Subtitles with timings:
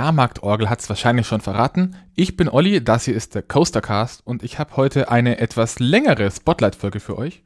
[0.00, 1.94] Jahrmarktorgel hat es wahrscheinlich schon verraten.
[2.14, 6.30] Ich bin Olli, das hier ist der Coastercast und ich habe heute eine etwas längere
[6.30, 7.42] Spotlight-Folge für euch,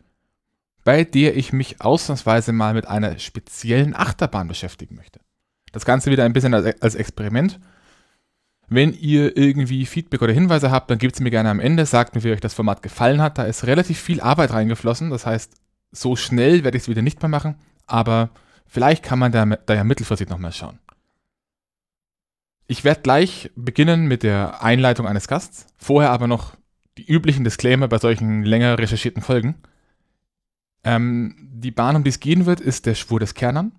[0.85, 5.19] bei der ich mich ausnahmsweise mal mit einer speziellen Achterbahn beschäftigen möchte.
[5.73, 7.59] Das Ganze wieder ein bisschen als, als Experiment.
[8.69, 12.15] Wenn ihr irgendwie Feedback oder Hinweise habt, dann gebt es mir gerne am Ende, sagt
[12.15, 13.37] mir, wie euch das Format gefallen hat.
[13.37, 15.55] Da ist relativ viel Arbeit reingeflossen, das heißt,
[15.91, 17.57] so schnell werde ich es wieder nicht mehr machen,
[17.89, 18.31] aber
[18.65, 20.79] vielleicht kann man da, da ja mittelfristig nochmal schauen.
[22.67, 26.57] Ich werde gleich beginnen mit der Einleitung eines Gasts, vorher aber noch
[26.97, 29.57] die üblichen Disclaimer bei solchen länger recherchierten Folgen.
[30.85, 33.73] Ähm, die Bahn, um die es gehen wird, ist der Schwur des Kernern.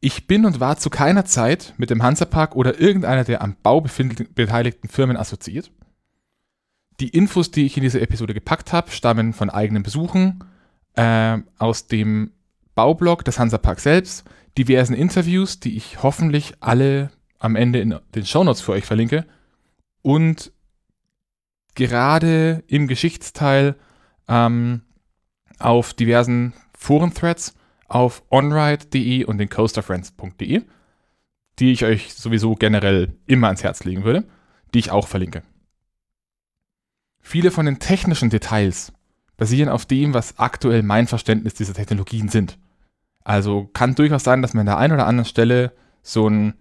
[0.00, 3.80] Ich bin und war zu keiner Zeit mit dem Hansapark oder irgendeiner der am Bau
[3.80, 5.70] beteiligten Firmen assoziiert.
[7.00, 10.44] Die Infos, die ich in diese Episode gepackt habe, stammen von eigenen Besuchen,
[10.94, 12.32] äh, aus dem
[12.74, 14.24] Baublog des Hansapark selbst,
[14.56, 19.26] diversen Interviews, die ich hoffentlich alle am Ende in den Shownotes für euch verlinke.
[20.02, 20.52] Und
[21.74, 23.76] gerade im Geschichtsteil
[24.28, 24.82] ähm,
[25.58, 27.54] auf diversen Foren-Threads
[27.88, 30.62] auf onride.de und den coasterfriends.de,
[31.58, 34.26] die ich euch sowieso generell immer ans Herz legen würde,
[34.74, 35.42] die ich auch verlinke.
[37.20, 38.92] Viele von den technischen Details
[39.36, 42.58] basieren auf dem, was aktuell mein Verständnis dieser Technologien sind.
[43.24, 45.72] Also kann durchaus sein, dass man an der einen oder anderen Stelle
[46.02, 46.54] so ein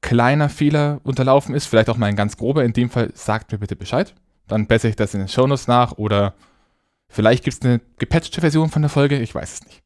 [0.00, 3.58] kleiner Fehler unterlaufen ist, vielleicht auch mal ein ganz grober, in dem Fall sagt mir
[3.58, 4.14] bitte Bescheid.
[4.46, 6.34] Dann bessere ich das in den Shownotes nach oder
[7.08, 9.82] vielleicht gibt es eine gepatchte Version von der Folge, ich weiß es nicht.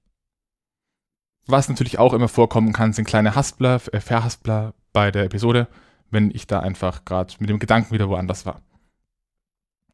[1.47, 5.69] Was natürlich auch immer vorkommen kann, sind kleine Haspler, äh, Verhaspler bei der Episode,
[6.11, 8.62] wenn ich da einfach gerade mit dem Gedanken wieder woanders war.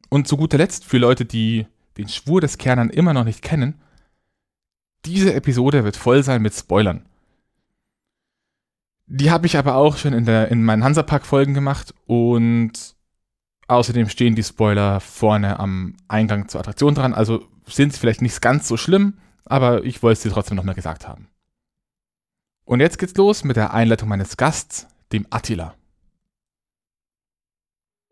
[0.09, 1.67] Und zu guter Letzt, für Leute, die
[1.97, 3.81] den Schwur des Kernern immer noch nicht kennen,
[5.05, 7.05] diese Episode wird voll sein mit Spoilern.
[9.13, 12.95] Die habe ich aber auch schon in, der, in meinen Hansapark-Folgen gemacht und
[13.67, 17.13] außerdem stehen die Spoiler vorne am Eingang zur Attraktion dran.
[17.13, 21.09] Also sind sie vielleicht nicht ganz so schlimm, aber ich wollte sie trotzdem nochmal gesagt
[21.09, 21.27] haben.
[22.63, 25.75] Und jetzt geht's los mit der Einleitung meines Gasts, dem Attila.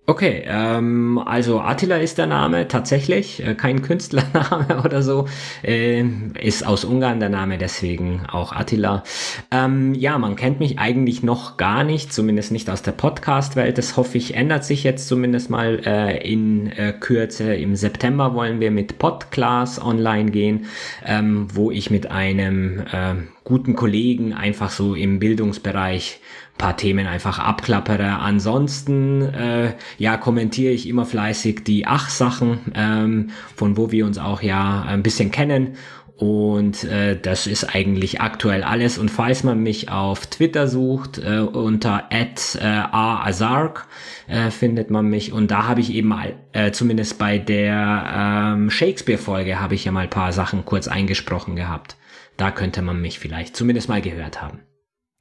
[0.09, 5.27] Okay, ähm, also Attila ist der Name tatsächlich, äh, kein Künstlername oder so,
[5.63, 6.03] äh,
[6.41, 9.03] ist aus Ungarn der Name, deswegen auch Attila.
[9.51, 13.77] Ähm, ja, man kennt mich eigentlich noch gar nicht, zumindest nicht aus der Podcast-Welt.
[13.77, 17.53] Das hoffe ich ändert sich jetzt zumindest mal äh, in äh, Kürze.
[17.53, 20.65] Im September wollen wir mit Podclass online gehen,
[21.05, 23.13] ähm, wo ich mit einem äh,
[23.49, 26.21] guten Kollegen einfach so im Bildungsbereich
[26.59, 28.19] paar Themen einfach abklappere.
[28.19, 34.43] Ansonsten äh, ja kommentiere ich immer fleißig die Ach-Sachen, ähm, von wo wir uns auch
[34.43, 35.77] ja ein bisschen kennen.
[36.15, 38.99] Und äh, das ist eigentlich aktuell alles.
[38.99, 43.87] Und falls man mich auf Twitter sucht, äh, unter äh, aazark,
[44.27, 45.31] äh, findet man mich.
[45.31, 49.93] Und da habe ich eben mal, äh, zumindest bei der ähm, Shakespeare-Folge, habe ich ja
[49.93, 51.95] mal paar Sachen kurz eingesprochen gehabt.
[52.39, 54.61] Da könnte man mich vielleicht zumindest mal gehört haben.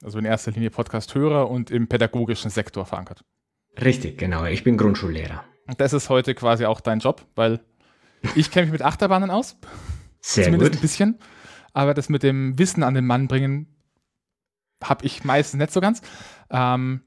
[0.05, 3.25] Also in erster Linie Podcast-Hörer und im pädagogischen Sektor verankert.
[3.83, 4.45] Richtig, genau.
[4.45, 5.43] Ich bin Grundschullehrer.
[5.67, 7.59] Und das ist heute quasi auch dein Job, weil
[8.37, 9.57] ich kenne mich mit Achterbahnen aus.
[10.21, 10.79] Sehr Zumindest gut.
[10.79, 11.19] ein bisschen.
[11.73, 13.67] Aber das mit dem Wissen an den Mann bringen,
[14.81, 16.03] habe ich meistens nicht so ganz.
[16.51, 17.01] Ähm,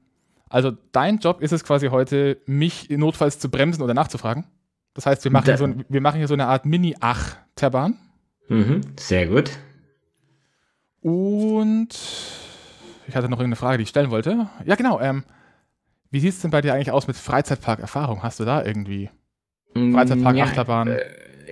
[0.50, 4.44] also dein Job ist es quasi heute, mich notfalls zu bremsen oder nachzufragen.
[4.92, 7.96] Das heißt, wir machen, hier so, wir machen hier so eine Art Mini-Ach-Terbahn.
[8.48, 9.52] Mhm, sehr gut.
[11.02, 11.88] Und
[13.06, 14.48] ich hatte noch irgendeine Frage, die ich stellen wollte.
[14.64, 15.00] Ja, genau.
[15.00, 15.24] Ähm,
[16.10, 18.22] wie sieht es denn bei dir eigentlich aus mit Freizeitpark-Erfahrung?
[18.22, 19.10] Hast du da irgendwie
[19.74, 20.88] Freizeitpark, ja, Achterbahn?
[20.88, 21.00] Äh,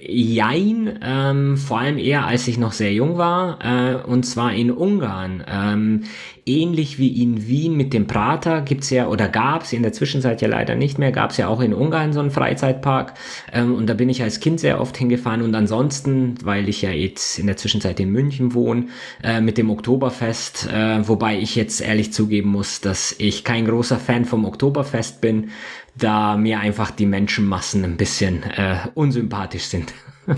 [0.08, 4.70] jein, ähm, vor allem eher als ich noch sehr jung war, äh, und zwar in
[4.70, 5.44] Ungarn.
[5.48, 6.02] Ähm,
[6.46, 10.48] ähnlich wie in Wien mit dem Prater gibt's ja, oder gab's in der Zwischenzeit ja
[10.48, 13.14] leider nicht mehr, gab's ja auch in Ungarn so einen Freizeitpark.
[13.52, 16.90] Ähm, und da bin ich als Kind sehr oft hingefahren und ansonsten, weil ich ja
[16.90, 18.86] jetzt in der Zwischenzeit in München wohne,
[19.22, 23.98] äh, mit dem Oktoberfest, äh, wobei ich jetzt ehrlich zugeben muss, dass ich kein großer
[23.98, 25.50] Fan vom Oktoberfest bin,
[25.96, 29.92] da mir einfach die Menschenmassen ein bisschen äh, unsympathisch sind.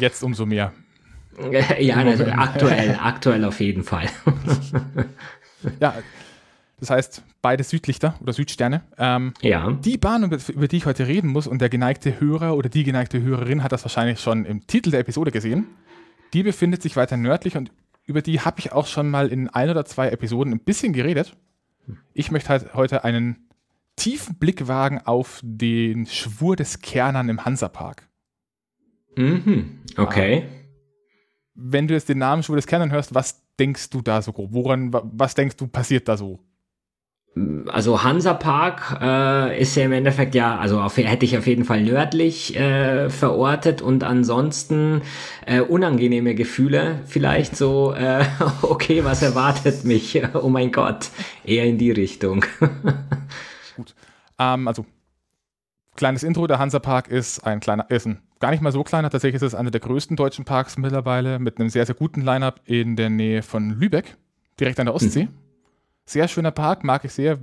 [0.00, 0.72] Jetzt umso mehr.
[1.80, 4.08] ja, also aktuell, aktuell auf jeden Fall.
[5.80, 5.94] ja,
[6.78, 8.82] das heißt, beide Südlichter oder Südsterne.
[8.98, 9.70] Ähm, ja.
[9.70, 13.22] Die Bahn, über die ich heute reden muss, und der geneigte Hörer oder die geneigte
[13.22, 15.66] Hörerin hat das wahrscheinlich schon im Titel der Episode gesehen,
[16.32, 17.70] die befindet sich weiter nördlich und
[18.04, 21.36] über die habe ich auch schon mal in ein oder zwei Episoden ein bisschen geredet.
[22.14, 23.48] Ich möchte halt heute einen
[23.96, 28.08] tiefen Blick wagen auf den Schwur des Kernern im Hansapark.
[29.16, 30.44] Mhm, okay.
[31.54, 34.52] Wenn du jetzt den Namen Schwur des Kernern hörst, was denkst du da so grob?
[34.52, 36.40] Woran, was denkst du passiert da so?
[37.68, 41.64] Also Hansa Park äh, ist ja im Endeffekt ja, also auf, hätte ich auf jeden
[41.64, 45.00] Fall nördlich äh, verortet und ansonsten
[45.46, 48.24] äh, unangenehme Gefühle, vielleicht so, äh,
[48.62, 50.20] okay, was erwartet mich?
[50.34, 51.08] Oh mein Gott,
[51.44, 52.44] eher in die Richtung.
[54.38, 54.86] Ähm, also
[55.96, 59.08] kleines Intro, der Hansa Park ist ein kleiner, ist ein gar nicht mal so kleiner,
[59.08, 62.60] tatsächlich ist es einer der größten deutschen Parks mittlerweile mit einem sehr, sehr guten Line-Up
[62.64, 64.16] in der Nähe von Lübeck,
[64.58, 65.24] direkt an der Ostsee.
[65.26, 65.34] Mhm.
[66.04, 67.38] Sehr schöner Park, mag ich sehr.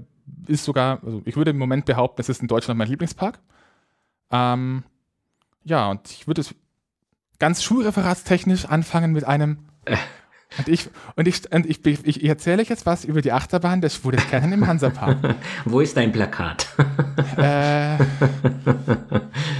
[0.45, 3.39] Ist sogar, also ich würde im Moment behaupten, es ist in Deutschland mein Lieblingspark.
[4.29, 4.83] Ähm,
[5.63, 6.53] ja, und ich würde es
[7.39, 9.69] ganz schulreferatstechnisch anfangen mit einem.
[10.57, 13.81] Und ich, und ich, und ich, ich, ich erzähle euch jetzt was über die Achterbahn
[13.81, 15.35] des Schwulekernen im Hansapark.
[15.65, 16.67] Wo ist dein Plakat?
[17.37, 17.97] äh,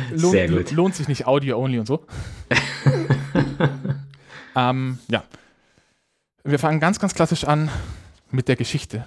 [0.09, 0.71] lohnt, Sehr gut.
[0.71, 2.05] Lohnt sich nicht Audio only und so.
[4.55, 5.23] ähm, ja.
[6.43, 7.69] Wir fangen ganz, ganz klassisch an
[8.31, 9.05] mit der Geschichte.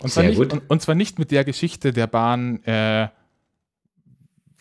[0.00, 3.08] Und zwar, nicht, und, und zwar nicht mit der Geschichte der Bahn, äh,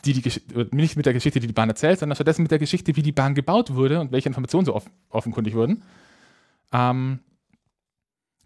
[0.05, 0.31] die die
[0.71, 3.11] nicht mit der Geschichte, die die Bahn erzählt, sondern stattdessen mit der Geschichte, wie die
[3.11, 5.83] Bahn gebaut wurde und welche Informationen so off offenkundig wurden.
[6.75, 7.19] Ähm,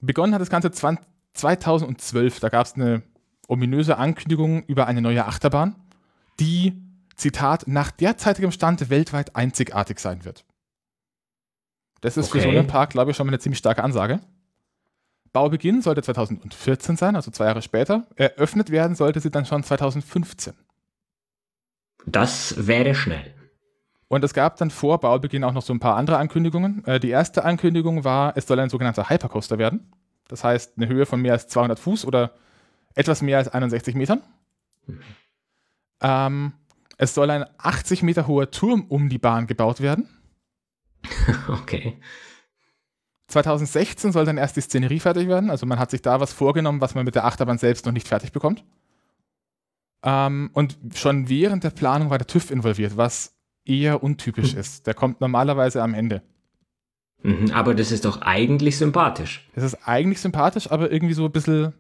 [0.02, 1.04] begonnen hat das Ganze 20,
[1.34, 2.40] 2012.
[2.40, 3.02] Da gab es eine
[3.48, 5.76] ominöse Ankündigung über eine neue Achterbahn,
[6.40, 6.80] die,
[7.16, 10.46] Zitat, nach derzeitigem Stand weltweit einzigartig sein wird.
[12.02, 12.40] Das ist okay.
[12.40, 14.22] für so einen Park, glaube ich, schon mal eine ziemlich starke Ansage.
[15.34, 18.08] Baubeginn sollte 2014 sein, also zwei Jahre später.
[18.16, 20.54] Eröffnet werden sollte sie dann schon 2015.
[22.06, 23.34] Das wäre schnell.
[24.10, 26.84] Und es gab dann vor Baubeginn auch noch so ein paar andere Ankündigungen.
[26.86, 29.94] Äh, die erste Ankündigung war, es soll ein sogenannter Hypercoaster werden.
[30.28, 32.34] Das heißt, eine Höhe von mehr als 200 Fuß oder
[32.96, 34.22] etwas mehr als 61 Metern.
[34.88, 35.00] Mhm.
[36.02, 36.54] Ähm,
[36.98, 40.10] es soll ein 80 Meter hoher Turm um die Bahn gebaut werden.
[41.48, 42.00] Okay.
[43.28, 45.52] 2016 soll dann erst die Szenerie fertig werden.
[45.52, 48.08] Also man hat sich da was vorgenommen, was man mit der Achterbahn selbst noch nicht
[48.08, 48.64] fertig bekommt.
[50.04, 54.60] Ähm, und schon während der Planung war der TÜV involviert, was eher untypisch hm.
[54.60, 54.88] ist.
[54.88, 56.22] Der kommt normalerweise am Ende.
[57.22, 59.48] Mhm, aber das ist doch eigentlich sympathisch.
[59.54, 61.74] Das ist eigentlich sympathisch, aber irgendwie so ein bisschen,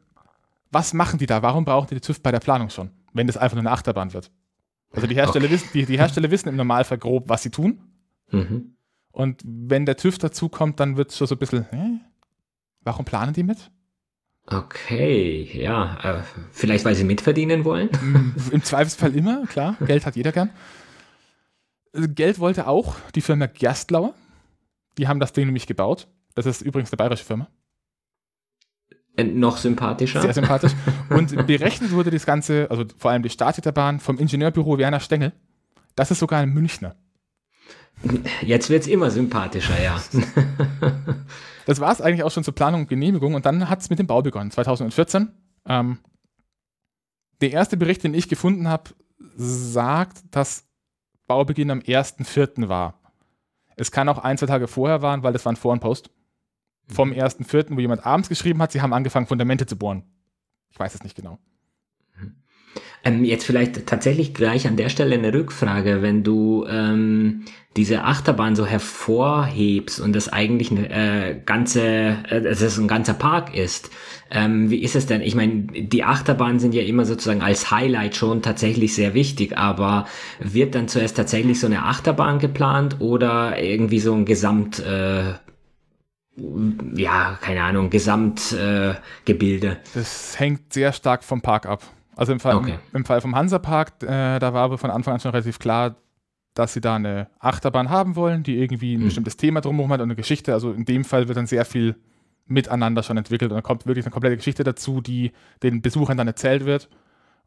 [0.71, 1.41] was machen die da?
[1.41, 4.13] Warum brauchen die die TÜV bei der Planung schon, wenn das einfach nur eine Achterbahn
[4.13, 4.31] wird?
[4.91, 5.53] Also die Hersteller, okay.
[5.53, 7.79] wissen, die, die Hersteller wissen im Normalfall grob, was sie tun.
[8.31, 8.75] Mhm.
[9.11, 11.99] Und wenn der TÜV dazu kommt, dann wird es schon so ein bisschen, hä?
[12.81, 13.71] warum planen die mit?
[14.45, 15.97] Okay, ja.
[16.01, 17.89] Äh, vielleicht, weil sie mitverdienen wollen?
[18.51, 19.77] Im Zweifelsfall immer, klar.
[19.85, 20.49] Geld hat jeder gern.
[21.93, 24.13] Äh, Geld wollte auch die Firma Gerstlauer.
[24.97, 26.07] Die haben das Ding nämlich gebaut.
[26.35, 27.47] Das ist übrigens eine bayerische Firma.
[29.17, 30.21] Äh, noch sympathischer.
[30.21, 30.73] Sehr sympathisch.
[31.09, 34.99] Und berechnet wurde das Ganze, also vor allem die Statik der Bahn, vom Ingenieurbüro Werner
[34.99, 35.33] Stengel.
[35.95, 36.95] Das ist sogar ein Münchner.
[38.41, 40.01] Jetzt wird es immer sympathischer, ja.
[41.65, 43.99] das war es eigentlich auch schon zur Planung und Genehmigung und dann hat es mit
[43.99, 45.33] dem Bau begonnen, 2014.
[45.65, 45.99] Ähm,
[47.41, 48.91] der erste Bericht, den ich gefunden habe,
[49.35, 50.68] sagt, dass
[51.29, 52.69] Baubeginn am 1.4.
[52.69, 52.99] war.
[53.75, 56.09] Es kann auch ein, zwei Tage vorher waren, weil das war ein Vor- und Post.
[56.87, 60.03] Vom 1.4., wo jemand abends geschrieben hat, sie haben angefangen, Fundamente zu bohren.
[60.71, 61.37] Ich weiß es nicht genau.
[63.03, 67.45] Ähm, jetzt vielleicht tatsächlich gleich an der Stelle eine Rückfrage, wenn du ähm,
[67.77, 73.13] diese Achterbahn so hervorhebst und das eigentlich eine äh, ganze, äh, dass es ein ganzer
[73.13, 73.89] Park ist.
[74.31, 75.21] Ähm, wie ist es denn?
[75.21, 80.07] Ich meine, die Achterbahnen sind ja immer sozusagen als Highlight schon tatsächlich sehr wichtig, aber
[80.39, 85.33] wird dann zuerst tatsächlich so eine Achterbahn geplant oder irgendwie so ein Gesamt äh,
[86.95, 89.67] ja, keine Ahnung, Gesamtgebilde.
[89.67, 91.83] Äh, das hängt sehr stark vom Park ab.
[92.19, 92.79] Also im Fall, okay.
[92.91, 95.95] im, im, Fall vom Hansapark, äh, da war aber von Anfang an schon relativ klar,
[96.53, 99.05] dass sie da eine Achterbahn haben wollen, die irgendwie ein mhm.
[99.05, 100.51] bestimmtes Thema drumherum hat und eine Geschichte.
[100.51, 101.95] Also in dem Fall wird dann sehr viel
[102.45, 105.31] miteinander schon entwickelt und dann kommt wirklich eine komplette Geschichte dazu, die
[105.63, 106.89] den Besuchern dann erzählt wird.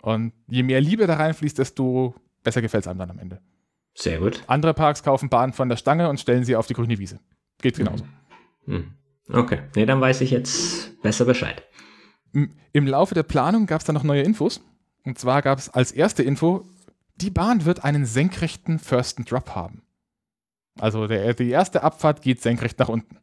[0.01, 3.43] Und je mehr Liebe da reinfließt, desto besser gefällt es einem dann am Ende.
[3.93, 4.43] Sehr gut.
[4.47, 7.21] Andere Parks kaufen Bahnen von der Stange und stellen sie auf die grüne Wiese.
[7.61, 8.07] Geht genauso.
[8.65, 8.93] Mhm.
[9.29, 11.63] Okay, nee, dann weiß ich jetzt besser Bescheid.
[12.33, 14.63] Im Laufe der Planung gab es dann noch neue Infos.
[15.05, 16.67] Und zwar gab es als erste Info,
[17.17, 19.83] die Bahn wird einen senkrechten First and Drop haben.
[20.79, 23.19] Also der, die erste Abfahrt geht senkrecht nach unten.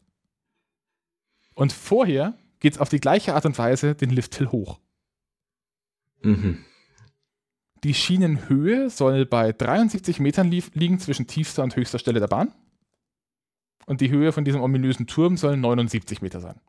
[1.56, 4.80] Und vorher geht es auf die gleiche Art und Weise den Lifthill hoch.
[6.22, 6.64] Mhm.
[7.84, 12.54] Die Schienenhöhe soll bei 73 Metern liegen zwischen tiefster und höchster Stelle der Bahn.
[13.86, 16.60] Und die Höhe von diesem ominösen Turm soll 79 Meter sein.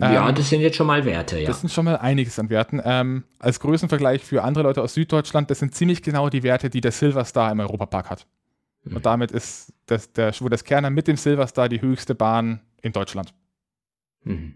[0.00, 1.46] Ja, ähm, das sind jetzt schon mal Werte, ja.
[1.46, 2.80] Das sind schon mal einiges an Werten.
[2.84, 6.80] Ähm, als Größenvergleich für andere Leute aus Süddeutschland, das sind ziemlich genau die Werte, die
[6.80, 8.26] der Silverstar im Europapark hat.
[8.84, 8.96] Mhm.
[8.96, 13.34] Und damit ist das, der Kerner mit dem Silverstar die höchste Bahn in Deutschland.
[14.24, 14.54] Mhm.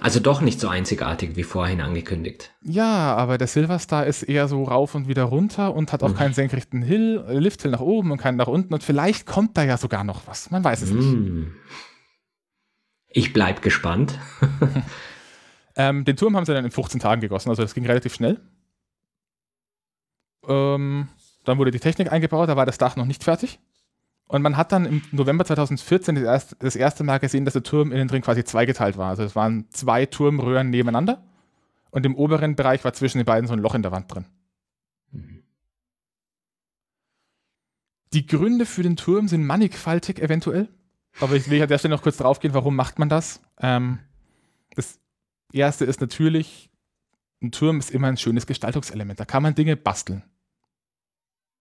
[0.00, 2.50] Also doch nicht so einzigartig wie vorhin angekündigt.
[2.62, 6.16] Ja, aber der Silverstar ist eher so rauf und wieder runter und hat auch mhm.
[6.16, 8.74] keinen senkrechten Hill, äh, Lifthill nach oben und keinen nach unten.
[8.74, 10.50] Und vielleicht kommt da ja sogar noch was.
[10.50, 10.98] Man weiß es mhm.
[10.98, 11.48] nicht.
[13.16, 14.18] Ich bleib gespannt.
[15.76, 18.40] ähm, den Turm haben sie dann in 15 Tagen gegossen, also das ging relativ schnell.
[20.48, 21.08] Ähm,
[21.44, 23.60] dann wurde die Technik eingebaut, da war das Dach noch nicht fertig.
[24.26, 27.62] Und man hat dann im November 2014 das erste, das erste Mal gesehen, dass der
[27.62, 29.10] Turm innen drin quasi zweigeteilt war.
[29.10, 31.22] Also es waren zwei Turmröhren nebeneinander
[31.90, 34.26] und im oberen Bereich war zwischen den beiden so ein Loch in der Wand drin.
[38.12, 40.68] Die Gründe für den Turm sind mannigfaltig eventuell.
[41.20, 43.40] Aber ich will an der Stelle noch kurz drauf gehen, warum macht man das?
[43.60, 43.98] Ähm,
[44.74, 44.98] das
[45.52, 46.70] erste ist natürlich,
[47.42, 49.20] ein Turm ist immer ein schönes Gestaltungselement.
[49.20, 50.22] Da kann man Dinge basteln.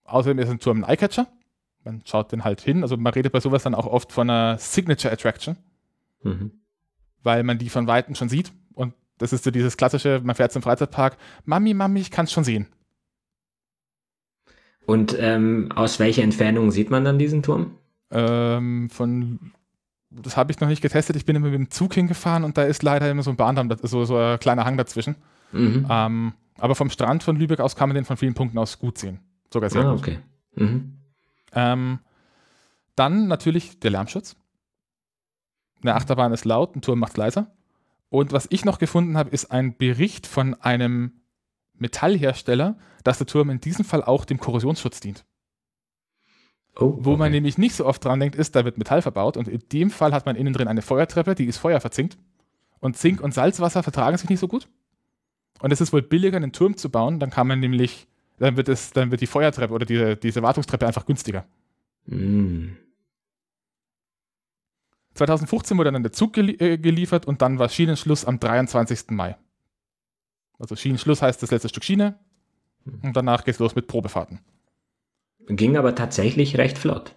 [0.06, 1.28] Außerdem ist ein Turm ein Eyecatcher
[1.84, 2.84] man schaut den halt hin.
[2.84, 5.58] Also man redet bei sowas dann auch oft von einer Signature Attraction,
[6.24, 6.52] mhm.
[7.22, 8.52] weil man die von Weitem schon sieht.
[8.74, 12.32] Und das ist so dieses klassische, man fährt zum Freizeitpark, Mami, Mami, ich kann es
[12.32, 12.68] schon sehen.
[14.86, 17.78] Und ähm, aus welcher Entfernung sieht man dann diesen Turm?
[18.14, 19.52] Ähm, von,
[20.12, 21.16] das habe ich noch nicht getestet.
[21.16, 23.76] Ich bin immer mit dem Zug hingefahren und da ist leider immer so ein Bahndamm,
[23.82, 25.16] so, so ein kleiner Hang dazwischen.
[25.52, 25.88] Mhm.
[25.90, 28.98] Ähm, aber vom Strand von Lübeck aus kann man den von vielen Punkten aus gut
[28.98, 29.20] sehen.
[29.52, 30.00] Sogar sehr ah, gut.
[30.00, 30.20] Okay.
[30.56, 31.00] Mhm.
[31.54, 32.00] Ähm,
[32.96, 34.36] dann natürlich der Lärmschutz.
[35.82, 37.52] Eine Achterbahn ist laut, ein Turm macht leiser.
[38.10, 41.14] Und was ich noch gefunden habe, ist ein Bericht von einem
[41.74, 45.26] Metallhersteller, dass der Turm in diesem Fall auch dem Korrosionsschutz dient.
[46.76, 47.00] Oh, okay.
[47.02, 49.62] Wo man nämlich nicht so oft dran denkt, ist, da wird Metall verbaut und in
[49.72, 52.18] dem Fall hat man innen drin eine Feuertreppe, die ist feuerverzinkt.
[52.80, 54.68] Und Zink und Salzwasser vertragen sich nicht so gut.
[55.62, 58.08] Und es ist wohl billiger, einen Turm zu bauen, dann kann man nämlich
[58.40, 61.46] dann wird, es, dann wird die Feuertreppe oder diese, diese Wartungstreppe einfach günstiger.
[62.06, 62.72] Mm.
[65.14, 69.12] 2015 wurde dann der Zug gelie äh, geliefert und dann war Schienenschluss am 23.
[69.12, 69.38] Mai.
[70.58, 72.20] Also Schienenschluss heißt das letzte Stück Schiene
[72.86, 74.40] und danach geht es los mit Probefahrten.
[75.48, 77.16] Ging aber tatsächlich recht flott.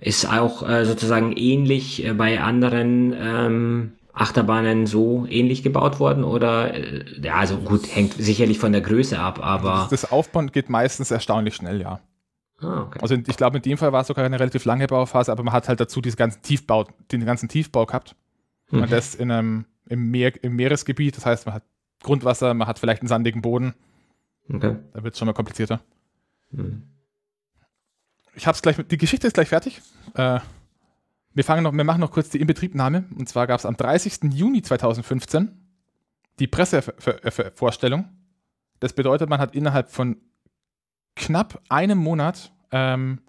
[0.00, 6.74] Ist auch äh, sozusagen ähnlich äh, bei anderen ähm, Achterbahnen so ähnlich gebaut worden oder
[6.74, 9.88] äh, ja, also gut, hängt sicherlich von der Größe ab, aber.
[9.90, 12.00] Das Aufbauen geht meistens erstaunlich schnell, ja.
[12.60, 12.98] Ah, okay.
[13.00, 15.54] Also ich glaube, in dem Fall war es sogar eine relativ lange Bauphase, aber man
[15.54, 18.16] hat halt dazu diesen ganzen Tiefbau, den ganzen Tiefbau gehabt.
[18.70, 18.82] Mhm.
[18.82, 21.62] Und das in einem, im, Meer, im Meeresgebiet, das heißt, man hat
[22.02, 23.74] Grundwasser, man hat vielleicht einen sandigen Boden.
[24.52, 24.76] Okay.
[24.92, 25.80] Da wird es schon mal komplizierter.
[26.50, 26.82] Mhm.
[28.34, 29.80] Ich hab's gleich, die Geschichte ist gleich fertig.
[30.14, 30.40] Äh,
[31.34, 33.04] wir, fangen noch, wir machen noch kurz die Inbetriebnahme.
[33.16, 34.32] Und zwar gab es am 30.
[34.32, 35.50] Juni 2015
[36.38, 38.08] die Pressevorstellung.
[38.80, 40.16] Das bedeutet, man hat innerhalb von
[41.16, 43.20] knapp einem Monat ähm,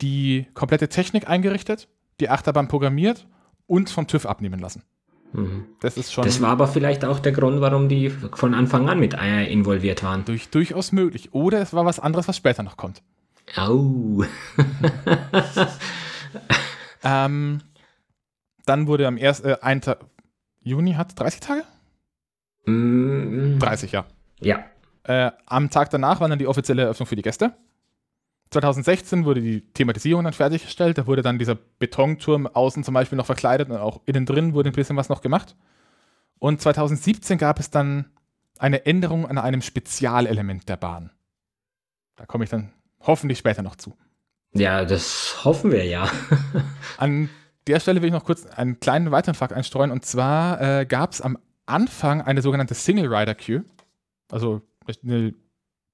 [0.00, 1.88] die komplette Technik eingerichtet,
[2.20, 3.26] die Achterbahn programmiert
[3.66, 4.82] und vom TÜV abnehmen lassen.
[5.32, 5.66] Mhm.
[5.80, 6.24] Das ist schon.
[6.24, 10.24] Das war aber vielleicht auch der Grund, warum die von Anfang an mit involviert waren.
[10.24, 11.34] Durch, durchaus möglich.
[11.34, 13.02] Oder es war was anderes, was später noch kommt.
[13.56, 14.24] Au.
[17.06, 17.60] Ähm,
[18.64, 19.40] dann wurde am 1.
[19.40, 20.00] Äh, Tag,
[20.62, 21.62] Juni hat 30 Tage?
[22.64, 23.60] Mm.
[23.60, 24.06] 30, ja.
[24.40, 24.64] Ja.
[25.04, 27.52] Äh, am Tag danach war dann die offizielle Eröffnung für die Gäste.
[28.50, 30.98] 2016 wurde die Thematisierung dann fertiggestellt.
[30.98, 34.70] Da wurde dann dieser Betonturm außen zum Beispiel noch verkleidet und auch innen drin wurde
[34.70, 35.56] ein bisschen was noch gemacht.
[36.38, 38.06] Und 2017 gab es dann
[38.58, 41.10] eine Änderung an einem Spezialelement der Bahn.
[42.16, 43.96] Da komme ich dann hoffentlich später noch zu.
[44.52, 46.10] Ja, das hoffen wir ja.
[46.98, 47.28] An
[47.66, 49.90] der Stelle will ich noch kurz einen kleinen weiteren Fakt einstreuen.
[49.90, 51.36] Und zwar äh, gab es am
[51.66, 53.64] Anfang eine sogenannte Single Rider Queue.
[54.30, 54.62] Also
[55.02, 55.34] eine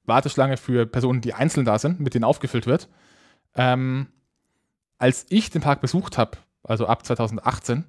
[0.04, 2.88] Warteschlange für Personen, die einzeln da sind, mit denen aufgefüllt wird.
[3.54, 4.08] Ähm,
[4.98, 7.84] als ich den Park besucht habe, also ab 2018,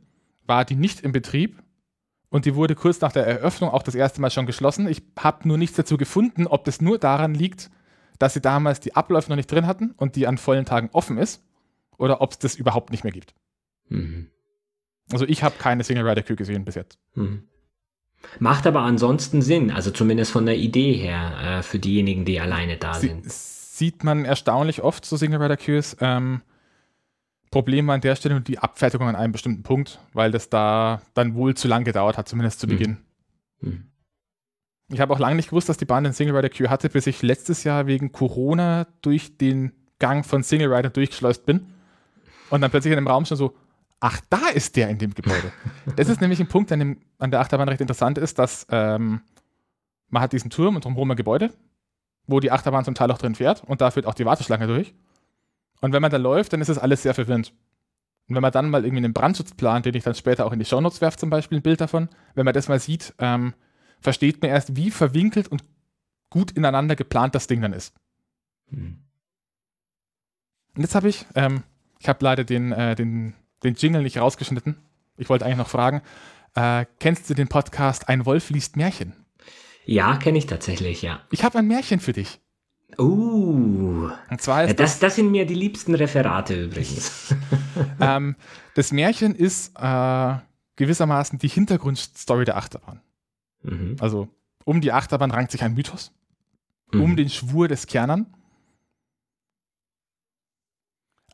[0.46, 1.62] war die nicht in Betrieb
[2.29, 4.88] und die wurde kurz nach der Eröffnung auch das erste Mal schon geschlossen.
[4.88, 7.70] Ich habe nur nichts dazu gefunden, ob das nur daran liegt,
[8.20, 11.17] dass sie damals die Abläufe noch nicht drin hatten und die an vollen Tagen offen
[11.17, 11.43] ist
[11.98, 13.36] oder ob es das überhaupt nicht mehr gibt.
[13.89, 14.29] Mhm.
[15.12, 16.98] Also ich habe keine Single Rider Queue gesehen bis jetzt.
[17.13, 17.48] Mhm.
[18.39, 22.77] Macht aber ansonsten Sinn, also zumindest von der Idee her, äh, für diejenigen, die alleine
[22.77, 23.32] da Sie, sind.
[23.32, 25.98] Sieht man erstaunlich oft so Single Rider Queues.
[26.00, 26.42] Ähm,
[27.51, 31.36] Problem war an der Stelle die Abfertigung an einem bestimmten Punkt, weil das da dann
[31.36, 32.72] wohl zu lang gedauert hat, zumindest zu mhm.
[32.72, 32.98] Beginn.
[33.62, 33.84] Mhm.
[34.89, 37.08] Ich habe auch lange nicht gewusst, dass die Bahn den Single Rider Queue hatte, bis
[37.08, 41.68] ich letztes Jahr wegen Corona durch den Gang von Single Rider durchgeschleust bin
[42.50, 43.56] und dann plötzlich in dem Raum schon so,
[44.03, 45.53] ach, da ist der in dem Gebäude.
[45.95, 49.22] das ist nämlich ein Punkt, an, dem, an der Achterbahn recht interessant ist, dass ähm,
[50.10, 51.53] man hat diesen Turm und drumherum ein Gebäude,
[52.27, 54.93] wo die Achterbahn zum Teil auch drin fährt und da führt auch die Warteschlange durch.
[55.79, 57.53] Und wenn man da läuft, dann ist das alles sehr verwirrend.
[58.27, 60.65] Und wenn man dann mal irgendwie einen Brandschutzplan, den ich dann später auch in die
[60.65, 63.53] Shownotes werfe, zum Beispiel ein Bild davon, wenn man das mal sieht, ähm,
[64.01, 65.63] versteht man erst, wie verwinkelt und
[66.29, 67.95] gut ineinander geplant das Ding dann ist.
[68.69, 69.00] Hm.
[70.75, 71.63] Und jetzt habe ich, ähm,
[72.00, 73.33] ich habe leider den, äh, den,
[73.63, 74.77] den Jingle nicht rausgeschnitten.
[75.17, 76.01] Ich wollte eigentlich noch fragen,
[76.55, 79.13] äh, kennst du den Podcast Ein Wolf liest Märchen?
[79.86, 81.22] Ja, kenne ich tatsächlich, ja.
[81.32, 82.39] Ich habe ein Märchen für dich.
[82.98, 87.34] Uh, und zwar ist das, das sind mir die liebsten Referate übrigens.
[88.00, 88.36] ähm,
[88.75, 90.36] das Märchen ist äh,
[90.75, 93.01] gewissermaßen die Hintergrundstory der Achterbahn.
[93.63, 93.96] Mhm.
[94.00, 94.29] Also
[94.63, 96.12] um die Achterbahn rankt sich ein Mythos,
[96.91, 97.01] mhm.
[97.01, 98.27] um den Schwur des Kernern.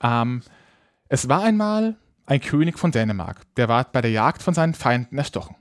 [0.01, 0.41] Ähm,
[1.09, 1.97] es war einmal
[2.29, 5.55] ein König von Dänemark, der ward bei der Jagd von seinen Feinden erstochen.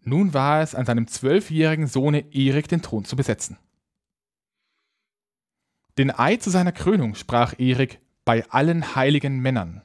[0.00, 3.58] Nun war es an seinem zwölfjährigen Sohne Erik den Thron zu besetzen.
[5.98, 9.82] Den Eid zu seiner Krönung sprach Erik bei allen heiligen Männern.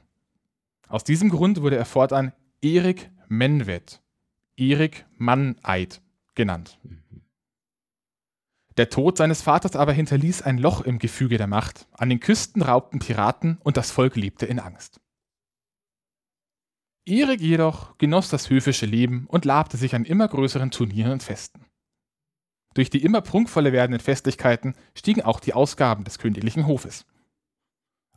[0.86, 2.32] Aus diesem Grund wurde er fortan
[2.62, 4.00] Erik Menved,
[4.56, 6.00] Erik Manneid
[6.36, 6.78] genannt.
[8.76, 11.88] Der Tod seines Vaters aber hinterließ ein Loch im Gefüge der Macht.
[11.92, 15.00] An den Küsten raubten Piraten und das Volk lebte in Angst.
[17.08, 21.64] Erik jedoch genoss das höfische Leben und labte sich an immer größeren Turnieren und Festen.
[22.74, 27.06] Durch die immer prunkvoller werdenden Festlichkeiten stiegen auch die Ausgaben des königlichen Hofes.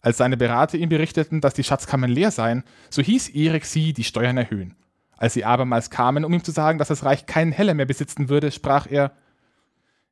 [0.02, 4.04] Als seine Berater ihm berichteten, dass die Schatzkammern leer seien, so hieß Erik sie die
[4.04, 4.76] Steuern erhöhen.
[5.18, 8.28] Als sie abermals kamen, um ihm zu sagen, dass das Reich keinen Heller mehr besitzen
[8.28, 9.12] würde, sprach er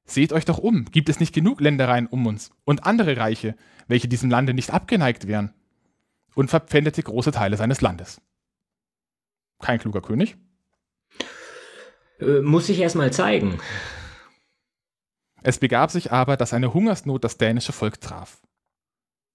[0.05, 3.55] Seht euch doch um, gibt es nicht genug Ländereien um uns und andere Reiche,
[3.87, 5.53] welche diesem Lande nicht abgeneigt wären?
[6.35, 8.21] Und verpfändete große Teile seines Landes.
[9.59, 10.37] Kein kluger König?
[12.19, 13.59] Äh, muss ich erstmal zeigen.
[15.43, 18.41] Es begab sich aber, dass eine Hungersnot das dänische Volk traf.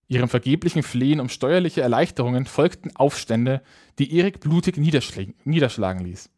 [0.08, 3.62] Ihrem vergeblichen Flehen um steuerliche Erleichterungen folgten Aufstände,
[3.98, 6.28] die Erik blutig niederschlagen ließ.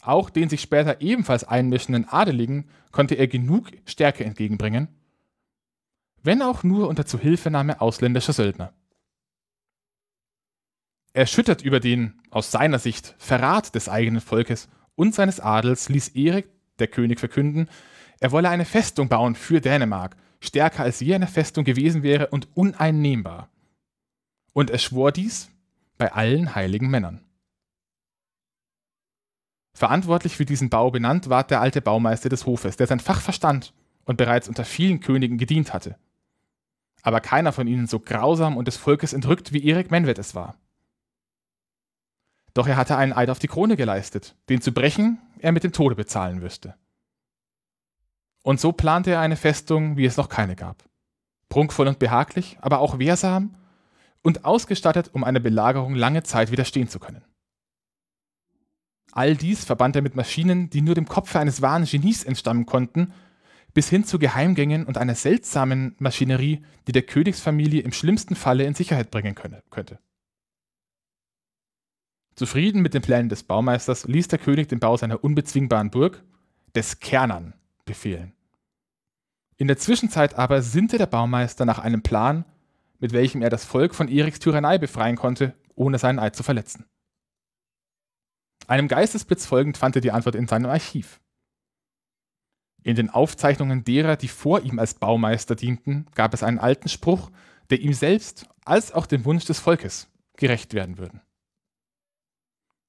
[0.00, 4.88] Auch den sich später ebenfalls einmischenden Adeligen konnte er genug Stärke entgegenbringen,
[6.22, 8.72] wenn auch nur unter Zuhilfenahme ausländischer Söldner.
[11.16, 16.46] Erschüttert über den, aus seiner Sicht, Verrat des eigenen Volkes und seines Adels ließ Erik,
[16.78, 17.70] der König, verkünden,
[18.20, 22.54] er wolle eine Festung bauen für Dänemark, stärker als je eine Festung gewesen wäre und
[22.54, 23.48] uneinnehmbar.
[24.52, 25.50] Und er schwor dies
[25.96, 27.24] bei allen heiligen Männern.
[29.72, 33.72] Verantwortlich für diesen Bau benannt ward der alte Baumeister des Hofes, der sein Fach verstand
[34.04, 35.96] und bereits unter vielen Königen gedient hatte.
[37.00, 40.58] Aber keiner von ihnen so grausam und des Volkes entrückt, wie Erik Menwet es war.
[42.56, 45.72] Doch er hatte einen Eid auf die Krone geleistet, den zu brechen er mit dem
[45.72, 46.74] Tode bezahlen wüsste.
[48.42, 50.82] Und so plante er eine Festung, wie es noch keine gab.
[51.50, 53.52] Prunkvoll und behaglich, aber auch wehrsam
[54.22, 57.22] und ausgestattet, um einer Belagerung lange Zeit widerstehen zu können.
[59.12, 63.12] All dies verband er mit Maschinen, die nur dem Kopfe eines wahren Genies entstammen konnten,
[63.74, 68.72] bis hin zu Geheimgängen und einer seltsamen Maschinerie, die der Königsfamilie im schlimmsten Falle in
[68.72, 69.98] Sicherheit bringen könne, könnte.
[72.36, 76.22] Zufrieden mit den Plänen des Baumeisters ließ der König den Bau seiner unbezwingbaren Burg,
[76.74, 77.54] des Kernern,
[77.86, 78.34] befehlen.
[79.56, 82.44] In der Zwischenzeit aber sinnte der Baumeister nach einem Plan,
[82.98, 86.84] mit welchem er das Volk von Eriks Tyrannei befreien konnte, ohne seinen Eid zu verletzen.
[88.66, 91.20] Einem Geistesblitz folgend fand er die Antwort in seinem Archiv.
[92.82, 97.30] In den Aufzeichnungen derer, die vor ihm als Baumeister dienten, gab es einen alten Spruch,
[97.70, 101.22] der ihm selbst als auch dem Wunsch des Volkes gerecht werden würden.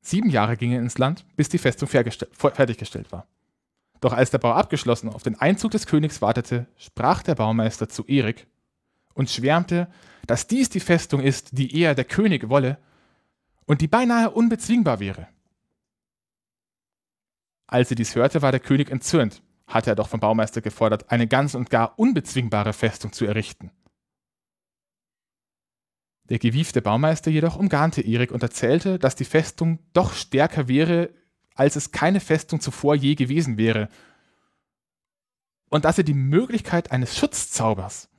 [0.02, 3.28] Sieben Jahre gingen ins Land, bis die Festung fertiggestellt war.
[4.00, 8.06] Doch als der Bau abgeschlossen auf den Einzug des Königs wartete, sprach der Baumeister zu
[8.06, 8.48] Erik
[9.14, 9.88] und schwärmte,
[10.28, 12.78] dass dies die Festung ist, die er, der König, wolle
[13.66, 15.28] und die beinahe unbezwingbar wäre.
[17.66, 21.28] Als er dies hörte, war der König entzürnt, hatte er doch vom Baumeister gefordert, eine
[21.28, 23.72] ganz und gar unbezwingbare Festung zu errichten.
[26.30, 31.10] Der gewiefte Baumeister jedoch umgarnte Erik und erzählte, dass die Festung doch stärker wäre
[31.58, 33.90] als es keine Festung zuvor je gewesen wäre.
[35.70, 38.10] Und dass er die Möglichkeit eines Schutzzaubers,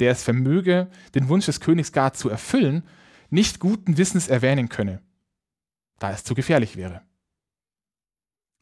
[0.00, 2.82] der es vermöge, den Wunsch des Königs gar zu erfüllen,
[3.30, 5.02] nicht guten Wissens erwähnen könne,
[5.98, 7.02] da es zu gefährlich wäre.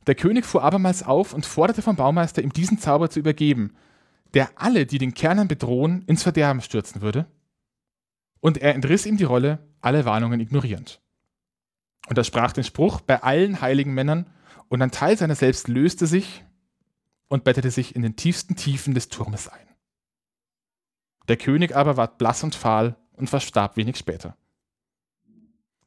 [0.06, 3.74] Der König fuhr abermals auf und forderte vom Baumeister, ihm diesen Zauber zu übergeben,
[4.34, 7.26] der alle, die den Kernern bedrohen, ins Verderben stürzen würde.
[8.46, 11.02] Und er entriss ihm die Rolle, alle Warnungen ignorierend.
[12.06, 14.30] Und er sprach den Spruch bei allen heiligen Männern,
[14.68, 16.44] und ein Teil seiner selbst löste sich
[17.26, 19.66] und bettete sich in den tiefsten Tiefen des Turmes ein.
[21.26, 24.36] Der König aber ward blass und fahl und verstarb wenig später.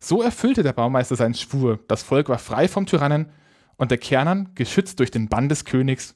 [0.02, 3.32] So erfüllte der Baumeister seinen Schwur, das Volk war frei vom Tyrannen
[3.78, 6.14] und der Kernern, geschützt durch den Bann des Königs,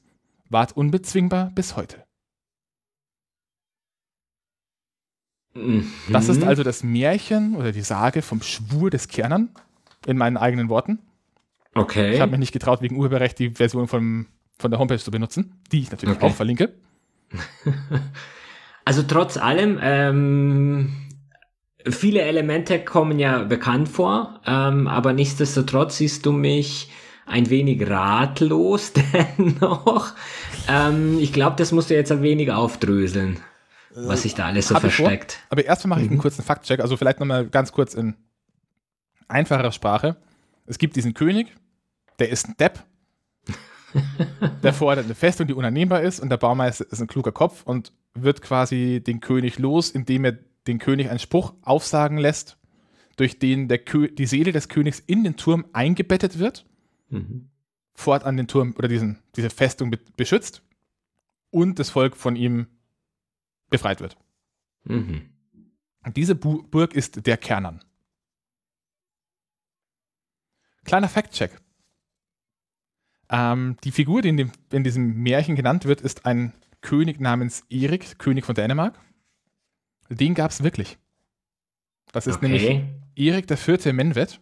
[0.50, 2.04] ward unbezwingbar bis heute.
[5.54, 5.90] Mhm.
[6.10, 9.50] Das ist also das Märchen oder die Sage vom Schwur des Kernern
[10.06, 10.98] in meinen eigenen Worten.
[11.74, 12.14] Okay.
[12.14, 14.26] Ich habe mich nicht getraut, wegen Urheberrecht die Version von,
[14.58, 16.26] von der Homepage zu benutzen, die ich natürlich okay.
[16.26, 16.74] auch verlinke.
[18.84, 20.92] Also trotz allem, ähm,
[21.88, 26.90] viele Elemente kommen ja bekannt vor, ähm, aber nichtsdestotrotz siehst du mich
[27.26, 28.92] ein wenig ratlos
[29.38, 30.12] dennoch.
[30.68, 33.38] Ähm, ich glaube, das musst du jetzt ein wenig aufdröseln,
[33.94, 35.40] was sich da alles so versteckt.
[35.50, 36.22] Aber erstmal mache ich einen mhm.
[36.22, 38.14] kurzen Faktcheck, also vielleicht nochmal ganz kurz in
[39.28, 40.16] einfacher Sprache.
[40.66, 41.54] Es gibt diesen König,
[42.18, 42.82] der ist ein Depp,
[44.62, 47.92] der fordert eine Festung, die unannehmbar ist und der Baumeister ist ein kluger Kopf und
[48.14, 52.58] wird quasi den König los, indem er den König einen Spruch aufsagen lässt,
[53.16, 56.66] durch den der die Seele des Königs in den Turm eingebettet wird,
[57.10, 57.48] mhm.
[57.94, 60.62] fortan den Turm oder diesen, diese Festung be beschützt
[61.50, 62.66] und das Volk von ihm
[63.74, 64.16] befreit wird.
[64.84, 65.30] Mhm.
[66.14, 67.82] Diese Bu Burg ist der Kernern.
[70.84, 71.50] Kleiner Fact-Check.
[73.30, 77.64] Ähm, die Figur, die in, dem, in diesem Märchen genannt wird, ist ein König namens
[77.70, 79.00] Erik, König von Dänemark.
[80.10, 80.98] Den gab es wirklich.
[82.12, 82.48] Das ist okay.
[82.48, 82.84] nämlich
[83.16, 83.92] Erik IV.
[83.92, 84.40] Menvet,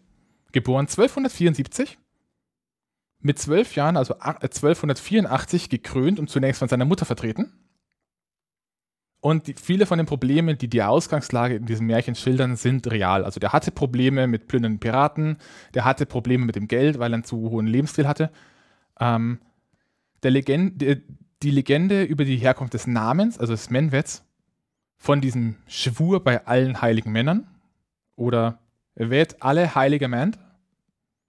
[0.50, 1.96] geboren 1274,
[3.20, 7.52] mit zwölf Jahren, also 1284, gekrönt und zunächst von seiner Mutter vertreten.
[9.22, 13.24] Und die, viele von den Problemen, die die Ausgangslage in diesem Märchen schildern, sind real.
[13.24, 15.36] Also der hatte Probleme mit plündernden Piraten,
[15.74, 18.32] der hatte Probleme mit dem Geld, weil er einen zu hohen Lebensstil hatte.
[18.98, 19.38] Ähm,
[20.24, 21.02] der Legende,
[21.40, 24.24] die Legende über die Herkunft des Namens, also des Menwets,
[24.96, 27.46] von diesem Schwur bei allen heiligen Männern
[28.16, 28.58] oder
[28.96, 30.32] Wet alle heilige Männer,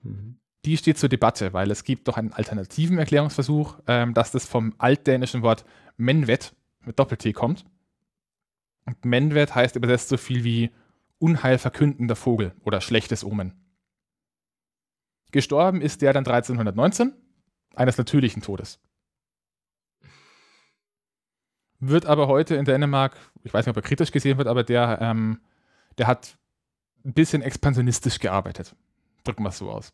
[0.01, 0.39] mhm.
[0.65, 4.73] die steht zur Debatte, weil es gibt doch einen alternativen Erklärungsversuch, ähm, dass das vom
[4.79, 5.63] altdänischen Wort
[5.95, 7.65] Menwet mit Doppel-T kommt.
[8.85, 10.71] Und Menwet heißt übersetzt so viel wie
[11.19, 13.53] unheilverkündender Vogel oder schlechtes Omen.
[15.31, 17.13] Gestorben ist der dann 1319
[17.75, 18.79] eines natürlichen Todes.
[21.79, 24.99] Wird aber heute in Dänemark, ich weiß nicht, ob er kritisch gesehen wird, aber der,
[25.01, 25.41] ähm,
[25.97, 26.37] der hat
[27.03, 28.75] ein bisschen expansionistisch gearbeitet.
[29.23, 29.93] Drücken wir es so aus.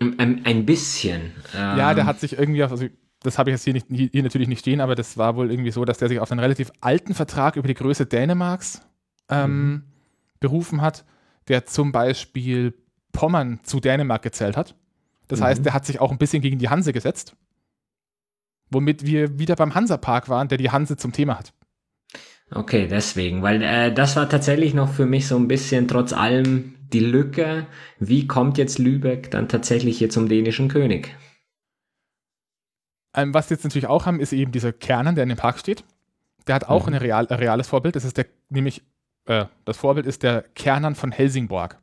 [0.00, 1.32] Ein, ein bisschen.
[1.54, 1.78] Ähm.
[1.78, 2.86] Ja, der hat sich irgendwie auf, also
[3.22, 5.70] das habe ich jetzt hier, nicht, hier natürlich nicht stehen, aber das war wohl irgendwie
[5.70, 8.82] so, dass der sich auf einen relativ alten Vertrag über die Größe Dänemarks
[9.28, 9.82] ähm, mhm.
[10.40, 11.04] berufen hat,
[11.48, 12.74] der zum Beispiel
[13.12, 14.76] Pommern zu Dänemark gezählt hat.
[15.26, 15.44] Das mhm.
[15.44, 17.36] heißt, der hat sich auch ein bisschen gegen die Hanse gesetzt.
[18.70, 21.52] Womit wir wieder beim Hansa-Park waren, der die Hanse zum Thema hat.
[22.50, 26.74] Okay, deswegen, weil äh, das war tatsächlich noch für mich so ein bisschen trotz allem
[26.92, 27.66] die Lücke.
[27.98, 31.14] Wie kommt jetzt Lübeck dann tatsächlich hier zum dänischen König?
[33.18, 35.58] Ähm, was wir jetzt natürlich auch haben, ist eben dieser Kernen, der in dem Park
[35.58, 35.82] steht.
[36.46, 36.94] Der hat auch mhm.
[36.94, 37.96] ein, real, ein reales Vorbild.
[37.96, 38.84] Das ist der, nämlich,
[39.24, 41.80] äh, das Vorbild ist der Kernern von Helsingborg.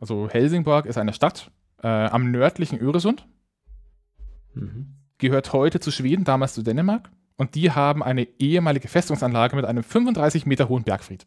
[0.00, 1.50] Also Helsingborg ist eine Stadt
[1.82, 3.26] äh, am nördlichen Öresund.
[4.54, 4.94] Mhm.
[5.18, 7.10] Gehört heute zu Schweden, damals zu Dänemark.
[7.36, 11.26] Und die haben eine ehemalige Festungsanlage mit einem 35 Meter hohen Bergfried.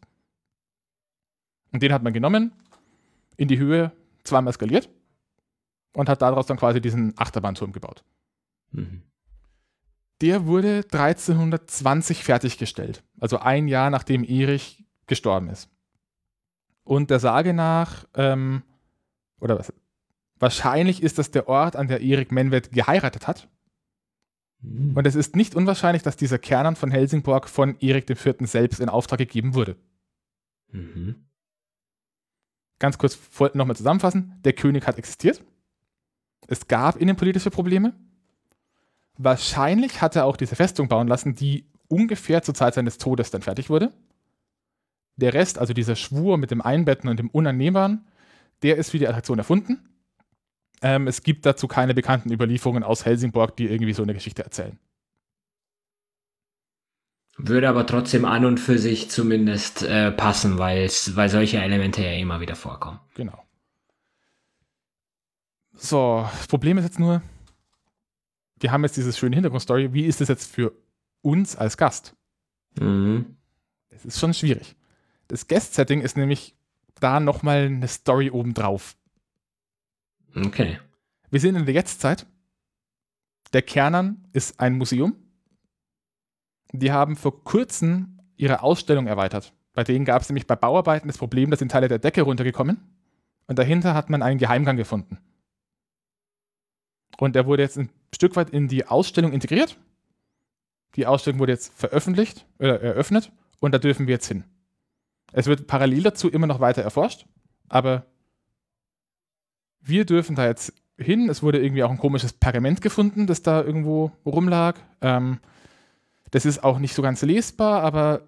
[1.70, 2.50] Und den hat man genommen,
[3.36, 3.92] in die Höhe
[4.24, 4.88] zweimal skaliert
[5.94, 8.02] und hat daraus dann quasi diesen Achterbahnturm gebaut.
[8.70, 9.02] Mhm.
[10.20, 15.70] Der wurde 1320 fertiggestellt, also ein Jahr nachdem Erich gestorben ist.
[16.84, 18.62] Und der Sage nach, ähm,
[19.40, 19.72] oder was,
[20.38, 23.48] wahrscheinlich ist das der Ort, an der Erik Menwet geheiratet hat.
[24.60, 24.96] Mhm.
[24.96, 28.34] Und es ist nicht unwahrscheinlich, dass dieser Kernern von Helsingborg von Erik IV.
[28.40, 29.76] selbst in Auftrag gegeben wurde.
[30.72, 31.26] Mhm.
[32.78, 33.18] Ganz kurz
[33.54, 34.40] nochmal zusammenfassen.
[34.44, 35.44] Der König hat existiert.
[36.46, 37.94] Es gab innenpolitische Probleme.
[39.22, 43.42] Wahrscheinlich hat er auch diese Festung bauen lassen, die ungefähr zur Zeit seines Todes dann
[43.42, 43.92] fertig wurde.
[45.16, 48.06] Der Rest, also dieser Schwur mit dem Einbetten und dem Unannehmbaren,
[48.62, 49.90] der ist für die Attraktion erfunden.
[50.80, 54.78] Ähm, es gibt dazu keine bekannten Überlieferungen aus Helsingborg, die irgendwie so eine Geschichte erzählen.
[57.36, 62.40] Würde aber trotzdem an und für sich zumindest äh, passen, weil solche Elemente ja immer
[62.40, 63.00] wieder vorkommen.
[63.14, 63.44] Genau.
[65.74, 67.20] So, das Problem ist jetzt nur,
[68.60, 69.92] wir haben jetzt diese schöne Hintergrundstory.
[69.92, 70.72] Wie ist das jetzt für
[71.22, 72.14] uns als Gast?
[72.78, 73.36] Mhm.
[73.88, 74.76] Das ist schon schwierig.
[75.28, 76.54] Das Guest-Setting ist nämlich
[77.00, 78.96] da nochmal eine Story obendrauf.
[80.34, 80.78] Okay.
[81.30, 82.26] Wir sind in der Jetztzeit.
[83.52, 85.16] Der Kernern ist ein Museum.
[86.72, 89.52] Die haben vor kurzem ihre Ausstellung erweitert.
[89.72, 92.80] Bei denen gab es nämlich bei Bauarbeiten das Problem, dass sind Teile der Decke runtergekommen
[93.46, 95.18] und dahinter hat man einen Geheimgang gefunden.
[97.18, 99.78] Und der wurde jetzt ein Stück weit in die Ausstellung integriert.
[100.96, 104.44] Die Ausstellung wurde jetzt veröffentlicht oder eröffnet und da dürfen wir jetzt hin.
[105.32, 107.26] Es wird parallel dazu immer noch weiter erforscht,
[107.68, 108.06] aber
[109.80, 111.28] wir dürfen da jetzt hin.
[111.28, 114.76] Es wurde irgendwie auch ein komisches Pergament gefunden, das da irgendwo rumlag.
[115.00, 115.38] Ähm,
[116.30, 118.22] das ist auch nicht so ganz lesbar, aber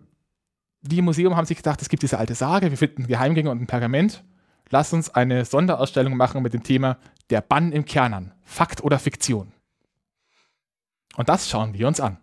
[0.80, 3.60] die im Museum haben sich gedacht, es gibt diese alte Sage, wir finden Geheimgänge und
[3.60, 4.24] ein Pergament.
[4.70, 6.98] Lass uns eine Sonderausstellung machen mit dem Thema
[7.30, 9.52] Der Bann im Kernern, Fakt oder Fiktion.
[11.16, 12.18] Und das schauen wir uns an.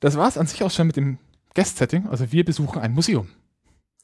[0.00, 1.18] Das war es an sich auch schon mit dem
[1.54, 2.06] Guest-Setting.
[2.06, 3.28] Also wir besuchen ein Museum.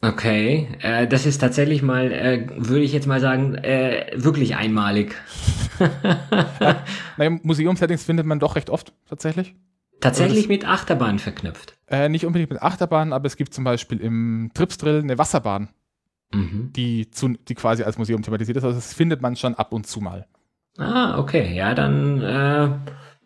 [0.02, 5.14] Okay, äh, das ist tatsächlich mal, äh, würde ich jetzt mal sagen, äh, wirklich einmalig.
[5.80, 6.84] ja,
[7.16, 9.54] naja, Museumssettings findet man doch recht oft tatsächlich.
[10.00, 11.78] Tatsächlich mit Achterbahn verknüpft.
[11.88, 15.70] Äh, nicht unbedingt mit Achterbahn, aber es gibt zum Beispiel im Tripsdrill eine Wasserbahn,
[16.32, 16.70] mhm.
[16.74, 18.64] die, zu, die quasi als Museum thematisiert ist.
[18.64, 20.26] Also das findet man schon ab und zu mal.
[20.78, 22.68] Ah, okay, ja, dann äh,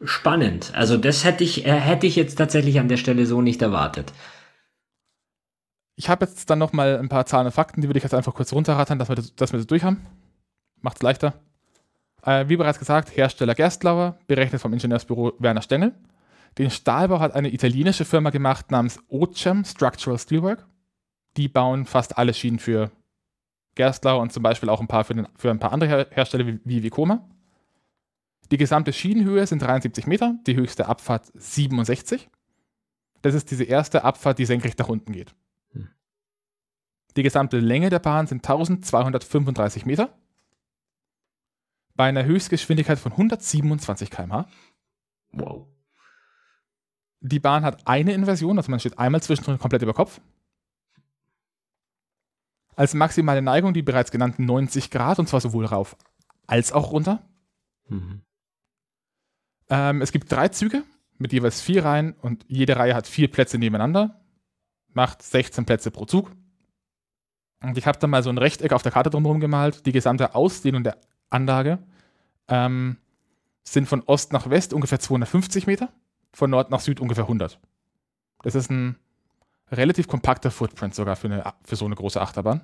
[0.04, 0.72] spannend.
[0.74, 4.12] Also das hätte ich, äh, hätte ich jetzt tatsächlich an der Stelle so nicht erwartet.
[5.96, 8.14] Ich habe jetzt dann noch mal ein paar Zahlen und Fakten, die würde ich jetzt
[8.14, 10.06] einfach kurz runterrattern, dass wir das, dass wir das durch haben.
[10.80, 11.34] Macht es leichter.
[12.22, 15.94] Äh, wie bereits gesagt, Hersteller Gerstlauer, berechnet vom Ingenieursbüro Werner Stengel.
[16.58, 20.66] Den Stahlbau hat eine italienische Firma gemacht namens Ocem Structural Steelwork.
[21.36, 22.90] Die bauen fast alle Schienen für
[23.74, 26.60] Gerstlauer und zum Beispiel auch ein paar für, den, für ein paar andere Hersteller wie,
[26.64, 27.28] wie Vicoma.
[28.50, 32.28] Die gesamte Schienenhöhe sind 73 Meter, die höchste Abfahrt 67.
[33.22, 35.34] Das ist diese erste Abfahrt, die senkrecht nach unten geht.
[37.16, 40.16] Die gesamte Länge der Bahn sind 1235 Meter.
[41.94, 44.46] Bei einer Höchstgeschwindigkeit von 127 km/h.
[45.32, 45.66] Wow.
[47.20, 50.20] Die Bahn hat eine Inversion, also man steht einmal zwischendrin komplett über Kopf.
[52.76, 55.96] Als maximale Neigung die bereits genannten 90 Grad, und zwar sowohl rauf
[56.46, 57.28] als auch runter.
[57.88, 58.22] Mhm.
[59.68, 60.84] Ähm, es gibt drei Züge
[61.18, 64.20] mit jeweils vier Reihen und jede Reihe hat vier Plätze nebeneinander.
[64.92, 66.32] Macht 16 Plätze pro Zug.
[67.62, 69.84] Und ich habe dann mal so ein Rechteck auf der Karte drumherum gemalt.
[69.84, 70.96] Die gesamte Ausdehnung der
[71.28, 71.78] Anlage
[72.46, 72.98] ähm,
[73.64, 75.92] sind von Ost nach West ungefähr 250 Meter,
[76.32, 77.60] von Nord nach Süd ungefähr 100.
[78.42, 78.96] Das ist ein
[79.70, 82.62] relativ kompakter Footprint sogar für, eine, für so eine große Achterbahn.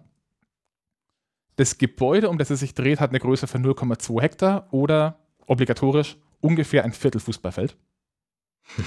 [1.56, 6.16] Das Gebäude, um das es sich dreht, hat eine Größe von 0,2 Hektar oder obligatorisch
[6.44, 7.76] ungefähr ein Viertel Fußballfeld.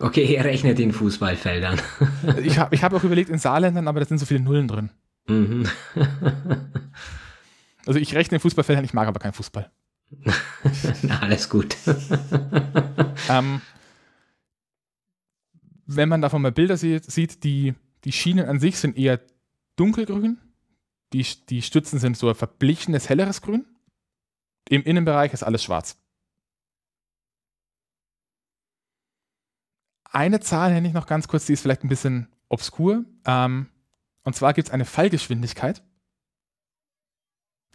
[0.00, 1.80] Okay, er rechnet in Fußballfeldern.
[2.42, 4.90] ich habe ich hab auch überlegt in Saarländern, aber da sind so viele Nullen drin.
[5.28, 5.68] Mhm.
[7.86, 9.70] also ich rechne in Fußballfeldern, ich mag aber keinen Fußball.
[11.02, 11.76] Na, alles gut.
[13.28, 13.60] ähm,
[15.86, 19.20] wenn man davon mal Bilder sieht, sieht die, die Schienen an sich sind eher
[19.76, 20.38] dunkelgrün.
[21.12, 23.64] Die, die Stützen sind so ein verblichenes, helleres Grün.
[24.68, 25.98] Im Innenbereich ist alles schwarz.
[30.04, 33.04] Eine Zahl nenne ich noch ganz kurz, die ist vielleicht ein bisschen obskur.
[33.26, 33.68] Ähm,
[34.22, 35.82] und zwar gibt es eine Fallgeschwindigkeit.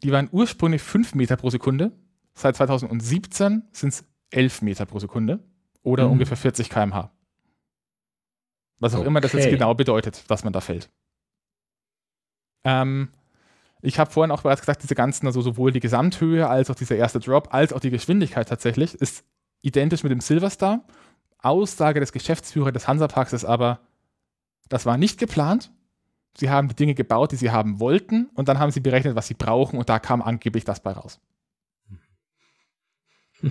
[0.03, 1.91] Die waren ursprünglich 5 Meter pro Sekunde.
[2.33, 5.43] Seit 2017 sind es 11 Meter pro Sekunde
[5.81, 6.13] oder mhm.
[6.13, 7.11] ungefähr 40 km/h.
[8.79, 9.07] Was auch okay.
[9.07, 10.89] immer das jetzt genau bedeutet, dass man da fällt.
[12.63, 13.09] Ähm,
[13.81, 16.95] ich habe vorhin auch bereits gesagt, diese ganzen, also sowohl die Gesamthöhe als auch dieser
[16.95, 19.23] erste Drop, als auch die Geschwindigkeit tatsächlich, ist
[19.61, 20.83] identisch mit dem Silverstar
[21.41, 23.79] Aussage des Geschäftsführers des Hansaparks ist aber,
[24.67, 25.71] das war nicht geplant.
[26.37, 29.27] Sie haben die Dinge gebaut, die sie haben wollten, und dann haben sie berechnet, was
[29.27, 31.19] sie brauchen, und da kam angeblich das bei raus.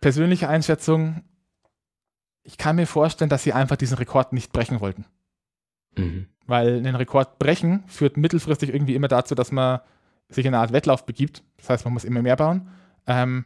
[0.00, 1.24] Persönliche Einschätzung,
[2.44, 5.06] ich kann mir vorstellen, dass sie einfach diesen Rekord nicht brechen wollten.
[5.96, 6.26] Mhm.
[6.46, 9.80] Weil einen Rekord brechen führt mittelfristig irgendwie immer dazu, dass man
[10.28, 11.42] sich in eine Art Wettlauf begibt.
[11.58, 12.68] Das heißt, man muss immer mehr bauen.
[13.06, 13.44] Ähm,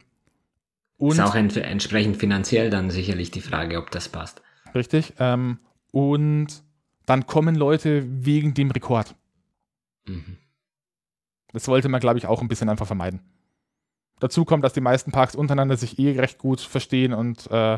[0.97, 4.41] und ist auch ent entsprechend finanziell dann sicherlich die Frage, ob das passt.
[4.73, 5.13] Richtig.
[5.19, 5.59] Ähm,
[5.91, 6.63] und
[7.05, 9.15] dann kommen Leute wegen dem Rekord.
[10.05, 10.37] Mhm.
[11.53, 13.21] Das wollte man, glaube ich, auch ein bisschen einfach vermeiden.
[14.19, 17.77] Dazu kommt, dass die meisten Parks untereinander sich eh recht gut verstehen und äh,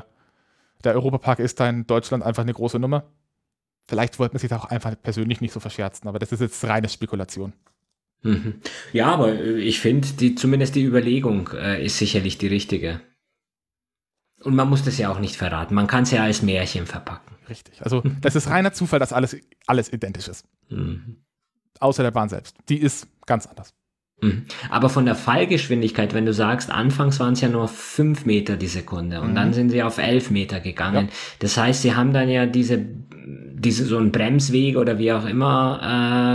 [0.83, 3.03] der Europapark ist da in Deutschland einfach eine große Nummer.
[3.89, 6.63] Vielleicht wollte man sich da auch einfach persönlich nicht so verscherzen, aber das ist jetzt
[6.63, 7.53] reine Spekulation.
[8.21, 8.61] Mhm.
[8.93, 13.01] Ja, aber ich finde, die, zumindest die Überlegung äh, ist sicherlich die richtige.
[14.43, 15.73] Und man muss das ja auch nicht verraten.
[15.73, 17.35] Man kann es ja als Märchen verpacken.
[17.49, 17.81] Richtig.
[17.81, 20.45] Also das ist reiner Zufall, dass alles, alles identisch ist.
[20.69, 21.23] Mhm.
[21.79, 22.57] Außer der Bahn selbst.
[22.69, 23.73] Die ist ganz anders.
[24.21, 24.45] Mhm.
[24.69, 28.67] Aber von der Fallgeschwindigkeit, wenn du sagst, anfangs waren es ja nur fünf Meter die
[28.67, 29.35] Sekunde und mhm.
[29.35, 31.07] dann sind sie auf elf Meter gegangen.
[31.07, 31.13] Ja.
[31.39, 35.79] Das heißt, sie haben dann ja diese, diese so einen Bremsweg oder wie auch immer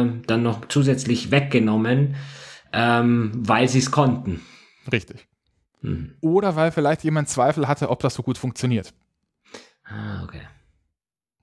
[0.06, 2.14] äh, dann noch zusätzlich weggenommen,
[2.72, 4.40] ähm, weil sie es konnten.
[4.90, 5.26] Richtig.
[5.82, 6.14] Mhm.
[6.20, 8.94] Oder weil vielleicht jemand Zweifel hatte, ob das so gut funktioniert.
[9.84, 10.40] Ah, okay.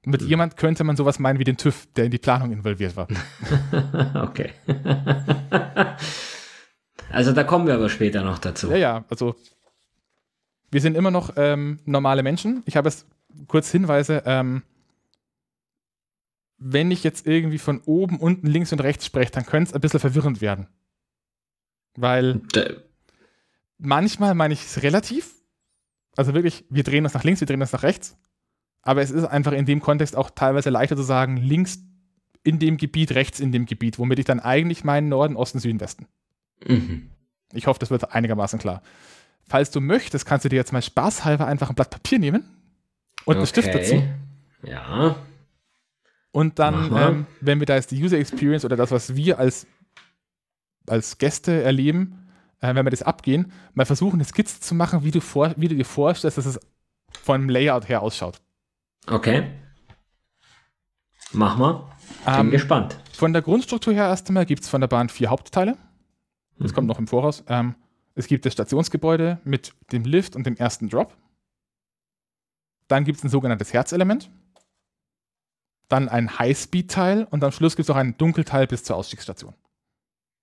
[0.03, 0.27] Mit mhm.
[0.27, 3.07] jemand könnte man sowas meinen wie den TÜV, der in die Planung involviert war.
[4.23, 4.49] okay.
[7.11, 8.69] also da kommen wir aber später noch dazu.
[8.71, 9.35] Ja, ja, also
[10.71, 12.63] wir sind immer noch ähm, normale Menschen.
[12.65, 13.05] Ich habe es
[13.47, 14.63] kurz Hinweise, ähm,
[16.57, 19.81] wenn ich jetzt irgendwie von oben, unten, links und rechts spreche, dann könnte es ein
[19.81, 20.67] bisschen verwirrend werden.
[21.95, 22.77] Weil De
[23.77, 25.33] manchmal meine ich es relativ.
[26.15, 28.17] Also wirklich, wir drehen das nach links, wir drehen das nach rechts.
[28.83, 31.79] Aber es ist einfach in dem Kontext auch teilweise leichter zu sagen, links
[32.43, 35.79] in dem Gebiet, rechts in dem Gebiet, womit ich dann eigentlich meinen Norden, Osten, Süden,
[35.79, 36.07] Westen.
[36.67, 37.09] Mhm.
[37.53, 38.81] Ich hoffe, das wird einigermaßen klar.
[39.47, 42.43] Falls du möchtest, kannst du dir jetzt mal spaßhalber einfach ein Blatt Papier nehmen
[43.25, 43.37] und okay.
[43.37, 44.03] einen Stift dazu.
[44.63, 45.15] Ja.
[46.31, 49.67] Und dann, ähm, wenn wir da jetzt die User Experience oder das, was wir als,
[50.87, 52.29] als Gäste erleben,
[52.61, 55.67] äh, wenn wir das abgehen, mal versuchen, eine Skizze zu machen, wie du, vor, wie
[55.67, 56.59] du dir vorstellst, dass es
[57.21, 58.39] von dem Layout her ausschaut.
[59.07, 59.51] Okay.
[61.33, 61.89] Mach mal.
[62.25, 62.97] Bin ähm, gespannt.
[63.13, 65.77] Von der Grundstruktur her erst einmal gibt es von der Bahn vier Hauptteile.
[66.61, 66.75] Das mhm.
[66.75, 67.43] kommt noch im Voraus.
[67.47, 67.75] Ähm,
[68.15, 71.15] es gibt das Stationsgebäude mit dem Lift und dem ersten Drop.
[72.87, 74.29] Dann gibt es ein sogenanntes Herzelement.
[75.87, 79.53] Dann ein Highspeed-Teil und am Schluss gibt es noch ein Dunkelteil bis zur Ausstiegsstation.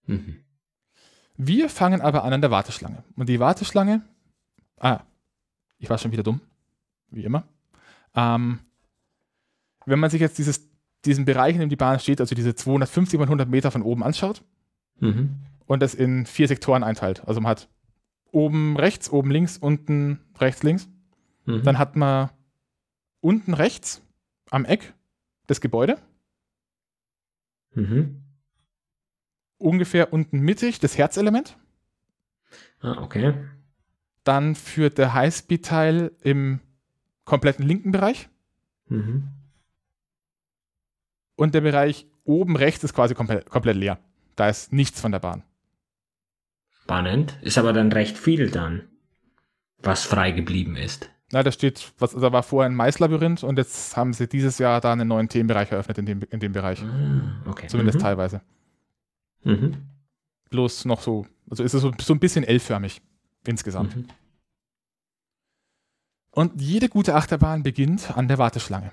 [0.07, 0.41] Mhm.
[1.37, 3.05] Wir fangen aber an an der Warteschlange.
[3.17, 4.03] Und die Warteschlange,
[4.79, 5.01] ah,
[5.79, 6.41] ich war schon wieder dumm,
[7.11, 7.45] wie immer.
[8.15, 8.61] Ähm,
[9.87, 10.69] wenn man sich jetzt dieses,
[11.05, 14.03] diesen Bereich, in dem die Bahn steht, also diese 250 mal 100 Meter von oben
[14.03, 14.43] anschaut
[15.01, 15.37] mhm.
[15.69, 17.69] Und das in vier Sektoren einteilt, also man hat
[18.33, 20.89] oben rechts, oben links, unten rechts, links,
[21.45, 21.63] mhm.
[21.63, 22.31] dann hat man
[23.21, 24.03] unten rechts
[24.51, 24.95] am Eck
[25.47, 25.99] das Gebäude.
[27.75, 28.23] Mhm.
[29.59, 31.57] Ungefähr unten mittig das Herzelement.
[32.81, 33.35] Ah, okay.
[34.25, 36.61] Dann führt der Highspeed-Teil im
[37.25, 38.29] kompletten linken Bereich.
[38.89, 39.29] Mhm.
[41.37, 43.99] Und der Bereich oben rechts ist quasi komplett, komplett leer.
[44.37, 45.43] Da ist nichts von der Bahn.
[46.88, 47.37] Spannend.
[47.42, 48.88] Ist aber dann recht viel dann,
[49.83, 51.11] was frei geblieben ist.
[51.31, 54.81] Na, da steht, was, da war vorher ein Maislabyrinth und jetzt haben sie dieses Jahr
[54.81, 56.83] da einen neuen Themenbereich eröffnet in dem, in dem Bereich.
[56.83, 57.66] Ah, okay.
[57.66, 58.03] Zumindest mhm.
[58.03, 58.40] teilweise.
[59.44, 59.77] Mhm.
[60.48, 63.03] Bloß noch so, also ist es so, so ein bisschen L-förmig
[63.46, 63.94] insgesamt.
[63.94, 64.07] Mhm.
[66.31, 68.92] Und jede gute Achterbahn beginnt an der Warteschlange.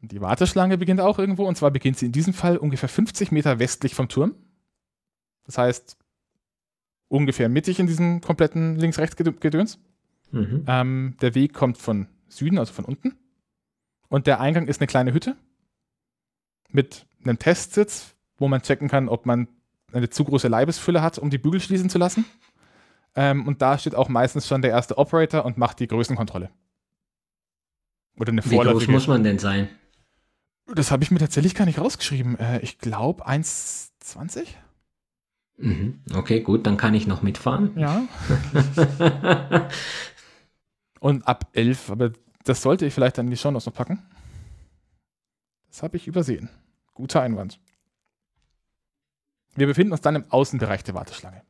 [0.00, 3.58] Die Warteschlange beginnt auch irgendwo, und zwar beginnt sie in diesem Fall ungefähr 50 Meter
[3.58, 4.34] westlich vom Turm.
[5.44, 5.98] Das heißt,
[7.08, 9.78] ungefähr mittig in diesem kompletten Links-Rechts-Gedöns.
[10.30, 10.64] Mhm.
[10.66, 13.16] Ähm, der Weg kommt von Süden, also von unten.
[14.08, 15.36] Und der Eingang ist eine kleine Hütte
[16.70, 19.48] mit einem Testsitz, wo man checken kann, ob man
[19.92, 22.24] eine zu große Leibesfülle hat, um die Bügel schließen zu lassen.
[23.14, 26.50] Ähm, und da steht auch meistens schon der erste Operator und macht die Größenkontrolle.
[28.18, 29.68] Oder eine Wie groß muss man denn sein?
[30.74, 32.38] Das habe ich mir tatsächlich gar nicht rausgeschrieben.
[32.38, 34.48] Äh, ich glaube 1,20?
[35.58, 36.00] Mhm.
[36.14, 37.76] Okay, gut, dann kann ich noch mitfahren.
[37.76, 38.06] Ja.
[41.00, 42.12] und ab 11, aber
[42.44, 44.02] das sollte ich vielleicht dann in die Show noch packen.
[45.68, 46.48] Das habe ich übersehen.
[46.94, 47.60] Guter Einwand.
[49.54, 51.42] Wir befinden uns dann im Außenbereich der Warteschlange.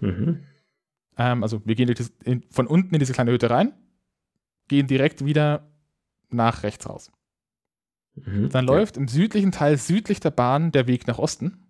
[0.00, 0.44] Mhm.
[1.16, 1.92] Ähm, also wir gehen
[2.22, 3.72] in, von unten in diese kleine Hütte rein,
[4.68, 5.68] gehen direkt wieder
[6.30, 7.10] nach rechts raus.
[8.14, 8.74] Mhm, Dann ja.
[8.74, 11.63] läuft im südlichen Teil südlich der Bahn der Weg nach Osten,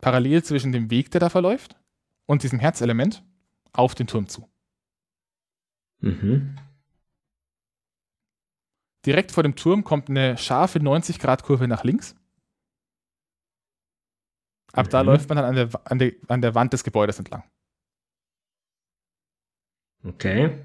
[0.00, 1.76] parallel zwischen dem Weg, der da verläuft,
[2.26, 3.24] und diesem Herzelement
[3.72, 4.48] auf den Turm zu.
[6.00, 6.56] Mhm.
[9.04, 12.16] Direkt vor dem Turm kommt eine scharfe 90-Grad-Kurve nach links.
[14.72, 14.90] Ab mhm.
[14.90, 17.44] da läuft man dann an der, an, der, an der Wand des Gebäudes entlang.
[20.04, 20.64] Okay.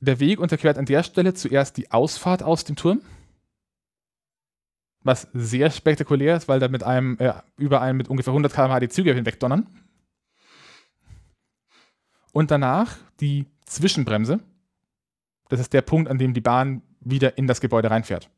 [0.00, 3.02] Der Weg unterquert an der Stelle zuerst die Ausfahrt aus dem Turm.
[5.04, 8.80] Was sehr spektakulär ist, weil da mit einem, äh, über einen mit ungefähr 100 km/h
[8.80, 9.66] die Züge hinwegdonnern.
[12.32, 14.40] Und danach die Zwischenbremse.
[15.48, 18.30] Das ist der Punkt, an dem die Bahn wieder in das Gebäude reinfährt.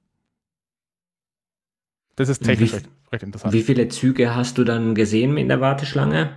[2.16, 3.52] Das ist technisch wie, recht, recht interessant.
[3.52, 6.30] Wie viele Züge hast du dann gesehen in der Warteschlange?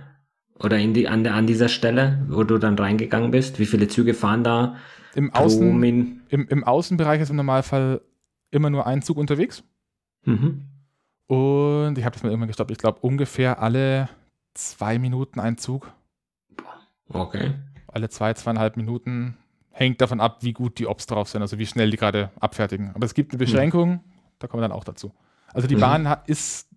[0.60, 3.60] Oder in die, an, der, an dieser Stelle, wo du dann reingegangen bist?
[3.60, 4.76] Wie viele Züge fahren da?
[5.14, 8.00] Im, Außen, im, im Außenbereich ist im Normalfall
[8.50, 9.62] immer nur ein Zug unterwegs.
[10.28, 10.64] Mhm.
[11.26, 12.70] Und ich habe das mal irgendwann gestoppt.
[12.70, 14.08] Ich glaube, ungefähr alle
[14.54, 15.92] zwei Minuten ein Zug.
[17.08, 17.54] Okay.
[17.86, 19.36] Alle zwei, zweieinhalb Minuten.
[19.70, 22.90] Hängt davon ab, wie gut die Ops drauf sind, also wie schnell die gerade abfertigen.
[22.94, 24.00] Aber es gibt eine Beschränkung, mhm.
[24.38, 25.14] da kommen wir dann auch dazu.
[25.52, 25.80] Also die mhm.
[25.80, 26.68] Bahn hat, ist,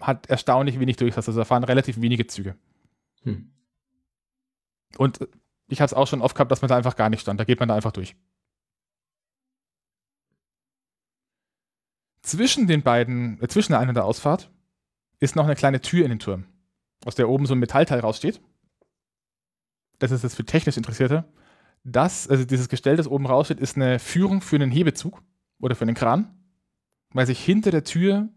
[0.00, 1.28] hat erstaunlich wenig Durchsatz.
[1.28, 2.54] Also da fahren relativ wenige Züge.
[3.24, 3.50] Mhm.
[4.96, 5.26] Und
[5.68, 7.40] ich habe es auch schon oft gehabt, dass man da einfach gar nicht stand.
[7.40, 8.14] Da geht man da einfach durch.
[12.22, 14.50] Zwischen den beiden, äh, zwischen der Ein- und der Ausfahrt
[15.18, 16.44] ist noch eine kleine Tür in den Turm,
[17.04, 18.40] aus der oben so ein Metallteil raussteht.
[19.98, 21.24] Das ist jetzt für technisch Interessierte.
[21.84, 25.22] Das, also dieses Gestell, das oben raussteht, ist eine Führung für einen Hebezug
[25.60, 26.32] oder für einen Kran,
[27.10, 28.28] weil sich hinter der Tür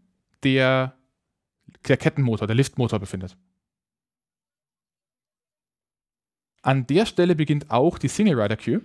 [0.44, 0.98] der,
[1.88, 3.38] der Kettenmotor, der Liftmotor befindet.
[6.62, 8.82] An der Stelle beginnt auch die Single Rider Queue,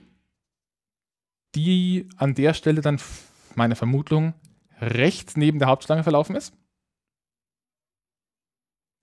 [1.55, 3.01] die an der Stelle dann,
[3.55, 4.35] meine Vermutung,
[4.81, 6.55] rechts neben der Hauptschlange verlaufen ist.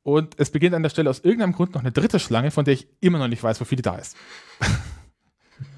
[0.03, 2.73] Und es beginnt an der Stelle aus irgendeinem Grund noch eine dritte Schlange, von der
[2.73, 4.15] ich immer noch nicht weiß, wofür die da ist.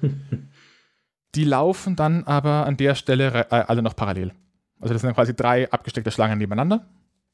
[1.34, 4.32] die laufen dann aber an der Stelle äh, alle noch parallel.
[4.78, 6.88] Also das sind dann quasi drei abgesteckte Schlangen nebeneinander,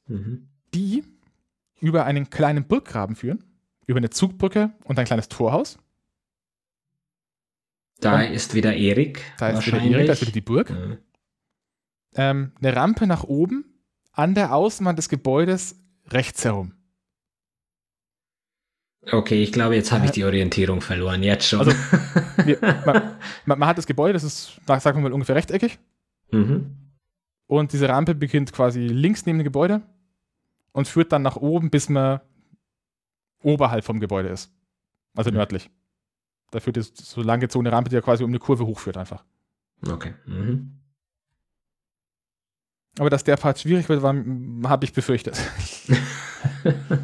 [0.06, 0.48] mhm.
[0.74, 1.04] die
[1.80, 3.44] über einen kleinen Burggraben führen,
[3.86, 5.78] über eine Zugbrücke und ein kleines Torhaus.
[8.00, 9.22] Da und ist wieder Erik.
[9.38, 10.70] Da ist wieder Erik, da ist wieder die Burg.
[10.70, 10.98] Mhm
[12.16, 13.64] ähm, eine Rampe nach oben
[14.12, 15.76] an der Außenwand des Gebäudes
[16.08, 16.72] rechts herum.
[19.12, 21.60] Okay, ich glaube, jetzt habe ich die Orientierung verloren, jetzt schon.
[21.60, 21.70] Also,
[22.44, 25.78] wir, man, man, man, hat das Gebäude, das ist, sagen wir mal, ungefähr rechteckig.
[26.32, 26.76] Mhm.
[27.46, 29.82] Und diese Rampe beginnt quasi links neben dem Gebäude
[30.72, 32.20] und führt dann nach oben, bis man
[33.42, 34.52] oberhalb vom Gebäude ist.
[35.14, 35.36] Also mhm.
[35.36, 35.70] nördlich.
[36.50, 39.24] Da führt es so lang gezogene Rampe, die ja quasi um eine Kurve hochführt einfach.
[39.86, 40.14] Okay.
[40.26, 40.75] Mhm.
[42.98, 45.38] Aber dass der Part schwierig wird, habe ich befürchtet.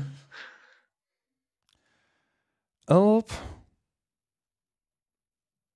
[2.87, 3.31] Ob.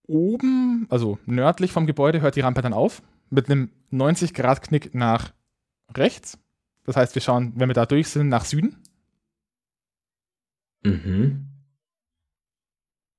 [0.08, 3.02] Oben, also nördlich vom Gebäude, hört die Rampe dann auf.
[3.28, 5.32] Mit einem 90-Grad-Knick nach
[5.94, 6.38] rechts.
[6.84, 8.76] Das heißt, wir schauen, wenn wir da durch sind, nach Süden.
[10.84, 11.48] Mhm.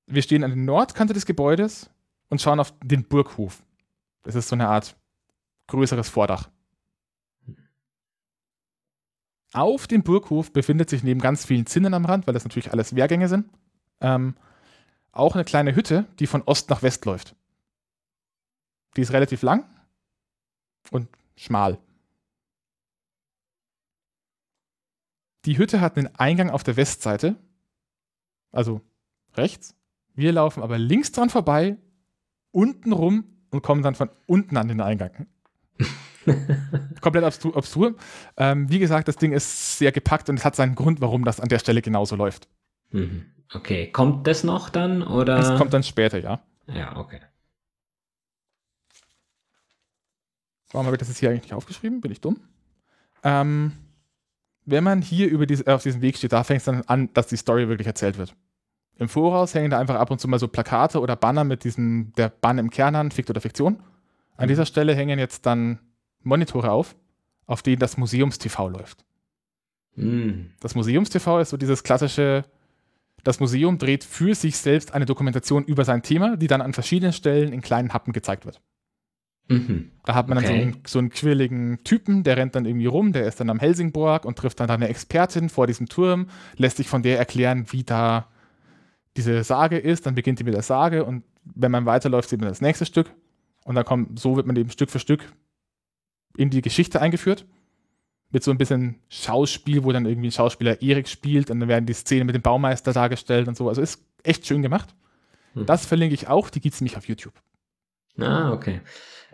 [0.06, 1.90] Wir stehen an der Nordkante des Gebäudes
[2.30, 3.62] und schauen auf den Burghof.
[4.22, 4.96] Das ist so eine Art
[5.66, 6.48] größeres Vordach.
[9.52, 12.94] Auf dem Burghof befindet sich neben ganz vielen Zinnen am Rand, weil das natürlich alles
[12.94, 13.48] Wehrgänge sind,
[14.00, 14.36] ähm,
[15.12, 17.34] auch eine kleine Hütte, die von Ost nach West läuft.
[18.96, 19.64] Die ist relativ lang
[20.90, 21.78] und schmal.
[25.44, 27.36] Die Hütte hat einen Eingang auf der Westseite,
[28.52, 28.82] also
[29.34, 29.74] rechts.
[30.14, 31.78] Wir laufen aber links dran vorbei,
[32.50, 35.26] unten rum und kommen dann von unten an den Eingang.
[37.00, 37.56] Komplett obstur.
[37.56, 37.94] obstur.
[38.36, 41.40] Ähm, wie gesagt, das Ding ist sehr gepackt und es hat seinen Grund, warum das
[41.40, 42.48] an der Stelle genauso läuft.
[42.90, 43.26] Mhm.
[43.52, 45.36] Okay, kommt das noch dann oder?
[45.36, 46.40] Das kommt dann später, ja.
[46.66, 47.20] Ja, okay.
[50.70, 52.00] Warum habe ich das jetzt hier eigentlich nicht aufgeschrieben?
[52.00, 52.40] Bin ich dumm?
[53.22, 53.72] Ähm,
[54.66, 57.26] wenn man hier über diese, auf diesem Weg steht, da fängt es dann an, dass
[57.26, 58.34] die Story wirklich erzählt wird.
[58.98, 62.12] Im Voraus hängen da einfach ab und zu mal so Plakate oder Banner mit diesem,
[62.16, 63.76] der Bann im Kern an, Fikt oder Fiktion.
[64.36, 64.48] An mhm.
[64.48, 65.78] dieser Stelle hängen jetzt dann
[66.22, 66.96] Monitore auf,
[67.46, 69.04] auf denen das Museumstv läuft.
[69.96, 70.50] Mm.
[70.60, 72.44] Das Museumstv ist so dieses klassische,
[73.24, 77.12] das Museum dreht für sich selbst eine Dokumentation über sein Thema, die dann an verschiedenen
[77.12, 78.60] Stellen in kleinen Happen gezeigt wird.
[79.48, 79.92] Mhm.
[80.04, 80.46] Da hat man okay.
[80.46, 83.50] dann so einen, so einen quirligen Typen, der rennt dann irgendwie rum, der ist dann
[83.50, 87.66] am Helsingborg und trifft dann eine Expertin vor diesem Turm, lässt sich von der erklären,
[87.70, 88.28] wie da
[89.16, 92.50] diese Sage ist, dann beginnt die mit der Sage und wenn man weiterläuft, sieht man
[92.50, 93.10] das nächste Stück
[93.64, 95.24] und dann kommt, so wird man eben Stück für Stück
[96.38, 97.44] in die Geschichte eingeführt.
[98.30, 101.86] Mit so ein bisschen Schauspiel, wo dann irgendwie ein Schauspieler Erik spielt und dann werden
[101.86, 103.68] die Szenen mit dem Baumeister dargestellt und so.
[103.68, 104.94] Also ist echt schön gemacht.
[105.54, 105.66] Hm.
[105.66, 107.32] Das verlinke ich auch, die gibt es nämlich auf YouTube.
[108.18, 108.80] Ah, okay.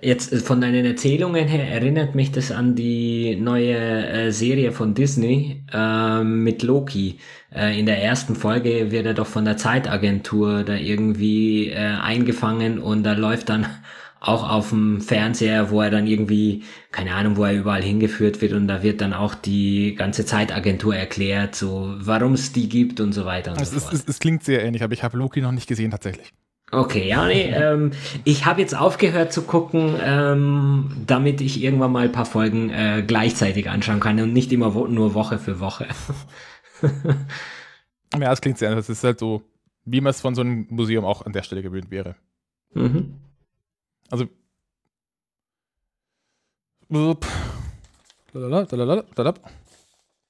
[0.01, 4.95] Jetzt äh, von deinen Erzählungen her erinnert mich das an die neue äh, Serie von
[4.95, 7.19] Disney äh, mit Loki.
[7.53, 12.79] Äh, in der ersten Folge wird er doch von der Zeitagentur da irgendwie äh, eingefangen
[12.79, 13.67] und da läuft dann
[14.27, 18.53] auch auf dem Fernseher, wo er dann irgendwie, keine Ahnung, wo er überall hingeführt wird
[18.53, 23.13] und da wird dann auch die ganze Zeitagentur erklärt, so warum es die gibt und
[23.13, 23.53] so weiter.
[23.53, 25.69] Und also so es, es, es, klingt sehr ähnlich, aber ich habe Loki noch nicht
[25.69, 26.33] gesehen tatsächlich.
[26.71, 27.93] Okay, ja, nee, ähm,
[28.25, 33.05] ich habe jetzt aufgehört zu gucken, ähm, damit ich irgendwann mal ein paar Folgen äh,
[33.07, 35.87] gleichzeitig anschauen kann und nicht immer wo nur Woche für Woche.
[38.19, 38.87] ja, es klingt sehr ähnlich.
[38.87, 39.43] Das ist halt so,
[39.85, 42.17] wie man es von so einem Museum auch an der Stelle gewöhnt wäre.
[42.73, 43.21] Mhm.
[44.11, 44.29] Also,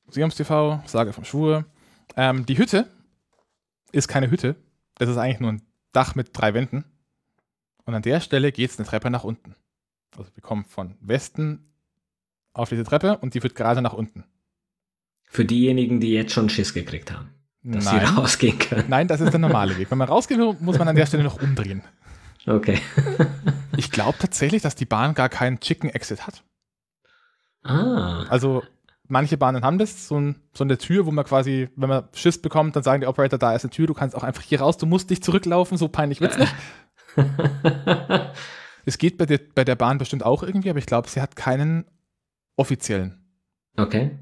[0.09, 1.64] Siams TV, Sage vom Schwur.
[2.16, 2.89] Ähm, die Hütte
[3.93, 4.57] ist keine Hütte.
[4.97, 5.62] Das ist eigentlich nur ein
[5.93, 6.85] Dach mit drei Wänden.
[7.85, 9.55] Und an der Stelle geht es eine Treppe nach unten.
[10.16, 11.72] Also wir kommen von Westen
[12.53, 14.25] auf diese Treppe und die führt gerade nach unten.
[15.25, 17.31] Für diejenigen, die jetzt schon Schiss gekriegt haben,
[17.62, 18.07] dass Nein.
[18.07, 18.85] sie rausgehen können.
[18.89, 19.91] Nein, das ist der normale Weg.
[19.91, 21.83] Wenn man rausgehen will, muss man an der Stelle noch umdrehen.
[22.47, 22.78] Okay.
[23.76, 26.45] Ich glaube tatsächlich, dass die Bahn gar keinen Chicken Exit hat.
[27.64, 28.24] Ah.
[28.28, 28.62] Also
[29.09, 32.40] manche Bahnen haben das, so, ein, so eine Tür, wo man quasi, wenn man Schiss
[32.40, 34.76] bekommt, dann sagen die Operator, da ist eine Tür, du kannst auch einfach hier raus,
[34.76, 36.55] du musst nicht zurücklaufen, so peinlich wird's nicht.
[38.86, 41.36] Es geht bei der, bei der Bahn bestimmt auch irgendwie, aber ich glaube, sie hat
[41.36, 41.86] keinen
[42.57, 43.24] offiziellen.
[43.76, 44.18] Okay.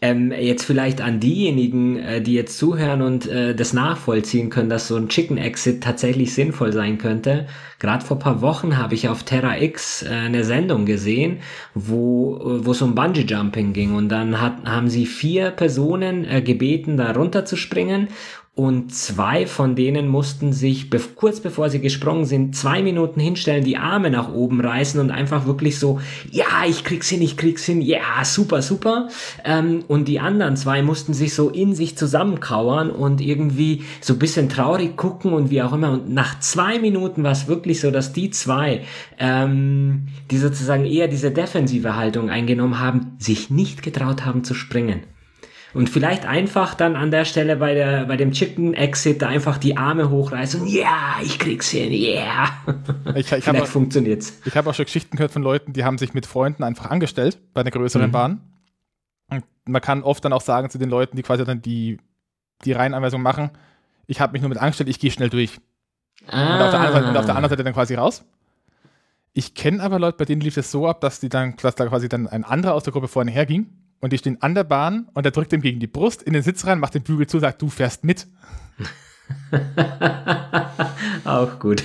[0.00, 4.88] Ähm, jetzt vielleicht an diejenigen, äh, die jetzt zuhören und äh, das nachvollziehen können, dass
[4.88, 7.46] so ein Chicken Exit tatsächlich sinnvoll sein könnte.
[7.78, 11.38] Gerade vor paar Wochen habe ich auf Terra X äh, eine Sendung gesehen,
[11.74, 16.42] wo äh, es um Bungee Jumping ging und dann hat, haben sie vier Personen äh,
[16.42, 18.08] gebeten, da runterzuspringen
[18.54, 23.64] und zwei von denen mussten sich be kurz bevor sie gesprungen sind, zwei Minuten hinstellen,
[23.64, 26.00] die Arme nach oben reißen und einfach wirklich so,
[26.30, 29.08] ja, ich krieg's hin, ich krieg's hin, ja, super, super.
[29.42, 34.50] Ähm, und die anderen zwei mussten sich so in sich zusammenkauern und irgendwie so bisschen
[34.50, 35.92] traurig gucken und wie auch immer.
[35.92, 38.82] Und nach zwei Minuten war es wirklich so, dass die zwei,
[39.18, 45.04] ähm, die sozusagen eher diese defensive Haltung eingenommen haben, sich nicht getraut haben zu springen.
[45.74, 49.56] Und vielleicht einfach dann an der Stelle bei, der, bei dem Chicken Exit da einfach
[49.56, 52.50] die Arme hochreißen und ja, ich krieg's hin, yeah.
[53.14, 54.38] Ich, ich vielleicht habe funktioniert's.
[54.44, 57.38] ich hab auch schon Geschichten gehört von Leuten, die haben sich mit Freunden einfach angestellt
[57.54, 58.12] bei einer größeren Mhm.
[58.12, 58.40] Bahn.
[59.30, 61.98] Und man kann oft dann auch sagen zu den Leuten, die quasi dann die,
[62.64, 63.50] die Reihenanweisung machen,
[64.06, 65.58] ich habe mich nur mit angestellt, ich gehe schnell durch.
[66.26, 66.56] Ah.
[66.56, 68.24] Und auf, der anderen Seite, und auf der anderen Seite dann quasi raus.
[69.32, 71.86] Ich kenne aber Leute, bei denen lief es so ab, dass die dann, dass da
[71.86, 75.08] quasi dann ein anderer aus der Gruppe vorne herging und die stehen an der Bahn
[75.14, 77.38] und der drückt ihm gegen die Brust in den Sitz rein, macht den Bügel zu,
[77.38, 78.26] sagt, du fährst mit.
[81.24, 81.82] Auch gut.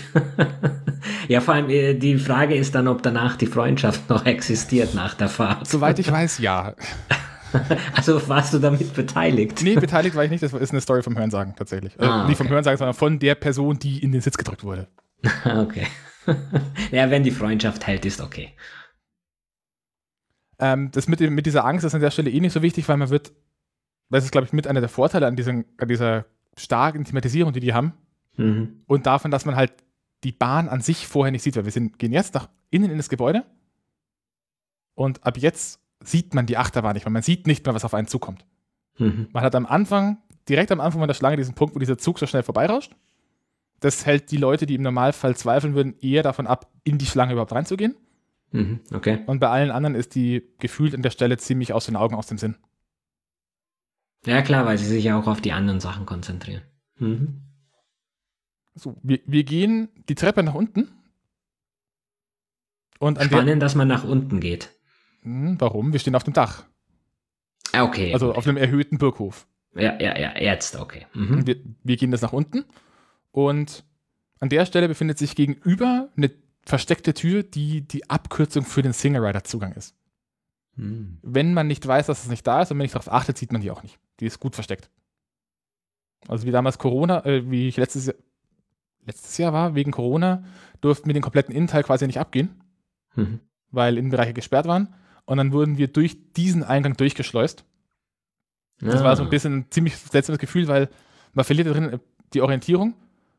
[1.27, 5.13] ja, vor allem äh, die Frage ist dann, ob danach die Freundschaft noch existiert nach
[5.13, 5.67] der Fahrt.
[5.67, 6.73] Soweit ich weiß, ja.
[7.95, 9.61] Also warst du damit beteiligt?
[9.63, 11.97] Nee, beteiligt war ich nicht, das ist eine Story vom Hörensagen tatsächlich.
[11.97, 12.53] Also Ah, Nicht vom okay.
[12.53, 14.87] Hörensagen, sondern von der Person, die in den Sitz gedrückt wurde.
[15.45, 15.87] okay.
[16.91, 18.49] ja, wenn die Freundschaft hält, ist okay.
[20.59, 22.97] Ähm, das mit, mit dieser Angst ist an der Stelle eh nicht so wichtig, weil
[22.97, 23.31] man wird,
[24.09, 27.59] das ist, glaube ich, mit einer der Vorteile an, diesen, an dieser starken Thematisierung, die
[27.59, 27.93] die haben,
[28.39, 28.81] Mhm.
[28.85, 29.73] und davon, dass man halt
[30.23, 32.97] die Bahn an sich vorher nicht sieht, weil wir sind, gehen jetzt nach innen in
[32.97, 33.43] das Gebäude
[34.93, 37.93] und ab jetzt sieht man die Achterbahn nicht, weil man sieht nicht mehr, was auf
[37.93, 38.45] einen zukommt.
[38.97, 39.27] Mhm.
[39.31, 42.19] Man hat am Anfang, direkt am Anfang von der Schlange diesen Punkt, wo dieser Zug
[42.19, 42.95] so schnell vorbeirauscht.
[43.79, 47.33] Das hält die Leute, die im Normalfall zweifeln würden, eher davon ab, in die Schlange
[47.33, 47.95] überhaupt reinzugehen.
[48.51, 48.79] Mhm.
[48.93, 49.23] Okay.
[49.27, 52.27] Und bei allen anderen ist die gefühlt an der Stelle ziemlich aus den Augen, aus
[52.27, 52.55] dem Sinn.
[54.25, 56.63] Ja, klar, weil sie sich ja auch auf die anderen Sachen konzentrieren.
[56.97, 57.41] Mhm.
[58.75, 60.89] So, wir, wir gehen die Treppe nach unten.
[62.99, 64.71] Und Spannend, dass man nach unten geht.
[65.21, 65.93] Hm, warum?
[65.93, 66.65] Wir stehen auf dem Dach.
[67.73, 68.13] Ah, Okay.
[68.13, 69.47] Also auf einem erhöhten Burghof.
[69.75, 71.05] ja, ja, ja, jetzt, okay.
[71.13, 71.45] Mhm.
[71.45, 72.65] Wir, wir gehen das nach unten.
[73.31, 73.83] Und
[74.39, 76.31] an der Stelle befindet sich gegenüber eine
[76.69, 79.95] versteckte Tür, die die Abkürzung für den Single Rider Zugang ist.
[80.75, 81.17] Mhm.
[81.21, 83.51] Wenn man nicht weiß, dass es nicht da ist und wenn nicht darauf achtet, sieht
[83.51, 83.99] man die auch nicht.
[84.19, 84.89] Die ist gut versteckt.
[86.27, 88.15] Also wie damals Corona, äh, wie ich letztes Jahr,
[89.05, 90.43] letztes Jahr war, wegen Corona,
[90.81, 92.61] durften wir den kompletten Innenteil quasi nicht abgehen,
[93.15, 93.39] Mhm.
[93.71, 94.93] weil Innenbereiche gesperrt waren.
[95.25, 97.63] Und dann wurden wir durch diesen Eingang durchgeschleust.
[98.79, 99.03] Das Ah.
[99.03, 100.89] war so ein bisschen ein ziemlich seltsames Gefühl, weil
[101.33, 101.99] man verliert da drin äh,
[102.33, 102.93] die Orientierung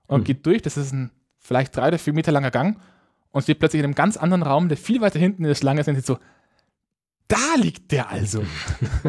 [0.07, 0.25] und Hm.
[0.25, 0.63] geht durch.
[0.63, 2.81] Das ist ein vielleicht drei oder vier Meter langer Gang
[3.31, 5.81] und steht plötzlich in einem ganz anderen Raum, der viel weiter hinten in der Schlange
[5.81, 6.19] ist und sieht so,
[7.29, 8.43] da liegt der also.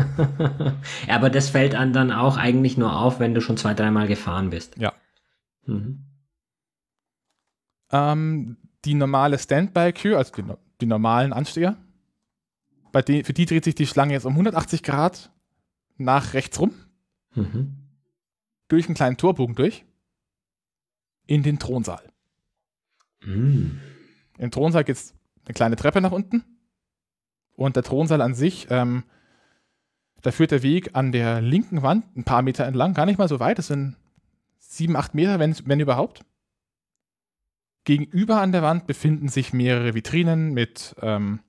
[1.08, 4.08] ja, aber das fällt einem dann auch eigentlich nur auf, wenn du schon zwei, dreimal
[4.08, 4.78] gefahren bist.
[4.78, 4.94] Ja.
[5.66, 6.06] Mhm.
[7.92, 10.44] Ähm, die normale Standby-Queue, also die,
[10.82, 11.78] die normalen Ansteher,
[12.92, 15.32] bei die, für die dreht sich die Schlange jetzt um 180 Grad
[15.98, 16.74] nach rechts rum,
[17.36, 17.76] Mhm.
[18.70, 19.86] durch einen kleinen Torbogen durch,
[21.28, 22.04] in den Thronsaal.
[23.24, 23.80] Mhm.
[24.40, 25.14] Im Thronsaal geht es
[25.46, 26.44] eine kleine Treppe nach unten.
[27.56, 29.04] Und der Thronsaal an sich, ähm,
[30.22, 33.28] da führt der Weg an der linken Wand ein paar Meter entlang, gar nicht mal
[33.28, 33.98] so weit, das sind
[34.58, 36.24] sieben, acht Meter, wenn, wenn überhaupt.
[37.84, 41.42] Gegenüber an der Wand befinden sich mehrere Vitrinen mit, ähm,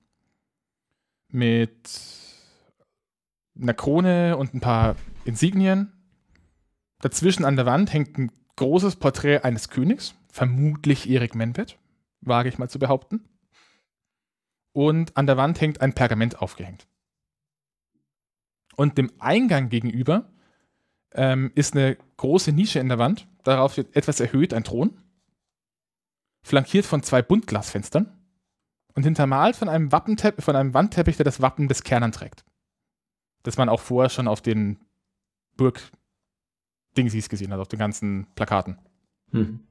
[1.29, 1.89] mit
[3.59, 5.93] einer Krone und ein paar Insignien.
[6.99, 11.77] Dazwischen an der Wand hängt ein großes Porträt eines Königs, vermutlich Erik Menved,
[12.21, 13.27] wage ich mal zu behaupten.
[14.73, 16.87] Und an der Wand hängt ein Pergament aufgehängt.
[18.75, 20.29] Und dem Eingang gegenüber
[21.11, 23.27] ähm, ist eine große Nische in der Wand.
[23.43, 24.97] Darauf steht etwas erhöht ein Thron,
[26.43, 28.17] flankiert von zwei Buntglasfenstern
[28.93, 32.45] und hintermalt von einem, Wappentepp von einem Wandteppich, der das Wappen des Kernern trägt.
[33.43, 34.79] Das man auch vorher schon auf den
[35.57, 38.77] Burg-Dingsies gesehen hat, auf den ganzen Plakaten.
[39.31, 39.67] Hm.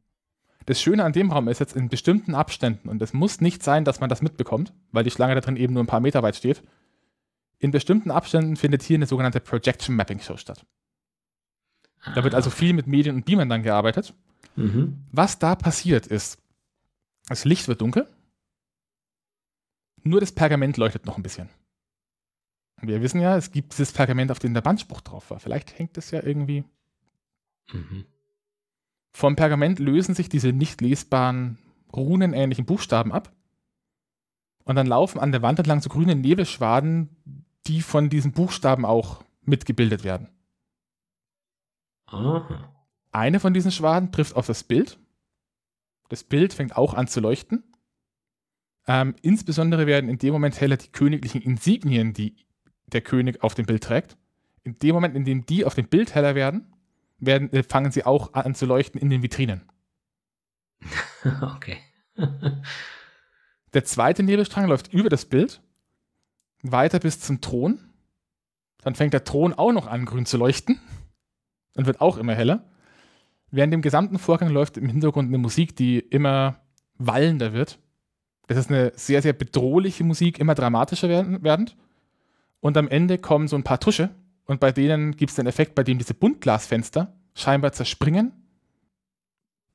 [0.67, 3.85] Das Schöne an dem Raum ist jetzt in bestimmten Abständen, und es muss nicht sein,
[3.85, 6.37] dass man das mitbekommt, weil die Schlange da drin eben nur ein paar Meter weit
[6.37, 6.63] steht.
[7.59, 10.65] In bestimmten Abständen findet hier eine sogenannte Projection Mapping Show statt.
[12.15, 14.15] Da wird also viel mit Medien und Beamern dann gearbeitet.
[14.57, 15.05] Mhm.
[15.13, 16.39] Was da passiert ist,
[17.29, 18.09] das Licht wird dunkel,
[20.03, 21.51] nur das Pergament leuchtet noch ein bisschen.
[22.81, 25.39] Wir wissen ja, es gibt dieses Pergament, auf dem der Bandspruch drauf war.
[25.39, 26.65] Vielleicht hängt es ja irgendwie.
[27.73, 28.07] Mhm.
[29.13, 31.59] Vom Pergament lösen sich diese nicht lesbaren,
[31.93, 33.33] runenähnlichen Buchstaben ab.
[34.65, 37.17] Und dann laufen an der Wand entlang so grüne Nebelschwaden,
[37.67, 40.29] die von diesen Buchstaben auch mitgebildet werden.
[42.07, 42.73] Aha.
[43.13, 44.99] Eine von diesen Schwaden trifft auf das Bild.
[46.09, 47.65] Das Bild fängt auch an zu leuchten.
[48.87, 52.37] Ähm, insbesondere werden in dem Moment heller die königlichen Insignien, die
[52.87, 54.17] der König auf dem Bild trägt.
[54.63, 56.73] In dem Moment, in dem die auf dem Bild heller werden,
[57.21, 59.63] werden äh, fangen sie auch an zu leuchten in den Vitrinen.
[61.43, 61.79] okay.
[63.75, 65.63] der zweite Nebelstrang läuft über das Bild,
[66.63, 67.79] weiter bis zum Thron.
[68.83, 70.81] Dann fängt der Thron auch noch an, grün zu leuchten
[71.77, 72.65] und wird auch immer heller.
[73.51, 76.61] Während dem gesamten Vorgang läuft im Hintergrund eine Musik, die immer
[76.97, 77.79] wallender wird.
[78.47, 81.77] Das ist eine sehr, sehr bedrohliche Musik, immer dramatischer werdend.
[82.61, 84.11] Und am Ende kommen so ein paar Tusche
[84.51, 88.33] und bei denen gibt es den Effekt, bei dem diese Buntglasfenster scheinbar zerspringen.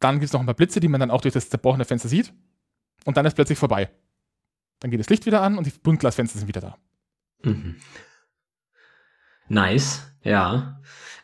[0.01, 2.09] Dann gibt es noch ein paar Blitze, die man dann auch durch das zerbrochene Fenster
[2.09, 2.33] sieht.
[3.05, 3.89] Und dann ist plötzlich vorbei.
[4.81, 6.77] Dann geht das Licht wieder an und die Buntglasfenster sind wieder da.
[7.43, 7.77] Mhm.
[9.47, 10.81] Nice, ja.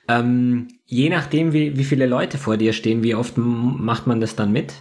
[0.07, 4.37] Ähm, je nachdem, wie, wie viele Leute vor dir stehen, wie oft macht man das
[4.37, 4.75] dann mit?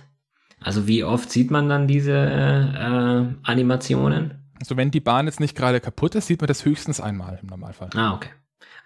[0.60, 4.44] Also wie oft sieht man dann diese äh, Animationen?
[4.60, 7.48] Also wenn die Bahn jetzt nicht gerade kaputt ist, sieht man das höchstens einmal im
[7.48, 7.90] Normalfall.
[7.94, 8.28] Ah, okay.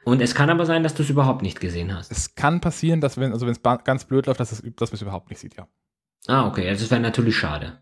[0.04, 2.12] Und es kann aber sein, dass du es überhaupt nicht gesehen hast.
[2.12, 4.96] Es kann passieren, dass wenn, also wenn es ganz blöd läuft, dass, es, dass man
[4.96, 5.66] es überhaupt nicht sieht, ja.
[6.26, 6.68] Ah, okay.
[6.68, 7.78] Also es wäre natürlich schade.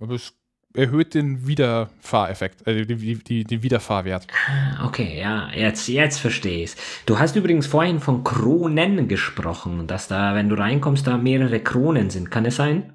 [0.00, 0.34] Aber es
[0.74, 4.26] erhöht den Wiederfahreffekt, äh, die, die, den Wiederfahrwert.
[4.48, 6.74] Ah, okay, ja, jetzt, jetzt verstehe ich
[7.06, 12.10] Du hast übrigens vorhin von Kronen gesprochen, dass da, wenn du reinkommst, da mehrere Kronen
[12.10, 12.30] sind.
[12.30, 12.92] Kann es sein?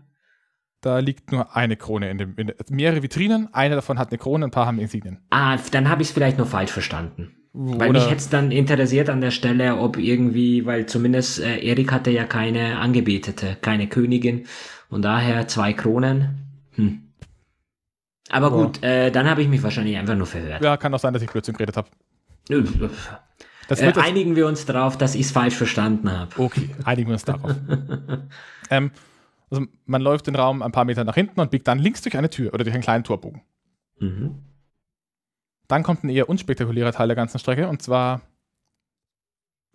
[0.81, 4.45] Da liegt nur eine Krone in dem, in, mehrere Vitrinen, eine davon hat eine Krone,
[4.45, 5.19] ein paar haben Insignien.
[5.29, 7.38] Ah, dann habe ich es vielleicht nur falsch verstanden.
[7.53, 11.91] Weil mich hätte es dann interessiert an der Stelle, ob irgendwie, weil zumindest äh, Erik
[11.91, 14.45] hatte ja keine Angebetete, keine Königin
[14.89, 16.45] und daher zwei Kronen.
[16.75, 17.01] Hm.
[18.29, 18.53] Aber ja.
[18.53, 20.63] gut, äh, dann habe ich mich wahrscheinlich einfach nur verhört.
[20.63, 21.89] Ja, kann auch sein, dass ich Blödsinn geredet habe.
[23.69, 26.39] Äh, einigen wir uns darauf, dass ich es falsch verstanden habe.
[26.39, 27.55] Okay, einigen wir uns darauf.
[28.69, 28.91] ähm,
[29.49, 32.17] also man läuft den Raum ein paar Meter nach hinten und biegt dann links durch
[32.17, 33.41] eine Tür oder durch einen kleinen Torbogen.
[33.99, 34.43] Mhm.
[35.69, 38.21] Dann kommt ein eher unspektakulärer Teil der ganzen Strecke und zwar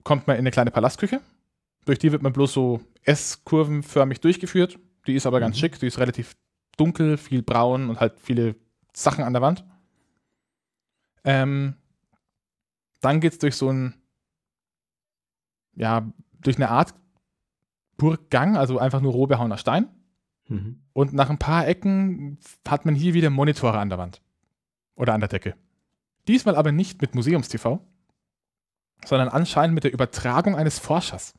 [0.02, 1.20] kommt man in eine kleine Palastküche.
[1.86, 4.78] Durch die wird man bloß so S-kurvenförmig durchgeführt.
[5.06, 5.42] Die ist aber mhm.
[5.42, 6.36] ganz schick, die ist relativ
[6.76, 8.56] dunkel, viel braun und halt viele
[8.92, 9.64] Sachen an der Wand.
[11.22, 11.76] Ähm,
[13.00, 13.94] dann geht es durch so ein,
[15.76, 16.92] ja, durch eine Art
[17.96, 19.88] Burggang, also einfach nur roh behauener Stein.
[20.48, 20.82] Mhm.
[20.92, 24.20] Und nach ein paar Ecken hat man hier wieder Monitore an der Wand.
[24.96, 25.54] Oder an der Decke.
[26.28, 27.78] Diesmal aber nicht mit Museumstv,
[29.04, 31.34] sondern anscheinend mit der Übertragung eines Forschers.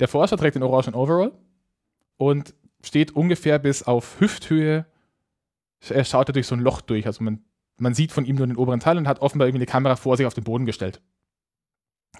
[0.00, 1.32] Der Forscher trägt den orangen Overall
[2.16, 4.86] und steht ungefähr bis auf Hüfthöhe.
[5.88, 7.06] Er schaut durch so ein Loch durch.
[7.06, 7.44] Also man,
[7.78, 10.16] man sieht von ihm nur den oberen Teil und hat offenbar irgendwie eine Kamera vor
[10.16, 11.00] sich auf den Boden gestellt.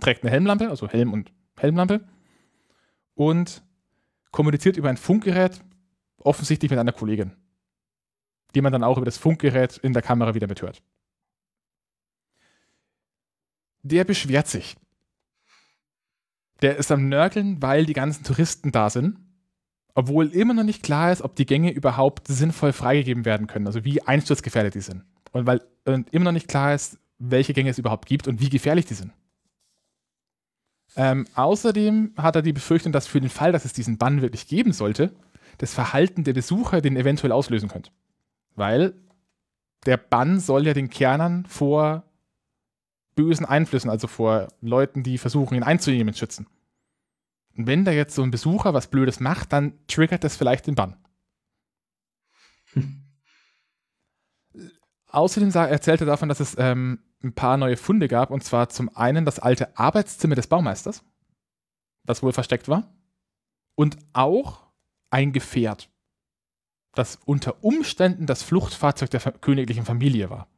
[0.00, 2.00] Trägt eine Helmlampe, also Helm und Helmlampe
[3.14, 3.62] und
[4.30, 5.62] kommuniziert über ein Funkgerät,
[6.18, 7.32] offensichtlich mit einer Kollegin,
[8.54, 10.82] die man dann auch über das Funkgerät in der Kamera wieder mithört.
[13.84, 14.76] Der beschwert sich.
[16.62, 19.18] Der ist am Nörgeln, weil die ganzen Touristen da sind,
[19.94, 23.84] obwohl immer noch nicht klar ist, ob die Gänge überhaupt sinnvoll freigegeben werden können, also
[23.84, 25.04] wie einsturzgefährdet die sind.
[25.32, 28.48] Und weil und immer noch nicht klar ist, welche Gänge es überhaupt gibt und wie
[28.48, 29.12] gefährlich die sind.
[30.96, 34.46] Ähm, außerdem hat er die Befürchtung, dass für den Fall, dass es diesen Bann wirklich
[34.46, 35.14] geben sollte,
[35.58, 37.90] das Verhalten der Besucher den eventuell auslösen könnte.
[38.54, 38.94] Weil
[39.84, 42.04] der Bann soll ja den Kernern vor
[43.14, 46.46] bösen Einflüssen, also vor Leuten, die versuchen, ihn einzunehmen, schützen.
[47.56, 50.74] Und wenn da jetzt so ein Besucher was Blödes macht, dann triggert das vielleicht den
[50.74, 50.96] Bann.
[52.72, 53.00] Hm.
[55.06, 58.30] Außerdem erzählt er davon, dass es ähm, ein paar neue Funde gab.
[58.30, 61.04] Und zwar zum einen das alte Arbeitszimmer des Baumeisters,
[62.04, 62.92] das wohl versteckt war.
[63.76, 64.64] Und auch
[65.10, 65.88] ein Gefährt,
[66.94, 70.48] das unter Umständen das Fluchtfahrzeug der königlichen Familie war.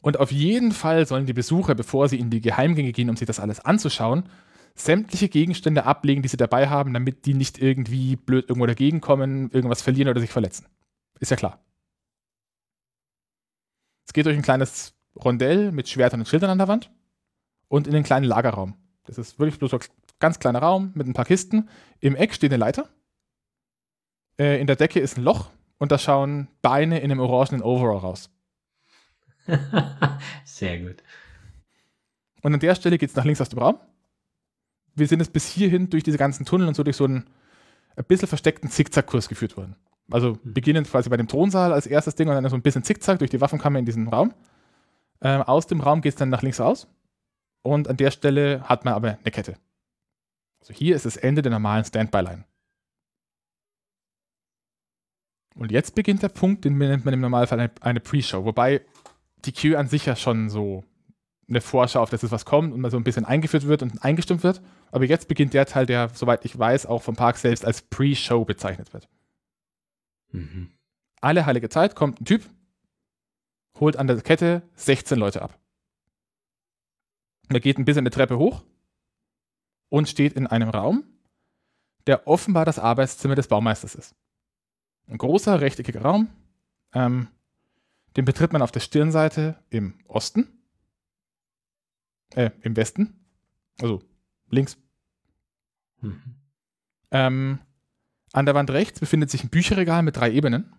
[0.00, 3.26] Und auf jeden Fall sollen die Besucher, bevor sie in die Geheimgänge gehen, um sich
[3.26, 4.28] das alles anzuschauen,
[4.74, 9.50] sämtliche Gegenstände ablegen, die sie dabei haben, damit die nicht irgendwie blöd irgendwo dagegen kommen,
[9.50, 10.66] irgendwas verlieren oder sich verletzen.
[11.18, 11.60] Ist ja klar.
[14.06, 16.90] Es geht durch ein kleines Rondell mit Schwertern und Schildern an der Wand
[17.66, 18.74] und in den kleinen Lagerraum.
[19.04, 19.80] Das ist wirklich bloß ein
[20.20, 21.68] ganz kleiner Raum mit ein paar Kisten.
[22.00, 22.88] Im Eck steht eine Leiter.
[24.38, 27.98] Äh, in der Decke ist ein Loch und da schauen Beine in einem orangenen Overall
[27.98, 28.30] raus.
[30.44, 31.02] Sehr gut.
[32.42, 33.78] Und an der Stelle geht es nach links aus dem Raum.
[34.94, 37.28] Wir sind jetzt bis hierhin durch diese ganzen Tunnel und so durch so einen
[37.96, 39.76] ein bisschen versteckten Zickzackkurs geführt worden.
[40.10, 40.54] Also mhm.
[40.54, 43.30] beginnend quasi bei dem Thronsaal als erstes Ding und dann so ein bisschen Zickzack durch
[43.30, 44.32] die Waffenkammer in diesem Raum.
[45.20, 46.86] Ähm, aus dem Raum geht es dann nach links raus.
[47.62, 49.56] Und an der Stelle hat man aber eine Kette.
[50.60, 52.44] Also hier ist das Ende der normalen Standby-Line.
[55.54, 58.44] Und jetzt beginnt der Punkt, den nennt man im Normalfall eine, eine Pre-Show.
[58.44, 58.82] Wobei
[59.44, 60.84] die Queue an sich ja schon so
[61.48, 64.04] eine Vorschau auf das ist, was kommt und mal so ein bisschen eingeführt wird und
[64.04, 64.60] eingestimmt wird.
[64.90, 68.44] Aber jetzt beginnt der Teil, der, soweit ich weiß, auch vom Park selbst als Pre-Show
[68.44, 69.08] bezeichnet wird.
[70.32, 70.72] Mhm.
[71.20, 72.44] Alle heilige Zeit kommt ein Typ,
[73.80, 75.58] holt an der Kette 16 Leute ab.
[77.48, 78.62] Er geht ein bisschen eine Treppe hoch
[79.88, 81.04] und steht in einem Raum,
[82.06, 84.14] der offenbar das Arbeitszimmer des Baumeisters ist.
[85.06, 86.28] Ein großer, rechteckiger Raum,
[86.92, 87.28] ähm,
[88.18, 90.48] den betritt man auf der Stirnseite im Osten,
[92.34, 93.24] äh, im Westen,
[93.80, 94.02] also
[94.50, 94.76] links.
[96.00, 96.34] Mhm.
[97.12, 97.60] Ähm,
[98.32, 100.74] an der Wand rechts befindet sich ein Bücherregal mit drei Ebenen.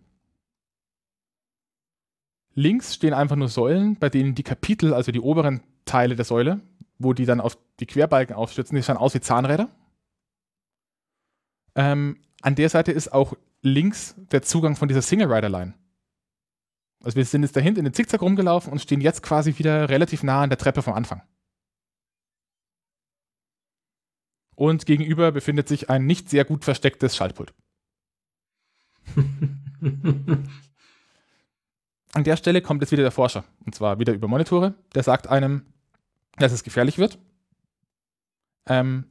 [2.55, 6.59] Links stehen einfach nur Säulen, bei denen die Kapitel, also die oberen Teile der Säule,
[6.97, 9.69] wo die dann auf die Querbalken aufstützen, die schauen aus wie Zahnräder.
[11.75, 15.73] Ähm, an der Seite ist auch links der Zugang von dieser Single Rider Line.
[17.03, 20.23] Also wir sind jetzt dahinter in den Zickzack rumgelaufen und stehen jetzt quasi wieder relativ
[20.23, 21.21] nah an der Treppe vom Anfang.
[24.55, 27.53] Und gegenüber befindet sich ein nicht sehr gut verstecktes Schaltpult.
[32.13, 33.45] An der Stelle kommt jetzt wieder der Forscher.
[33.65, 34.73] Und zwar wieder über Monitore.
[34.95, 35.65] Der sagt einem,
[36.37, 37.19] dass es gefährlich wird.
[38.67, 39.05] Ähm,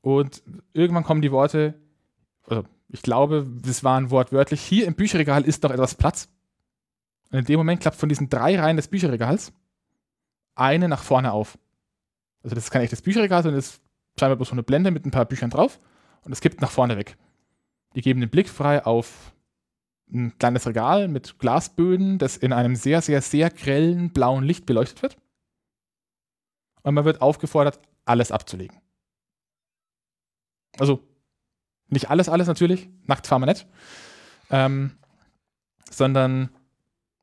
[0.00, 0.42] und
[0.72, 1.74] irgendwann kommen die Worte,
[2.46, 6.28] also ich glaube, das waren wortwörtlich, hier im Bücherregal ist noch etwas Platz.
[7.32, 9.52] Und in dem Moment klappt von diesen drei Reihen des Bücherregals
[10.54, 11.58] eine nach vorne auf.
[12.42, 13.82] Also das ist kein echtes Bücherregal, sondern das ist
[14.20, 15.80] scheinbar bloß so eine Blende mit ein paar Büchern drauf
[16.24, 17.16] und es kippt nach vorne weg.
[17.94, 19.34] Die geben den Blick frei auf
[20.12, 25.02] ein kleines Regal mit Glasböden, das in einem sehr, sehr, sehr grellen blauen Licht beleuchtet
[25.02, 25.16] wird.
[26.82, 28.76] Und man wird aufgefordert, alles abzulegen.
[30.78, 31.06] Also
[31.88, 33.66] nicht alles, alles natürlich, nackt fahren wir nicht,
[34.50, 34.98] ähm,
[35.90, 36.50] sondern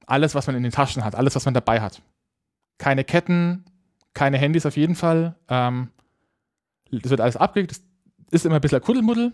[0.10, 2.02] alles, was man in den Taschen hat, alles, was man dabei hat.
[2.78, 3.66] Keine Ketten,
[4.14, 5.36] keine Handys auf jeden Fall.
[5.48, 5.90] Ähm,
[6.92, 7.72] das wird alles abgelegt.
[7.72, 7.82] Das
[8.32, 9.34] ist immer ein bisschen Kuddelmuddel.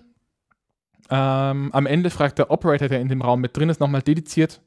[1.09, 4.61] Ähm, am Ende fragt der Operator, der in dem Raum mit drin ist, nochmal dediziert,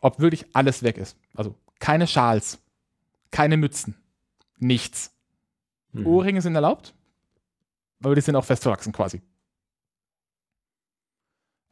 [0.00, 1.16] ob wirklich alles weg ist.
[1.34, 2.58] Also keine Schals,
[3.30, 3.94] keine Mützen,
[4.58, 5.14] nichts.
[5.92, 6.06] Mhm.
[6.06, 6.94] Ohrringe sind erlaubt,
[8.02, 9.20] aber die sind auch festverwachsen quasi.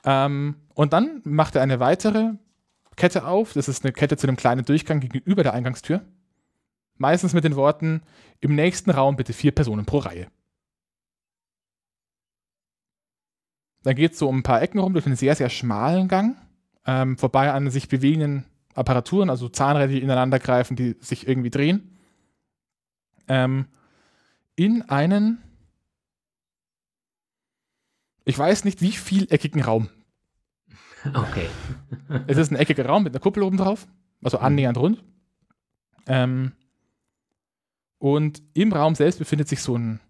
[0.04, 2.34] Ähm, und dann macht er eine weitere
[3.00, 3.54] Kette auf.
[3.54, 6.04] Das ist eine Kette zu einem kleinen Durchgang gegenüber der Eingangstür.
[6.98, 8.02] Meistens mit den Worten:
[8.40, 10.26] Im nächsten Raum bitte vier Personen pro Reihe.
[13.84, 16.36] Dann geht es so um ein paar Ecken rum durch einen sehr, sehr schmalen Gang,
[16.84, 18.44] ähm, vorbei an sich bewegenden
[18.74, 21.96] Apparaturen, also Zahnräder, die ineinander greifen, die sich irgendwie drehen.
[23.28, 23.68] Ähm,
[24.56, 25.38] in einen,
[28.26, 29.88] ich weiß nicht, wie vieleckigen Raum.
[31.14, 31.48] Okay.
[32.26, 33.86] es ist ein eckiger Raum mit einer Kuppel oben drauf,
[34.22, 34.44] also mhm.
[34.44, 35.04] annähernd rund.
[36.06, 36.52] Ähm,
[37.98, 40.00] und im Raum selbst befindet sich so ein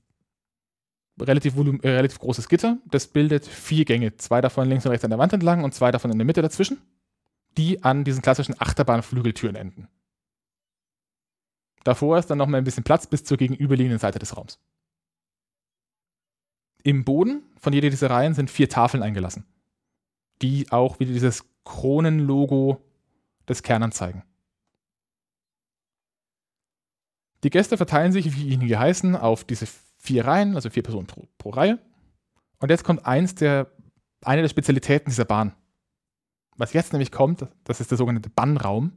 [1.20, 2.78] relativ, äh, relativ großes Gitter.
[2.86, 4.16] Das bildet vier Gänge.
[4.16, 6.42] Zwei davon links und rechts an der Wand entlang und zwei davon in der Mitte
[6.42, 6.80] dazwischen,
[7.56, 9.88] die an diesen klassischen Achterbahnflügeltüren enden.
[11.84, 14.60] Davor ist dann noch mal ein bisschen Platz bis zur gegenüberliegenden Seite des Raums.
[16.82, 19.44] Im Boden von jeder dieser Reihen sind vier Tafeln eingelassen
[20.42, 22.82] die auch wieder dieses Kronenlogo
[23.48, 24.24] des Kernern zeigen.
[27.42, 29.66] Die Gäste verteilen sich, wie ihnen geheißen, auf diese
[29.98, 31.78] vier Reihen, also vier Personen pro, pro Reihe.
[32.58, 33.70] Und jetzt kommt eins der,
[34.22, 35.54] eine der Spezialitäten dieser Bahn.
[36.56, 38.92] Was jetzt nämlich kommt, das ist der sogenannte Bannraum.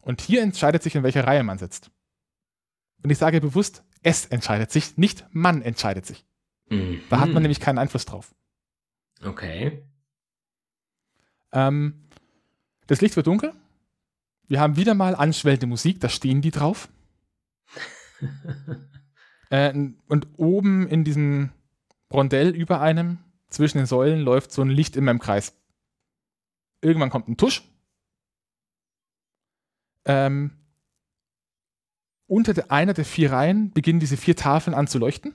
[0.00, 1.90] Und hier entscheidet sich, in welcher Reihe man sitzt.
[3.02, 6.24] Und ich sage bewusst, es entscheidet sich, nicht man entscheidet sich.
[6.68, 7.00] Mhm.
[7.10, 8.34] Da hat man nämlich keinen Einfluss drauf.
[9.24, 9.84] Okay.
[11.52, 11.94] Ähm,
[12.86, 13.52] das Licht wird dunkel.
[14.48, 16.88] Wir haben wieder mal anschwellende Musik, da stehen die drauf.
[19.50, 19.72] äh,
[20.08, 21.50] und oben in diesem
[22.12, 25.54] Rondell über einem, zwischen den Säulen, läuft so ein Licht immer im Kreis.
[26.80, 27.62] Irgendwann kommt ein Tusch.
[30.04, 30.50] Ähm,
[32.26, 35.34] unter der, einer der vier Reihen beginnen diese vier Tafeln an zu leuchten.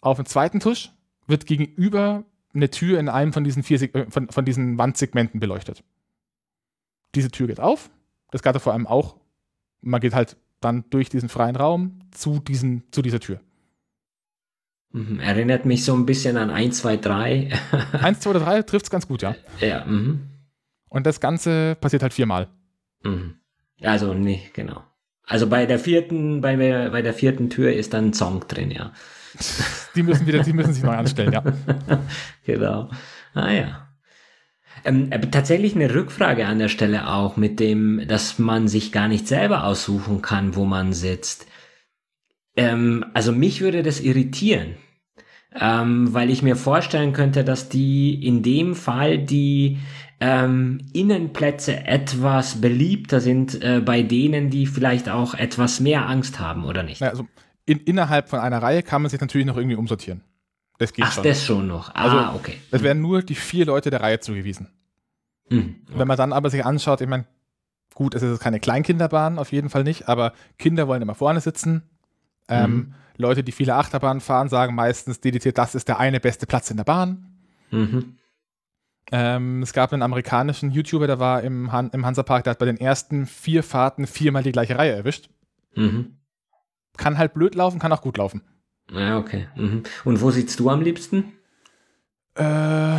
[0.00, 0.92] Auf dem zweiten Tusch
[1.26, 2.24] wird gegenüber
[2.54, 5.82] eine Tür in einem von diesen, vier, äh, von, von diesen Wandsegmenten beleuchtet.
[7.14, 7.90] Diese Tür geht auf.
[8.30, 9.16] Das gab vor allem auch.
[9.80, 13.40] Man geht halt dann durch diesen freien Raum zu, diesen, zu dieser Tür.
[14.92, 17.50] Mhm, erinnert mich so ein bisschen an 1, 2, 3.
[18.00, 19.34] 1, 2 oder 3 trifft es ganz gut, ja.
[19.60, 19.84] Ja.
[19.84, 20.22] Mhm.
[20.88, 22.48] Und das Ganze passiert halt viermal.
[23.02, 23.34] Mhm.
[23.82, 24.84] Also, nee, genau.
[25.26, 28.92] Also bei der vierten, bei bei der vierten Tür ist dann ein Song drin, ja.
[29.94, 31.42] Die müssen wieder, die müssen sich neu anstellen, ja.
[32.44, 32.90] genau.
[33.34, 33.88] Ah ja.
[34.84, 39.08] Ähm, äh, tatsächlich eine Rückfrage an der Stelle auch mit dem, dass man sich gar
[39.08, 41.46] nicht selber aussuchen kann, wo man sitzt.
[42.56, 44.74] Ähm, also mich würde das irritieren,
[45.58, 49.78] ähm, weil ich mir vorstellen könnte, dass die in dem Fall die
[50.20, 56.64] ähm, Innenplätze etwas beliebter sind äh, bei denen, die vielleicht auch etwas mehr Angst haben,
[56.64, 57.02] oder nicht?
[57.02, 57.26] Also
[57.66, 60.22] in, innerhalb von einer Reihe kann man sich natürlich noch irgendwie umsortieren.
[60.78, 61.24] Das geht Ach, schon.
[61.24, 61.94] das schon noch.
[61.94, 62.58] Ah, also, okay.
[62.70, 64.68] Das wären nur die vier Leute der Reihe zugewiesen.
[65.48, 65.98] Mhm, okay.
[65.98, 67.26] Wenn man dann aber sich anschaut, ich meine,
[67.94, 71.82] gut, es ist keine Kleinkinderbahn, auf jeden Fall nicht, aber Kinder wollen immer vorne sitzen.
[72.48, 72.94] Ähm, mhm.
[73.16, 76.76] Leute, die viele Achterbahnen fahren, sagen meistens dediziert, das ist der eine beste Platz in
[76.76, 77.38] der Bahn.
[77.70, 78.16] Mhm.
[79.12, 82.66] Ähm, es gab einen amerikanischen YouTuber, der war im, Han im Hansapark, der hat bei
[82.66, 85.28] den ersten vier Fahrten viermal die gleiche Reihe erwischt.
[85.76, 86.16] Mhm.
[86.96, 88.42] Kann halt blöd laufen, kann auch gut laufen.
[88.90, 89.48] Ja, okay.
[89.56, 89.82] Mhm.
[90.04, 91.32] Und wo sitzt du am liebsten?
[92.34, 92.98] Äh,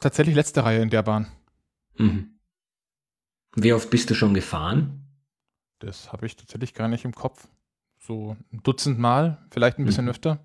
[0.00, 1.26] tatsächlich letzte Reihe in der Bahn.
[1.96, 2.38] Mhm.
[3.56, 5.04] Wie oft bist du schon gefahren?
[5.78, 7.48] Das habe ich tatsächlich gar nicht im Kopf.
[7.98, 10.10] So ein Dutzend Mal, vielleicht ein bisschen mhm.
[10.10, 10.38] öfter.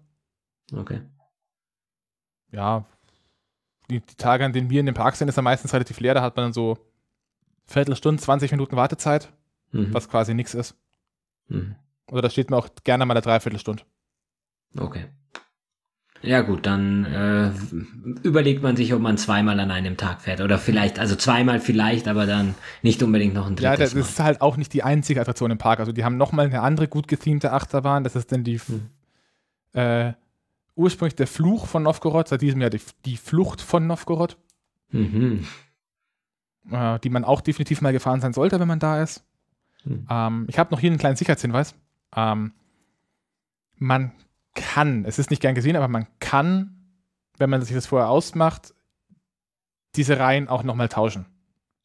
[0.71, 1.01] Okay.
[2.51, 2.85] Ja,
[3.89, 6.13] die, die, Tage, an denen wir in dem Park sind, ist er meistens relativ leer.
[6.13, 6.77] Da hat man dann so
[7.65, 9.31] Viertelstunde, 20 Minuten Wartezeit,
[9.71, 9.93] mhm.
[9.93, 10.75] was quasi nichts ist.
[11.47, 11.75] Mhm.
[12.11, 13.83] Oder da steht man auch gerne mal eine Dreiviertelstunde.
[14.77, 15.05] Okay.
[16.23, 17.51] Ja gut, dann äh,
[18.25, 20.39] überlegt man sich, ob man zweimal an einem Tag fährt.
[20.39, 23.99] Oder vielleicht, also zweimal vielleicht, aber dann nicht unbedingt noch ein drittes Ja, das Mal.
[23.99, 25.81] ist halt auch nicht die einzige Attraktion im Park.
[25.81, 28.05] Also die haben nochmal eine andere gut gethemte Achterbahn.
[28.05, 28.89] Das ist dann die hm.
[29.73, 30.13] äh,
[30.75, 34.37] ursprünglich der Fluch von Novgorod, seit diesem Jahr die, die Flucht von Novgorod.
[34.91, 35.45] Mhm.
[36.71, 39.25] Äh, die man auch definitiv mal gefahren sein sollte, wenn man da ist.
[39.83, 40.07] Mhm.
[40.09, 41.75] Ähm, ich habe noch hier einen kleinen Sicherheitshinweis.
[42.15, 42.53] Ähm,
[43.75, 44.11] man
[44.55, 46.75] kann, es ist nicht gern gesehen, aber man kann,
[47.37, 48.73] wenn man sich das vorher ausmacht,
[49.95, 51.25] diese Reihen auch nochmal tauschen.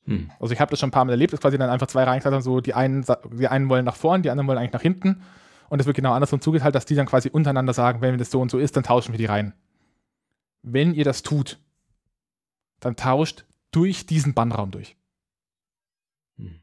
[0.04, 0.30] Hm.
[0.40, 2.22] Also ich habe das schon ein paar Mal erlebt, dass quasi dann einfach zwei Reihen
[2.24, 5.22] haben, so die einen, die einen wollen nach vorn, die anderen wollen eigentlich nach hinten.
[5.68, 8.40] Und es wird genau andersrum zugeteilt, dass die dann quasi untereinander sagen, wenn das so
[8.40, 9.52] und so ist, dann tauschen wir die Reihen.
[10.62, 11.58] Wenn ihr das tut,
[12.80, 14.96] dann tauscht durch diesen Bannraum durch.
[16.38, 16.60] Hm.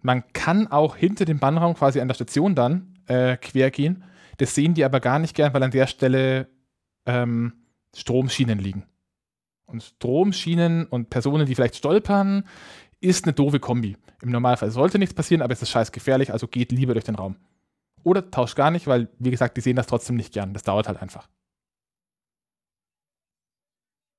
[0.00, 4.04] Man kann auch hinter dem Bannraum quasi an der Station dann äh, quer gehen
[4.38, 6.48] das sehen die aber gar nicht gern, weil an der Stelle
[7.06, 7.52] ähm,
[7.94, 8.84] Stromschienen liegen.
[9.66, 12.46] Und Stromschienen und Personen, die vielleicht stolpern,
[13.00, 13.96] ist eine doofe Kombi.
[14.22, 17.14] Im Normalfall sollte nichts passieren, aber es ist scheiß gefährlich, also geht lieber durch den
[17.14, 17.36] Raum.
[18.02, 20.52] Oder tauscht gar nicht, weil, wie gesagt, die sehen das trotzdem nicht gern.
[20.52, 21.28] Das dauert halt einfach.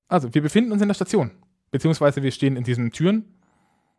[0.08, 1.30] Also, wir befinden uns in der Station.
[1.70, 3.36] Beziehungsweise wir stehen in diesen Türen.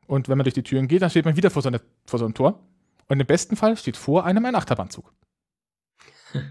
[0.08, 2.20] Und wenn man durch die Türen geht, dann steht man wieder vor so, eine, vor
[2.20, 2.62] so einem Tor.
[3.08, 5.14] Und im besten Fall steht vor einem ein Achterbahnzug.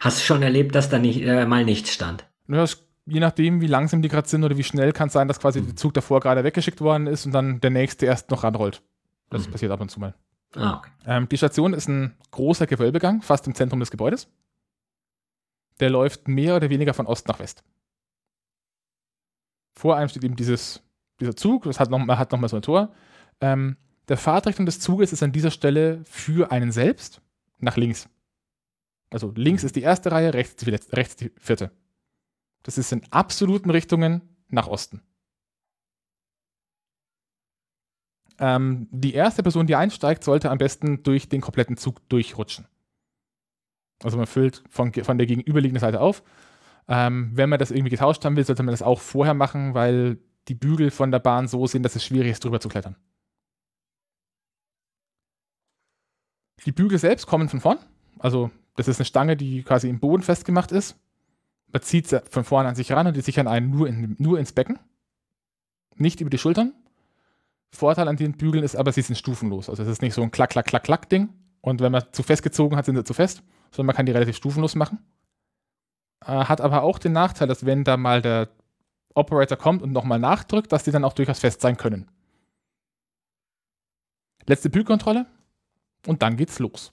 [0.00, 2.26] Hast du schon erlebt, dass da nicht, äh, mal nichts stand?
[2.48, 2.64] Ja,
[3.06, 5.60] je nachdem, wie langsam die gerade sind oder wie schnell kann es sein, dass quasi
[5.60, 5.66] mhm.
[5.66, 8.82] der Zug davor gerade weggeschickt worden ist und dann der nächste erst noch ranrollt.
[9.30, 9.52] Das mhm.
[9.52, 10.14] passiert ab und zu mal.
[10.54, 10.90] Ah, okay.
[11.06, 14.28] ähm, die Station ist ein großer Gewölbegang, fast im Zentrum des Gebäudes.
[15.80, 17.62] Der läuft mehr oder weniger von Ost nach West.
[19.74, 20.82] Vor einem steht eben dieses,
[21.20, 22.94] dieser Zug, das hat noch, hat nochmal so ein Tor.
[23.40, 23.76] Ähm,
[24.08, 27.20] der Fahrtrichtung des Zuges ist an dieser Stelle für einen selbst
[27.58, 28.08] nach links.
[29.10, 31.70] Also links ist die erste Reihe, rechts die, letzte, rechts die vierte.
[32.62, 35.02] Das ist in absoluten Richtungen nach Osten.
[38.38, 42.66] Ähm, die erste Person, die einsteigt, sollte am besten durch den kompletten Zug durchrutschen.
[44.02, 46.22] Also man füllt von, von der gegenüberliegenden Seite auf.
[46.88, 50.18] Ähm, wenn man das irgendwie getauscht haben will, sollte man das auch vorher machen, weil
[50.48, 52.96] die Bügel von der Bahn so sind, dass es schwierig ist, drüber zu klettern.
[56.64, 57.78] Die Bügel selbst kommen von vorn.
[58.18, 60.98] Also, das ist eine Stange, die quasi im Boden festgemacht ist.
[61.72, 64.38] Man zieht sie von vorne an sich ran und die sichern einen nur, in, nur
[64.38, 64.78] ins Becken.
[65.96, 66.72] Nicht über die Schultern.
[67.70, 69.68] Vorteil an den Bügeln ist aber, sie sind stufenlos.
[69.68, 71.28] Also, es ist nicht so ein Klack, Klack, Klack, Klack-Ding.
[71.60, 74.12] Und wenn man zu fest gezogen hat, sind sie zu fest, sondern man kann die
[74.12, 74.98] relativ stufenlos machen.
[76.24, 78.48] Äh, hat aber auch den Nachteil, dass wenn da mal der
[79.14, 82.10] Operator kommt und nochmal nachdrückt, dass die dann auch durchaus fest sein können.
[84.46, 85.26] Letzte Bügelkontrolle
[86.06, 86.92] und dann geht's los.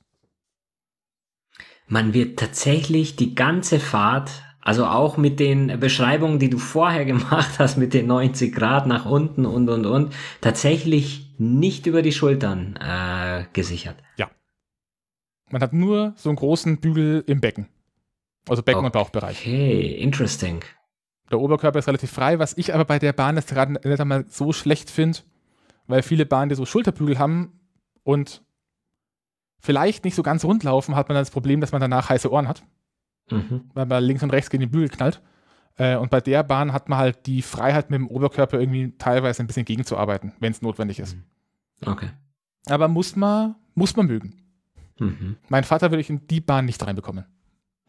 [1.88, 7.60] Man wird tatsächlich die ganze Fahrt, also auch mit den Beschreibungen, die du vorher gemacht
[7.60, 12.78] hast, mit den 90 Grad nach unten und und und, tatsächlich nicht über die Schultern
[12.78, 13.98] äh, gesichert.
[14.18, 14.30] Ja.
[15.50, 17.68] Man hat nur so einen großen Bügel im Becken.
[18.48, 18.86] Also Becken- okay.
[18.86, 19.40] und Bauchbereich.
[19.40, 20.64] Okay, interesting.
[21.32, 24.26] Der Oberkörper ist relativ frei, was ich aber bei der Bahn jetzt gerade nicht einmal
[24.28, 25.20] so schlecht finde,
[25.88, 27.60] weil viele Bahnen, die so Schulterbügel haben
[28.04, 28.43] und
[29.64, 32.30] vielleicht nicht so ganz rund laufen, hat man dann das Problem, dass man danach heiße
[32.32, 32.64] Ohren hat,
[33.32, 33.62] Mhm.
[33.74, 35.22] weil man links und rechts gegen den Bügel knallt.
[35.78, 39.42] Äh, und bei der Bahn hat man halt die Freiheit, mit dem Oberkörper irgendwie teilweise
[39.42, 41.16] ein bisschen gegenzuarbeiten, wenn es notwendig ist.
[41.86, 42.10] Okay.
[42.68, 44.36] Aber muss man, muss man mögen.
[45.00, 45.38] Mhm.
[45.50, 47.26] Mein Vater würde ich in die Bahn nicht reinbekommen.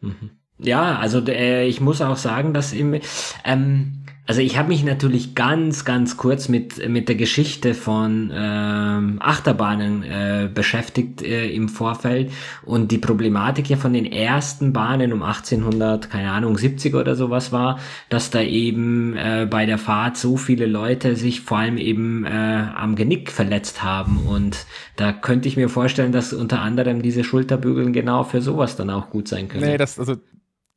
[0.01, 0.31] Mhm.
[0.57, 2.99] Ja, also äh, ich muss auch sagen, dass im,
[3.43, 8.94] ähm, also ich habe mich natürlich ganz, ganz kurz mit mit der Geschichte von ähm,
[9.25, 12.31] Achterbahnen äh, beschäftigt äh, im Vorfeld
[12.63, 17.51] und die Problematik ja von den ersten Bahnen um 1800, keine Ahnung, 70 oder sowas
[17.51, 22.25] war, dass da eben äh, bei der Fahrt so viele Leute sich vor allem eben
[22.25, 22.29] äh,
[22.75, 24.65] am Genick verletzt haben und
[24.95, 29.09] da könnte ich mir vorstellen, dass unter anderem diese Schulterbügeln genau für sowas dann auch
[29.09, 29.65] gut sein können.
[29.65, 30.15] Nee, das, also,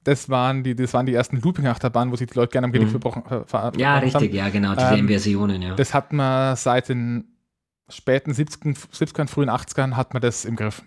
[0.05, 2.89] das waren die, das waren die ersten Looping-Achterbahnen, wo sich die Leute gerne am Genick
[2.89, 2.93] Mhm.
[2.93, 4.35] verbrochen äh, ver Ja, richtig, haben.
[4.37, 5.75] ja, genau, diese Ähm, Inversionen, ja.
[5.75, 7.25] Das hat man seit den
[7.89, 10.83] späten 70ern, 70ern, frühen 80ern hat man das im Griff.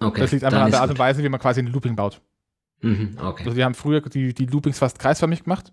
[0.00, 0.98] okay, das liegt einfach an der Art und.
[0.98, 2.20] Weise, wie man quasi ein Looping baut.
[2.80, 3.42] Mhm, okay.
[3.44, 5.72] Also die haben früher die, die Loopings fast kreisförmig gemacht.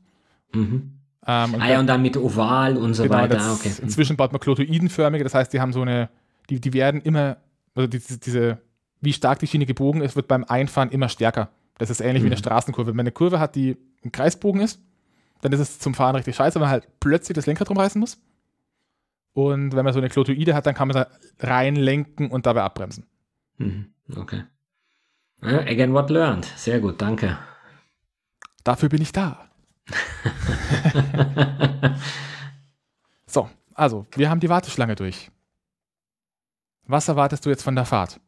[0.53, 0.91] Mhm.
[1.27, 3.35] Ähm, und Ah ja, und dann mit Oval und so genau, weiter.
[3.35, 3.71] das, okay.
[3.81, 6.09] Inzwischen baut man klotoidenförmige, das heißt, die haben so eine,
[6.49, 7.37] die, die werden immer,
[7.75, 8.59] also die, diese-
[9.01, 11.49] wie stark die Schiene gebogen ist, wird beim Einfahren immer stärker.
[11.77, 12.39] Das ist ähnlich wie eine Mhm.
[12.39, 12.89] Straßenkurve.
[12.89, 14.79] Wenn man eine Kurve hat, die ein Kreisbogen ist,
[15.41, 18.17] dann ist es zum Fahren richtig scheiße, weil man halt plötzlich das Lenkrad rumreißen muss.
[19.35, 21.07] Und wenn man so eine Klotoide hat, dann kann man da
[21.45, 23.05] reinlenken und dabei abbremsen.
[23.57, 24.43] Mhm, okay.
[25.41, 26.45] Again, what learned.
[26.55, 27.37] Sehr gut, danke.
[28.63, 29.49] Dafür bin ich da.
[33.35, 35.29] So, also, wir haben die Warteschlange durch.
[36.87, 38.21] Was erwartest du jetzt von der Fahrt?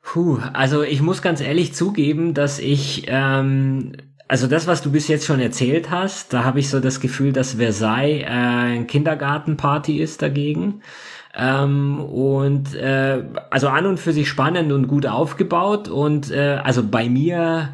[0.00, 3.92] Puh, also ich muss ganz ehrlich zugeben, dass ich, ähm,
[4.28, 7.32] also das, was du bis jetzt schon erzählt hast, da habe ich so das Gefühl,
[7.32, 10.82] dass Versailles äh, ein Kindergartenparty ist dagegen.
[11.38, 15.88] Ähm, und äh, also an und für sich spannend und gut aufgebaut.
[15.88, 17.68] Und äh, also bei mir,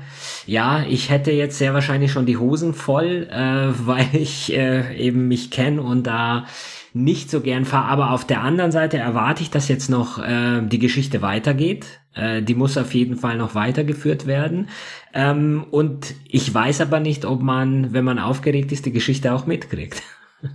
[0.47, 5.29] ja, ich hätte jetzt sehr wahrscheinlich schon die Hosen voll, äh, weil ich äh, eben
[5.29, 6.47] mich kenne und da
[6.93, 7.89] nicht so gern fahre.
[7.89, 12.02] Aber auf der anderen Seite erwarte ich, dass jetzt noch äh, die Geschichte weitergeht.
[12.15, 14.69] Äh, die muss auf jeden Fall noch weitergeführt werden.
[15.15, 19.47] Ähm, und ich weiß aber nicht, ob man, wenn man aufgeregt ist, die Geschichte auch
[19.47, 20.03] mitkriegt.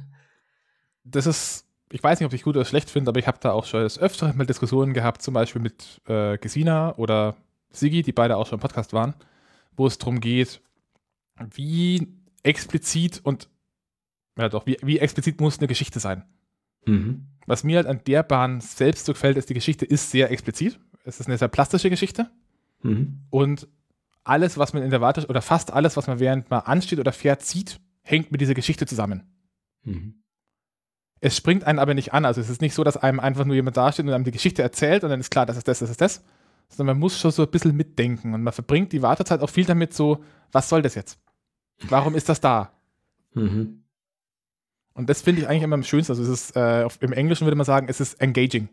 [1.09, 3.53] Das ist, ich weiß nicht, ob ich gut oder schlecht finde, aber ich habe da
[3.53, 7.37] auch schon des Öfteren mal Diskussionen gehabt, zum Beispiel mit äh, Gesina oder
[7.71, 9.13] Sigi, die beide auch schon im Podcast waren,
[9.77, 10.59] wo es darum geht,
[11.55, 12.09] wie
[12.43, 13.47] explizit und
[14.37, 16.23] ja doch, wie, wie explizit muss eine Geschichte sein.
[16.85, 17.27] Mhm.
[17.45, 20.79] Was mir halt an der Bahn selbst so gefällt, ist, die Geschichte ist sehr explizit.
[21.07, 22.29] Es ist eine sehr plastische Geschichte
[22.83, 23.21] Mhm.
[23.31, 23.67] und
[24.23, 27.11] alles, was man in der Warte oder fast alles, was man während man ansteht oder
[27.13, 29.23] fährt, sieht, hängt mit dieser Geschichte zusammen.
[29.83, 30.15] Mhm.
[31.19, 32.25] Es springt einen aber nicht an.
[32.25, 34.61] Also es ist nicht so, dass einem einfach nur jemand dasteht und einem die Geschichte
[34.61, 36.23] erzählt und dann ist klar, das ist das, das ist das.
[36.69, 39.65] Sondern man muss schon so ein bisschen mitdenken und man verbringt die Wartezeit auch viel
[39.65, 41.17] damit so, was soll das jetzt?
[41.89, 42.73] Warum ist das da?
[43.33, 43.83] Mhm.
[44.93, 46.11] Und das finde ich eigentlich immer am schönsten.
[46.11, 48.67] Also es ist, äh, im Englischen würde man sagen, es ist engaging.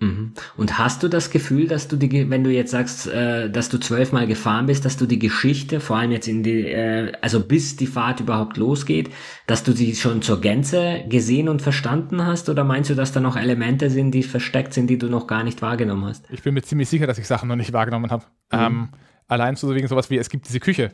[0.00, 0.34] Mhm.
[0.56, 3.78] Und hast du das Gefühl, dass du die, wenn du jetzt sagst, äh, dass du
[3.78, 7.74] zwölfmal gefahren bist, dass du die Geschichte, vor allem jetzt in die, äh, also bis
[7.76, 9.10] die Fahrt überhaupt losgeht,
[9.48, 12.48] dass du sie schon zur Gänze gesehen und verstanden hast?
[12.48, 15.42] Oder meinst du, dass da noch Elemente sind, die versteckt sind, die du noch gar
[15.42, 16.26] nicht wahrgenommen hast?
[16.30, 18.24] Ich bin mir ziemlich sicher, dass ich Sachen noch nicht wahrgenommen habe.
[18.52, 18.58] Mhm.
[18.58, 18.88] Ähm,
[19.26, 20.92] allein so wegen sowas wie, es gibt diese Küche.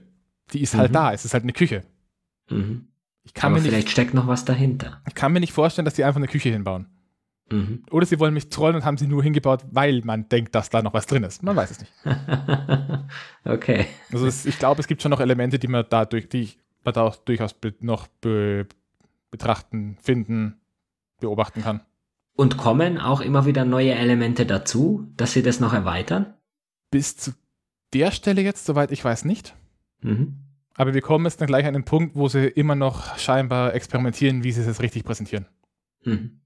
[0.55, 0.95] Die ist halt Mhm.
[0.95, 1.13] da.
[1.13, 1.83] Es ist halt eine Küche.
[2.51, 2.89] Mhm.
[3.23, 5.03] Ich kann, Aber mir vielleicht nicht, steckt noch was dahinter.
[5.07, 6.87] ich kann mir nicht vorstellen, dass die einfach eine Küche hinbauen.
[7.51, 7.85] Mhm.
[7.91, 10.83] Oder sie wollen mich trollen und haben sie nur hingebaut, weil man denkt, dass da
[10.83, 11.43] noch was drin ist.
[11.43, 11.93] Man weiß es nicht.
[13.45, 13.87] okay.
[14.13, 16.51] Also es, ich glaube, es gibt schon noch Elemente, die man da durch, die
[16.85, 18.67] man da auch durchaus be noch be
[19.31, 20.61] betrachten, finden,
[21.21, 21.81] beobachten kann.
[22.37, 26.35] Und kommen auch immer wieder neue Elemente dazu, dass sie das noch erweitern?
[26.91, 27.33] Bis zu
[27.93, 29.55] der Stelle jetzt, soweit ich weiß, nicht.
[30.01, 30.41] Mhm.
[30.77, 34.43] Aber wir kommen jetzt dann gleich an den Punkt, wo sie immer noch scheinbar experimentieren,
[34.43, 35.47] wie sie es richtig präsentieren.
[36.05, 36.41] Mhm.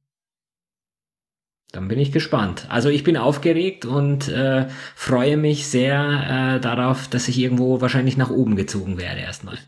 [1.73, 2.67] Dann bin ich gespannt.
[2.71, 8.17] Also ich bin aufgeregt und äh, freue mich sehr äh, darauf, dass ich irgendwo wahrscheinlich
[8.17, 9.59] nach oben gezogen werde erstmal.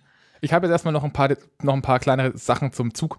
[0.40, 1.28] Ich habe jetzt erstmal noch ein paar,
[1.62, 3.18] noch ein paar kleinere Sachen zum Zug.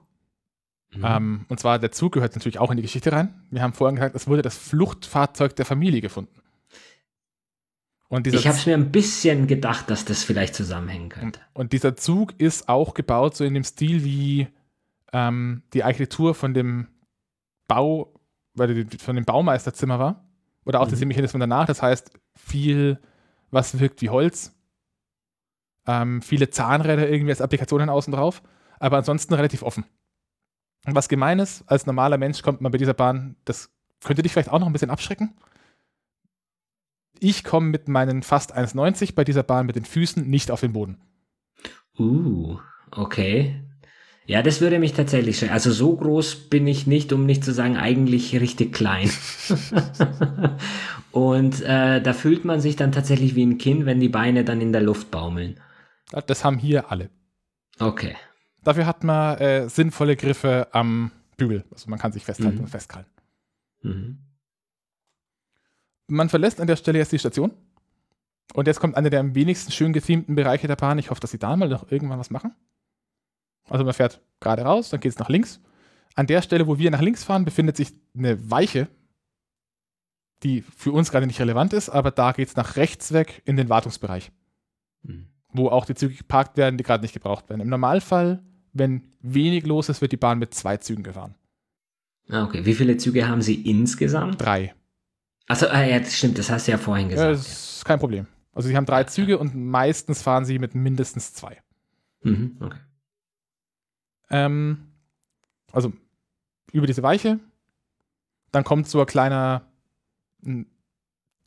[0.93, 1.05] Mhm.
[1.05, 3.45] Ähm, und zwar der Zug gehört natürlich auch in die Geschichte rein.
[3.51, 6.41] Wir haben vorhin gesagt, es wurde das Fluchtfahrzeug der Familie gefunden.
[8.25, 11.39] ich habe es mir ein bisschen gedacht, dass das vielleicht zusammenhängen könnte.
[11.53, 14.47] Und dieser Zug ist auch gebaut so in dem Stil wie
[15.13, 16.87] ähm, die Architektur von dem
[17.67, 18.13] Bau
[18.53, 20.25] weil die von dem Baumeisterzimmer war.
[20.65, 20.91] Oder auch mhm.
[20.91, 21.65] das Mechanismus danach.
[21.65, 22.99] Das heißt, viel,
[23.49, 24.55] was wirkt wie Holz.
[25.87, 28.41] Ähm, viele Zahnräder irgendwie als Applikationen außen drauf.
[28.79, 29.85] Aber ansonsten relativ offen.
[30.85, 33.69] Und was gemein ist, als normaler Mensch kommt man bei dieser Bahn, das
[34.03, 35.35] könnte dich vielleicht auch noch ein bisschen abschrecken.
[37.19, 40.73] Ich komme mit meinen fast 1,90 bei dieser Bahn mit den Füßen nicht auf den
[40.73, 40.99] Boden.
[41.99, 42.57] Uh,
[42.89, 43.63] okay.
[44.25, 45.53] Ja, das würde mich tatsächlich schrecken.
[45.53, 49.09] Also so groß bin ich nicht, um nicht zu sagen, eigentlich richtig klein.
[51.11, 54.61] und äh, da fühlt man sich dann tatsächlich wie ein Kind, wenn die Beine dann
[54.61, 55.59] in der Luft baumeln.
[56.27, 57.09] Das haben hier alle.
[57.79, 58.15] Okay.
[58.63, 61.65] Dafür hat man äh, sinnvolle Griffe am Bügel.
[61.71, 62.63] Also man kann sich festhalten mhm.
[62.63, 63.07] und festkrallen.
[63.81, 64.19] Mhm.
[66.07, 67.51] Man verlässt an der Stelle jetzt die Station.
[68.53, 70.99] Und jetzt kommt einer der am wenigsten schön gethemten Bereiche der Bahn.
[70.99, 72.53] Ich hoffe, dass sie da mal noch irgendwann was machen.
[73.71, 75.61] Also man fährt gerade raus, dann geht es nach links.
[76.15, 78.89] An der Stelle, wo wir nach links fahren, befindet sich eine Weiche,
[80.43, 83.55] die für uns gerade nicht relevant ist, aber da geht es nach rechts weg in
[83.55, 84.31] den Wartungsbereich,
[85.03, 85.27] mhm.
[85.53, 87.61] wo auch die Züge geparkt werden, die gerade nicht gebraucht werden.
[87.61, 88.43] Im Normalfall,
[88.73, 91.35] wenn wenig los ist, wird die Bahn mit zwei Zügen gefahren.
[92.29, 92.65] Ah, okay.
[92.65, 94.41] Wie viele Züge haben Sie insgesamt?
[94.41, 94.73] Drei.
[95.47, 97.25] Achso, ah, ja, das stimmt, das hast du ja vorhin gesagt.
[97.25, 98.27] Ja, das ist kein Problem.
[98.53, 101.57] Also sie haben drei Züge und meistens fahren sie mit mindestens zwei.
[102.23, 102.77] Mhm, okay.
[104.31, 104.87] Ähm,
[105.71, 105.93] also
[106.71, 107.39] über diese Weiche.
[108.51, 109.67] Dann kommt so ein kleiner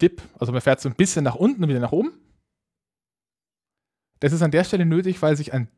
[0.01, 2.13] Dip, also man fährt so ein bisschen nach unten und wieder nach oben.
[4.21, 5.69] Das ist an der Stelle nötig, weil sich an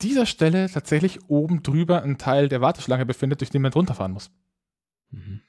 [0.00, 4.30] dieser Stelle tatsächlich oben drüber ein Teil der Warteschlange befindet, durch den man runterfahren muss.
[5.10, 5.40] Mhm.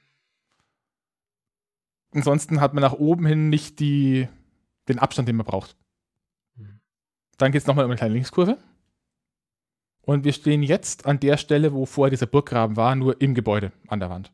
[2.12, 4.28] Ansonsten hat man nach oben hin nicht die,
[4.88, 5.76] den Abstand, den man braucht.
[6.56, 6.80] Mhm.
[7.38, 8.58] Dann geht es nochmal um eine kleine Linkskurve.
[10.10, 13.70] Und wir stehen jetzt an der Stelle, wo vorher dieser Burggraben war, nur im Gebäude
[13.86, 14.32] an der Wand.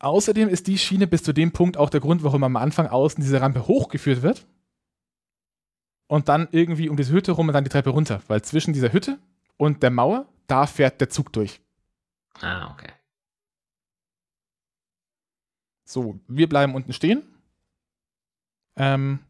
[0.00, 3.22] Außerdem ist die Schiene bis zu dem Punkt auch der Grund, warum am Anfang außen
[3.22, 4.44] diese Rampe hochgeführt wird.
[6.08, 8.20] Und dann irgendwie um diese Hütte rum und dann die Treppe runter.
[8.26, 9.20] Weil zwischen dieser Hütte
[9.56, 11.60] und der Mauer, da fährt der Zug durch.
[12.40, 12.90] Ah, okay.
[15.84, 17.22] So, wir bleiben unten stehen.
[18.74, 19.20] Ähm,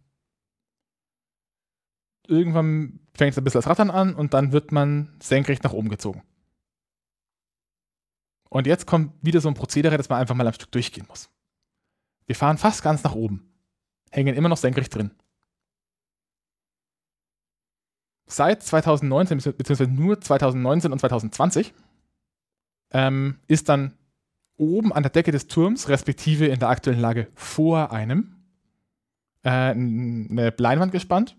[2.27, 5.89] irgendwann fängt es ein bisschen das Rattern an und dann wird man senkrecht nach oben
[5.89, 6.23] gezogen.
[8.49, 11.29] Und jetzt kommt wieder so ein Prozedere, dass man einfach mal ein Stück durchgehen muss.
[12.27, 13.53] Wir fahren fast ganz nach oben,
[14.11, 15.11] hängen immer noch senkrecht drin.
[18.27, 21.75] Seit 2019, beziehungsweise nur 2019 und 2020,
[22.93, 23.99] ähm, ist dann
[24.57, 28.37] oben an der Decke des Turms, respektive in der aktuellen Lage vor einem,
[29.43, 31.37] äh, eine Leinwand gespannt,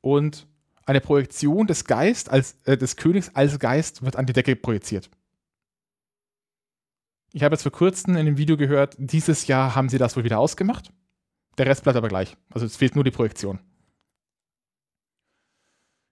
[0.00, 0.46] und
[0.86, 5.10] eine Projektion des Geist als, äh, des Königs als Geist wird an die Decke projiziert.
[7.32, 10.24] Ich habe jetzt vor kurzem in dem Video gehört, dieses Jahr haben sie das wohl
[10.24, 10.92] wieder ausgemacht.
[11.58, 12.36] Der Rest bleibt aber gleich.
[12.50, 13.60] Also es fehlt nur die Projektion.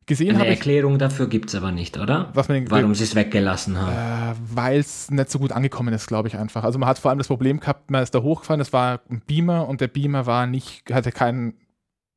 [0.06, 2.30] Gesehen Eine Erklärung ich, dafür gibt es aber nicht, oder?
[2.34, 4.32] Warum sie es weggelassen haben.
[4.32, 6.64] Äh, Weil es nicht so gut angekommen ist, glaube ich einfach.
[6.64, 9.20] Also man hat vor allem das Problem gehabt, man ist da hochgefahren, es war ein
[9.26, 11.54] Beamer und der Beamer war nicht, hatte keinen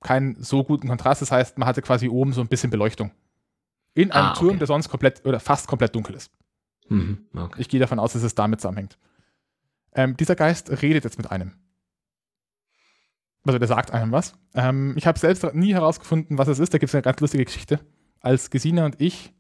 [0.02, 1.22] keinen so guten Kontrast.
[1.22, 3.12] Das heißt, man hatte quasi oben so ein bisschen Beleuchtung.
[3.94, 6.32] In einem ah, Turm, der sonst komplett oder fast komplett dunkel ist.
[6.90, 7.62] Mhm, okay.
[7.62, 8.98] Ich gehe davon aus, dass es damit zusammenhängt.
[9.94, 11.54] Ähm, dieser Geist redet jetzt mit einem.
[13.44, 14.34] Also der sagt einem was.
[14.54, 16.74] Ähm, ich habe selbst nie herausgefunden, was es ist.
[16.74, 17.80] Da gibt es eine ganz lustige Geschichte.
[18.20, 19.34] Als Gesine und ich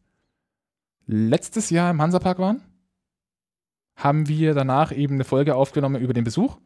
[1.05, 2.61] letztes Jahr im Hansapark waren,
[3.95, 6.57] haben wir danach eben eine Folge aufgenommen über den Besuch.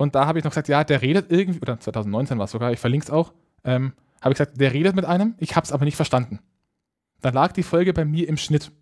[0.00, 2.72] Und da habe ich noch gesagt, ja, der redet irgendwie, oder 2019 war es sogar,
[2.72, 5.72] ich verlinke es auch, ähm, habe ich gesagt, der redet mit einem, ich habe es
[5.72, 6.38] aber nicht verstanden.
[7.20, 8.72] Dann lag die Folge bei mir im Schnitt.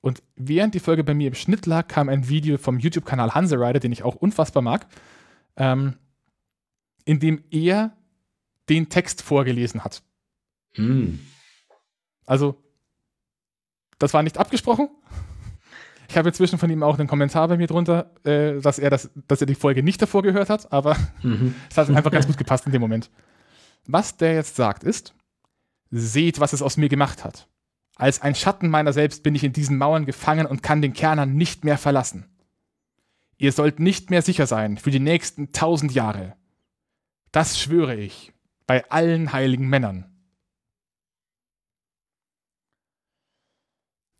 [0.00, 3.60] Und während die Folge bei mir im Schnitt lag, kam ein Video vom YouTube-Kanal Hanse
[3.60, 4.86] Rider, den ich auch unfassbar mag,
[5.56, 5.98] ähm,
[7.04, 7.94] in dem er
[8.70, 10.02] den Text vorgelesen hat.
[10.72, 11.20] Hm.
[12.24, 12.56] Also,
[13.98, 14.88] das war nicht abgesprochen.
[16.14, 19.10] Ich habe inzwischen von ihm auch einen Kommentar bei mir drunter, äh, dass, er das,
[19.26, 21.56] dass er die Folge nicht davor gehört hat, aber Mhm.
[21.70, 23.10] es hat einfach ganz gut gepasst in dem Moment.
[23.88, 25.12] Was der jetzt sagt ist,
[25.90, 27.48] seht, was es aus mir gemacht hat.
[27.96, 31.34] Als ein Schatten meiner selbst bin ich in diesen Mauern gefangen und kann den Kernern
[31.34, 32.26] nicht mehr verlassen.
[33.36, 36.36] Ihr sollt nicht mehr sicher sein für die nächsten tausend Jahre.
[37.32, 38.32] Das schwöre ich
[38.68, 40.13] bei allen heiligen Männern.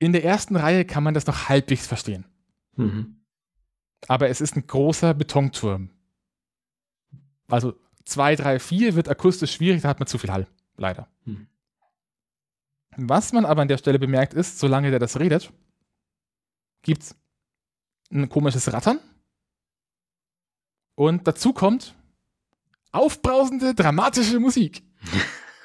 [0.05, 2.27] In der ersten Reihe kann man das noch halbwegs verstehen.
[2.77, 3.25] Mhm.
[4.07, 5.89] Aber es ist ein großer Betonturm.
[7.49, 7.73] Also
[8.05, 11.09] 2, 3, 4 wird akustisch schwierig, da hat man zu viel Hall, leider.
[11.25, 11.47] Hm.
[12.99, 15.51] Was man aber an der Stelle bemerkt ist, solange der das redet,
[16.83, 17.17] gibt es
[18.11, 18.99] ein komisches Rattern.
[20.97, 21.95] Und dazu kommt
[22.93, 24.83] aufbrausende, dramatische Musik.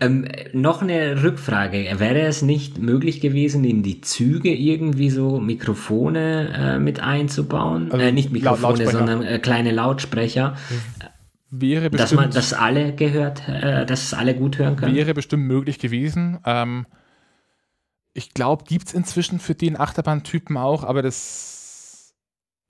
[0.00, 1.88] ähm, noch eine Rückfrage.
[1.98, 7.90] Wäre es nicht möglich gewesen, in die Züge irgendwie so Mikrofone äh, mit einzubauen?
[7.92, 10.56] Also äh, nicht Mikrofone, sondern äh, kleine Lautsprecher,
[11.50, 14.94] Wäre dass bestimmt, man, dass alle gehört, äh, dass es alle gut hören können.
[14.94, 16.38] wäre bestimmt möglich gewesen.
[16.44, 16.86] Ähm,
[18.12, 21.57] ich glaube, gibt es inzwischen für den Achterbahntypen auch, aber das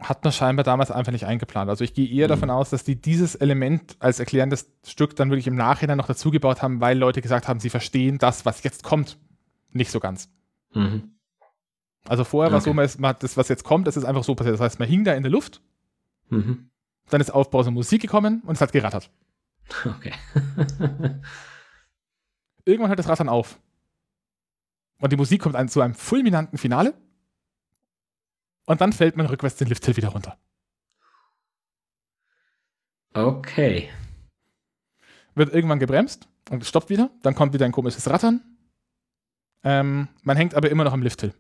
[0.01, 1.69] hat man scheinbar damals einfach nicht eingeplant.
[1.69, 2.31] Also ich gehe eher Mhm.
[2.31, 6.63] davon aus, dass die dieses Element als erklärendes Stück dann wirklich im Nachhinein noch dazugebaut
[6.63, 9.19] haben, weil Leute gesagt haben, sie verstehen das, was jetzt kommt,
[9.73, 10.31] nicht so ganz.
[10.73, 11.15] Mhm.
[12.07, 12.71] Also vorher war es Okay.
[12.71, 14.55] so, man ist- man das, was jetzt kommt, das ist einfach so passiert.
[14.55, 15.61] Das heißt, man hing da in der Luft,
[16.31, 16.71] Mhm.
[17.11, 19.11] dann ist aufbrausende Musik gekommen und es hat gerattert.
[19.85, 20.13] Okay.
[22.65, 23.59] Irgendwann hört das Rattern auf.
[25.01, 26.95] Und die Musik kommt zu einem fulminanten Finale.
[28.69, 30.37] Und dann fällt man rückwärts den Lifthill wieder runter.
[33.15, 33.89] okay.
[35.35, 37.11] Wird irgendwann gebremst und stoppt wieder.
[37.23, 38.43] Dann kommt wieder ein komisches Rattern.
[39.65, 41.33] Ähm, man hängt aber immer noch am Lifthill.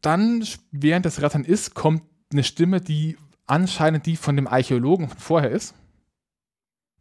[0.00, 2.02] Dann, während das Rattern ist, kommt
[2.32, 3.16] eine Stimme, die
[3.46, 5.76] anscheinend die von dem Archäologen von vorher ist.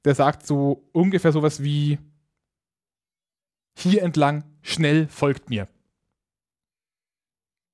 [0.06, 1.98] Der sagt so ungefähr sowas wie:
[3.76, 5.68] Hier entlang, schnell folgt mir.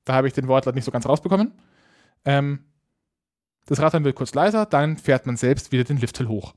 [0.06, 1.52] Da habe ich den Wortlaut nicht so ganz rausbekommen.
[2.26, 2.66] Ähm,
[3.66, 6.54] das Rattern wird kurz leiser, dann fährt man selbst wieder den Lifthill hoch.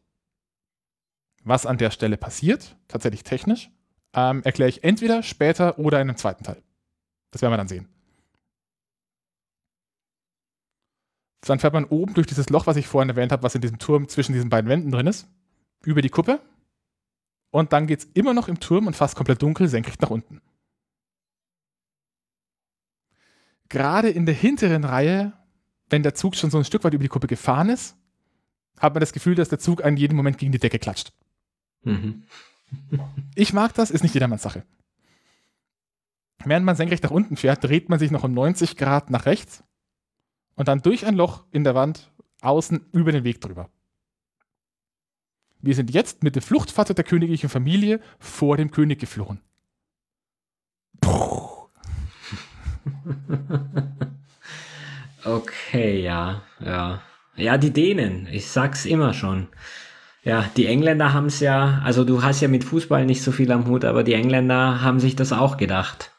[1.45, 3.71] Was an der Stelle passiert, tatsächlich technisch,
[4.15, 6.63] ähm, erkläre ich entweder später oder in einem zweiten Teil.
[7.31, 7.89] Das werden wir dann sehen.
[11.43, 13.79] Dann fährt man oben durch dieses Loch, was ich vorhin erwähnt habe, was in diesem
[13.79, 15.29] Turm zwischen diesen beiden Wänden drin ist,
[15.85, 16.41] über die Kuppe.
[17.57, 20.43] Und dann geht es immer noch im Turm und fast komplett dunkel, senkrecht nach unten.
[23.70, 25.33] Gerade in der hinteren Reihe,
[25.89, 27.97] wenn der Zug schon so ein Stück weit über die Kuppe gefahren ist,
[28.78, 31.15] hat man das Gefühl, dass der Zug an jedem Moment gegen die Decke klatscht.
[31.83, 32.24] Mhm.
[33.35, 34.62] Ich mag das, ist nicht jedermanns Sache.
[36.45, 39.65] Während man senkrecht nach unten fährt, dreht man sich noch um 90 Grad nach rechts
[40.57, 42.12] und dann durch ein Loch in der Wand
[42.43, 43.70] außen über den Weg drüber.
[45.66, 49.40] Wir sind jetzt mit dem Fluchtfahrzeug der königlichen Familie vor dem König geflohen.
[51.01, 51.68] Puh.
[55.24, 57.02] Okay, ja, ja.
[57.34, 59.48] Ja, die Dänen, ich sag's immer schon.
[60.22, 63.66] Ja, die Engländer haben's ja, also du hast ja mit Fußball nicht so viel am
[63.66, 66.12] Hut, aber die Engländer haben sich das auch gedacht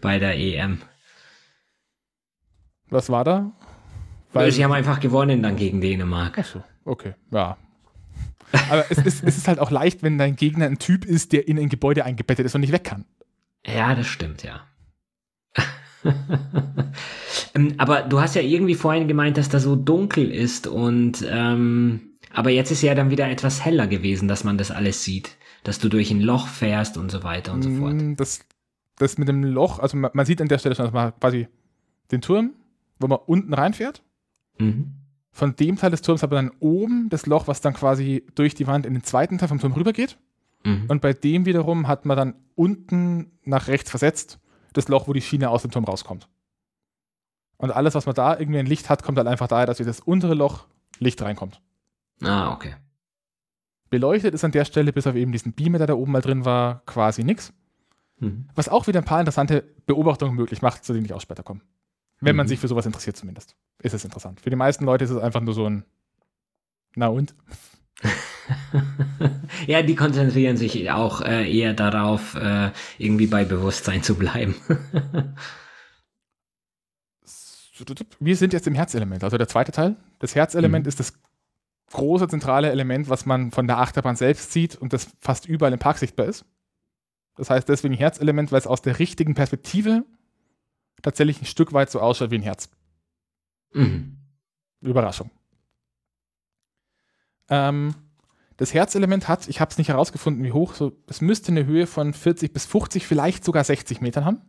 [0.00, 0.80] bei der EM.
[2.88, 3.52] Was war da?
[4.32, 6.38] Weil sie haben einfach gewonnen dann gegen Dänemark.
[6.38, 7.58] Achso, okay, ja.
[8.70, 11.48] Aber es ist, es ist halt auch leicht, wenn dein Gegner ein Typ ist, der
[11.48, 13.04] in ein Gebäude eingebettet ist und nicht weg kann.
[13.66, 14.60] Ja, das stimmt, ja.
[17.54, 22.16] Ähm, aber du hast ja irgendwie vorhin gemeint, dass da so dunkel ist und ähm,
[22.32, 25.78] aber jetzt ist ja dann wieder etwas heller gewesen, dass man das alles sieht, dass
[25.78, 27.94] du durch ein Loch fährst und so weiter und so fort.
[27.94, 28.40] Mm, Das,
[28.98, 31.48] das mit dem Loch, also man, man sieht an der Stelle schon dass man quasi
[32.10, 32.52] den Turm,
[32.98, 34.02] wo man unten reinfährt.
[34.58, 34.92] Mhm.
[35.36, 38.54] Von dem Teil des Turms hat man dann oben das Loch, was dann quasi durch
[38.54, 40.16] die Wand in den zweiten Teil vom Turm rübergeht.
[40.64, 40.86] Mhm.
[40.88, 44.38] Und bei dem wiederum hat man dann unten nach rechts versetzt
[44.72, 46.26] das Loch, wo die Schiene aus dem Turm rauskommt.
[47.58, 49.86] Und alles, was man da irgendwie ein Licht hat, kommt dann einfach daher, dass durch
[49.86, 50.68] das untere Loch
[51.00, 51.60] Licht reinkommt.
[52.22, 52.74] Ah, okay.
[53.90, 56.46] Beleuchtet ist an der Stelle, bis auf eben diesen Beamer, der da oben mal drin
[56.46, 57.52] war, quasi nichts.
[58.20, 58.48] Mhm.
[58.54, 61.60] Was auch wieder ein paar interessante Beobachtungen möglich macht, zu denen ich auch später komme.
[62.20, 62.48] Wenn man Mhm.
[62.48, 63.56] sich für sowas interessiert zumindest.
[63.82, 64.40] Ist es interessant.
[64.40, 65.84] Für die meisten Leute ist es einfach nur so ein
[66.94, 67.34] Na und?
[69.66, 74.54] ja, die konzentrieren sich auch äh, eher darauf, äh, irgendwie bei Bewusstsein zu bleiben.
[78.20, 79.96] Wir sind jetzt im Herzelement, also der zweite Teil.
[80.18, 80.88] Das Herzelement mhm.
[80.88, 81.12] ist das
[81.92, 85.78] große zentrale Element, was man von der Achterbahn selbst sieht und das fast überall im
[85.78, 86.46] Park sichtbar ist.
[87.36, 90.04] Das heißt deswegen Herzelement, weil es aus der richtigen Perspektive
[91.02, 92.70] tatsächlich ein Stück weit so ausschaut wie ein Herz.
[93.72, 94.18] Mhm.
[94.80, 95.30] Überraschung.
[97.48, 97.94] Ähm,
[98.56, 101.86] das Herzelement hat, ich habe es nicht herausgefunden, wie hoch, so, es müsste eine Höhe
[101.86, 104.40] von 40 bis 50, vielleicht sogar 60 Metern haben.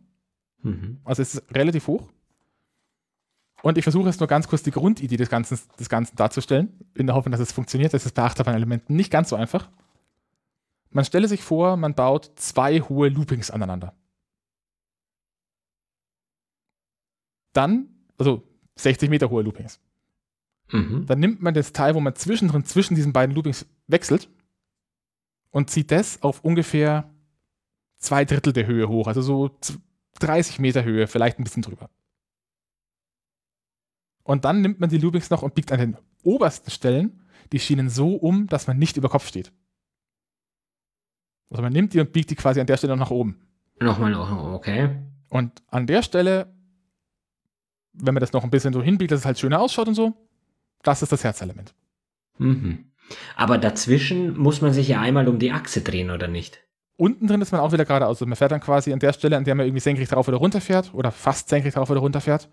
[0.62, 1.00] Mhm.
[1.04, 2.08] Also es ist relativ hoch.
[3.62, 7.06] Und ich versuche jetzt nur ganz kurz die Grundidee des Ganzen, des Ganzen darzustellen, in
[7.06, 7.92] der Hoffnung, dass es funktioniert.
[7.92, 9.68] Das ist bei Achterbahn-Elementen nicht ganz so einfach.
[10.90, 13.94] Man stelle sich vor, man baut zwei hohe Loopings aneinander.
[17.52, 18.42] Dann, also
[18.76, 19.80] 60 Meter hohe Loopings.
[20.70, 21.06] Mhm.
[21.06, 24.28] Dann nimmt man das Teil, wo man zwischendrin zwischen diesen beiden Loopings wechselt
[25.50, 27.10] und zieht das auf ungefähr
[27.96, 29.58] zwei Drittel der Höhe hoch, also so
[30.20, 31.90] 30 Meter Höhe, vielleicht ein bisschen drüber.
[34.22, 37.22] Und dann nimmt man die Loopings noch und biegt an den obersten Stellen
[37.52, 39.52] die Schienen so um, dass man nicht über Kopf steht.
[41.50, 43.40] Also man nimmt die und biegt die quasi an der Stelle noch nach oben.
[43.80, 44.14] Nochmal,
[44.52, 44.98] okay.
[45.30, 46.52] Und an der Stelle,
[48.00, 50.14] wenn man das noch ein bisschen so hinbiegt, dass es halt schöner ausschaut und so,
[50.82, 51.74] das ist das Herzelement.
[52.38, 52.92] Mhm.
[53.36, 56.60] Aber dazwischen muss man sich ja einmal um die Achse drehen, oder nicht?
[56.96, 58.16] Unten drin ist man auch wieder geradeaus.
[58.16, 60.38] Also man fährt dann quasi an der Stelle, an der man irgendwie senkrecht drauf oder
[60.38, 62.48] runter fährt, oder fast senkrecht drauf oder runter fährt,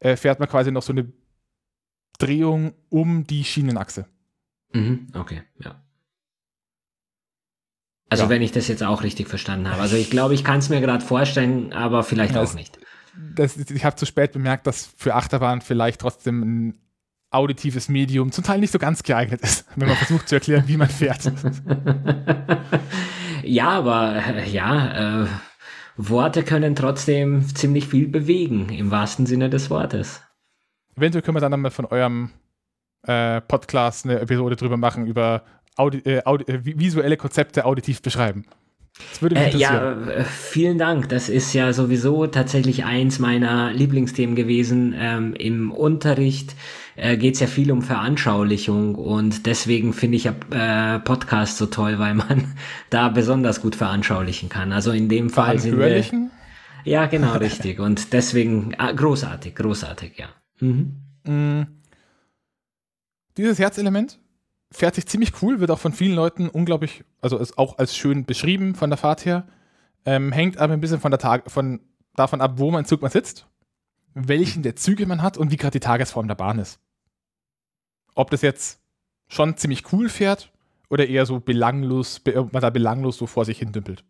[0.00, 1.12] äh, fährt man quasi noch so eine
[2.18, 4.06] Drehung um die Schienenachse.
[4.72, 5.82] Mhm, okay, ja.
[8.10, 8.30] Also ja.
[8.30, 9.82] wenn ich das jetzt auch richtig verstanden habe.
[9.82, 12.78] Also ich glaube, ich kann es mir gerade vorstellen, aber vielleicht das, auch nicht.
[13.34, 16.78] Das, ich habe zu spät bemerkt, dass für Achterbahn vielleicht trotzdem ein
[17.30, 20.76] auditives Medium zum Teil nicht so ganz geeignet ist, wenn man versucht zu erklären, wie
[20.76, 21.30] man fährt.
[23.42, 25.26] ja, aber äh, ja, äh,
[25.96, 30.22] Worte können trotzdem ziemlich viel bewegen, im wahrsten Sinne des Wortes.
[30.96, 32.30] Eventuell können wir dann mal von eurem
[33.02, 35.42] äh, Podcast eine Episode drüber machen, über
[35.76, 38.44] Audi äh, Audi äh, visuelle Konzepte auditiv beschreiben.
[39.10, 41.08] Das würde mich äh, ja, äh, vielen Dank.
[41.08, 44.94] Das ist ja sowieso tatsächlich eins meiner Lieblingsthemen gewesen.
[44.96, 46.54] Ähm, Im Unterricht
[46.96, 51.66] äh, geht es ja viel um Veranschaulichung und deswegen finde ich ja äh, Podcast so
[51.66, 52.54] toll, weil man
[52.90, 54.72] da besonders gut veranschaulichen kann.
[54.72, 56.04] Also in dem Fall sind wir.
[56.84, 57.80] Ja, genau, richtig.
[57.80, 60.28] Und deswegen äh, großartig, großartig, ja.
[60.60, 61.02] Mhm.
[61.24, 61.62] Mm.
[63.36, 64.18] Dieses Herzelement
[64.70, 68.24] fährt sich ziemlich cool, wird auch von vielen Leuten unglaublich, also ist auch als schön
[68.24, 69.46] beschrieben von der Fahrt her.
[70.04, 71.80] Ähm, hängt aber ein bisschen von der Tag, von
[72.14, 73.46] davon ab, wo man Zug man sitzt,
[74.14, 76.80] welchen der Züge man hat und wie gerade die Tagesform der Bahn ist.
[78.14, 78.80] Ob das jetzt
[79.28, 80.52] schon ziemlich cool fährt
[80.88, 84.04] oder eher so belanglos, man da belanglos so vor sich hin dümpelt.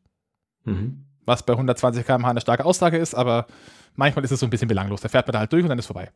[0.65, 1.05] Mhm.
[1.25, 3.47] Was bei 120 km/h eine starke Aussage ist, aber
[3.95, 5.01] manchmal ist es so ein bisschen belanglos.
[5.01, 6.11] Da fährt man da halt durch und dann ist vorbei.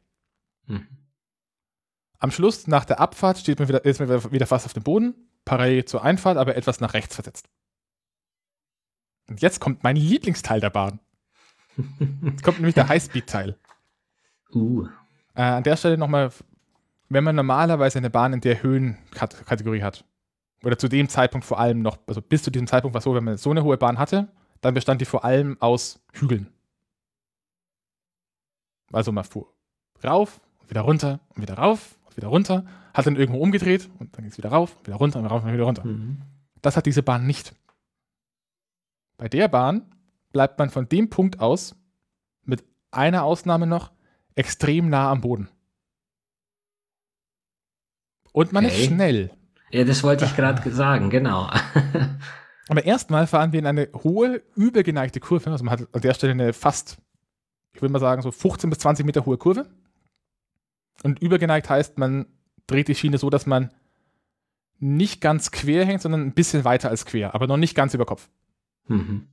[0.66, 0.86] Mhm.
[2.22, 5.12] Am Schluss, nach der Abfahrt, steht man wieder, ist man wieder fast auf dem Boden,
[5.44, 7.48] parallel zur Einfahrt, aber etwas nach rechts versetzt.
[9.28, 11.00] Und jetzt kommt mein Lieblingsteil der Bahn.
[12.22, 13.58] Jetzt kommt nämlich der Highspeed-Teil.
[14.54, 14.86] Uh.
[15.34, 16.30] Äh, an der Stelle nochmal,
[17.08, 20.04] wenn man normalerweise eine Bahn in der Höhenkategorie hat,
[20.62, 23.14] oder zu dem Zeitpunkt vor allem noch, also bis zu diesem Zeitpunkt war es so,
[23.14, 24.28] wenn man so eine hohe Bahn hatte,
[24.60, 26.52] dann bestand die vor allem aus Hügeln.
[28.92, 29.50] Also man fuhr
[30.04, 32.64] rauf, und wieder runter und wieder rauf wieder runter,
[32.94, 35.52] hat dann irgendwo umgedreht und dann ging es wieder rauf, wieder runter, und rauf und
[35.52, 35.84] wieder runter.
[35.84, 36.22] Mhm.
[36.60, 37.54] Das hat diese Bahn nicht.
[39.16, 39.82] Bei der Bahn
[40.32, 41.76] bleibt man von dem Punkt aus,
[42.44, 43.92] mit einer Ausnahme noch,
[44.34, 45.48] extrem nah am Boden.
[48.32, 48.74] Und man okay.
[48.74, 49.30] ist schnell.
[49.70, 51.50] Ja, das wollte ich gerade sagen, genau.
[52.68, 55.50] Aber erstmal fahren wir in eine hohe, übergeneigte Kurve.
[55.50, 56.98] Also man hat an der Stelle eine fast,
[57.74, 59.66] ich würde mal sagen, so 15 bis 20 Meter hohe Kurve.
[61.02, 62.26] Und übergeneigt heißt, man
[62.66, 63.72] dreht die Schiene so, dass man
[64.78, 68.04] nicht ganz quer hängt, sondern ein bisschen weiter als quer, aber noch nicht ganz über
[68.04, 68.28] Kopf.
[68.88, 69.28] Mhm.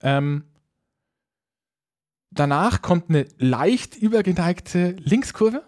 [0.00, 0.44] Ähm,
[2.30, 5.62] danach kommt eine leicht übergeneigte Linkskurve.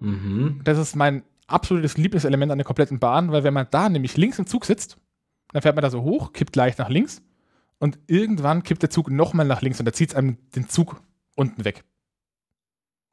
[0.00, 0.60] Mhm.
[0.64, 4.38] Das ist mein absolutes Lieblingselement an der kompletten Bahn, weil wenn man da nämlich links
[4.38, 4.98] im Zug sitzt,
[5.52, 7.22] dann fährt man da so hoch, kippt leicht nach links
[7.78, 11.00] und irgendwann kippt der Zug nochmal nach links und da zieht es einem den Zug
[11.36, 11.84] unten weg.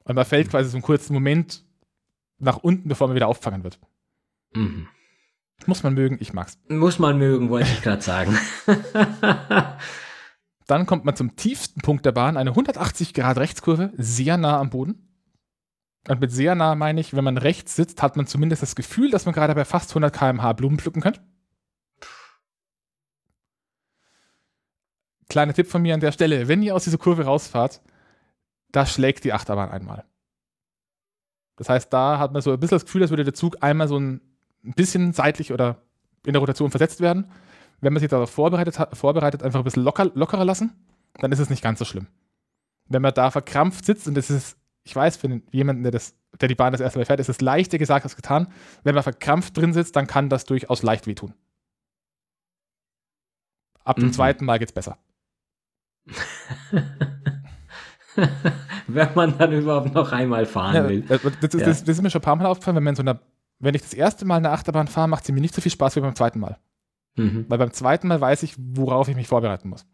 [0.04, 1.64] Und man fällt quasi so einen kurzen Moment
[2.38, 3.78] nach unten, bevor man wieder auffangen wird.
[4.54, 4.88] Mhm.
[5.66, 6.58] Muss man mögen, ich mag's.
[6.68, 8.36] Muss man mögen, wollte ich gerade sagen.
[10.66, 14.70] Dann kommt man zum tiefsten Punkt der Bahn, eine 180 Grad Rechtskurve, sehr nah am
[14.70, 15.08] Boden.
[16.08, 19.10] Und mit sehr nah meine ich, wenn man rechts sitzt, hat man zumindest das Gefühl,
[19.10, 21.20] dass man gerade bei fast 100 km/h Blumen pflücken könnte.
[25.28, 27.80] Kleiner Tipp von mir an der Stelle, wenn ihr aus dieser Kurve rausfahrt,
[28.72, 30.04] da schlägt die Achterbahn einmal.
[31.56, 33.86] Das heißt, da hat man so ein bisschen das Gefühl, als würde der Zug einmal
[33.86, 34.20] so ein
[34.62, 35.82] bisschen seitlich oder
[36.26, 37.30] in der Rotation versetzt werden.
[37.80, 40.72] Wenn man sich darauf vorbereitet, vorbereitet einfach ein bisschen locker, lockerer lassen,
[41.14, 42.06] dann ist es nicht ganz so schlimm.
[42.88, 46.48] Wenn man da verkrampft sitzt, und das ist, ich weiß, für jemanden, der, das, der
[46.48, 48.48] die Bahn das erste Mal fährt, ist es leichter gesagt als getan.
[48.82, 51.34] Wenn man verkrampft drin sitzt, dann kann das durchaus leicht wehtun.
[53.84, 54.12] Ab dem mhm.
[54.12, 54.98] zweiten Mal geht es besser.
[58.86, 61.02] wenn man dann überhaupt noch einmal fahren ja, will.
[61.02, 61.66] Das, das, das, ja.
[61.66, 63.20] das, ist mir schon ein paar Mal aufgefallen, wenn man so einer,
[63.58, 65.96] wenn ich das erste Mal eine Achterbahn fahre, macht sie mir nicht so viel Spaß
[65.96, 66.58] wie beim zweiten Mal.
[67.16, 67.46] Mhm.
[67.48, 69.86] Weil beim zweiten Mal weiß ich, worauf ich mich vorbereiten muss.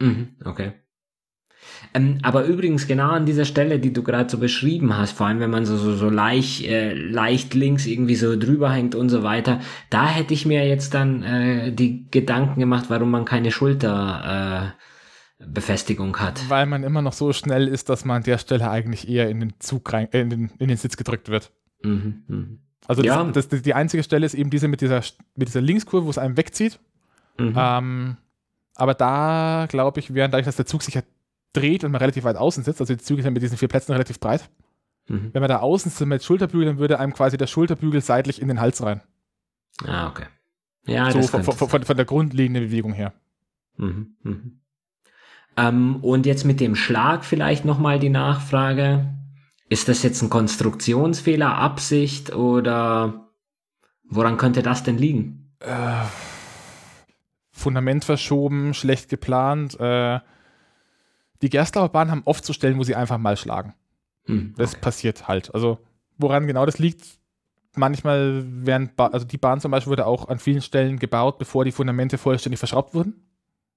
[0.00, 0.72] Mhm, okay.
[1.94, 5.40] Ähm, aber übrigens genau an dieser Stelle, die du gerade so beschrieben hast, vor allem
[5.40, 9.22] wenn man so, so, so leicht, äh, leicht links irgendwie so drüber hängt und so
[9.22, 14.74] weiter, da hätte ich mir jetzt dann äh, die Gedanken gemacht, warum man keine Schulter
[14.76, 14.82] äh,
[15.38, 16.48] Befestigung hat.
[16.48, 19.40] Weil man immer noch so schnell ist, dass man an der Stelle eigentlich eher in
[19.40, 21.52] den Zug rein, äh, in, den, in den Sitz gedrückt wird.
[21.82, 22.46] Mhm, mh.
[22.86, 23.22] Also ja.
[23.24, 25.02] das, das, die einzige Stelle ist eben diese mit dieser,
[25.36, 26.80] mit dieser Linkskurve, wo es einem wegzieht.
[27.38, 27.54] Mhm.
[27.56, 28.16] Ähm,
[28.74, 31.02] aber da, glaube ich, während dadurch, dass der Zug sich ja
[31.52, 33.92] dreht und man relativ weit außen sitzt, also die Züge sind mit diesen vier Plätzen
[33.92, 34.48] relativ breit.
[35.08, 35.30] Mhm.
[35.32, 38.48] Wenn man da außen sitzt mit Schulterbügel, dann würde einem quasi der Schulterbügel seitlich in
[38.48, 39.02] den Hals rein.
[39.84, 40.26] Ah, okay.
[40.86, 43.12] Ja, so von, von, von, der grundlegenden Bewegung her.
[43.76, 44.60] Mhm, mhm.
[45.58, 49.12] Ähm, und jetzt mit dem Schlag vielleicht nochmal die Nachfrage.
[49.68, 53.28] Ist das jetzt ein Konstruktionsfehler, Absicht oder
[54.04, 55.52] woran könnte das denn liegen?
[55.58, 56.04] Äh,
[57.50, 59.78] Fundament verschoben, schlecht geplant.
[59.80, 60.20] Äh,
[61.42, 63.74] die Gerstlauer Bahn haben oft so Stellen, wo sie einfach mal schlagen.
[64.26, 64.62] Hm, okay.
[64.62, 65.52] Das passiert halt.
[65.54, 65.78] Also
[66.18, 67.04] woran genau das liegt,
[67.74, 71.64] manchmal werden, ba also die Bahn zum Beispiel wurde auch an vielen Stellen gebaut, bevor
[71.64, 73.26] die Fundamente vollständig verschraubt wurden.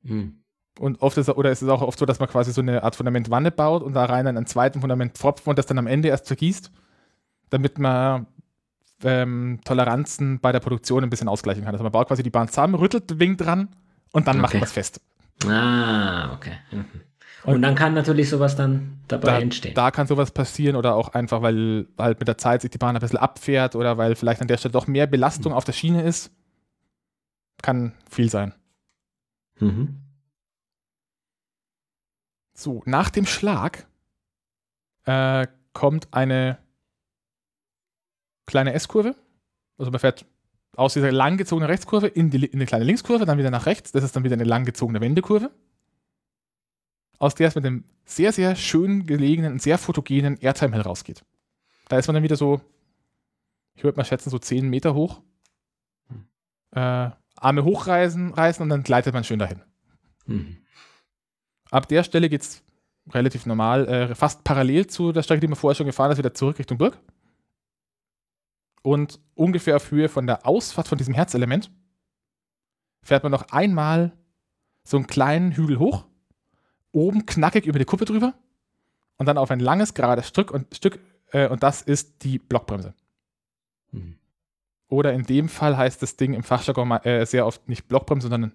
[0.04, 0.41] Hm.
[0.80, 2.96] Und oft ist, oder ist es auch oft so, dass man quasi so eine Art
[2.96, 6.08] Fundamentwanne baut und da rein dann ein zweites Fundament pfropft und das dann am Ende
[6.08, 6.72] erst vergießt,
[7.50, 8.28] damit man
[9.04, 11.74] ähm, Toleranzen bei der Produktion ein bisschen ausgleichen kann.
[11.74, 13.70] Also man baut quasi die Bahn zusammen, rüttelt den Wing dran
[14.12, 14.42] und dann okay.
[14.42, 15.02] macht man es fest.
[15.46, 16.54] Ah, okay.
[16.72, 16.86] Mhm.
[17.44, 19.74] Und, und, dann kann natürlich sowas dann dabei da, entstehen.
[19.74, 22.96] Da kann sowas passieren oder auch einfach, weil halt mit der Zeit sich die Bahn
[22.96, 25.58] ein bisschen abfährt oder weil vielleicht an der Stelle doch mehr Belastung mhm.
[25.58, 26.32] auf der Schiene ist.
[27.64, 28.54] Kann viel sein.
[29.60, 30.02] Mhm.
[32.62, 33.88] So, nach dem Schlag
[35.06, 36.60] äh, kommt eine
[38.46, 39.16] kleine S-Kurve.
[39.80, 40.28] Also man fährt
[40.76, 43.92] aus dieser langgezogenen Rechtskurve in, die, in eine kleine Linkskurve, dann wieder nach rechts.
[43.92, 45.50] Das ist dann wieder eine langgezogene Wendekurve.
[47.18, 51.24] Aus der es mit einem sehr, sehr schön gelegenen und sehr fotogenen Airtime Hill rausgeht.
[51.90, 52.62] Da ist man dann wieder so,
[53.74, 55.24] ich würde mal schätzen, so 10 Meter hoch.
[56.10, 56.28] Hm.
[56.74, 59.64] Äh, Arme hochreißen reißen und dann gleitet man schön dahin.
[60.28, 60.61] Mhm.
[61.72, 62.64] Ab der Stelle geht es
[63.10, 66.34] relativ normal, äh, fast parallel zu der Strecke, die wir vorher schon gefahren ist, wieder
[66.34, 67.00] zurück Richtung Burg.
[68.84, 71.72] Und ungefähr auf Höhe von der Ausfahrt von diesem Herzelement
[73.04, 74.12] fährt man noch einmal
[74.84, 76.06] so einen kleinen Hügel hoch,
[76.92, 78.34] oben knackig über die Kuppe drüber
[79.18, 81.00] und dann auf ein langes, gerades Stück und, Stück,
[81.32, 82.94] äh, und das ist die Blockbremse.
[83.92, 84.18] Mhm.
[84.88, 88.52] Oder in dem Fall heißt das Ding im Fachjargon äh, sehr oft nicht Blockbremse, sondern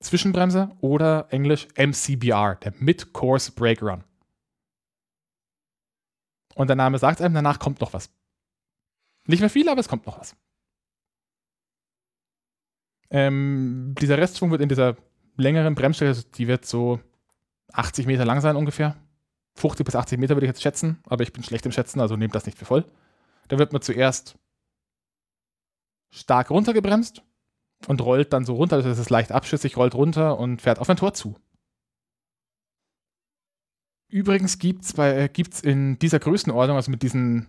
[0.00, 4.04] Zwischenbremse oder Englisch MCBR, der Mid-Course Brake Run.
[6.54, 8.10] Und der Name sagt einem, danach kommt noch was.
[9.26, 10.36] Nicht mehr viel, aber es kommt noch was.
[13.10, 14.96] Ähm, dieser Restschwung wird in dieser
[15.36, 17.00] längeren Bremsstrecke, also die wird so
[17.72, 18.96] 80 Meter lang sein ungefähr.
[19.56, 22.16] 50 bis 80 Meter würde ich jetzt schätzen, aber ich bin schlecht im Schätzen, also
[22.16, 22.84] nehmt das nicht für voll.
[23.48, 24.38] Da wird man zuerst
[26.10, 27.22] stark runtergebremst
[27.86, 30.96] und rollt dann so runter, das ist leicht abschüssig, rollt runter und fährt auf ein
[30.96, 31.36] Tor zu.
[34.08, 35.28] Übrigens gibt es äh,
[35.62, 37.48] in dieser Größenordnung, also mit diesen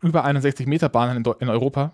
[0.00, 1.92] über 61 Meter Bahnen in, in Europa,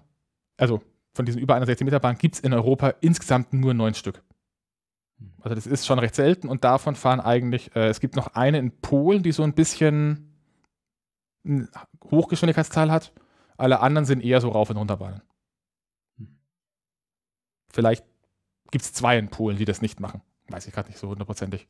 [0.57, 4.23] also von diesen über 61 Meter Bahnen gibt es in Europa insgesamt nur neun Stück.
[5.41, 8.59] Also das ist schon recht selten und davon fahren eigentlich, äh, es gibt noch eine
[8.59, 10.29] in Polen, die so ein bisschen
[12.11, 13.13] Hochgeschwindigkeitszahl hat.
[13.57, 15.23] Alle anderen sind eher so Rauf- und Runterbahnen.
[17.73, 18.05] Vielleicht
[18.71, 20.23] gibt es zwei in Polen, die das nicht machen.
[20.49, 21.67] Weiß ich gerade nicht so hundertprozentig.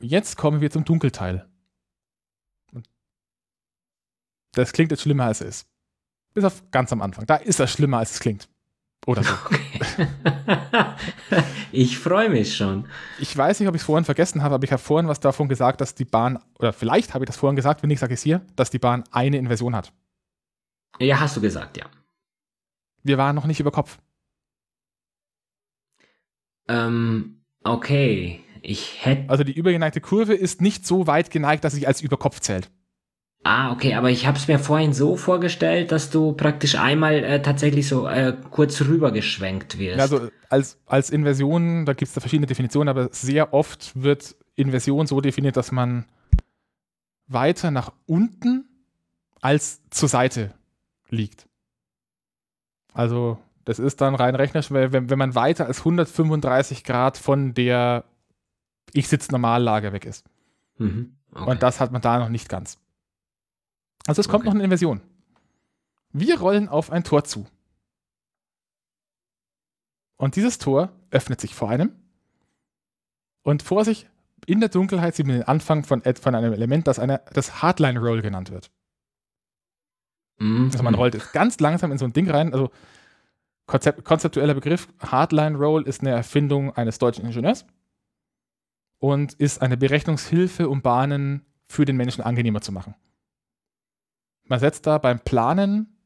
[0.00, 1.46] Jetzt kommen wir zum Dunkelteil.
[4.52, 5.68] Das klingt jetzt schlimmer, als es ist.
[6.34, 7.26] Bis auf ganz am Anfang.
[7.26, 8.48] Da ist das schlimmer, als es klingt.
[9.06, 9.32] Oder so.
[9.46, 10.06] Okay.
[11.72, 12.86] ich freue mich schon.
[13.18, 15.48] Ich weiß nicht, ob ich es vorhin vergessen habe, aber ich habe vorhin was davon
[15.48, 18.22] gesagt, dass die Bahn, oder vielleicht habe ich das vorhin gesagt, wenn ich sage es
[18.22, 19.92] hier, dass die Bahn eine Inversion hat.
[20.98, 21.86] Ja, hast du gesagt, ja.
[23.02, 23.98] Wir waren noch nicht über Kopf.
[26.68, 28.44] Ähm, okay.
[28.62, 29.28] Ich hätte.
[29.28, 32.70] Also die übergeneigte Kurve ist nicht so weit geneigt, dass sie als über Kopf zählt.
[33.42, 37.40] Ah, okay, aber ich habe es mir vorhin so vorgestellt, dass du praktisch einmal äh,
[37.40, 39.98] tatsächlich so äh, kurz rübergeschwenkt wirst.
[39.98, 45.06] Also als, als Inversion, da gibt es da verschiedene Definitionen, aber sehr oft wird Inversion
[45.06, 46.04] so definiert, dass man
[47.28, 48.68] weiter nach unten
[49.40, 50.52] als zur Seite
[51.08, 51.46] liegt.
[53.00, 57.54] Also das ist dann rein rechnerisch, weil wenn, wenn man weiter als 135 Grad von
[57.54, 58.04] der
[58.92, 60.26] Ich sitze Normallage weg ist.
[60.76, 61.16] Mhm.
[61.32, 61.50] Okay.
[61.50, 62.78] Und das hat man da noch nicht ganz.
[64.06, 64.48] Also es kommt okay.
[64.48, 65.00] noch eine Inversion.
[66.12, 67.46] Wir rollen auf ein Tor zu.
[70.16, 71.94] Und dieses Tor öffnet sich vor einem.
[73.40, 74.10] Und vor sich
[74.44, 77.98] in der Dunkelheit sieht man den Anfang von, von einem Element, das eine, das Hardline
[77.98, 78.70] Roll genannt wird.
[80.40, 80.70] Mhm.
[80.72, 82.52] Also man rollt ganz langsam in so ein Ding rein.
[82.52, 82.70] Also
[83.66, 87.64] Konzept, konzeptueller Begriff, Hardline Roll ist eine Erfindung eines deutschen Ingenieurs
[88.98, 92.94] und ist eine Berechnungshilfe, um Bahnen für den Menschen angenehmer zu machen.
[94.44, 95.96] Man setzt da beim Planen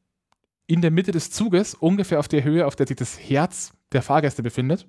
[0.67, 4.03] in der Mitte des Zuges, ungefähr auf der Höhe, auf der sich das Herz der
[4.03, 4.87] Fahrgäste befindet,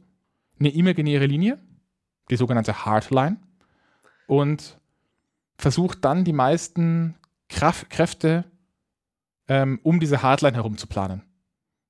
[0.58, 1.58] eine imaginäre Linie,
[2.30, 3.38] die sogenannte Hardline,
[4.26, 4.78] und
[5.56, 7.14] versucht dann die meisten
[7.48, 8.44] Kraft, Kräfte
[9.48, 11.22] ähm, um diese Hardline herum zu planen.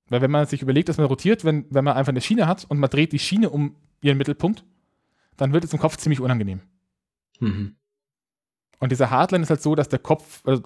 [0.09, 2.65] Weil wenn man sich überlegt, dass man rotiert, wenn, wenn man einfach eine Schiene hat
[2.69, 4.65] und man dreht die Schiene um ihren Mittelpunkt,
[5.37, 6.61] dann wird es im Kopf ziemlich unangenehm.
[7.41, 7.77] Mhm.
[8.79, 10.63] Und diese Hardline ist halt so, dass der Kopf, also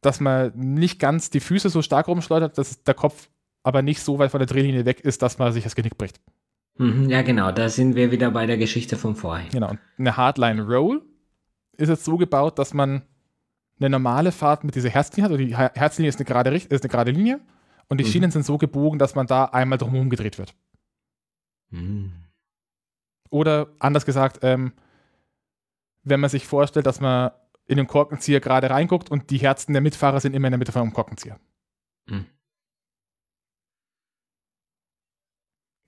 [0.00, 3.28] dass man nicht ganz die Füße so stark rumschleudert, dass der Kopf
[3.62, 6.20] aber nicht so weit von der Drehlinie weg ist, dass man sich das Genick bricht.
[6.78, 9.50] Mhm, ja, genau, da sind wir wieder bei der Geschichte vom vorhin.
[9.50, 11.02] Genau, und eine Hardline Roll
[11.76, 13.02] ist jetzt so gebaut, dass man
[13.80, 16.90] eine normale Fahrt mit dieser Herzlinie hat, also die Herzlinie ist eine gerade, ist eine
[16.90, 17.40] gerade Linie
[17.88, 18.08] und die mhm.
[18.08, 20.54] Schienen sind so gebogen, dass man da einmal drumherum gedreht wird.
[21.70, 22.12] Mhm.
[23.30, 24.72] Oder anders gesagt, ähm,
[26.02, 27.30] wenn man sich vorstellt, dass man
[27.66, 30.72] in den Korkenzieher gerade reinguckt und die Herzen der Mitfahrer sind immer in der Mitte
[30.72, 31.38] vom Korkenzieher.
[32.06, 32.26] Mhm.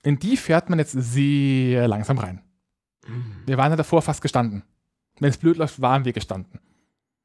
[0.05, 2.43] In die fährt man jetzt sehr langsam rein.
[3.07, 3.43] Mhm.
[3.47, 4.63] Wir waren ja davor fast gestanden.
[5.19, 6.61] Wenn es blöd läuft, waren wir gestanden.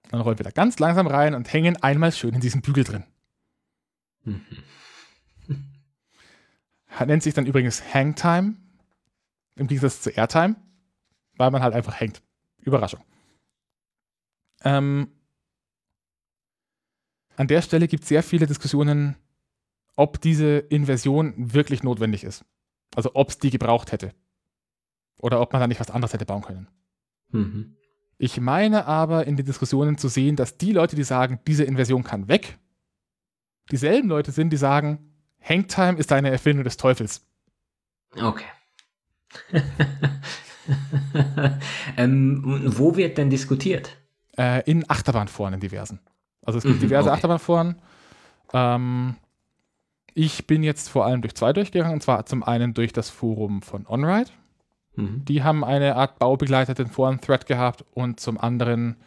[0.10, 3.04] Dann rollen wir da ganz langsam rein und hängen einmal schön in diesem Bügel drin.
[4.24, 4.46] Mhm.
[7.06, 8.56] Nennt sich dann übrigens Hangtime,
[9.56, 10.56] im Gegensatz zu Airtime,
[11.36, 12.22] weil man halt einfach hängt.
[12.60, 13.02] Überraschung.
[14.64, 15.12] Ähm,
[17.36, 19.16] an der Stelle gibt es sehr viele Diskussionen,
[19.96, 22.46] ob diese Inversion wirklich notwendig ist.
[22.96, 24.14] Also ob es die gebraucht hätte.
[25.18, 26.68] Oder ob man da nicht was anderes hätte bauen können.
[27.30, 27.78] Mhm.
[28.18, 32.04] Ich meine aber in den Diskussionen zu sehen, dass die Leute, die sagen, diese Inversion
[32.04, 32.58] kann weg,
[33.72, 37.26] dieselben Leute sind, die sagen, Hangtime ist eine Erfindung des Teufels.
[38.16, 38.46] Okay.
[41.98, 43.98] ähm, wo wird denn diskutiert?
[44.38, 46.00] äh, in Achterbahnforen, in diversen.
[46.42, 47.16] Also es gibt mhm, diverse okay.
[47.16, 47.82] Achterbahnforen.
[48.54, 49.16] Ähm,
[50.14, 53.62] ich bin jetzt vor allem durch zwei durchgegangen, und zwar zum einen durch das Forum
[53.62, 54.32] von OnRide.
[54.98, 55.24] Mhm.
[55.26, 58.98] Die haben eine Art baubegleiteten Foren-Thread gehabt und zum anderen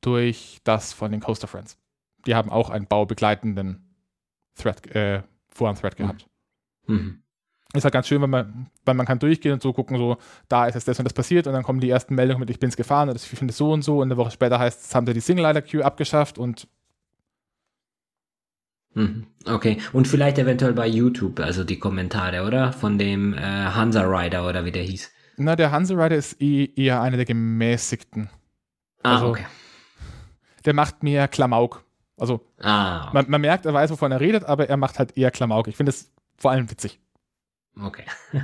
[0.00, 1.78] durch das von den Coaster Friends.
[2.26, 3.94] Die haben auch einen baubegleitenden
[4.56, 6.26] Thread, äh, Foren-Thread gehabt.
[6.86, 7.22] Mhm.
[7.72, 10.16] Ist halt ganz schön, weil man, weil man kann durchgehen und so gucken, so,
[10.48, 12.58] da ist jetzt das und das passiert und dann kommen die ersten Meldungen mit, ich
[12.58, 14.94] bin's gefahren und ich finde es so und so und eine Woche später heißt es,
[14.94, 16.66] haben sie die Single-Lighter-Queue abgeschafft und
[18.94, 19.28] mhm.
[19.46, 22.72] Okay, und vielleicht eventuell bei YouTube, also die Kommentare, oder?
[22.72, 25.12] Von dem äh, Hansa Rider oder wie der hieß.
[25.40, 28.28] Na, der Hansa Rider ist eh eher einer der gemäßigten.
[29.02, 29.46] Ah, also, okay.
[30.66, 31.82] Der macht mehr Klamauk.
[32.18, 33.10] Also, ah, okay.
[33.14, 35.66] man, man merkt, er weiß, wovon er redet, aber er macht halt eher Klamauk.
[35.68, 37.00] Ich finde es vor allem witzig.
[37.80, 38.04] Okay.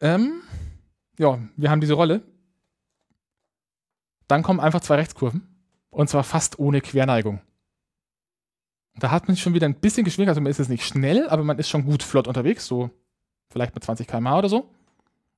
[0.00, 0.40] ähm,
[1.18, 2.22] ja, wir haben diese Rolle.
[4.28, 5.46] Dann kommen einfach zwei Rechtskurven.
[5.90, 7.42] Und zwar fast ohne Querneigung.
[8.96, 10.30] Da hat man schon wieder ein bisschen geschwingt.
[10.30, 12.66] Also man ist jetzt nicht schnell, aber man ist schon gut flott unterwegs.
[12.66, 12.90] So
[13.50, 14.70] vielleicht mit 20 km/h oder so.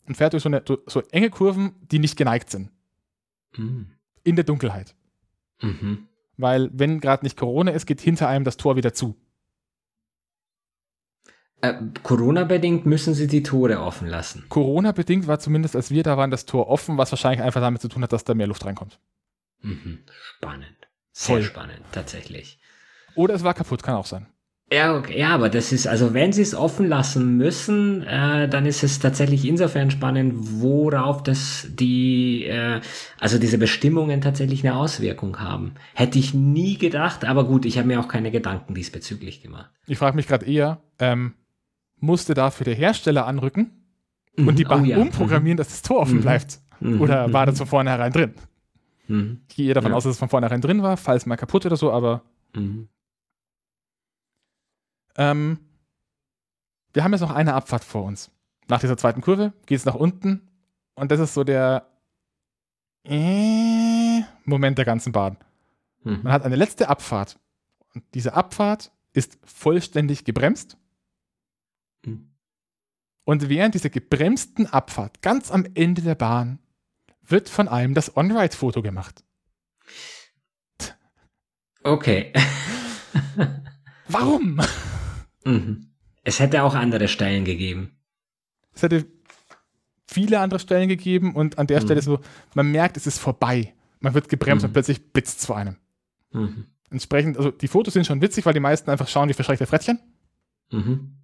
[0.06, 2.70] Und fährt durch so, eine, so enge Kurven, die nicht geneigt sind.
[3.56, 3.90] Mhm.
[4.22, 4.94] In der Dunkelheit.
[5.60, 6.06] Mhm.
[6.36, 9.16] Weil, wenn gerade nicht Corona ist, geht hinter einem das Tor wieder zu.
[11.62, 14.44] Äh, Corona-bedingt müssen sie die Tore offen lassen.
[14.48, 17.88] Corona-bedingt war zumindest, als wir da waren, das Tor offen, was wahrscheinlich einfach damit zu
[17.88, 19.00] tun hat, dass da mehr Luft reinkommt.
[19.62, 20.00] Mhm.
[20.36, 20.76] Spannend.
[21.12, 21.42] Sehr Voll.
[21.42, 22.58] spannend, tatsächlich.
[23.14, 24.26] Oder es war kaputt, kann auch sein.
[24.72, 28.66] Ja, okay, ja, aber das ist, also wenn sie es offen lassen müssen, äh, dann
[28.66, 32.80] ist es tatsächlich insofern spannend, worauf das die, äh,
[33.20, 35.74] also diese Bestimmungen tatsächlich eine Auswirkung haben.
[35.94, 39.70] Hätte ich nie gedacht, aber gut, ich habe mir auch keine Gedanken diesbezüglich gemacht.
[39.86, 41.34] Ich frage mich gerade eher, ähm,
[42.00, 43.70] musste dafür der Hersteller anrücken
[44.36, 46.22] und Mhm, die Bahn oh ja, umprogrammieren, dass das Tor offen Mhm.
[46.22, 46.58] bleibt?
[46.80, 48.34] Mhm, Oder war mhm, das von vornherein drin?
[49.06, 49.40] Mhm.
[49.48, 49.96] Ich gehe eher davon Ja.
[49.96, 52.22] aus, dass es von vornherein drin war, falls mal kaputt oder so, aber
[52.54, 52.88] Mhm.
[55.16, 55.58] Ähm,
[56.92, 58.30] wir haben jetzt noch eine Abfahrt vor uns.
[58.68, 60.48] Nach dieser zweiten Kurve geht es nach unten
[60.94, 61.90] und das ist so der
[63.04, 65.36] äh, Moment der ganzen Bahn.
[66.02, 66.20] Mhm.
[66.22, 67.38] Man hat eine letzte Abfahrt
[67.94, 70.76] und diese Abfahrt ist vollständig gebremst
[72.04, 72.30] Mhm.
[73.24, 76.58] und während dieser gebremsten Abfahrt ganz am Ende der Bahn
[77.22, 79.24] wird von einem das On-Ride-Foto gemacht.
[81.82, 82.32] Okay.
[84.08, 84.60] Warum?
[85.46, 85.90] mhm.
[86.24, 87.96] Es hätte auch andere Stellen gegeben.
[88.74, 89.06] Es hätte
[90.08, 91.84] viele andere Stellen gegeben und an der Mhm.
[91.84, 92.20] Stelle so,
[92.54, 93.74] man merkt, es ist vorbei.
[94.00, 94.68] Man wird gebremst Mhm.
[94.68, 95.76] und plötzlich blitzt es vor einem.
[96.32, 96.66] Mhm.
[96.90, 99.98] Entsprechend, also die Fotos sind schon witzig, weil die meisten einfach schauen wie verschreckte Frettchen.
[100.70, 101.16] Mhm.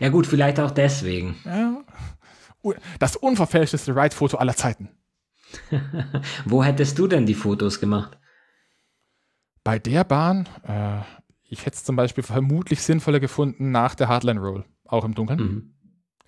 [0.00, 1.36] Ja gut, vielleicht auch deswegen.
[1.44, 1.84] Ja.
[2.98, 4.90] Das unverfälschteste Ride-Foto aller Zeiten.
[6.44, 8.18] Wo hättest du denn die Fotos gemacht?
[9.64, 11.00] Bei der Bahn, äh,
[11.50, 15.40] ich hätte es zum Beispiel vermutlich sinnvoller gefunden nach der Hardline Roll, auch im Dunkeln.
[15.40, 15.74] Mhm.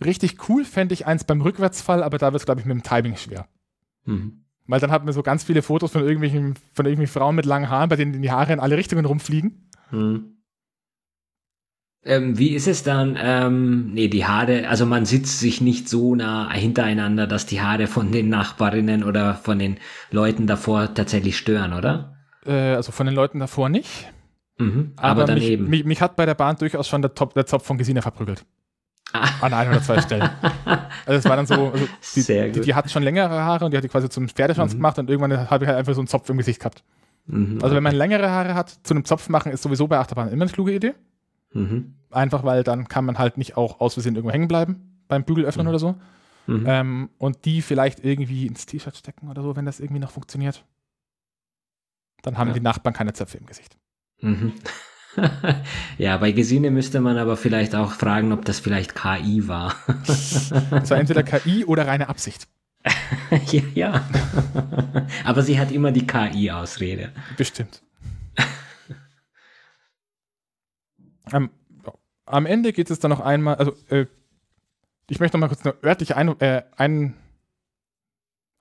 [0.04, 2.82] Richtig cool fände ich eins beim Rückwärtsfall, aber da wird es, glaube ich, mit dem
[2.82, 3.46] Timing schwer.
[4.04, 4.44] Mhm.
[4.66, 7.70] Weil dann hat man so ganz viele Fotos von irgendwelchen, von irgendwelchen Frauen mit langen
[7.70, 9.70] Haaren, bei denen die Haare in alle Richtungen rumfliegen.
[9.92, 10.38] Mhm.
[12.04, 13.16] Ähm, wie ist es dann?
[13.16, 17.86] Ähm, nee, die Haare, also man sitzt sich nicht so nah hintereinander, dass die Haare
[17.86, 19.76] von den Nachbarinnen oder von den
[20.10, 22.16] Leuten davor tatsächlich stören, oder?
[22.44, 24.12] Äh, also von den Leuten davor nicht.
[24.62, 24.92] Mhm.
[24.96, 25.68] Aber, mich, daneben.
[25.68, 28.44] Mich, mich hat bei der Bahn durchaus schon der, Top, der Zopf von Gesine verprügelt.
[29.12, 29.28] Ah.
[29.42, 30.28] An ein oder zwei Stellen.
[31.04, 33.76] Also es war dann so, also die, die, die hat schon längere Haare und die
[33.76, 34.76] hat die quasi zum Pferdeschwanz Mhm.
[34.78, 36.84] gemacht und irgendwann habe ich halt einfach so einen Zopf im Gesicht gehabt.
[37.26, 37.58] Mhm.
[37.60, 40.42] Also wenn man längere Haare hat, zu einem Zopf machen ist sowieso bei Achterbahn immer
[40.44, 40.94] eine kluge Idee.
[41.52, 41.94] Mhm.
[42.10, 45.44] Einfach weil dann kann man halt nicht auch aus Versehen irgendwo hängen bleiben beim Bügel
[45.44, 45.70] öffnen Mhm.
[45.70, 45.96] oder so.
[46.46, 46.64] Mhm.
[46.68, 50.64] Ähm, und die vielleicht irgendwie ins T-Shirt stecken oder so, wenn das irgendwie noch funktioniert.
[52.22, 52.54] Dann haben Ja.
[52.54, 53.76] die Nachbarn keine Zöpfe im Gesicht.
[54.22, 54.52] Mhm.
[55.98, 59.74] ja, bei Gesine müsste man aber vielleicht auch fragen, ob das vielleicht KI war.
[60.06, 62.48] Das war entweder KI oder reine Absicht.
[63.50, 64.04] ja, ja.
[65.24, 67.12] aber sie hat immer die KI-Ausrede.
[67.36, 67.82] Bestimmt.
[71.24, 71.50] am,
[72.26, 74.06] am Ende geht es dann noch einmal, also äh,
[75.08, 77.14] ich möchte noch mal kurz eine örtliche ein, äh, ein,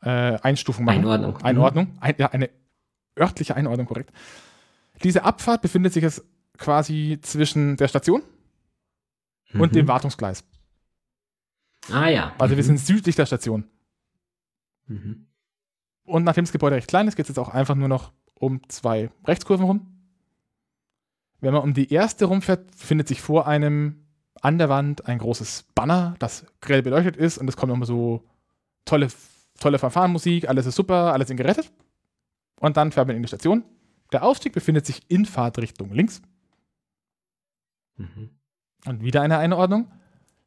[0.04, 1.00] äh, Einstufung machen.
[1.00, 1.38] Einordnung.
[1.44, 1.98] Einordnung.
[2.00, 2.50] Ein, ja, eine
[3.18, 4.12] örtliche Einordnung, korrekt.
[5.04, 6.24] Diese Abfahrt befindet sich jetzt
[6.58, 8.22] quasi zwischen der Station
[9.54, 9.62] Mhm.
[9.62, 10.44] und dem Wartungsgleis.
[11.92, 12.34] Ah ja.
[12.38, 12.68] Also wir Mhm.
[12.68, 13.66] sind südlich der Station.
[14.88, 15.28] Mhm.
[16.04, 18.62] Und nachdem das Gebäude recht klein ist, geht es jetzt auch einfach nur noch um
[18.70, 19.88] zwei Rechtskurven rum.
[21.40, 24.06] Wenn man um die erste rumfährt, befindet sich vor einem
[24.42, 28.24] an der Wand ein großes Banner, das grell beleuchtet ist und es kommt nochmal so
[28.86, 29.08] tolle,
[29.60, 31.72] tolle Fanfarenmusik, alles ist super, alles sind gerettet.
[32.60, 33.64] Und dann fährt man in die Station.
[34.12, 36.22] Der Aufstieg befindet sich in Fahrtrichtung links.
[37.96, 38.32] Mhm.
[38.86, 39.92] Und wieder eine Einordnung.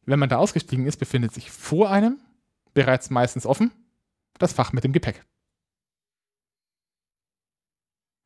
[0.05, 2.19] Wenn man da ausgestiegen ist, befindet sich vor einem,
[2.75, 3.73] bereits meistens offen,
[4.39, 5.25] das Fach mit dem Gepäck.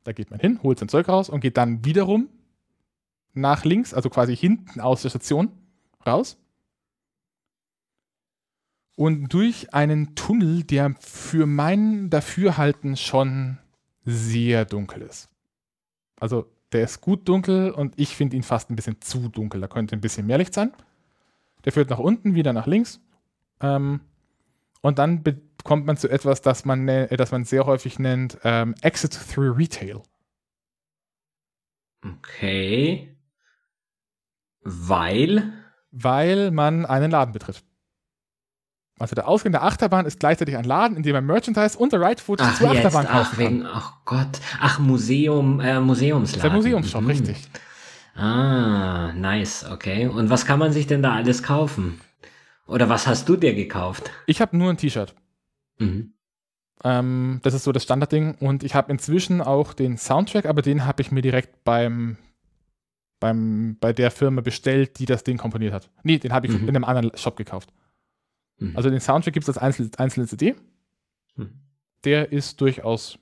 [0.05, 2.28] Da geht man hin, holt sein Zeug raus und geht dann wiederum
[3.35, 5.52] nach links, also quasi hinten aus der Station
[6.06, 6.39] raus.
[8.97, 13.59] Und durch einen Tunnel, der für mein Dafürhalten schon
[14.09, 15.28] sehr dunkel ist.
[16.18, 19.60] Also der ist gut dunkel und ich finde ihn fast ein bisschen zu dunkel.
[19.60, 20.72] Da könnte ein bisschen mehr Licht sein.
[21.64, 23.01] Der führt nach unten, wieder nach links.
[23.60, 24.01] Ähm,
[24.80, 25.22] und dann
[25.64, 29.12] kommt man zu etwas, das man, ne- äh, das man sehr häufig nennt ähm, Exit
[29.12, 30.02] Through Retail.
[32.05, 33.16] Okay.
[34.62, 35.52] Weil.
[35.90, 37.62] Weil man einen Laden betritt.
[38.99, 42.47] Also der Ausgang der Achterbahn ist gleichzeitig ein Laden, in dem man Merchandise und Ride-Fotos
[42.51, 43.45] Ach, zur jetzt, Achterbahn ach, kaufen kann.
[43.55, 44.41] wegen, ach Gott.
[44.61, 46.43] Ach, Museum, äh, Museumsladen.
[46.51, 47.09] Der Museumsshop, Mhm.
[47.09, 47.49] richtig.
[48.15, 50.09] Ah, nice, okay.
[50.09, 52.01] Und was kann man sich denn da alles kaufen?
[52.66, 54.11] Oder was hast du dir gekauft?
[54.27, 55.15] Ich habe nur ein T-Shirt.
[55.79, 56.12] Mhm.
[56.85, 58.35] Ähm, das ist so das Standardding.
[58.41, 62.16] Und ich habe inzwischen auch den Soundtrack, aber den habe ich mir direkt beim,
[63.20, 65.89] beim, bei der Firma bestellt, die das Ding komponiert hat.
[66.03, 66.69] Nee, den habe ich Mhm.
[66.69, 67.70] in einem anderen Shop gekauft.
[68.59, 68.76] Mhm.
[68.76, 70.56] Also den Soundtrack gibt es als einzelne, einzelne CD.
[71.36, 71.51] Mhm.
[72.05, 73.18] Der ist durchaus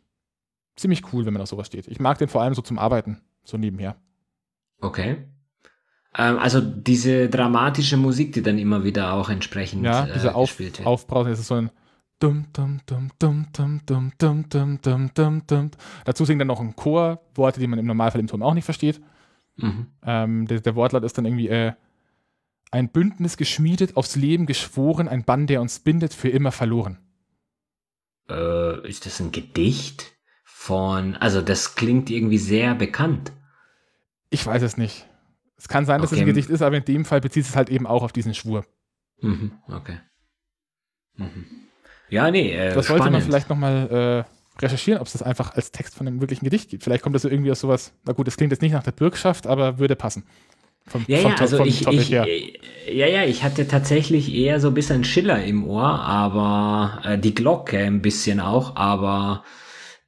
[0.76, 1.88] ziemlich cool, wenn man auf sowas steht.
[1.88, 3.96] Ich mag den vor allem so zum Arbeiten, so nebenher.
[4.80, 5.18] Okay.
[6.16, 10.58] Ähm, also diese dramatische Musik, die dann immer wieder auch entsprechend Ja, diese äh, Auf,
[10.58, 10.84] wird.
[10.84, 11.70] Aufbrausen, das ist so ein
[12.18, 15.70] dum, dum, dum, dum, dum, dum, dum, dum, dum, dum, dum.
[16.04, 18.64] Dazu singt dann noch ein Chor, Worte, die man im Normalfall im Turm auch nicht
[18.64, 19.00] versteht.
[19.56, 19.86] Mhm.
[20.02, 21.72] Ähm, der, der Wortlaut ist dann irgendwie äh,
[22.70, 26.98] ein Bündnis geschmiedet, aufs Leben geschworen, ein Bann, der uns bindet, für immer verloren.
[28.28, 30.12] Äh, ist das ein Gedicht
[30.44, 33.32] von, also das klingt irgendwie sehr bekannt.
[34.30, 35.06] Ich weiß es nicht.
[35.56, 36.24] Es kann sein, dass es Okay.
[36.24, 38.66] ein Gedicht ist, aber in dem Fall bezieht es halt eben auch auf diesen Schwur.
[39.20, 40.00] Mhm, okay.
[41.14, 41.46] Mhm.
[42.10, 45.72] Ja, nee, äh, Das sollte man vielleicht nochmal äh, recherchieren, ob es das einfach als
[45.72, 46.82] Text von einem wirklichen Gedicht gibt.
[46.84, 48.92] Vielleicht kommt das so irgendwie aus sowas, na gut, das klingt jetzt nicht nach der
[48.92, 50.24] Bürgschaft, aber würde passen.
[50.88, 52.26] Vom, Ja, vom ja, also vom ich, ich, her.
[52.28, 52.58] äh,
[52.94, 57.34] ja, ja, ich hatte tatsächlich eher so ein bisschen Schiller im Ohr, aber äh, die
[57.34, 59.42] Glocke ein bisschen auch, aber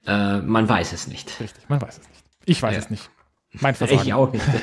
[0.07, 1.41] äh, man weiß es nicht.
[1.41, 2.21] Richtig, man weiß es nicht.
[2.47, 2.81] Ich weiß Ja.
[2.81, 3.11] es nicht.
[3.61, 4.03] Mein Versagen.
[4.07, 4.45] Ich auch nicht.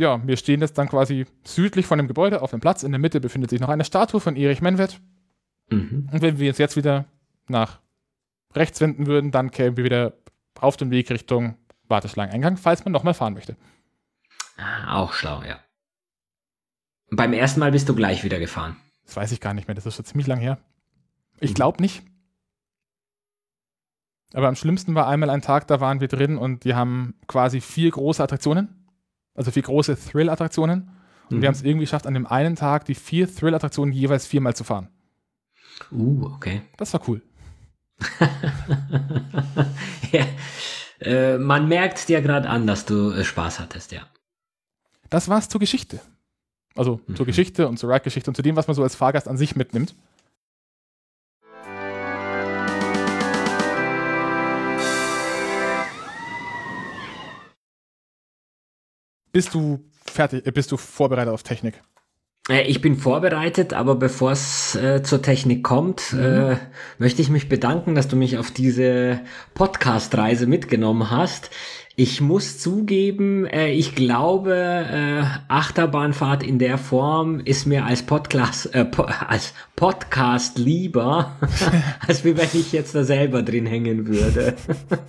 [0.00, 2.84] Ja, wir stehen jetzt dann quasi südlich von dem Gebäude auf dem Platz.
[2.84, 5.00] In der Mitte befindet sich noch eine Statue von Erich Menwet.
[5.70, 6.08] mhm.
[6.12, 7.06] Und wenn wir uns jetzt wieder
[7.48, 7.80] nach
[8.54, 10.12] rechts wenden würden, dann kämen wir wieder
[10.60, 11.56] auf den Weg Richtung
[11.88, 13.56] Warteschlangeneingang, falls man nochmal fahren möchte.
[14.56, 15.58] Ah, Auch schlau, ja.
[17.10, 18.76] Beim ersten Mal bist du gleich wieder gefahren.
[19.06, 20.58] Das weiß ich gar nicht mehr, das ist schon ziemlich lang her.
[21.40, 21.54] Ich Mhm.
[21.54, 22.02] glaube nicht.
[24.34, 27.62] Aber am schlimmsten war einmal ein Tag, da waren wir drin und die haben quasi
[27.62, 28.86] vier große Attraktionen,
[29.34, 30.90] also vier große Thrill-Attraktionen.
[31.30, 31.42] Und Mhm.
[31.42, 34.64] wir haben es irgendwie geschafft, an dem einen Tag die vier Thrill-Attraktionen jeweils viermal zu
[34.64, 34.88] fahren.
[35.90, 36.62] Uh, okay.
[36.76, 37.22] Das war cool.
[40.12, 40.26] ja.
[41.00, 44.02] Äh, man merkt dir gerade an, dass du äh, Spaß hattest, ja.
[45.10, 46.00] Das war's zur Geschichte.
[46.74, 47.26] Also zur Mhm.
[47.26, 49.94] Geschichte und zur Ride-Geschichte und zu dem, was man so als Fahrgast an sich mitnimmt.
[59.32, 61.82] Bist du fertig, äh, bist du vorbereitet auf Technik?
[62.48, 66.20] Äh, Ich bin vorbereitet, aber bevor es äh, zur Technik kommt, Mhm.
[66.20, 66.56] äh,
[66.98, 69.20] möchte ich mich bedanken, dass du mich auf diese
[69.54, 71.50] Podcast-Reise mitgenommen hast.
[72.00, 78.72] Ich muss zugeben, äh, ich glaube, äh, Achterbahnfahrt in der Form ist mir als Podcast,
[78.72, 81.32] äh, po als Podcast lieber,
[82.06, 84.54] als wie wenn ich jetzt da selber drin hängen würde.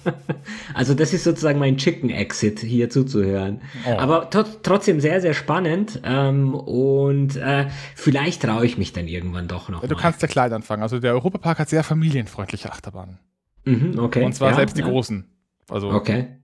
[0.74, 3.62] also das ist sozusagen mein Chicken Exit, hier zuzuhören.
[3.86, 4.00] Oh.
[4.00, 9.48] Aber tr trotzdem sehr, sehr spannend ähm, und äh, vielleicht traue ich mich dann irgendwann
[9.48, 9.82] doch noch.
[9.82, 10.02] Du mal.
[10.02, 10.82] kannst ja klein anfangen.
[10.82, 13.20] Also der Europapark hat sehr familienfreundliche Achterbahnen.
[13.66, 14.24] Mhm, okay.
[14.24, 14.88] Und zwar ja, selbst die ja.
[14.88, 15.26] großen.
[15.70, 16.39] Also Okay.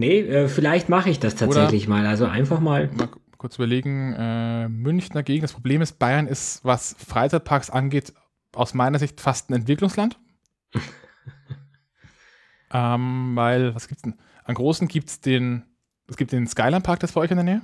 [0.00, 2.06] Nee, äh, vielleicht mache ich das tatsächlich mal.
[2.06, 2.88] Also einfach mal.
[2.96, 5.42] mal kurz überlegen, äh, München dagegen.
[5.42, 8.12] Das Problem ist, Bayern ist, was Freizeitparks angeht,
[8.54, 10.18] aus meiner Sicht fast ein Entwicklungsland.
[12.72, 14.14] ähm, weil, was gibt's denn?
[14.44, 15.64] An großen gibt's den,
[16.08, 17.60] es gibt den Skyline Park, das ist bei euch in der Nähe.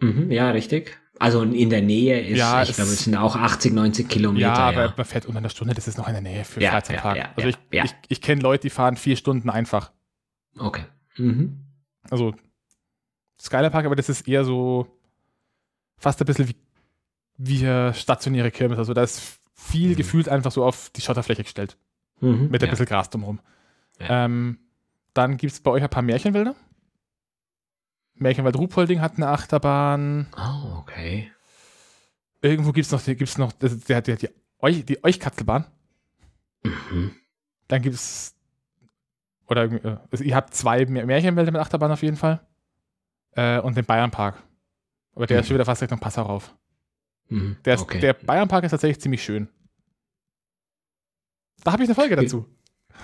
[0.00, 0.98] Mhm, ja, richtig.
[1.18, 4.46] Also in der Nähe ist, Ja, ich es- glaube, es sind auch 80, 90 Kilometer.
[4.46, 6.60] Ja, Ja, aber man fährt unter einer Stunde, das ist noch in der Nähe für
[6.60, 7.16] Ja, Freizeitpark.
[7.16, 7.84] ja, ja, also ja, ich, ja.
[7.84, 9.92] ich, ich kenne Leute, die fahren vier Stunden einfach.
[10.58, 10.84] Okay.
[11.16, 11.58] Mhm.
[12.10, 12.34] Also
[13.40, 14.86] Skyline Park, aber das ist eher so
[15.96, 16.56] fast ein bisschen wie,
[17.36, 18.78] wie stationäre Kirmes.
[18.78, 19.96] Also da ist viel Mhm.
[19.96, 21.76] gefühlt einfach so auf die Schotterfläche gestellt.
[22.20, 22.48] Mhm.
[22.50, 22.70] Mit ein ja.
[22.70, 23.40] bisschen Gras drumherum.
[23.98, 24.24] Ja.
[24.24, 24.58] Ähm,
[25.14, 26.54] dann gibt es bei euch ein paar Märchenwälder.
[28.14, 30.28] Märchenwald Ruhpolding hat eine Achterbahn.
[30.36, 31.30] Oh, okay.
[32.40, 35.66] Irgendwo gibt es noch, gibt's noch der, der, die, euch, die Euchkatzelbahn.
[36.62, 37.12] Mhm.
[37.68, 38.34] Dann gibt es,
[39.52, 42.40] oder äh, also ihr habt zwei Mä- Märchenwälder mit Achterbahn auf jeden Fall.
[43.32, 44.42] Äh, und den Bayernpark.
[45.14, 45.48] Aber der ist Mhm.
[45.48, 46.54] schon wieder fast Richtung Passau rauf.
[47.28, 47.56] Mhm.
[47.64, 48.00] Der, ist, okay.
[48.00, 49.48] der Bayernpark ist tatsächlich ziemlich schön.
[51.64, 52.46] Da habe ich eine Folge dazu.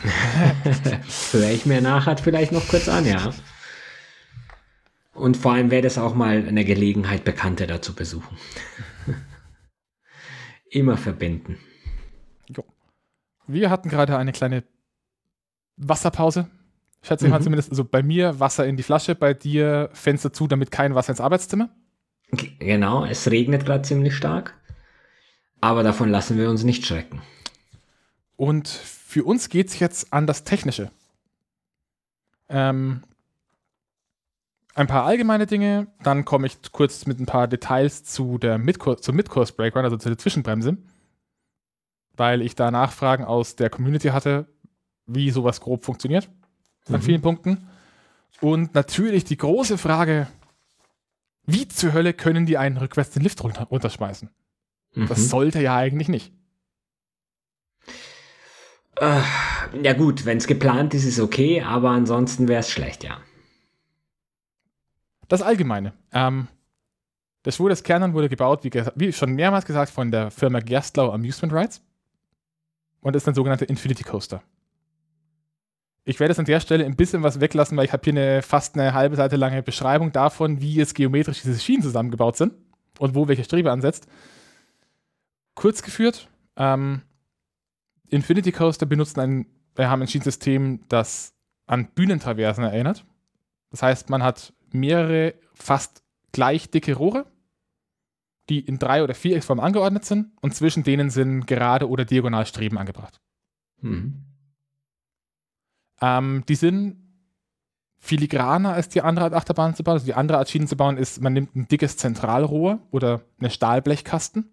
[1.33, 3.33] Höre ich mir nachher vielleicht noch kurz an, ja.
[5.15, 8.37] Und vor allem wäre das auch mal eine Gelegenheit, Bekannte dazu besuchen.
[10.71, 11.59] Immer verbinden.
[13.47, 14.63] Wir hatten gerade eine kleine
[15.79, 16.49] Wasserpause.
[17.03, 17.45] Schätze ich mal Mhm.
[17.45, 17.71] zumindest.
[17.71, 21.21] Also bei mir Wasser in die Flasche, bei dir Fenster zu, damit kein Wasser ins
[21.21, 21.69] Arbeitszimmer.
[22.59, 24.55] Genau, es regnet gerade ziemlich stark.
[25.61, 27.23] Aber davon lassen wir uns nicht schrecken.
[28.37, 30.91] Und für uns geht es jetzt an das Technische.
[32.49, 33.03] Ähm,
[34.75, 39.03] ein paar allgemeine Dinge, dann komme ich kurz mit ein paar Details zu der Midcourse,
[39.03, 40.77] zum Midcourse Brake Run, also zu der Zwischenbremse,
[42.17, 44.47] weil ich da Nachfragen aus der Community hatte,
[45.09, 46.29] wie sowas grob funktioniert
[46.89, 47.03] an Mhm.
[47.03, 47.69] vielen Punkten.
[48.41, 50.29] Und natürlich die große Frage,
[51.45, 54.31] wie zur Hölle können die einen rückwärts den Lift runter, runterschmeißen?
[54.95, 55.23] Das Mhm.
[55.25, 56.33] sollte ja eigentlich nicht.
[58.97, 59.21] Äh,
[59.83, 63.19] ja gut, wenn es geplant ist, ist okay, aber ansonsten wäre es schlecht, ja.
[65.29, 65.93] Das Allgemeine.
[66.13, 66.49] Ähm,
[67.45, 71.13] das Schuh des Kernern wurde gebaut, wie, wie, schon mehrmals gesagt, von der Firma Gerstlau
[71.13, 71.83] Amusement Rides
[73.01, 74.43] und ist ein sogenannter Infinity Coaster.
[76.09, 78.41] Ich werde es an der Stelle ein bisschen was weglassen, weil ich habe hier eine
[78.41, 82.55] fast eine halbe Seite lange Beschreibung davon, wie jetzt geometrisch diese Schienen zusammengebaut sind
[82.99, 84.09] und wo welche Strebe ansetzt.
[85.55, 87.03] Kurz geführt, ähm,
[88.09, 91.35] Infinity Coaster benutzen ein, äh, haben ein Schienensystem, das
[91.67, 93.05] an Bühnentraversen erinnert.
[93.71, 96.03] Das heißt, man hat mehrere fast
[96.33, 97.27] gleich dicke Rohre,
[98.49, 102.47] die in drei oder vier X-Form angeordnet sind und zwischen denen sind gerade oder diagonal
[102.47, 103.21] Streben angebracht.
[103.83, 104.25] Mhm.
[106.01, 106.97] Ähm, die sind
[107.99, 109.95] filigraner als die andere Art Achterbahn zu bauen.
[109.95, 113.51] Also die andere Art Schienen zu bauen ist, man nimmt ein dickes Zentralrohr oder eine
[113.51, 114.49] Stahlblechkasten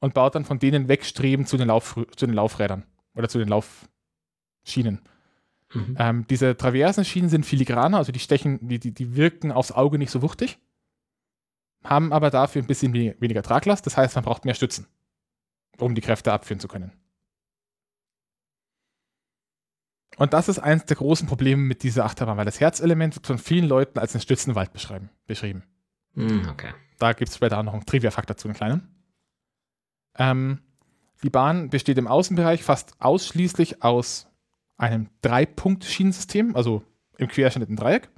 [0.00, 3.48] und baut dann von denen Wegstreben zu den, Lauf, zu den Laufrädern oder zu den
[3.48, 5.00] Laufschienen.
[5.72, 5.96] Mhm.
[5.98, 10.10] Ähm, diese Traversenschienen sind filigraner, also die stechen, die, die, die wirken aufs Auge nicht
[10.10, 10.58] so wuchtig
[11.84, 13.86] haben aber dafür ein bisschen weniger Traglast.
[13.86, 14.86] Das heißt, man braucht mehr Stützen,
[15.78, 16.92] um die Kräfte abführen zu können.
[20.16, 23.38] Und das ist eines der großen Probleme mit dieser Achterbahn, weil das Herzelement wird von
[23.38, 25.62] vielen Leuten als ein Stützenwald beschrieben.
[26.14, 26.74] Mm, okay.
[26.98, 28.88] Da gibt es später auch noch einen Trivia-Faktor zu, einen kleinen.
[30.18, 30.60] Ähm,
[31.22, 34.26] die Bahn besteht im Außenbereich fast ausschließlich aus
[34.76, 36.82] einem Dreipunkt-Schienensystem, also
[37.16, 38.10] im Querschnitt ein Dreieck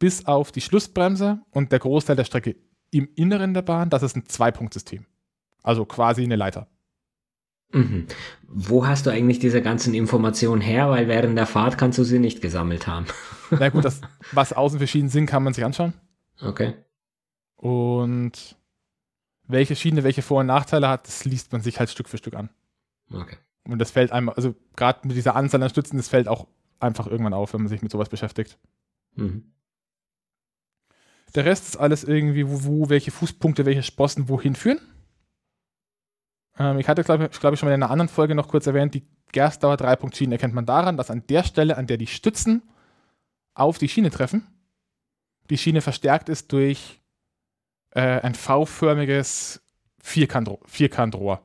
[0.00, 2.56] bis auf die Schlussbremse und der Großteil der Strecke
[2.90, 5.06] im Inneren der Bahn, das ist ein Zwei-Punkt-System.
[5.62, 6.66] Also quasi eine Leiter.
[7.72, 8.06] Mhm.
[8.48, 10.90] Wo hast du eigentlich diese ganzen Informationen her?
[10.90, 13.06] Weil während der Fahrt kannst du sie nicht gesammelt haben.
[13.50, 14.00] Na gut, das,
[14.32, 15.94] was außen verschieden sind, kann man sich anschauen.
[16.40, 16.74] Okay.
[17.56, 18.56] Und
[19.46, 22.34] welche Schiene welche Vor- und Nachteile hat, das liest man sich halt Stück für Stück
[22.34, 22.50] an.
[23.12, 23.36] Okay.
[23.64, 26.46] Und das fällt einem, also gerade mit dieser Anzahl an Stützen, das fällt auch
[26.78, 28.58] einfach irgendwann auf, wenn man sich mit sowas beschäftigt.
[29.14, 29.52] Mhm.
[31.34, 34.80] Der Rest ist alles irgendwie, wo, wo welche Fußpunkte, welche Sprossen wohin führen.
[36.60, 38.94] Ähm, ich hatte, glaube glaub ich, schon mal in einer anderen Folge noch kurz erwähnt,
[38.94, 42.62] die Gerstauer Dreipunktschienen erkennt man daran, dass an der Stelle, an der die Stützen
[43.54, 44.46] auf die Schiene treffen,
[45.48, 47.00] die Schiene verstärkt ist durch
[47.92, 49.62] äh, ein V-förmiges
[49.98, 51.42] Vierkant, Vierkantrohr.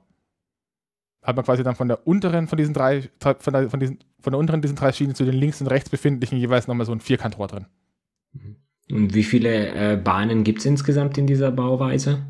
[1.24, 4.32] Hat man quasi dann von der unteren von diesen drei, von der, von diesen, von
[4.32, 7.00] der unteren diesen drei Schienen zu den links und rechts befindlichen jeweils nochmal so ein
[7.00, 7.66] Vierkantrohr drin.
[8.34, 8.56] Mhm.
[8.92, 12.28] Und wie viele äh, Bahnen gibt es insgesamt in dieser Bauweise?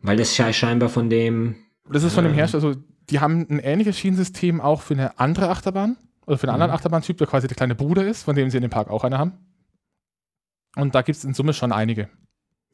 [0.00, 1.56] Weil das scheinbar von dem.
[1.90, 5.48] Das ist von dem Hersteller, also die haben ein ähnliches Schienensystem auch für eine andere
[5.48, 5.96] Achterbahn,
[6.28, 6.76] oder für einen anderen mhm.
[6.76, 9.18] Achterbahntyp, der quasi der kleine Bruder ist, von dem sie in dem Park auch eine
[9.18, 9.32] haben.
[10.76, 12.10] Und da gibt es in Summe schon einige.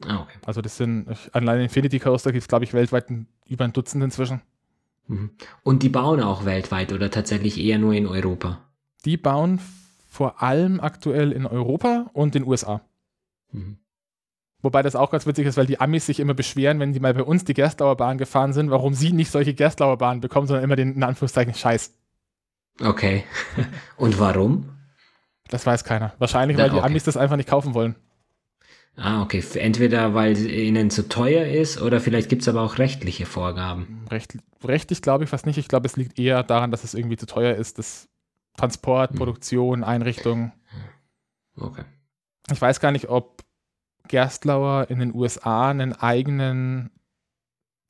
[0.05, 0.39] Ah, okay.
[0.45, 3.07] Also das sind, allein Infinity Coaster gibt es, glaube ich, weltweit
[3.47, 4.43] über ein Dutzend inzwischen.
[5.07, 5.31] Mhm.
[5.63, 8.59] Und die bauen auch weltweit oder tatsächlich eher nur in Europa?
[9.05, 9.61] Die bauen
[10.09, 12.81] vor allem aktuell in Europa und den USA.
[13.53, 13.79] Mhm.
[14.65, 17.13] Wobei das auch ganz witzig ist, weil die Amis sich immer beschweren, wenn die mal
[17.13, 20.65] bei uns die Gerstlauer Bahn gefahren sind, warum sie nicht solche Gerstlauer Bahnen bekommen, sondern
[20.65, 21.93] immer den in Anführungszeichen Scheiß.
[22.81, 23.25] Okay.
[23.99, 24.71] Und warum?
[25.49, 26.15] Das weiß keiner.
[26.19, 26.87] Wahrscheinlich, weil die okay.
[26.87, 27.95] Amis das einfach nicht kaufen wollen.
[28.97, 29.45] Ah, okay.
[29.57, 34.07] Entweder weil es ihnen zu teuer ist oder vielleicht gibt es aber auch rechtliche Vorgaben.
[34.11, 35.59] Recht, rechtlich glaube ich fast nicht.
[35.59, 37.79] Ich glaube, es liegt eher daran, dass es irgendwie zu teuer ist.
[37.79, 38.09] Das
[38.57, 39.19] Transport, hm.
[39.19, 40.53] Produktion, Einrichtung.
[41.55, 41.85] Okay.
[42.51, 43.44] Ich weiß gar nicht, ob
[44.09, 46.91] Gerstlauer in den USA einen eigenen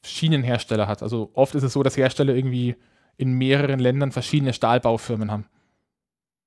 [0.05, 1.03] Schienenhersteller hat.
[1.03, 2.77] Also oft ist es so, dass Hersteller irgendwie
[3.16, 5.47] in mehreren Ländern verschiedene Stahlbaufirmen haben.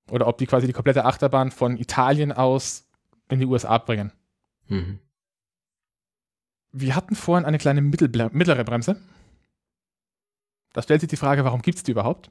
[0.09, 2.87] Oder ob die quasi die komplette Achterbahn von Italien aus
[3.29, 4.13] in die USA bringen.
[4.67, 4.99] Mhm.
[6.71, 9.01] Wir hatten vorhin eine kleine mittlere Bremse.
[10.73, 12.29] Da stellt sich die Frage, warum gibt es die überhaupt?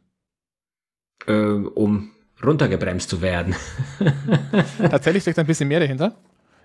[1.27, 3.55] Äh, um runtergebremst zu werden.
[4.79, 6.17] Tatsächlich steckt ein bisschen mehr dahinter.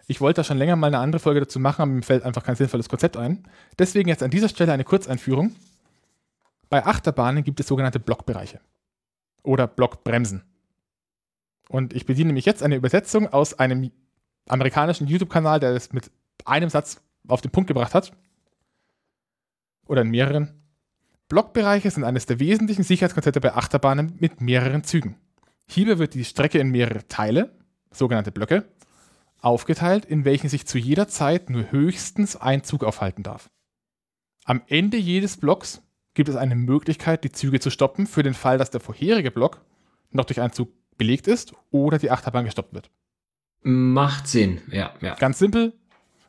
[0.07, 2.44] Ich wollte da schon länger mal eine andere Folge dazu machen, aber mir fällt einfach
[2.44, 3.48] kein sinnvolles Konzept ein.
[3.80, 5.56] Deswegen jetzt an dieser Stelle eine Kurzeinführung.
[6.69, 8.60] Bei Achterbahnen gibt es sogenannte Blockbereiche
[9.44, 10.44] oder Blockbremsen.
[11.69, 13.91] Und ich bediene mich jetzt eine Übersetzung aus einem
[14.48, 16.11] amerikanischen YouTube-Kanal, der es mit
[16.45, 18.11] einem Satz auf den Punkt gebracht hat.
[19.86, 20.61] Oder in mehreren.
[21.30, 25.15] Blockbereiche sind eines der wesentlichen Sicherheitskonzepte bei Achterbahnen mit mehreren Zügen.
[25.68, 27.57] Hierbei wird die Strecke in mehrere Teile,
[27.91, 28.65] sogenannte Blöcke,
[29.41, 33.49] aufgeteilt, in welchen sich zu jeder Zeit nur höchstens ein Zug aufhalten darf.
[34.45, 35.81] Am Ende jedes Blocks
[36.13, 39.61] gibt es eine Möglichkeit, die Züge zu stoppen, für den Fall, dass der vorherige Block
[40.11, 42.91] noch durch einen Zug belegt ist oder die Achterbahn gestoppt wird.
[43.61, 44.93] Macht Sinn, ja.
[45.01, 45.15] ja.
[45.15, 45.73] Ganz simpel.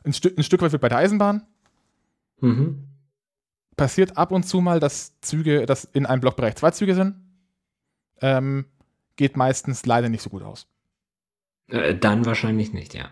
[0.03, 1.45] Ein, Stück, ein Stück weit wird bei der Eisenbahn.
[2.39, 2.87] Mhm.
[3.75, 7.15] Passiert ab und zu mal, dass Züge, dass in einem Blockbereich zwei Züge sind.
[8.21, 8.65] Ähm,
[9.15, 10.67] geht meistens leider nicht so gut aus.
[11.67, 13.09] Äh, dann wahrscheinlich nicht, ja.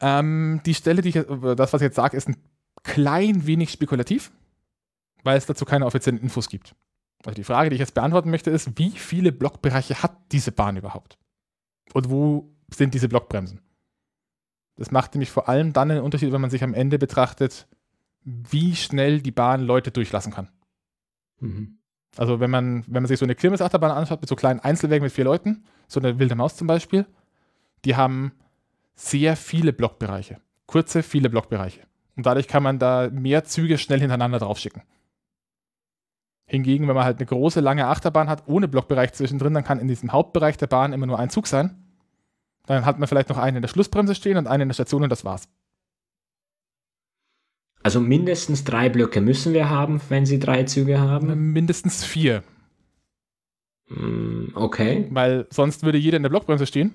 [0.00, 2.36] Ähm, die Stelle, die ich, das, was ich jetzt sage, ist ein
[2.82, 4.30] klein wenig spekulativ,
[5.22, 6.74] weil es dazu keine offiziellen Infos gibt.
[7.24, 10.76] Also die Frage, die ich jetzt beantworten möchte, ist, wie viele Blockbereiche hat diese Bahn
[10.76, 11.18] überhaupt?
[11.92, 13.60] Und wo sind diese Blockbremsen?
[14.76, 17.66] Das macht nämlich vor allem dann einen Unterschied, wenn man sich am Ende betrachtet,
[18.22, 20.50] wie schnell die Bahn Leute durchlassen kann.
[21.40, 21.78] Mhm.
[22.16, 25.12] Also wenn man, wenn man sich so eine Kirmesachterbahn anschaut mit so kleinen Einzelwägen mit
[25.12, 27.06] vier Leuten, so eine wilde Maus zum Beispiel,
[27.84, 28.32] die haben
[28.94, 30.38] sehr viele Blockbereiche.
[30.66, 31.80] Kurze, viele Blockbereiche.
[32.16, 34.82] Und dadurch kann man da mehr Züge schnell hintereinander draufschicken.
[36.46, 39.88] Hingegen, wenn man halt eine große, lange Achterbahn hat, ohne Blockbereich zwischendrin, dann kann in
[39.88, 41.82] diesem Hauptbereich der Bahn immer nur ein Zug sein.
[42.66, 45.02] Dann hat man vielleicht noch einen in der Schlussbremse stehen und einen in der Station
[45.02, 45.48] und das war's.
[47.86, 51.52] Also mindestens drei Blöcke müssen wir haben, wenn Sie drei Züge haben?
[51.52, 52.42] Mindestens vier.
[53.88, 55.06] Mm, okay.
[55.10, 56.92] Weil sonst würde jeder in der Blockbremse stehen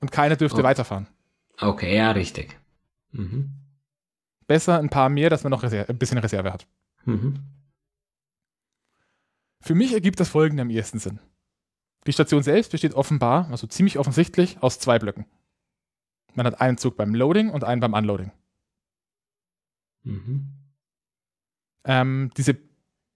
[0.00, 0.68] und keiner dürfte okay.
[0.68, 1.06] weiterfahren.
[1.60, 2.58] Okay, ja, richtig.
[3.10, 3.50] Mhm.
[4.46, 6.66] Besser ein paar mehr, dass man noch ein bisschen Reserve hat.
[7.04, 7.34] Mhm.
[9.60, 11.20] Für mich ergibt das folgende am ehesten Sinn.
[12.06, 15.26] Die Station selbst besteht offenbar, also ziemlich offensichtlich, aus zwei Blöcken.
[16.32, 18.32] Man hat einen Zug beim Loading und einen beim Unloading.
[20.02, 20.48] Mhm.
[21.84, 22.56] Ähm, diese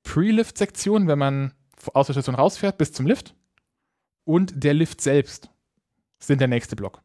[0.03, 1.55] Pre-Lift-Sektion, wenn man
[1.93, 3.35] aus der Station rausfährt bis zum Lift
[4.25, 5.51] und der Lift selbst
[6.19, 7.03] sind der nächste Block.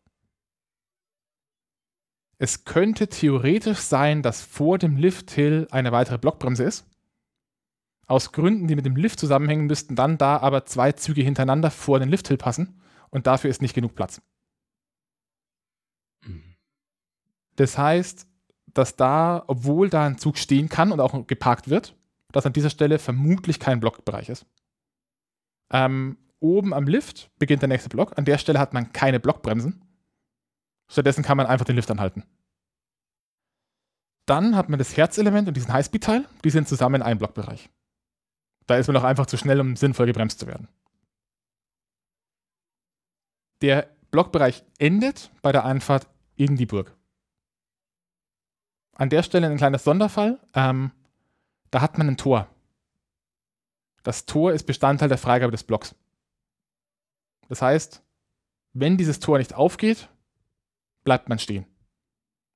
[2.38, 6.88] Es könnte theoretisch sein, dass vor dem Lift-Hill eine weitere Blockbremse ist.
[8.08, 12.00] Aus Gründen, die mit dem Lift zusammenhängen, müssten dann da aber zwei Züge hintereinander vor
[12.00, 14.22] den Lift-Hill passen und dafür ist nicht genug Platz.
[16.26, 16.56] Mhm.
[17.58, 18.28] Das heißt,
[18.74, 21.96] dass da, obwohl da ein Zug stehen kann und auch geparkt wird,
[22.32, 24.46] dass an dieser Stelle vermutlich kein Blockbereich ist.
[25.72, 28.18] Ähm, oben am Lift beginnt der nächste Block.
[28.18, 29.84] An der Stelle hat man keine Blockbremsen.
[30.90, 32.24] Stattdessen kann man einfach den Lift anhalten.
[34.26, 36.26] Dann hat man das Herzelement und diesen Highspeed-Teil.
[36.44, 37.70] Die sind zusammen in einem Blockbereich.
[38.68, 40.68] Da ist man auch einfach zu schnell, um sinnvoll gebremst zu werden.
[43.62, 46.96] Der Blockbereich endet bei der Einfahrt in die Burg.
[49.02, 50.40] An der Stelle ein kleiner Sonderfall.
[50.54, 50.92] Ähm,
[51.72, 52.48] da hat man ein Tor.
[54.04, 55.96] Das Tor ist Bestandteil der Freigabe des Blocks.
[57.50, 58.04] Das heißt,
[58.74, 60.08] wenn dieses Tor nicht aufgeht,
[61.04, 61.66] bleibt man stehen.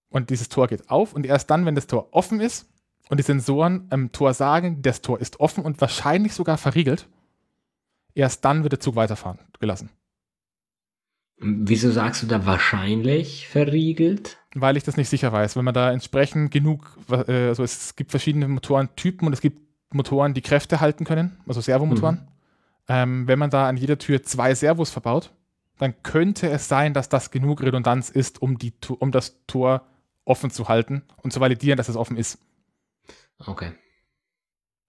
[0.09, 2.69] Und dieses Tor geht auf und erst dann, wenn das Tor offen ist
[3.09, 7.09] und die Sensoren am Tor sagen, das Tor ist offen und wahrscheinlich sogar verriegelt,
[8.13, 9.89] erst dann wird der Zug weiterfahren gelassen.
[11.37, 14.37] Wieso sagst du da wahrscheinlich verriegelt?
[14.53, 15.57] Weil ich das nicht sicher weiß.
[15.57, 19.59] Wenn man da entsprechend genug, äh, also es gibt verschiedene Motorentypen und es gibt
[19.93, 22.15] Motoren, die Kräfte halten können, also Servomotoren.
[22.15, 22.27] Mhm.
[22.87, 25.31] Ähm, wenn man da an jeder Tür zwei Servos verbaut,
[25.77, 29.81] dann könnte es sein, dass das genug Redundanz ist, um, die, um das Tor
[30.23, 32.39] offen zu halten und zu validieren, dass es offen ist.
[33.45, 33.71] Okay.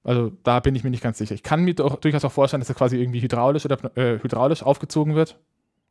[0.04, 1.34] Also da bin ich mir nicht ganz sicher.
[1.34, 4.62] Ich kann mir doch, durchaus auch vorstellen, dass es quasi irgendwie hydraulisch oder äh, hydraulisch
[4.62, 5.38] aufgezogen wird.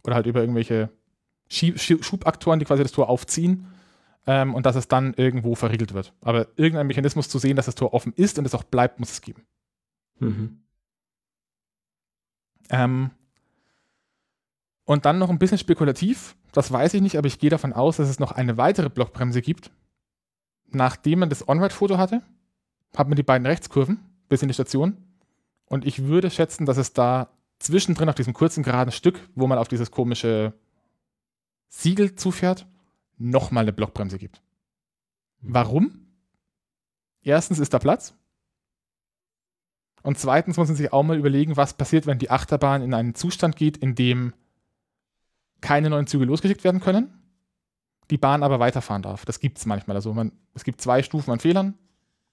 [0.06, 0.90] Oder halt über irgendwelche
[1.48, 3.68] Schieb Schubaktoren, die quasi das Tor aufziehen.
[4.28, 6.14] Ähm, und dass es dann irgendwo verriegelt wird.
[6.22, 9.12] Aber irgendein Mechanismus zu sehen, dass das Tor offen ist und es auch bleibt, muss
[9.12, 9.44] es geben.
[10.20, 10.62] Mhm.
[12.70, 13.12] Ähm,
[14.86, 17.98] und dann noch ein bisschen spekulativ, das weiß ich nicht, aber ich gehe davon aus,
[17.98, 19.72] dass es noch eine weitere Blockbremse gibt.
[20.72, 22.22] Nachdem man das On-Ride-Foto hatte,
[22.96, 24.00] hat man die beiden Rechtskurven
[24.30, 24.98] bis in die Station.
[25.66, 27.30] Und ich würde schätzen, dass es da
[27.60, 30.54] zwischendrin auf diesem kurzen geraden Stück, wo man auf dieses komische
[31.68, 32.68] Siegel zufährt,
[33.18, 34.42] nochmal eine Blockbremse gibt.
[35.42, 36.08] Warum?
[37.22, 38.14] Erstens ist da Platz.
[40.04, 43.16] Und zweitens muss man sich auch mal überlegen, was passiert, wenn die Achterbahn in einen
[43.16, 44.34] Zustand geht, in dem
[45.62, 47.12] keine neuen Züge losgeschickt werden können,
[48.12, 49.26] die Bahn aber weiterfahren darf.
[49.26, 49.96] Das gibt es manchmal.
[49.96, 51.74] Also man, es gibt zwei Stufen an Fehlern,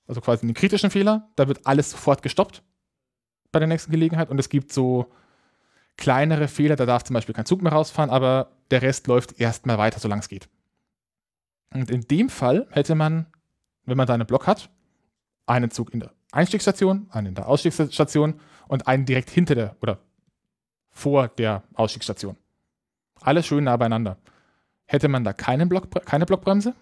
[0.07, 2.62] also quasi einen kritischen Fehler, da wird alles sofort gestoppt
[3.53, 5.12] bei der nächsten Gelegenheit und es gibt so
[5.97, 9.79] kleinere Fehler, da darf zum Beispiel kein Zug mehr rausfahren, aber der Rest läuft erstmal
[9.79, 10.49] weiter, solange es geht.
[11.73, 13.27] Und in dem Fall hätte man,
[13.85, 14.70] wenn man da einen Block hat,
[15.47, 19.99] einen Zug in der Einstiegsstation, einen in der Ausstiegsstation und einen direkt hinter der oder
[20.91, 22.37] vor der Ausstiegsstation.
[23.20, 24.19] Alles schön nah beieinander.
[24.87, 26.74] Hätte man da keine, Block, keine Blockbremse,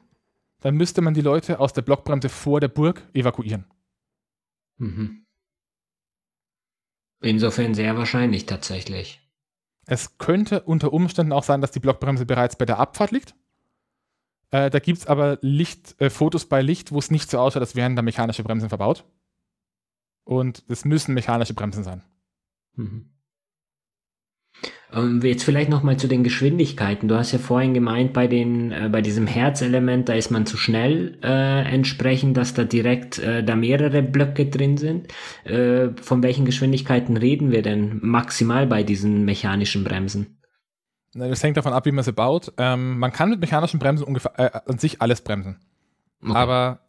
[0.61, 3.65] dann müsste man die Leute aus der Blockbremse vor der Burg evakuieren.
[4.79, 5.27] Mhm.
[7.21, 9.21] Insofern sehr wahrscheinlich tatsächlich.
[9.87, 13.35] Es könnte unter Umständen auch sein, dass die Blockbremse bereits bei der Abfahrt liegt.
[14.51, 17.63] Äh, da gibt es aber Licht, äh, Fotos bei Licht, wo es nicht so ausschaut,
[17.63, 19.05] als wären da mechanische Bremsen verbaut.
[20.25, 22.03] Und es müssen mechanische Bremsen sein.
[22.75, 23.11] Mhm.
[24.93, 27.09] Ähm, jetzt vielleicht nochmal zu den Geschwindigkeiten.
[27.09, 30.57] Du hast ja vorhin gemeint, bei den, äh, bei diesem Herzelement, da ist man zu
[30.57, 35.09] schnell äh, entsprechend, dass da direkt äh, da mehrere Blöcke drin sind.
[35.45, 40.39] Äh, von welchen Geschwindigkeiten reden wir denn maximal bei diesen mechanischen Bremsen?
[41.13, 42.53] Das hängt davon ab, wie man sie baut.
[42.57, 45.59] Ähm, man kann mit mechanischen Bremsen ungefähr äh, an sich alles bremsen.
[46.23, 46.35] Okay.
[46.35, 46.81] Aber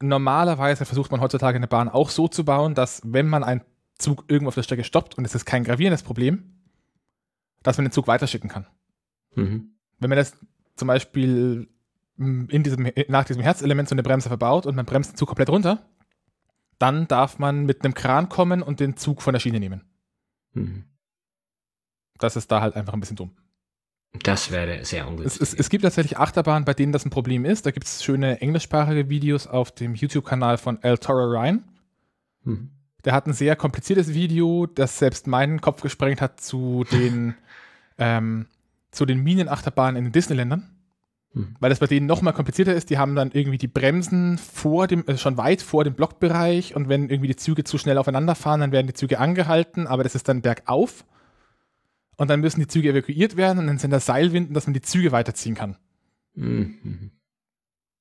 [0.00, 3.62] normalerweise versucht man heutzutage eine Bahn auch so zu bauen, dass wenn man einen
[3.98, 6.59] Zug irgendwo auf der Strecke stoppt und es ist kein gravierendes Problem,
[7.62, 8.66] dass man den Zug weiterschicken kann.
[9.34, 9.72] Mhm.
[9.98, 10.36] Wenn man das
[10.76, 11.68] zum Beispiel
[12.16, 15.48] in diesem, nach diesem Herzelement so eine Bremse verbaut und man bremst den Zug komplett
[15.48, 15.86] runter,
[16.78, 19.84] dann darf man mit einem Kran kommen und den Zug von der Schiene nehmen.
[20.52, 20.84] Mhm.
[22.18, 23.36] Das ist da halt einfach ein bisschen dumm.
[24.22, 25.40] Das wäre sehr ungünstig.
[25.40, 27.64] Es, es, es, gibt tatsächlich Achterbahnen, bei denen das ein Problem ist.
[27.64, 31.64] Da gibt es schöne englischsprachige Videos auf dem YouTube-Kanal von El Toro Ryan.
[32.42, 32.70] Mhm.
[33.04, 37.34] Der hat ein sehr kompliziertes Video, das selbst meinen Kopf gesprengt hat zu den,
[37.98, 38.46] ähm,
[38.90, 40.70] zu den Minenachterbahnen in den Disneyländern.
[41.32, 41.56] Mhm.
[41.60, 42.90] Weil das bei denen noch mal komplizierter ist.
[42.90, 46.88] Die haben dann irgendwie die Bremsen vor dem, also schon weit vor dem Blockbereich und
[46.88, 50.14] wenn irgendwie die Züge zu schnell aufeinander fahren, dann werden die Züge angehalten, aber das
[50.14, 51.04] ist dann bergauf.
[52.16, 54.82] Und dann müssen die Züge evakuiert werden und dann sind da Seilwinden, dass man die
[54.82, 55.76] Züge weiterziehen kann.
[56.34, 57.12] Mhm.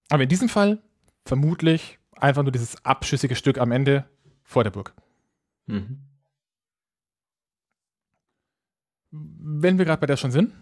[0.09, 0.81] Aber in diesem Fall
[1.25, 4.09] vermutlich einfach nur dieses abschüssige Stück am Ende
[4.49, 4.95] vor der Burg.
[5.67, 6.01] Mhm.
[9.11, 10.55] Wenn wir gerade bei der schon sind,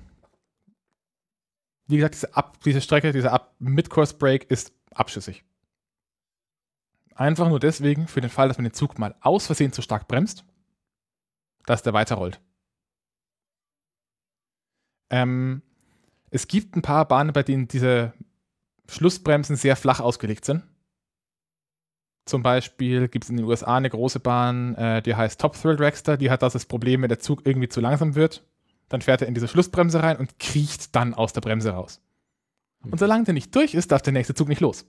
[1.87, 5.45] wie gesagt, diese, Ab diese Strecke, dieser Mid-Course-Break ist abschüssig.
[7.15, 10.09] Einfach nur deswegen, für den Fall, dass man den Zug mal aus Versehen zu stark
[10.09, 10.43] bremst,
[11.65, 12.41] dass der weiterrollt.
[15.09, 15.61] Ähm,
[16.29, 18.13] es gibt ein paar Bahnen, bei denen diese
[18.89, 20.63] Schlussbremsen sehr flach ausgelegt sind.
[22.27, 25.77] Zum Beispiel gibt es in den USA eine große Bahn, äh, die heißt Top Thrill
[25.77, 26.17] Dragster.
[26.17, 28.43] Die hat das, das Problem, wenn der Zug irgendwie zu langsam wird,
[28.89, 32.01] dann fährt er in diese Schlussbremse rein und kriecht dann aus der Bremse raus.
[32.83, 32.91] Mhm.
[32.91, 34.85] Und solange der nicht durch ist, darf der nächste Zug nicht los.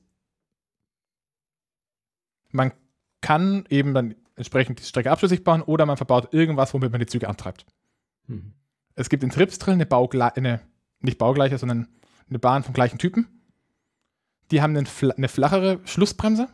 [2.50, 2.72] Man
[3.20, 7.06] kann eben dann entsprechend die Strecke abschlüssig bauen oder man verbaut irgendwas, womit man die
[7.06, 7.66] Züge antreibt.
[8.26, 8.52] Mhm.
[8.96, 10.60] Es gibt in Tripsdrill eine, Baugle eine
[11.00, 11.86] nicht baugleiche, sondern
[12.28, 13.28] eine Bahn vom gleichen Typen.
[14.50, 16.48] Die haben eine flachere Schlussbremse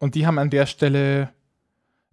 [0.00, 1.32] und die haben an der Stelle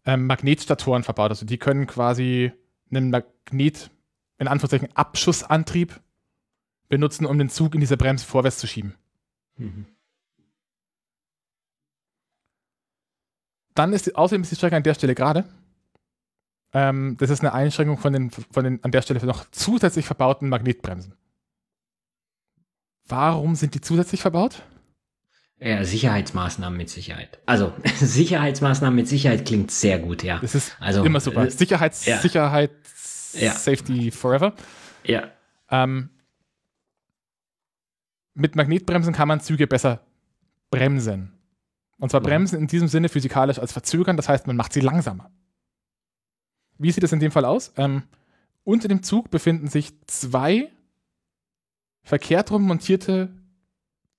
[0.06, 1.32] ähm, Magnetstatoren verbaut.
[1.32, 2.52] Also die können quasi
[2.92, 3.90] einen Magnet,
[4.38, 6.00] in Anführungszeichen Abschussantrieb
[6.90, 8.94] benutzen, um den Zug in dieser Bremse vorwärts zu schieben.
[9.56, 9.86] Mhm.
[13.74, 15.46] Dann ist außerdem ist die Strecke an der Stelle gerade.
[16.74, 20.50] Ähm, das ist eine Einschränkung von den, von den an der Stelle noch zusätzlich verbauten
[20.50, 21.14] Magnetbremsen.
[23.06, 24.64] Warum sind die zusätzlich verbaut?
[25.60, 27.40] Ja, Sicherheitsmaßnahmen mit Sicherheit.
[27.46, 30.40] Also Sicherheitsmaßnahmen mit Sicherheit klingt sehr gut, ja.
[30.40, 31.46] Das ist also, immer super.
[31.46, 32.18] Äh, Sicherheits, ja.
[32.20, 32.72] Sicherheit,
[33.34, 33.54] ja.
[33.54, 34.54] Safety forever.
[35.04, 35.32] Ja.
[35.70, 36.10] Ähm,
[38.36, 40.02] mit Magnetbremsen kann man Züge besser
[40.70, 41.34] bremsen.
[41.98, 42.26] Und zwar mhm.
[42.26, 45.32] bremsen in diesem Sinne physikalisch als verzögern, das heißt, man macht sie langsamer.
[46.78, 47.74] Wie sieht das in dem Fall aus?
[47.78, 48.04] Ähm,
[48.64, 50.70] unter dem Zug befinden sich zwei
[52.04, 53.30] verkehrt rum montierte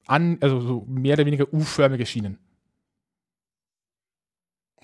[0.09, 2.39] an, also so mehr oder weniger U-förmige Schienen.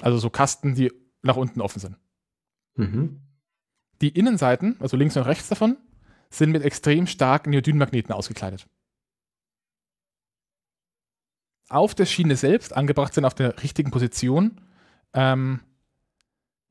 [0.00, 0.92] Also so Kasten, die
[1.22, 1.96] nach unten offen sind.
[2.76, 3.20] Mhm.
[4.00, 5.76] Die Innenseiten, also links und rechts davon,
[6.30, 8.66] sind mit extrem starken Neodynmagneten ausgekleidet.
[11.68, 14.60] Auf der Schiene selbst, angebracht sind auf der richtigen Position,
[15.14, 15.60] ähm,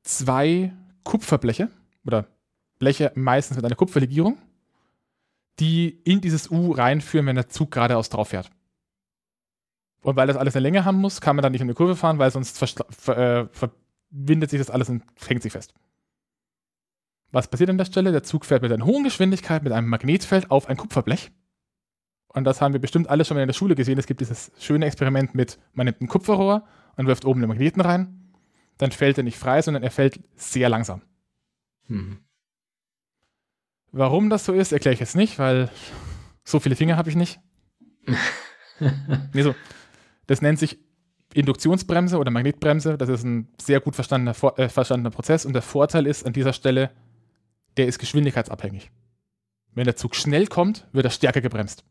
[0.02, 0.72] zwei
[1.02, 1.70] Kupferbleche
[2.06, 2.28] oder
[2.78, 4.38] Bleche meistens mit einer Kupferlegierung
[5.60, 8.50] die in dieses U reinführen, wenn der Zug geradeaus drauf fährt.
[10.02, 11.96] Und weil das alles eine Länge haben muss, kann man dann nicht in eine Kurve
[11.96, 15.74] fahren, weil sonst ver äh, verbindet sich das alles und hängt sich fest.
[17.32, 18.12] Was passiert an der Stelle?
[18.12, 21.32] Der Zug fährt mit einer hohen Geschwindigkeit mit einem Magnetfeld auf ein Kupferblech.
[22.28, 23.98] Und das haben wir bestimmt alle schon mal in der Schule gesehen.
[23.98, 26.66] Es gibt dieses schöne Experiment mit, man nimmt ein Kupferrohr
[26.96, 28.32] und wirft oben den Magneten rein.
[28.76, 31.02] Dann fällt er nicht frei, sondern er fällt sehr langsam.
[31.86, 32.18] Mhm.
[33.96, 35.70] Warum das so ist, erkläre ich jetzt nicht, weil
[36.42, 37.38] so viele Finger habe ich nicht.
[39.32, 39.54] nee, so.
[40.26, 40.78] Das nennt sich
[41.32, 42.98] Induktionsbremse oder Magnetbremse.
[42.98, 45.46] Das ist ein sehr gut verstandener, äh, verstandener Prozess.
[45.46, 46.90] Und der Vorteil ist an dieser Stelle,
[47.76, 48.90] der ist geschwindigkeitsabhängig.
[49.74, 51.84] Wenn der Zug schnell kommt, wird er stärker gebremst.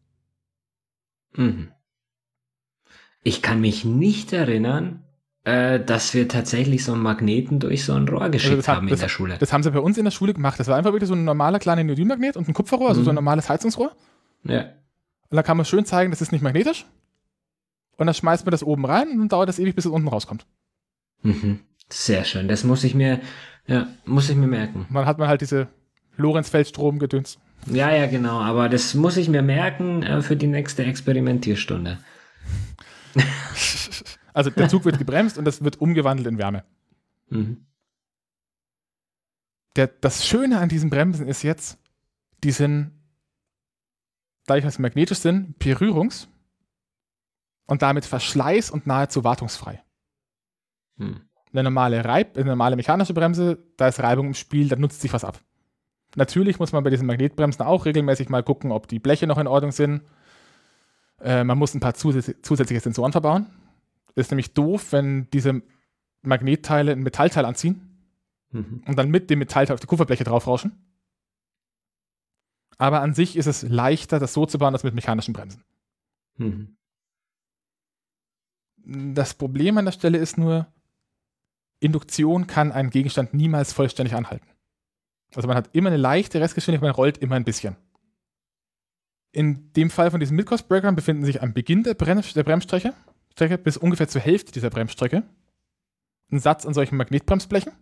[1.37, 1.71] Mhm.
[3.23, 5.05] Ich kann mich nicht erinnern,
[5.45, 8.91] äh, dass wir tatsächlich so einen Magneten durch so ein Rohr geschickt also haben in
[8.91, 9.37] das, der Schule.
[9.39, 10.59] Das haben sie bei uns in der Schule gemacht.
[10.59, 13.13] Das war einfach wirklich so ein normaler kleiner Neodynmagnet und ein Kupferrohr, also so ein
[13.13, 13.15] mhm.
[13.15, 13.91] normales Heizungsrohr.
[14.43, 14.61] Ja.
[15.29, 16.85] Und da kann man schön zeigen, das ist nicht magnetisch.
[17.97, 20.07] Und dann schmeißt man das oben rein und dann dauert das ewig, bis es unten
[20.07, 20.45] rauskommt.
[21.21, 21.59] Mhm.
[21.89, 22.47] Sehr schön.
[22.47, 23.19] Das muss ich mir,
[23.67, 24.85] ja, muss ich mir merken.
[24.87, 25.67] Und dann hat man halt diese
[26.17, 27.37] Lorenzfeldstrom gedöns.
[27.67, 28.39] Ja, ja, genau.
[28.39, 31.97] Aber das muss ich mir merken äh, für die nächste Experimentierstunde.
[34.33, 36.63] also der Zug wird gebremst und das wird umgewandelt in Wärme.
[37.29, 37.65] Mhm.
[39.75, 41.79] Der, das Schöne an diesen Bremsen ist jetzt,
[42.43, 42.91] die sind,
[44.45, 46.27] dadurch, dass sie magnetisch sind, berührungs-
[47.65, 49.81] und damit verschleiß- und nahezu wartungsfrei.
[50.97, 51.21] Hm.
[51.51, 55.13] Eine normale Reib, eine normale mechanische Bremse, da ist Reibung im Spiel, da nutzt sich
[55.13, 55.39] was ab.
[56.15, 59.47] Natürlich muss man bei diesen Magnetbremsen auch regelmäßig mal gucken, ob die Bleche noch in
[59.47, 60.03] Ordnung sind.
[61.19, 63.47] Äh, man muss ein paar zusätzliche Sensoren verbauen.
[64.15, 65.61] Ist nämlich doof, wenn diese
[66.21, 68.09] Magnetteile ein Metallteil anziehen
[68.51, 68.83] mhm.
[68.85, 70.71] und dann mit dem Metallteil auf die Kupferbleche draufrauschen.
[72.77, 75.63] Aber an sich ist es leichter, das so zu bauen, als mit mechanischen Bremsen.
[76.37, 76.75] Mhm.
[78.85, 80.67] Das Problem an der Stelle ist nur,
[81.79, 84.47] Induktion kann einen Gegenstand niemals vollständig anhalten.
[85.35, 87.75] Also man hat immer eine leichte Restgeschwindigkeit, man rollt immer ein bisschen.
[89.31, 92.93] In dem Fall von diesem Midcoast-Breakern befinden sich am Beginn der, Brem der Bremsstrecke
[93.33, 95.23] Strecke bis ungefähr zur Hälfte dieser Bremsstrecke
[96.31, 97.73] ein Satz an solchen Magnetbremsblechen.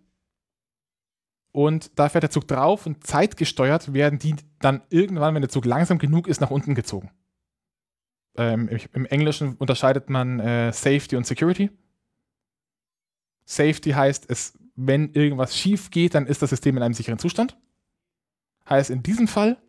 [1.52, 5.66] Und da fährt der Zug drauf und zeitgesteuert werden die dann irgendwann, wenn der Zug
[5.66, 7.12] langsam genug ist, nach unten gezogen.
[8.38, 11.70] Ähm, im, Englischen unterscheidet man äh, Safety und Security.
[13.44, 17.58] Safety heißt, es, wenn irgendwas schief geht, dann ist das System in einem sicheren Zustand.
[18.70, 19.62] Heißt in diesem Fall,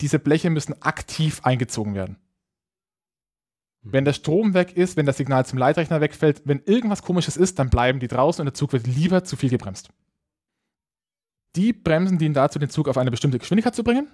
[0.00, 2.18] diese Bleche müssen aktiv eingezogen werden.
[3.92, 7.58] Wenn der Strom weg ist, wenn das Signal zum Leitrechner wegfällt, wenn irgendwas komisches ist,
[7.58, 9.90] dann bleiben die draußen und der Zug wird lieber zu viel gebremst.
[11.54, 14.08] Die Bremsen dienen dazu, den Zug auf eine bestimmte Geschwindigkeit zu bringen.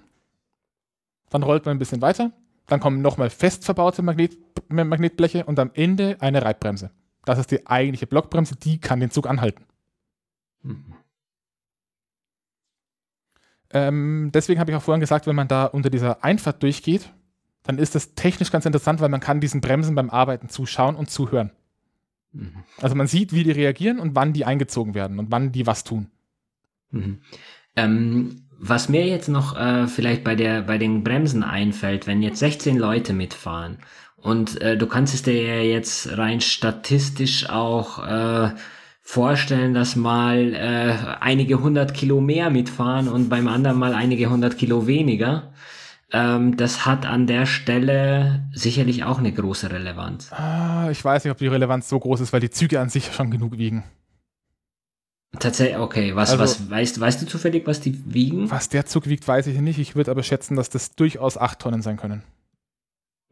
[1.29, 2.31] Dann rollt man ein bisschen weiter.
[2.67, 4.37] Dann kommen nochmal fest verbaute Magnet
[4.69, 6.91] Magnetbleche und am Ende eine Reibbremse.
[7.25, 9.65] Das ist die eigentliche Blockbremse, die kann den Zug anhalten.
[10.61, 10.93] Mhm.
[13.71, 17.11] Ähm, deswegen habe ich auch vorhin gesagt, wenn man da unter dieser Einfahrt durchgeht,
[17.63, 21.09] dann ist das technisch ganz interessant, weil man kann diesen Bremsen beim Arbeiten zuschauen und
[21.09, 21.51] zuhören.
[22.33, 22.63] Mhm.
[22.81, 25.83] Also man sieht, wie die reagieren und wann die eingezogen werden und wann die was
[25.83, 26.07] tun.
[26.91, 27.19] Mhm.
[27.75, 32.39] Ähm, was mir jetzt noch äh, vielleicht bei der bei den Bremsen einfällt, wenn jetzt
[32.39, 33.77] 16 Leute mitfahren
[34.23, 38.51] und äh, du kannst es dir ja jetzt rein statistisch auch äh,
[39.01, 44.57] vorstellen, dass mal äh, einige hundert Kilo mehr mitfahren und beim anderen mal einige hundert
[44.57, 45.51] Kilo weniger.
[46.13, 50.31] Ähm, das hat an der Stelle sicherlich auch eine große Relevanz.
[50.31, 53.11] Ah, ich weiß nicht, ob die Relevanz so groß ist, weil die Züge an sich
[53.13, 53.83] schon genug wiegen.
[55.39, 56.15] Tatsächlich, okay.
[56.15, 58.51] Was, also, was weißt, weißt du zufällig, was die wiegen?
[58.51, 59.79] Was der Zug wiegt, weiß ich nicht.
[59.79, 62.21] Ich würde aber schätzen, dass das durchaus 8 Tonnen sein können.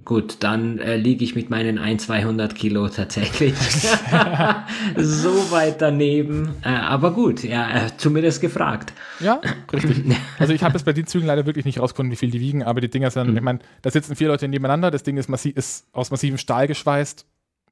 [0.04, 3.54] Gut, dann äh, liege ich mit meinen 1, 200 Kilo tatsächlich
[4.98, 6.56] so weit daneben.
[6.64, 8.94] Äh, aber gut, ja, äh, zumindest gefragt.
[9.20, 9.42] Ja,
[9.72, 10.16] richtig.
[10.40, 12.64] Also ich habe es bei den Zügen leider wirklich nicht rausgefunden, wie viel die wiegen,
[12.64, 13.38] aber die Dinger sind, mhm.
[13.38, 16.68] ich meine, da sitzen vier Leute nebeneinander, das Ding ist, massiv, ist aus massivem Stahl
[16.68, 17.28] geschweißt,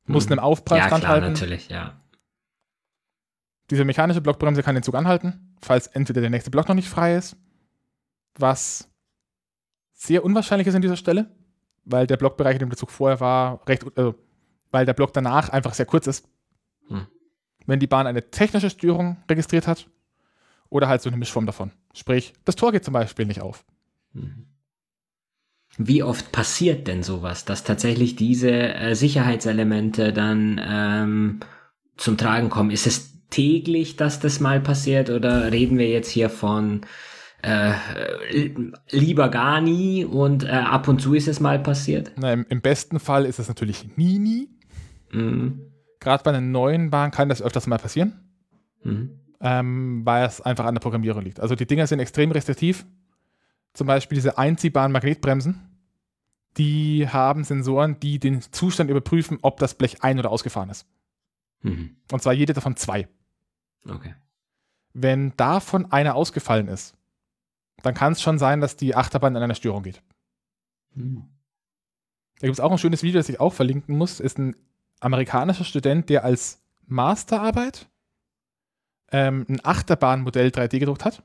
[0.06, 0.34] muss mhm.
[0.34, 1.24] einem Aufprall ja, standhalten.
[1.24, 2.00] Ja, natürlich, ja.
[3.72, 7.16] Diese mechanische Blockbremse kann den Zug anhalten, falls entweder der nächste Block noch nicht frei
[7.16, 7.38] ist,
[8.38, 8.88] was
[9.94, 11.30] sehr unwahrscheinlich ist an dieser Stelle,
[11.90, 14.16] weil der Blockbereich, in dem der Zug vorher war, recht, also,
[14.72, 16.28] weil der Block danach einfach sehr kurz ist.
[16.88, 17.08] Hm.
[17.66, 19.88] Wenn die Bahn eine technische Störung registriert hat
[20.70, 21.72] oder halt so eine Mischform davon.
[21.94, 23.66] Sprich, das Tor geht zum Beispiel nicht auf.
[24.14, 24.46] Hm.
[25.78, 31.40] Wie oft passiert denn sowas, dass tatsächlich diese äh, Sicherheitselemente dann ähm,
[31.96, 32.72] zum Tragen kommen?
[32.72, 36.82] Ist es täglich, dass das mal passiert oder reden wir jetzt hier von
[37.42, 37.74] äh,
[38.92, 42.12] lieber gar nie und äh, ab und zu ist es mal passiert?
[42.18, 44.50] Na, im, im, besten Fall ist es natürlich nie, nie.
[45.12, 45.62] Mhm.
[46.00, 48.20] Gerade bei einer neuen Bahn kann das öfters mal passieren,
[48.84, 49.20] mhm.
[49.42, 51.40] ähm, weil es einfach an der Programmierung liegt.
[51.40, 52.86] Also die Dinger sind extrem restriktiv.
[53.74, 55.62] Zum Beispiel diese einziehbaren Magnetbremsen,
[56.58, 60.88] die haben Sensoren, die den Zustand überprüfen, ob das Blech ein- oder ausgefahren ist.
[61.62, 61.96] Mhm.
[62.12, 63.08] Und zwar jede davon zwei.
[63.88, 64.16] Okay.
[64.94, 66.96] Wenn davon einer ausgefallen ist,
[67.84, 70.02] dann kann es schon sein, dass die Achterbahn in einer Störung geht.
[70.94, 71.30] Hm.
[72.40, 74.20] Da gibt es auch ein schönes Video, das ich auch verlinken muss.
[74.20, 74.56] Ist ein
[75.00, 77.88] amerikanischer Student, der als Masterarbeit
[79.12, 81.24] ähm, ein Achterbahnmodell 3D gedruckt hat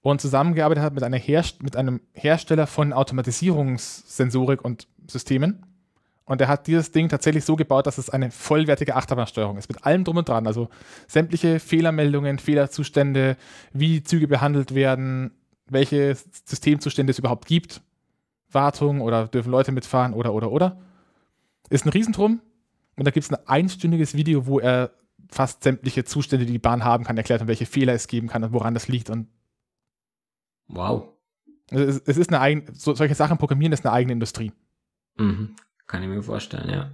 [0.00, 5.64] und zusammengearbeitet hat mit, Herst mit einem Hersteller von Automatisierungssensorik und Systemen
[6.28, 9.86] und er hat dieses Ding tatsächlich so gebaut, dass es eine vollwertige Achterbahnsteuerung ist, mit
[9.86, 10.46] allem drum und dran.
[10.46, 10.68] Also
[11.06, 13.38] sämtliche Fehlermeldungen, Fehlerzustände,
[13.72, 15.30] wie Züge behandelt werden,
[15.70, 17.82] welche Systemzustände es überhaupt gibt,
[18.50, 20.80] Wartung oder dürfen Leute mitfahren oder, oder, oder.
[21.70, 22.40] Ist ein Riesentrum.
[22.96, 24.90] Und da gibt es ein einstündiges Video, wo er
[25.30, 28.42] fast sämtliche Zustände, die die Bahn haben kann, erklärt und welche Fehler es geben kann
[28.42, 29.28] und woran das liegt und
[30.68, 31.08] Wow.
[31.70, 34.52] Es, es ist eine eigene, so, solche Sachen programmieren ist eine eigene Industrie.
[35.16, 35.56] Mhm.
[35.86, 36.92] Kann ich mir vorstellen, ja.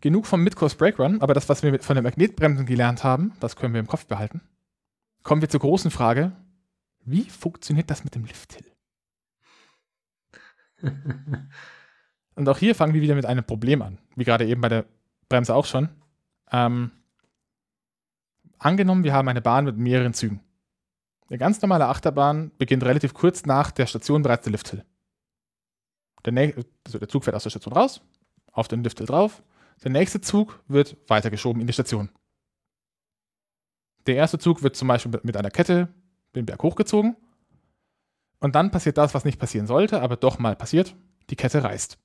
[0.00, 3.54] Genug vom Midcourse Break Run, aber das, was wir von den Magnetbremsen gelernt haben, das
[3.54, 4.40] können wir im Kopf behalten.
[5.22, 6.32] Kommen wir zur großen Frage:
[7.04, 8.72] Wie funktioniert das mit dem Lifthill?
[12.34, 14.86] Und auch hier fangen wir wieder mit einem Problem an, wie gerade eben bei der
[15.28, 15.88] Bremse auch schon.
[16.50, 16.90] Ähm,
[18.58, 20.40] angenommen, wir haben eine Bahn mit mehreren Zügen.
[21.28, 24.84] Eine ganz normale Achterbahn beginnt relativ kurz nach der Station bereits der Lifthill.
[26.24, 26.54] Der,
[26.84, 28.02] also der Zug fährt aus der Station raus,
[28.52, 29.42] auf den Lifthill drauf.
[29.82, 32.10] Der nächste Zug wird weitergeschoben in die Station.
[34.06, 35.88] Der erste Zug wird zum Beispiel mit einer Kette
[36.34, 37.16] den Berg hochgezogen.
[38.40, 40.96] Und dann passiert das, was nicht passieren sollte, aber doch mal passiert.
[41.30, 41.98] Die Kette reißt.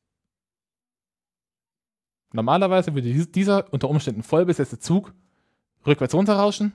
[2.34, 5.14] Normalerweise würde dieser unter Umständen vollbesetzte Zug
[5.86, 6.74] rückwärts runterrauschen,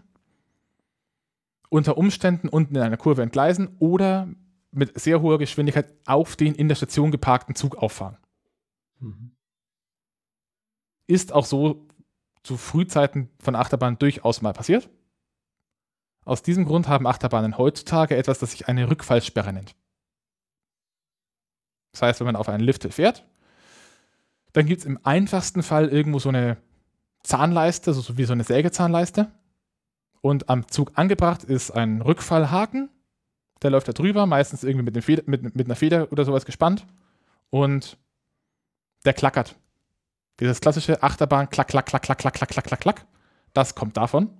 [1.69, 4.29] unter Umständen unten in einer Kurve entgleisen oder
[4.73, 8.17] mit sehr hoher Geschwindigkeit auf den in der Station geparkten Zug auffahren.
[8.99, 9.33] Mhm.
[11.07, 11.87] Ist auch so
[12.43, 14.89] zu Frühzeiten von Achterbahnen durchaus mal passiert.
[16.25, 19.75] Aus diesem Grund haben Achterbahnen heutzutage etwas, das sich eine Rückfallsperre nennt.
[21.93, 23.25] Das heißt, wenn man auf einen Lift fährt,
[24.53, 26.59] dann gibt es im einfachsten Fall irgendwo so eine
[27.23, 29.31] Zahnleiste, so wie so eine Sägezahnleiste.
[30.21, 32.91] Und am Zug angebracht ist ein Rückfallhaken.
[33.63, 36.87] Der läuft da drüber, meistens irgendwie mit, Feder, mit, mit einer Feder oder sowas gespannt.
[37.51, 37.99] Und
[39.05, 39.57] der klackert.
[40.41, 43.07] Dieses klassische Achterbahn, klack, klack, klack, klack, klack, klack, klack, klack, klack.
[43.53, 44.31] Das kommt davon.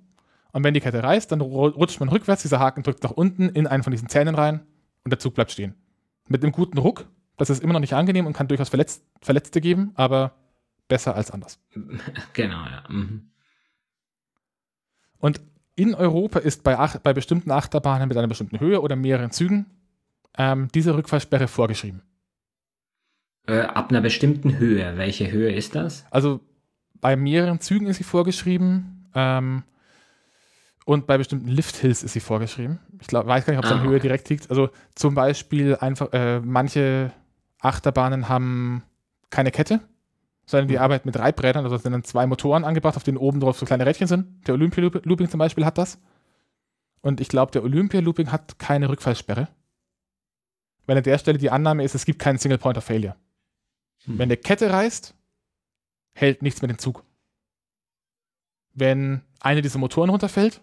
[0.53, 3.67] Und wenn die Kette reißt, dann rutscht man rückwärts, dieser Haken drückt nach unten in
[3.67, 4.61] einen von diesen Zähnen rein
[5.03, 5.75] und der Zug bleibt stehen.
[6.29, 7.05] Mit einem guten Ruck
[7.37, 10.35] das ist immer noch nicht angenehm und kann durchaus Verletz Verletzte geben, aber
[10.87, 11.59] besser als anders.
[12.33, 12.83] Genau, ja.
[12.89, 13.29] Mhm.
[15.19, 15.41] Und
[15.75, 19.65] in Europa ist bei, Ach bei bestimmten Achterbahnen mit einer bestimmten Höhe oder mehreren Zügen
[20.37, 22.01] ähm, diese Rückfallsperre vorgeschrieben.
[23.47, 24.97] Äh, ab einer bestimmten Höhe.
[24.97, 26.05] Welche Höhe ist das?
[26.11, 26.41] Also
[26.93, 29.09] bei mehreren Zügen ist sie vorgeschrieben.
[29.15, 29.63] Ähm,
[30.85, 32.79] und bei bestimmten Lift-Hills ist sie vorgeschrieben.
[32.99, 34.01] Ich glaub, weiß gar nicht, ob es ah, an Höhe okay.
[34.01, 34.49] direkt liegt.
[34.49, 37.11] Also zum Beispiel einfach, äh, manche
[37.59, 38.83] Achterbahnen haben
[39.29, 39.79] keine Kette,
[40.45, 40.81] sondern die mhm.
[40.81, 43.85] arbeiten mit Reibrädern, also sind dann zwei Motoren angebracht, auf denen oben drauf so kleine
[43.85, 44.47] Rädchen sind.
[44.47, 45.99] Der Olympia Looping zum Beispiel hat das.
[47.01, 49.47] Und ich glaube, der Olympia Looping hat keine Rückfallsperre.
[50.85, 53.15] Weil an der Stelle die Annahme ist, es gibt keinen Single Point of Failure.
[54.05, 54.17] Hm.
[54.19, 55.15] Wenn der Kette reißt,
[56.13, 57.03] hält nichts mit dem Zug.
[58.73, 60.61] Wenn eine dieser Motoren runterfällt,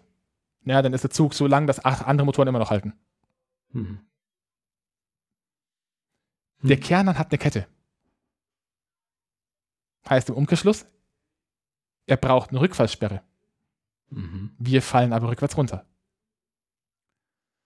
[0.65, 2.93] ja, dann ist der Zug so lang, dass acht andere Motoren immer noch halten.
[3.71, 3.99] Hm.
[6.61, 6.83] Der hm.
[6.83, 7.67] Kern hat eine Kette.
[10.09, 10.85] Heißt im Umkehrschluss,
[12.05, 13.21] er braucht eine Rückfallsperre.
[14.09, 14.51] Mhm.
[14.57, 15.85] Wir fallen aber rückwärts runter.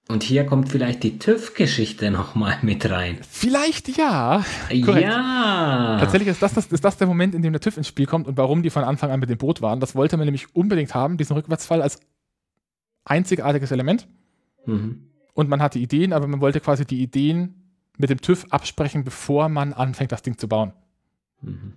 [0.08, 3.18] Und hier kommt vielleicht die TÜV-Geschichte nochmal mit rein.
[3.28, 4.46] Vielleicht ja.
[4.70, 5.08] Korrekt.
[5.08, 5.98] Ja.
[6.00, 8.28] Tatsächlich ist das, das, ist das der Moment, in dem der TÜV ins Spiel kommt
[8.28, 9.80] und warum die von Anfang an mit dem Boot waren.
[9.80, 12.00] Das wollte man nämlich unbedingt haben, diesen Rückwärtsfall als
[13.06, 14.08] einzigartiges Element.
[14.66, 15.10] Mhm.
[15.34, 19.50] Und man hatte Ideen, aber man wollte quasi die Ideen mit dem TÜV absprechen, bevor
[19.50, 20.74] man anfängt, das Ding zu bauen.
[21.42, 21.74] Mhm.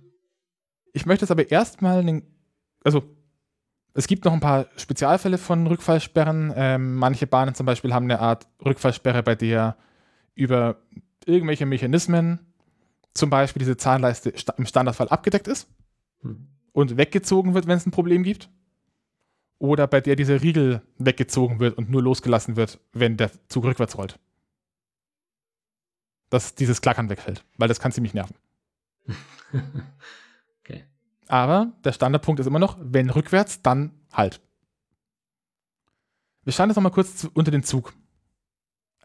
[0.91, 2.23] Ich möchte es aber erstmal,
[2.83, 3.03] also
[3.93, 6.53] es gibt noch ein paar Spezialfälle von Rückfallsperren.
[6.55, 9.77] Ähm, manche Bahnen zum Beispiel haben eine Art Rückfallsperre, bei der
[10.35, 10.77] über
[11.25, 12.39] irgendwelche Mechanismen
[13.13, 15.67] zum Beispiel diese Zahnleiste im Standardfall abgedeckt ist
[16.21, 16.47] mhm.
[16.71, 18.49] und weggezogen wird, wenn es ein Problem gibt.
[19.59, 23.97] Oder bei der dieser Riegel weggezogen wird und nur losgelassen wird, wenn der Zug rückwärts
[23.97, 24.17] rollt
[26.29, 28.35] dass dieses Klackern wegfällt, weil das kann ziemlich nerven.
[30.59, 30.85] okay.
[31.27, 34.41] Aber der Standardpunkt ist immer noch, wenn rückwärts, dann halt.
[36.43, 37.93] Wir schauen jetzt nochmal kurz zu, unter den Zug.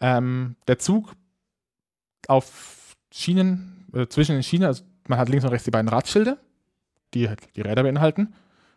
[0.00, 1.14] Ähm, der Zug
[2.26, 6.38] auf Schienen, äh, zwischen den Schienen, also man hat links und rechts die beiden Radschilde,
[7.14, 8.34] die die Räder beinhalten.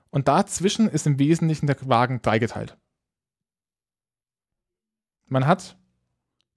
[0.10, 2.78] Und dazwischen ist im Wesentlichen der Wagen dreigeteilt.
[5.26, 5.78] Man hat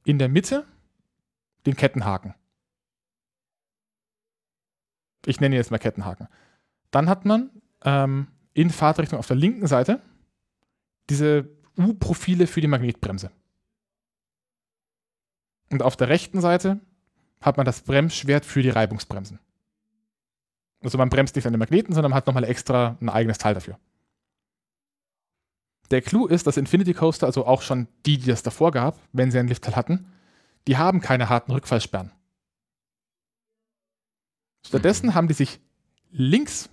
[0.04, 0.66] in der Mitte
[1.66, 2.34] den Kettenhaken.
[5.26, 6.28] Ich nenne ihn jetzt mal Kettenhaken.
[6.90, 7.50] Dann hat man
[7.82, 10.00] ähm, in Fahrtrichtung auf der linken Seite
[11.10, 13.30] diese U-Profile für die Magnetbremse.
[15.70, 16.80] Und auf der rechten Seite
[17.40, 19.38] hat man das Bremsschwert für die Reibungsbremsen.
[20.82, 23.54] Also man bremst nicht an den Magneten, sondern man hat nochmal extra ein eigenes Teil
[23.54, 23.78] dafür.
[25.90, 29.30] Der Clou ist, dass Infinity Coaster, also auch schon die, die das davor gab, wenn
[29.30, 30.06] sie einen Liftteil hatten,
[30.66, 32.12] die haben keine harten Rückfallsperren.
[34.66, 35.14] Stattdessen mhm.
[35.14, 35.60] haben die sich
[36.10, 36.70] links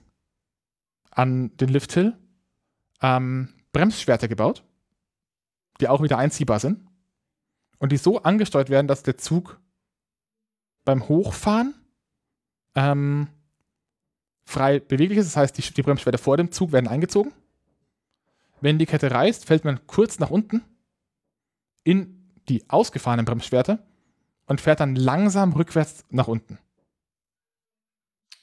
[1.09, 2.15] an den Lifthill
[3.01, 4.63] ähm, Bremsschwerter gebaut,
[5.79, 6.85] die auch wieder einziehbar sind
[7.79, 9.59] und die so angesteuert werden, dass der Zug
[10.85, 11.73] beim Hochfahren
[12.75, 13.27] ähm,
[14.47, 15.27] frei beweglich ist.
[15.27, 17.33] Das heißt, die, die Bremsschwerter vor dem Zug werden eingezogen.
[18.61, 20.63] Wenn die Kette reißt, fällt man kurz nach unten
[21.83, 23.79] in die ausgefahrenen Bremsschwerter
[24.47, 26.57] und fährt dann langsam rückwärts nach unten.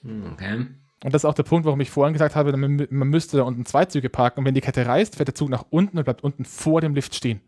[0.03, 0.67] Hm, okay.
[1.03, 3.43] Und das ist auch der Punkt, warum ich vorhin gesagt habe, man, man müsste da
[3.43, 6.05] unten zwei Züge parken und wenn die Kette reißt, fährt der Zug nach unten und
[6.05, 7.41] bleibt unten vor dem Lift stehen.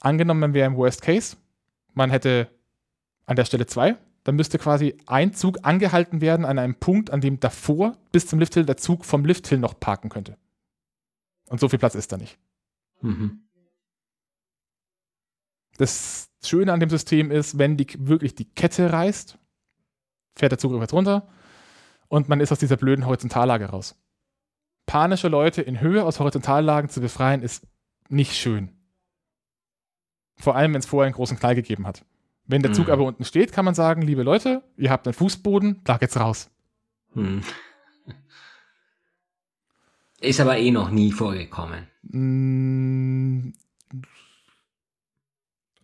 [0.00, 1.36] Angenommen, man wäre im Worst Case,
[1.94, 2.48] man hätte
[3.26, 3.96] an der Stelle zwei,
[4.28, 8.38] dann müsste quasi ein Zug angehalten werden an einem Punkt, an dem davor bis zum
[8.38, 10.36] Lifthill der Zug vom Lifthill noch parken könnte.
[11.46, 12.38] Und so viel Platz ist da nicht.
[13.00, 13.48] Mhm.
[15.78, 19.38] Das Schöne an dem System ist, wenn die, wirklich die Kette reißt,
[20.36, 21.26] fährt der Zug rückwärts runter
[22.08, 23.98] und man ist aus dieser blöden Horizontallage raus.
[24.84, 27.66] Panische Leute in Höhe aus Horizontallagen zu befreien, ist
[28.10, 28.76] nicht schön.
[30.36, 32.04] Vor allem, wenn es vorher einen großen Knall gegeben hat.
[32.48, 32.92] Wenn der Zug mhm.
[32.92, 36.50] aber unten steht, kann man sagen, liebe Leute, ihr habt einen Fußboden, da geht's raus.
[37.14, 37.42] Mhm.
[40.20, 41.86] Ist aber eh noch nie vorgekommen.
[42.02, 43.52] Mm.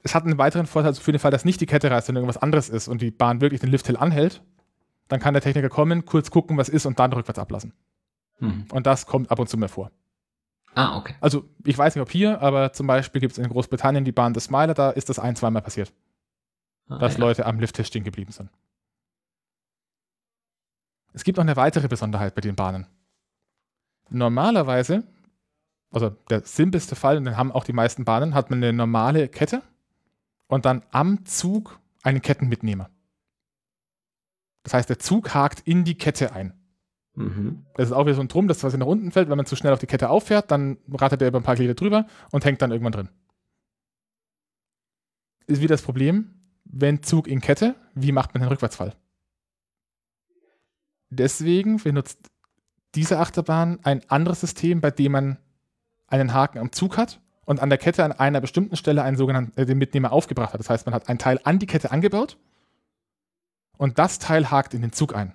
[0.02, 2.24] Es hat einen weiteren Vorteil also für den Fall, dass nicht die Kette reißt, sondern
[2.24, 4.42] irgendwas anderes ist und die Bahn wirklich den Lifthill anhält.
[5.08, 7.74] Dann kann der Techniker kommen, kurz gucken, was ist und dann rückwärts ablassen.
[8.40, 8.66] Mhm.
[8.72, 9.92] Und das kommt ab und zu mehr vor.
[10.74, 11.14] Ah, okay.
[11.20, 14.34] Also ich weiß nicht, ob hier, aber zum Beispiel gibt es in Großbritannien die Bahn
[14.34, 15.92] des Smiler, da ist das ein, zweimal passiert.
[16.88, 17.20] Ah, dass ja.
[17.20, 18.50] Leute am Lifttisch stehen geblieben sind.
[21.12, 22.86] Es gibt noch eine weitere Besonderheit bei den Bahnen.
[24.10, 25.04] Normalerweise,
[25.90, 29.28] also der simpelste Fall, und den haben auch die meisten Bahnen, hat man eine normale
[29.28, 29.62] Kette
[30.48, 32.90] und dann am Zug einen Kettenmitnehmer.
[34.64, 36.52] Das heißt, der Zug hakt in die Kette ein.
[37.14, 37.64] Mhm.
[37.74, 39.28] Das ist auch wieder so ein Drum, das quasi nach unten fällt.
[39.28, 41.74] Wenn man zu schnell auf die Kette auffährt, dann rattert er über ein paar Glieder
[41.74, 43.08] drüber und hängt dann irgendwann drin.
[45.46, 46.33] Ist wieder das Problem,
[46.76, 48.94] wenn Zug in Kette, wie macht man den Rückwärtsfall?
[51.10, 52.18] Deswegen benutzt
[52.96, 55.38] diese Achterbahn ein anderes System, bei dem man
[56.08, 59.58] einen Haken am Zug hat und an der Kette an einer bestimmten Stelle einen sogenannten
[59.58, 60.60] äh, den Mitnehmer aufgebracht hat.
[60.60, 62.36] Das heißt, man hat ein Teil an die Kette angebaut
[63.76, 65.32] und das Teil hakt in den Zug ein.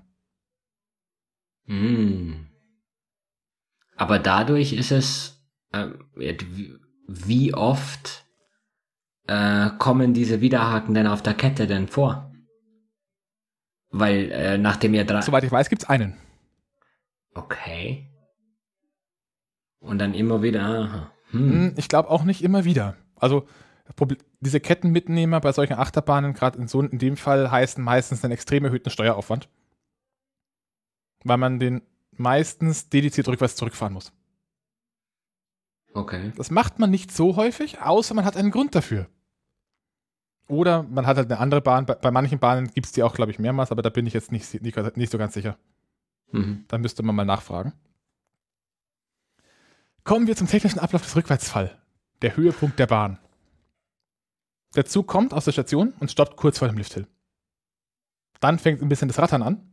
[1.65, 2.47] Hm.
[3.95, 5.41] Aber dadurch ist es,
[5.71, 5.87] äh,
[7.07, 8.25] wie oft
[9.29, 12.31] äh, kommen diese Widerhaken denn auf der Kette denn vor?
[13.91, 15.21] Weil äh, nachdem ihr drei.
[15.21, 16.15] Soweit ich weiß, gibt es einen.
[17.33, 18.07] Okay.
[19.79, 21.11] Und dann immer wieder.
[21.31, 21.51] Hm.
[21.51, 22.95] hm ich glaube auch nicht immer wieder.
[23.15, 23.47] Also
[24.39, 28.63] diese Kettenmitnehmer bei solchen Achterbahnen, gerade in so in dem Fall, heißen meistens einen extrem
[28.65, 29.49] erhöhten Steueraufwand
[31.23, 31.81] weil man den
[32.11, 34.11] meistens dediziert rückwärts zurückfahren muss.
[35.93, 36.31] Okay.
[36.35, 39.07] Das macht man nicht so häufig, außer man hat einen Grund dafür.
[40.49, 41.85] Oder man hat halt eine andere Bahn.
[41.85, 44.13] Bei, bei manchen Bahnen gibt es die auch, glaube ich, mehrmals, aber da bin ich
[44.13, 45.57] jetzt nicht, nicht, nicht so ganz sicher.
[46.31, 46.65] Mhm.
[46.67, 47.73] Da müsste man mal nachfragen.
[50.03, 51.77] Kommen wir zum technischen Ablauf des Rückwärtsfall.
[52.21, 53.19] Der Höhepunkt der Bahn.
[54.75, 57.07] Der Zug kommt aus der Station und stoppt kurz vor dem Lifthill.
[58.41, 59.69] Dann fängt ein bisschen das Rattern an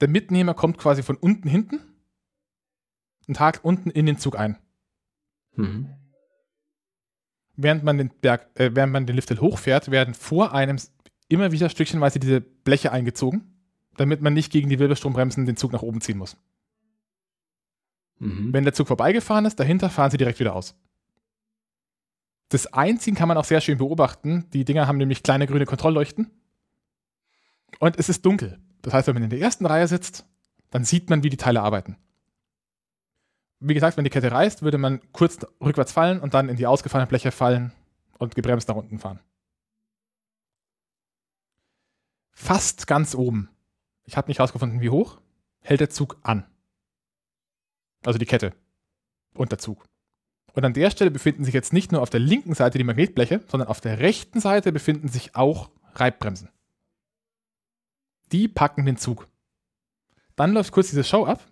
[0.00, 1.80] der Mitnehmer kommt quasi von unten hinten
[3.26, 4.58] und hakt unten in den Zug ein.
[5.54, 5.94] Mhm.
[7.56, 10.78] Während man den Berg, äh, während man den Lifthill hochfährt, werden vor einem
[11.28, 13.56] immer wieder stückchenweise diese Bleche eingezogen,
[13.96, 16.36] damit man nicht gegen die Wirbelstrombremsen den Zug nach oben ziehen muss.
[18.18, 18.52] Mhm.
[18.52, 20.74] Wenn der Zug vorbeigefahren ist, dahinter fahren sie direkt wieder aus.
[22.48, 24.48] Das Einziehen kann man auch sehr schön beobachten.
[24.52, 26.30] Die Dinger haben nämlich kleine grüne Kontrollleuchten.
[27.80, 28.58] Und es ist dunkel.
[28.82, 30.24] Das heißt, wenn man in der ersten Reihe sitzt,
[30.70, 31.96] dann sieht man, wie die Teile arbeiten.
[33.68, 36.68] Wie gesagt, wenn die Kette reißt, würde man kurz rückwärts fallen und dann in die
[36.68, 37.72] ausgefallene Bleche fallen
[38.18, 39.18] und gebremst nach unten fahren.
[42.30, 43.48] Fast ganz oben,
[44.04, 45.18] ich habe nicht herausgefunden, wie hoch,
[45.62, 46.46] hält der Zug an.
[48.04, 48.52] Also die Kette
[49.34, 49.88] und der Zug.
[50.52, 53.42] Und an der Stelle befinden sich jetzt nicht nur auf der linken Seite die Magnetbleche,
[53.48, 56.50] sondern auf der rechten Seite befinden sich auch Reibbremsen.
[58.30, 59.26] Die packen den Zug.
[60.36, 61.44] Dann läuft kurz diese Show ab.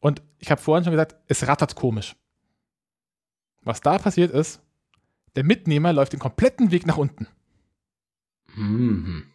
[0.00, 2.16] Und ich habe vorhin schon gesagt, es rattert komisch.
[3.62, 4.60] Was da passiert ist,
[5.36, 7.26] der Mitnehmer läuft den kompletten Weg nach unten.
[8.54, 9.30] Mhm.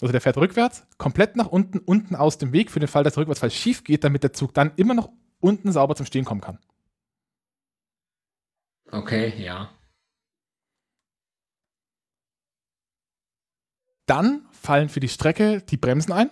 [0.00, 3.14] Also der fährt rückwärts, komplett nach unten, unten aus dem Weg für den Fall, dass
[3.14, 6.40] der Rückwärtsfall schief geht, damit der Zug dann immer noch unten sauber zum Stehen kommen
[6.40, 6.58] kann.
[8.90, 9.70] Okay, ja.
[14.06, 16.30] Dann fallen für die Strecke die Bremsen ein.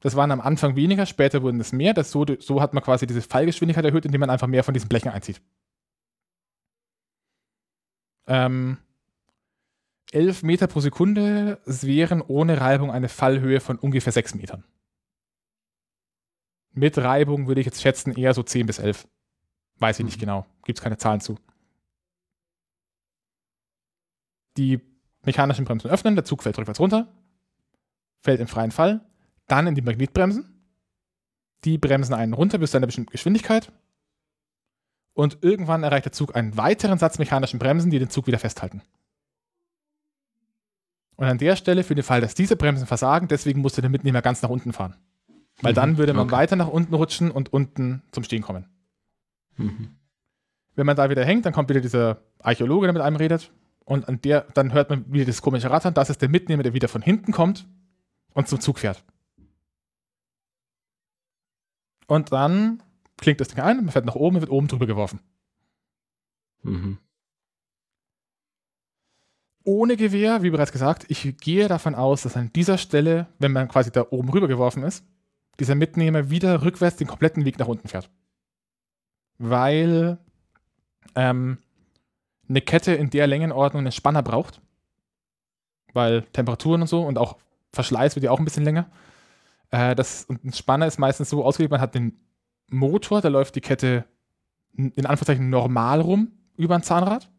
[0.00, 1.92] Das waren am Anfang weniger, später wurden es mehr.
[1.92, 4.88] Das so, so hat man quasi diese Fallgeschwindigkeit erhöht, indem man einfach mehr von diesen
[4.88, 5.40] Blechen einzieht.
[8.26, 8.78] Ähm,
[10.12, 14.64] 11 Meter pro Sekunde wären ohne Reibung eine Fallhöhe von ungefähr 6 Metern.
[16.72, 19.08] Mit Reibung würde ich jetzt schätzen eher so 10 bis 11.
[19.78, 20.20] Weiß ich nicht mhm.
[20.20, 20.46] genau.
[20.64, 21.38] Gibt es keine Zahlen zu.
[24.56, 24.80] Die
[25.22, 27.08] mechanischen Bremsen öffnen, der Zug fällt rückwärts runter,
[28.20, 29.04] fällt im freien Fall,
[29.48, 30.54] dann in die Magnetbremsen.
[31.64, 33.72] Die bremsen einen runter bis zu einer bestimmten Geschwindigkeit.
[35.14, 38.82] Und irgendwann erreicht der Zug einen weiteren Satz mechanischen Bremsen, die den Zug wieder festhalten.
[41.16, 44.22] Und an der Stelle, für den Fall, dass diese Bremsen versagen, deswegen musste der Mitnehmer
[44.22, 44.94] ganz nach unten fahren.
[45.60, 46.36] Weil mhm, dann würde man okay.
[46.36, 48.66] weiter nach unten rutschen und unten zum Stehen kommen.
[49.56, 49.96] Mhm.
[50.76, 53.50] Wenn man da wieder hängt, dann kommt wieder dieser Archäologe, der mit einem redet.
[53.84, 55.94] Und an der, dann hört man wieder das komische Rattern.
[55.94, 57.66] Das ist der Mitnehmer, der wieder von hinten kommt
[58.34, 59.02] und zum Zug fährt.
[62.08, 62.82] Und dann
[63.18, 65.20] klingt das Ding ein, man fährt nach oben und wird oben drüber geworfen.
[66.62, 66.98] Mhm.
[69.62, 73.68] Ohne Gewehr, wie bereits gesagt, ich gehe davon aus, dass an dieser Stelle, wenn man
[73.68, 75.04] quasi da oben rüber geworfen ist,
[75.60, 78.10] dieser Mitnehmer wieder rückwärts den kompletten Weg nach unten fährt.
[79.36, 80.18] Weil
[81.14, 81.58] ähm,
[82.48, 84.62] eine Kette in der Längenordnung einen Spanner braucht.
[85.92, 87.36] Weil Temperaturen und so und auch
[87.74, 88.90] Verschleiß wird ja auch ein bisschen länger.
[89.70, 92.18] Äh, das, und ein Spanner ist meistens so ausgelegt, man hat den
[92.70, 94.04] Motor, da läuft die Kette
[94.76, 97.30] in Anführungszeichen normal rum über ein Zahnrad.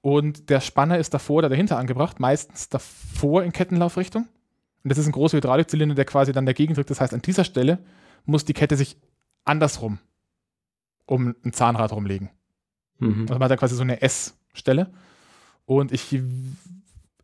[0.00, 4.26] Und der Spanner ist davor oder dahinter angebracht, meistens davor in Kettenlaufrichtung.
[4.82, 6.90] Und das ist ein großer Hydraulikzylinder, der quasi dann dagegen drückt.
[6.90, 7.78] Das heißt, an dieser Stelle
[8.24, 8.96] muss die Kette sich
[9.44, 9.98] andersrum
[11.06, 12.30] um ein Zahnrad rumlegen.
[12.98, 13.22] Mhm.
[13.22, 14.92] Also man hat da quasi so eine S-Stelle.
[15.66, 16.20] Und ich,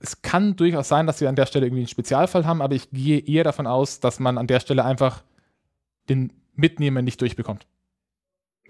[0.01, 2.91] es kann durchaus sein, dass wir an der Stelle irgendwie einen Spezialfall haben, aber ich
[2.91, 5.23] gehe eher davon aus, dass man an der Stelle einfach
[6.09, 7.67] den Mitnehmer nicht durchbekommt.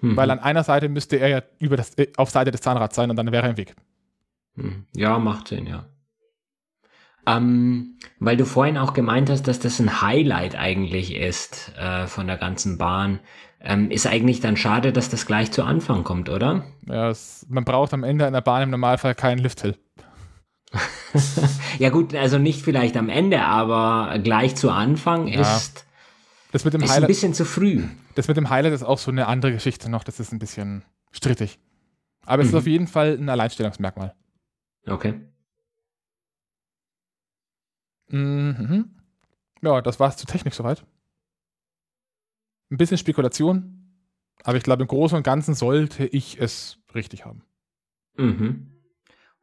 [0.00, 0.16] Mhm.
[0.16, 3.10] Weil an einer Seite müsste er ja über das, äh, auf Seite des Zahnrads sein
[3.10, 3.74] und dann wäre er im Weg.
[4.54, 4.86] Mhm.
[4.94, 5.84] Ja, macht Sinn, ja.
[7.26, 12.26] Ähm, weil du vorhin auch gemeint hast, dass das ein Highlight eigentlich ist äh, von
[12.26, 13.20] der ganzen Bahn.
[13.60, 16.64] Ähm, ist eigentlich dann schade, dass das gleich zu Anfang kommt, oder?
[16.86, 19.76] Ja, es, man braucht am Ende einer Bahn im Normalfall keinen Lifthill.
[21.78, 25.40] ja gut, also nicht vielleicht am Ende, aber gleich zu Anfang ja.
[25.40, 25.86] ist,
[26.52, 27.84] das mit dem ist Highlight, ein bisschen zu früh.
[28.14, 30.84] Das mit dem Highlight ist auch so eine andere Geschichte noch, das ist ein bisschen
[31.10, 31.58] strittig.
[32.26, 32.54] Aber es mhm.
[32.54, 34.14] ist auf jeden Fall ein Alleinstellungsmerkmal.
[34.86, 35.14] Okay.
[38.08, 38.90] Mhm.
[39.62, 40.84] Ja, das war es zur Technik soweit.
[42.70, 43.94] Ein bisschen Spekulation,
[44.44, 47.42] aber ich glaube, im Großen und Ganzen sollte ich es richtig haben.
[48.16, 48.77] Mhm.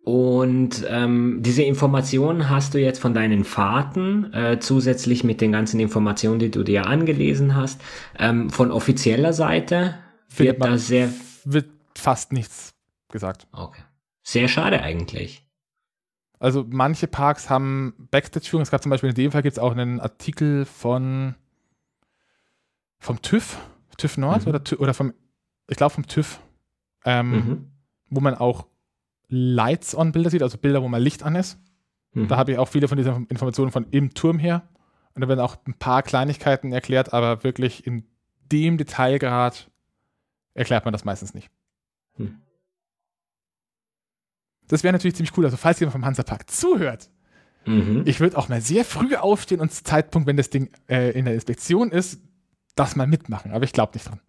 [0.06, 5.80] Und ähm, diese Informationen hast du jetzt von deinen Fahrten, äh, zusätzlich mit den ganzen
[5.80, 7.82] Informationen, die du dir angelesen hast,
[8.20, 9.96] ähm, von offizieller Seite
[10.30, 11.10] wird da sehr.
[11.44, 12.76] Wird fast nichts
[13.10, 13.48] gesagt.
[13.52, 13.82] Okay.
[14.22, 15.44] Sehr schade eigentlich.
[16.38, 18.62] Also manche Parks haben Backstage-Führung.
[18.62, 21.34] Es gab zum Beispiel in dem Fall gibt es auch einen Artikel von
[23.00, 23.58] vom TÜV,
[23.98, 24.50] TÜV Nord mhm.
[24.50, 25.16] oder, oder vom,
[25.68, 26.40] ich glaube vom TÜV,
[27.06, 27.72] ähm, mhm.
[28.12, 28.68] wo man auch
[29.36, 31.60] Lights-on-Bilder sieht, also Bilder, wo mal Licht an ist.
[32.14, 32.28] Mhm.
[32.28, 34.68] Da habe ich auch viele von diesen Informationen von im Turm her.
[35.14, 38.06] Und da werden auch ein paar Kleinigkeiten erklärt, aber wirklich in
[38.52, 39.70] dem Detailgrad
[40.54, 41.50] erklärt man das meistens nicht.
[42.18, 42.42] Hm.
[44.68, 45.46] Das wäre natürlich ziemlich cool.
[45.46, 47.10] Also, falls jemand vom Hansapark zuhört,
[47.66, 48.04] mhm.
[48.06, 51.26] ich würde auch mal sehr früh aufstehen und zum Zeitpunkt, wenn das Ding äh, in
[51.26, 52.20] der Inspektion ist,
[52.76, 53.52] das mal mitmachen.
[53.52, 54.20] Aber ich glaube nicht dran.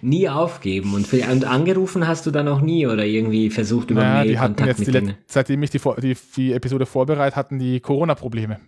[0.00, 0.94] Nie aufgeben.
[0.94, 4.28] Und, für, und, angerufen hast du dann auch nie oder irgendwie versucht über naja, Mail
[4.28, 7.80] die hatten Kontakt jetzt mit die, Seitdem ich die, die, die Episode vorbereitet, hatten die
[7.80, 8.60] Corona-Probleme.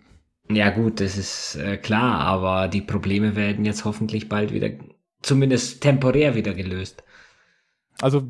[0.49, 4.69] Ja gut, das ist äh, klar, aber die Probleme werden jetzt hoffentlich bald wieder,
[5.21, 7.03] zumindest temporär wieder gelöst.
[8.01, 8.23] Also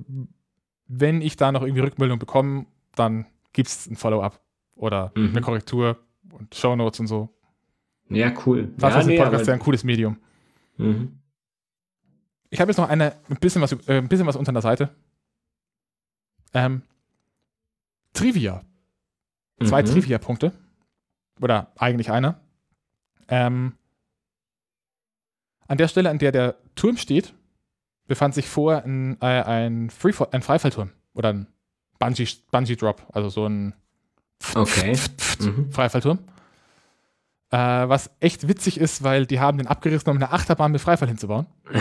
[0.88, 2.66] wenn ich da noch irgendwie Rückmeldung bekomme,
[2.96, 4.42] dann gibt es ein Follow-up
[4.76, 5.30] oder mhm.
[5.30, 5.98] eine Korrektur
[6.32, 7.30] und Shownotes und so.
[8.10, 8.70] Ja, cool.
[8.78, 10.18] Das ja, ist nee, Podcast ja ein cooles Medium.
[10.78, 11.20] Mhm.
[12.50, 14.90] Ich habe jetzt noch eine, ein, bisschen was, äh, ein bisschen was unter der Seite.
[16.54, 16.82] Ähm,
[18.14, 18.64] Trivia.
[19.64, 19.88] Zwei mhm.
[19.88, 20.54] Trivia-Punkte.
[21.42, 22.40] Oder eigentlich einer.
[23.28, 23.74] Ähm,
[25.68, 27.34] an der Stelle, an der der Turm steht,
[28.08, 31.48] befand sich vor ein, äh, ein, Freefall, ein Freifallturm oder ein
[32.00, 33.74] Bungee, Bungee Drop, also so ein
[34.56, 34.96] okay.
[35.40, 35.72] mhm.
[35.72, 36.20] Freifallturm.
[37.50, 41.08] Äh, was echt witzig ist, weil die haben den abgerissen, um eine Achterbahn mit Freifall
[41.08, 41.48] hinzubauen.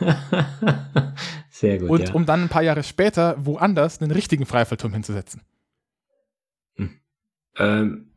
[1.50, 1.90] Sehr gut.
[1.90, 2.14] Und ja.
[2.14, 5.42] um dann ein paar Jahre später woanders einen richtigen Freifallturm hinzusetzen.
[6.76, 7.00] Hm.
[7.56, 8.12] Ähm,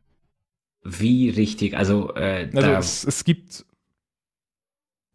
[0.82, 1.76] Wie richtig?
[1.76, 3.64] Also, äh, Also es, es gibt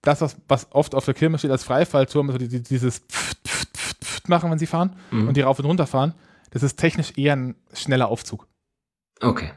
[0.01, 3.47] das, was, was oft auf der Kirmes steht als Freifallturm, also die, die, dieses Pft,
[3.47, 5.27] Pft, Pft, Pft machen, wenn sie fahren mhm.
[5.27, 6.13] und die rauf und runter fahren.
[6.51, 8.47] Das ist technisch eher ein schneller Aufzug.
[9.21, 9.51] okay.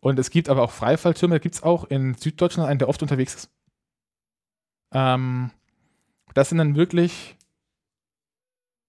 [0.00, 3.02] Und es gibt aber auch Freifalltürme, da gibt es auch in Süddeutschland einen, der oft
[3.02, 3.50] unterwegs ist.
[4.92, 5.52] Ähm,
[6.34, 7.36] das sind dann wirklich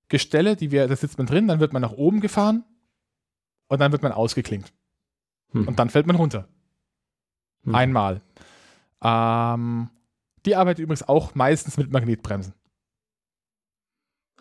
[0.09, 2.63] Gestelle, die wir, da sitzt man drin, dann wird man nach oben gefahren
[3.67, 4.71] und dann wird man ausgeklinkt.
[5.51, 5.67] Hm.
[5.67, 6.47] Und dann fällt man runter.
[7.63, 7.75] Hm.
[7.75, 8.21] Einmal.
[9.01, 9.89] Ähm,
[10.45, 12.53] die arbeitet übrigens auch meistens mit Magnetbremsen.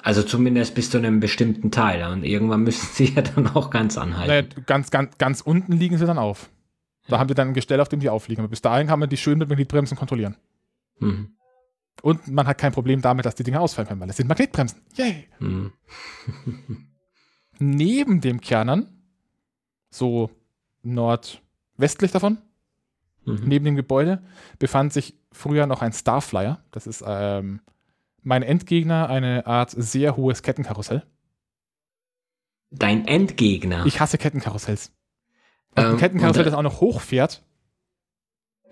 [0.02, 2.04] Also zumindest bis zu einem bestimmten Teil.
[2.12, 4.28] Und irgendwann müssen sie ja dann auch ganz anhalten.
[4.28, 6.50] Naja, ganz, ganz, ganz unten liegen sie dann auf.
[7.08, 8.42] Da haben wir dann ein Gestell, auf dem die aufliegen.
[8.42, 10.36] Aber bis dahin kann man die schön mit Magnetbremsen kontrollieren.
[10.98, 11.34] Mhm.
[12.00, 14.80] Und man hat kein Problem damit, dass die Dinger ausfallen können, weil es sind Magnetbremsen.
[14.96, 15.28] Yay!
[15.38, 15.72] Mhm.
[17.58, 18.88] Neben dem Kernern,
[19.90, 20.30] so
[20.82, 22.38] nordwestlich davon,
[23.24, 23.40] Mhm.
[23.44, 24.20] neben dem Gebäude,
[24.58, 26.64] befand sich früher noch ein Starflyer.
[26.72, 27.60] Das ist ähm,
[28.22, 31.04] mein Endgegner, eine Art sehr hohes Kettenkarussell.
[32.70, 33.86] Dein Endgegner.
[33.86, 34.90] Ich hasse Kettenkarussells.
[35.76, 37.44] Ähm, Kettenkarussell, das auch noch hochfährt.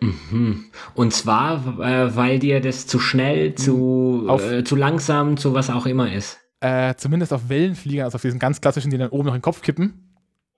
[0.00, 0.64] Mhm.
[0.94, 5.86] Und zwar, äh, weil dir das zu schnell, zu, äh, zu langsam, zu was auch
[5.86, 6.38] immer ist.
[6.60, 9.42] Äh, zumindest auf Wellenfliegern, also auf diesen ganz klassischen, die dann oben noch in den
[9.42, 10.06] Kopf kippen,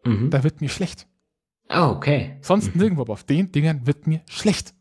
[0.05, 0.31] Mhm.
[0.31, 1.06] da wird mir schlecht.
[1.69, 2.36] Ah, okay.
[2.40, 4.74] Sonst nirgendwo, aber auf den Dingern wird mir schlecht.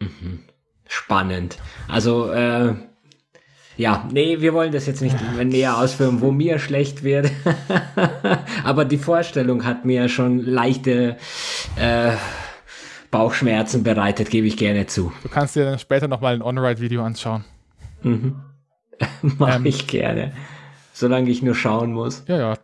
[0.00, 0.40] Mhm.
[0.88, 1.58] Spannend.
[1.86, 2.74] Also, äh,
[3.76, 7.30] ja, nee, wir wollen das jetzt nicht näher ausführen, wo mir schlecht wird.
[8.64, 11.16] Aber die Vorstellung hat mir schon leichte
[11.76, 12.14] äh,
[13.10, 15.12] Bauchschmerzen bereitet, gebe ich gerne zu.
[15.22, 17.44] Du kannst dir dann später nochmal ein On-Ride-Video anschauen.
[18.02, 18.40] Mhm.
[19.38, 19.66] Mach Ähm.
[19.66, 20.32] ich gerne.
[20.92, 22.24] Solange ich nur schauen muss.
[22.26, 22.56] Ja,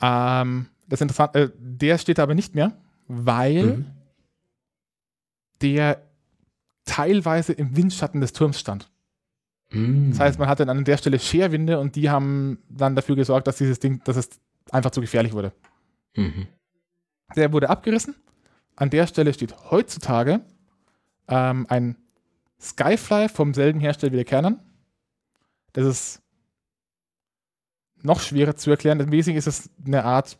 [0.00, 0.40] ja.
[0.42, 2.72] Ähm, das Interessante, äh, der steht aber nicht mehr,
[3.08, 3.86] weil Mhm.
[5.62, 6.02] der
[6.84, 8.90] teilweise im Windschatten des Turms stand.
[9.70, 10.10] Mhm.
[10.10, 13.46] Das heißt, man hatte dann an der Stelle Scherwinde und die haben dann dafür gesorgt,
[13.46, 14.28] dass dieses Ding, dass es
[14.70, 15.52] einfach zu gefährlich wurde.
[16.16, 16.46] Mhm.
[17.36, 18.14] Der wurde abgerissen.
[18.76, 20.40] An der Stelle steht heutzutage
[21.28, 21.96] ähm, ein
[22.60, 24.58] Skyfly vom selben Hersteller wie der Canon.
[25.72, 26.22] Das ist
[28.02, 29.00] noch schwerer zu erklären.
[29.00, 30.38] Im Wesentlichen ist es eine Art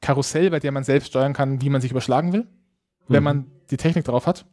[0.00, 2.46] Karussell, bei der man selbst steuern kann, wie man sich überschlagen will,
[3.08, 3.24] wenn Mhm.
[3.24, 4.46] man die Technik drauf hat.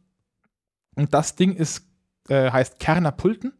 [0.95, 1.85] Und das Ding ist,
[2.29, 3.53] äh, heißt Kernapulten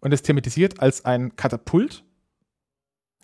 [0.00, 2.04] und ist thematisiert als ein Katapult,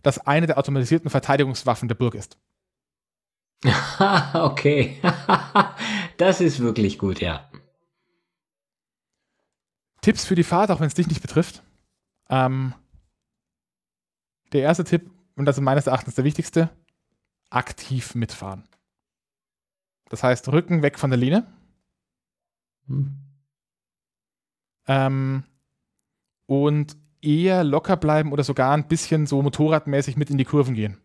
[0.02, 2.38] das eine der automatisierten Verteidigungswaffen der Burg ist.
[4.34, 5.00] okay.
[6.16, 7.50] das ist wirklich gut, ja.
[10.00, 11.62] Tipps für die Fahrt, auch wenn es dich nicht betrifft.
[12.30, 12.74] Ähm,
[14.52, 16.70] der erste Tipp, und das ist meines Erachtens der wichtigste,
[17.50, 18.64] aktiv mitfahren.
[20.08, 21.46] Das heißt, Rücken weg von der Lehne.
[22.86, 23.16] Mhm.
[24.86, 25.44] Ähm,
[26.46, 30.98] und eher locker bleiben oder sogar ein bisschen so motorradmäßig mit in die Kurven gehen.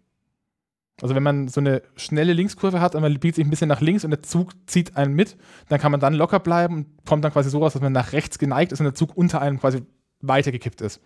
[1.01, 3.81] Also wenn man so eine schnelle Linkskurve hat und man biegt sich ein bisschen nach
[3.81, 5.38] links und der Zug zieht einen mit,
[5.69, 8.13] dann kann man dann locker bleiben und kommt dann quasi so raus, dass man nach
[8.13, 9.81] rechts geneigt ist und der Zug unter einem quasi
[10.22, 11.01] weitergekippt ist.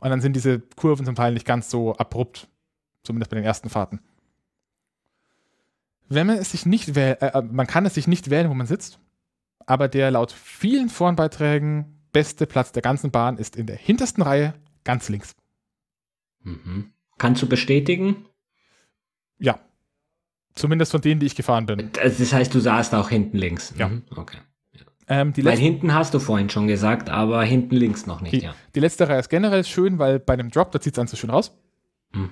[0.00, 2.48] Und dann sind diese Kurven zum Teil nicht ganz so abrupt,
[3.02, 4.00] zumindest bei den ersten Fahrten.
[6.08, 8.66] Wenn man es sich nicht wählt, äh, man kann es sich nicht wählen, wo man
[8.66, 8.98] sitzt,
[9.66, 14.54] aber der laut vielen Forenbeiträgen beste Platz der ganzen Bahn ist in der hintersten Reihe,
[14.84, 15.36] ganz links.
[16.42, 16.92] Mhm.
[17.18, 18.24] Kannst du bestätigen?
[19.38, 19.58] Ja.
[20.54, 21.90] Zumindest von denen, die ich gefahren bin.
[21.92, 23.74] Das heißt, du saßt auch hinten links.
[23.78, 23.88] Ja.
[23.88, 24.02] Mhm.
[24.14, 24.38] Okay.
[25.10, 28.40] Ähm, die, Weil hinten hast du vorhin schon gesagt, aber hinten links noch nicht, die,
[28.40, 28.54] ja.
[28.74, 31.16] die letzte Reihe ist generell schön, weil bei einem Drop, da zieht es dann so
[31.16, 31.56] schön raus.
[32.12, 32.30] Mhm.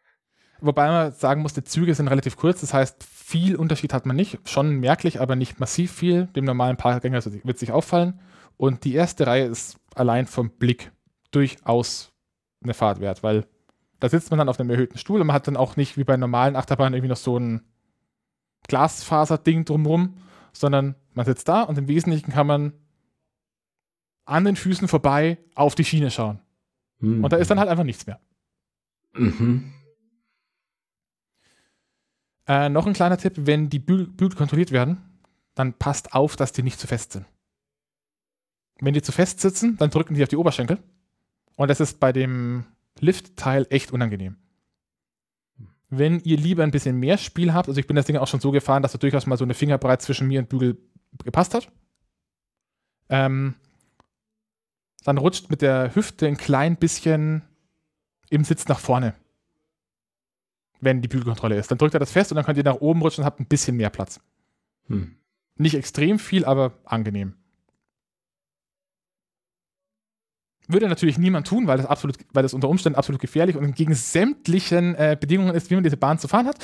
[0.60, 4.16] Wobei man sagen muss, die Züge sind relativ kurz, das heißt, viel Unterschied hat man
[4.16, 4.38] nicht.
[4.48, 6.26] Schon merklich, aber nicht massiv viel.
[6.28, 8.20] Dem normalen Parkgänger wird sich auffallen.
[8.56, 10.92] Und die erste Reihe ist allein vom Blick
[11.30, 12.12] durchaus
[12.62, 13.44] eine Fahrt wert, weil
[14.04, 16.04] da sitzt man dann auf einem erhöhten Stuhl und man hat dann auch nicht wie
[16.04, 17.62] bei normalen Achterbahnen irgendwie noch so ein
[18.68, 20.18] Glasfaser-Ding drumrum,
[20.52, 22.74] sondern man sitzt da und im Wesentlichen kann man
[24.26, 26.40] an den Füßen vorbei auf die Schiene schauen.
[26.98, 27.24] Mhm.
[27.24, 28.20] Und da ist dann halt einfach nichts mehr.
[29.14, 29.72] Mhm.
[32.46, 34.98] Äh, noch ein kleiner Tipp, wenn die Bügel, Bügel kontrolliert werden,
[35.54, 37.24] dann passt auf, dass die nicht zu fest sind.
[38.80, 40.76] Wenn die zu fest sitzen, dann drücken die auf die Oberschenkel.
[41.56, 42.66] Und das ist bei dem
[43.00, 44.36] Lift-Teil echt unangenehm.
[45.90, 48.40] Wenn ihr lieber ein bisschen mehr Spiel habt, also ich bin das Ding auch schon
[48.40, 50.78] so gefahren, dass da durchaus mal so eine Fingerbreit zwischen mir und Bügel
[51.22, 51.70] gepasst hat,
[53.08, 53.54] ähm,
[55.04, 57.42] dann rutscht mit der Hüfte ein klein bisschen
[58.30, 59.14] im Sitz nach vorne
[60.84, 61.70] wenn die Bügelkontrolle ist.
[61.70, 63.46] Dann drückt er das fest und dann könnt ihr nach oben rutschen und habt ein
[63.46, 64.20] bisschen mehr Platz.
[64.86, 65.16] Hm.
[65.56, 67.34] Nicht extrem viel, aber angenehm.
[70.66, 73.94] Würde natürlich niemand tun, weil das absolut, weil das unter Umständen absolut gefährlich und gegen
[73.94, 76.56] sämtlichen äh, Bedingungen ist, wie man diese Bahn zu fahren hat.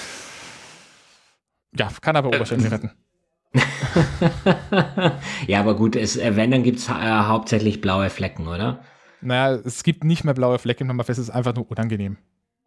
[1.77, 2.91] Ja, kann aber Oberschenkel äh, retten.
[5.47, 8.83] ja, aber gut, es, äh, wenn, dann gibt es äh, hauptsächlich blaue Flecken, oder?
[9.21, 12.17] Naja, es gibt nicht mehr blaue Flecken, wenn man fest ist, einfach nur unangenehm.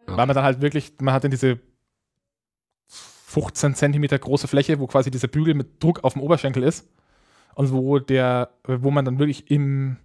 [0.03, 0.17] Okay.
[0.17, 1.59] Weil man dann halt wirklich, man hat dann diese
[2.87, 6.87] 15 Zentimeter große Fläche, wo quasi dieser Bügel mit Druck auf dem Oberschenkel ist
[7.55, 9.97] und wo der, wo man dann wirklich im,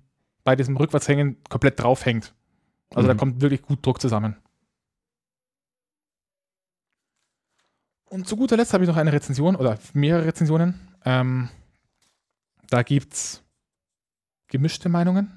[0.49, 2.33] bei diesem Rückwärtshängen komplett draufhängt.
[2.95, 3.09] Also mhm.
[3.09, 4.35] da kommt wirklich gut Druck zusammen.
[8.07, 10.81] Und zu guter Letzt habe ich noch eine Rezension oder mehrere Rezensionen.
[11.05, 11.51] Ähm,
[12.71, 13.45] da gibt es
[14.47, 15.31] gemischte Meinungen.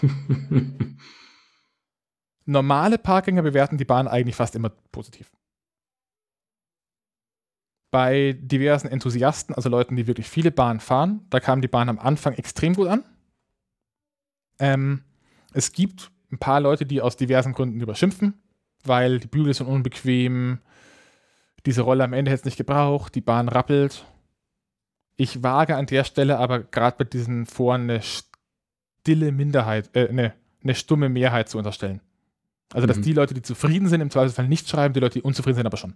[2.44, 5.32] Normale Parkgänger bewerten die Bahn eigentlich fast immer positiv.
[7.90, 11.98] Bei diversen Enthusiasten, also Leuten, die wirklich viele Bahnen fahren, da kam die Bahn am
[11.98, 13.02] Anfang extrem gut an.
[14.62, 15.02] Ähm,
[15.52, 18.40] es gibt ein paar Leute, die aus diversen Gründen überschimpfen,
[18.84, 20.60] weil die Bügel sind unbequem,
[21.66, 24.06] diese Rolle am Ende hätte es nicht gebraucht, die Bahn rappelt.
[25.16, 30.32] Ich wage an der Stelle aber gerade bei diesen Foren eine stille Minderheit, äh, eine,
[30.62, 32.00] eine stumme Mehrheit zu unterstellen.
[32.72, 33.02] Also, dass mhm.
[33.02, 35.76] die Leute, die zufrieden sind, im Zweifelsfall nicht schreiben, die Leute, die unzufrieden sind, aber
[35.76, 35.94] schon.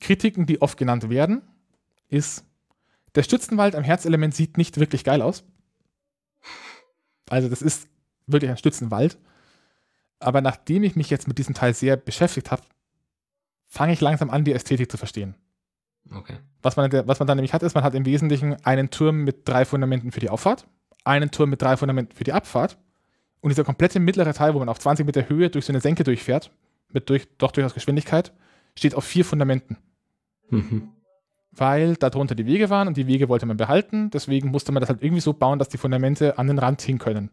[0.00, 1.42] Kritiken, die oft genannt werden,
[2.08, 2.44] ist,
[3.14, 5.44] der Stützenwald am Herzelement sieht nicht wirklich geil aus.
[7.28, 7.88] Also, das ist
[8.26, 9.18] wirklich ein Stützenwald.
[10.18, 12.62] Aber nachdem ich mich jetzt mit diesem Teil sehr beschäftigt habe,
[13.66, 15.34] fange ich langsam an, die Ästhetik zu verstehen.
[16.10, 16.36] Okay.
[16.62, 19.48] Was man, was man dann nämlich hat, ist, man hat im Wesentlichen einen Turm mit
[19.48, 20.66] drei Fundamenten für die Auffahrt,
[21.04, 22.78] einen Turm mit drei Fundamenten für die Abfahrt
[23.40, 26.04] und dieser komplette mittlere Teil, wo man auf 20 Meter Höhe durch so eine Senke
[26.04, 26.50] durchfährt,
[26.92, 28.32] mit durch, doch durchaus Geschwindigkeit,
[28.76, 29.78] steht auf vier Fundamenten.
[30.50, 30.92] Mhm.
[31.56, 34.90] Weil darunter die Wege waren und die Wege wollte man behalten, deswegen musste man das
[34.90, 37.30] halt irgendwie so bauen, dass die Fundamente an den Rand hin können.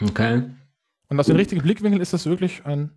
[0.00, 0.42] Okay.
[1.08, 2.90] Und aus dem richtigen Blickwinkel ist das wirklich ein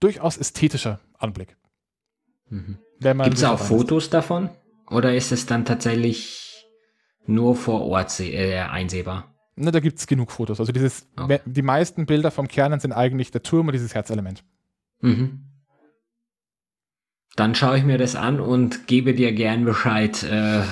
[0.00, 1.56] durchaus ästhetischer Anblick.
[2.48, 2.78] Mhm.
[3.00, 4.14] Gibt es auch Fotos ist.
[4.14, 4.50] davon?
[4.90, 6.66] Oder ist es dann tatsächlich
[7.26, 9.34] nur vor Ort äh, einsehbar?
[9.56, 10.60] Ne, da gibt es genug Fotos.
[10.60, 11.40] Also dieses, okay.
[11.44, 14.44] die meisten Bilder vom Kernen sind eigentlich der Turm und dieses Herzelement.
[15.00, 15.51] Mhm.
[17.36, 20.62] Dann schaue ich mir das an und gebe dir gern Bescheid, äh,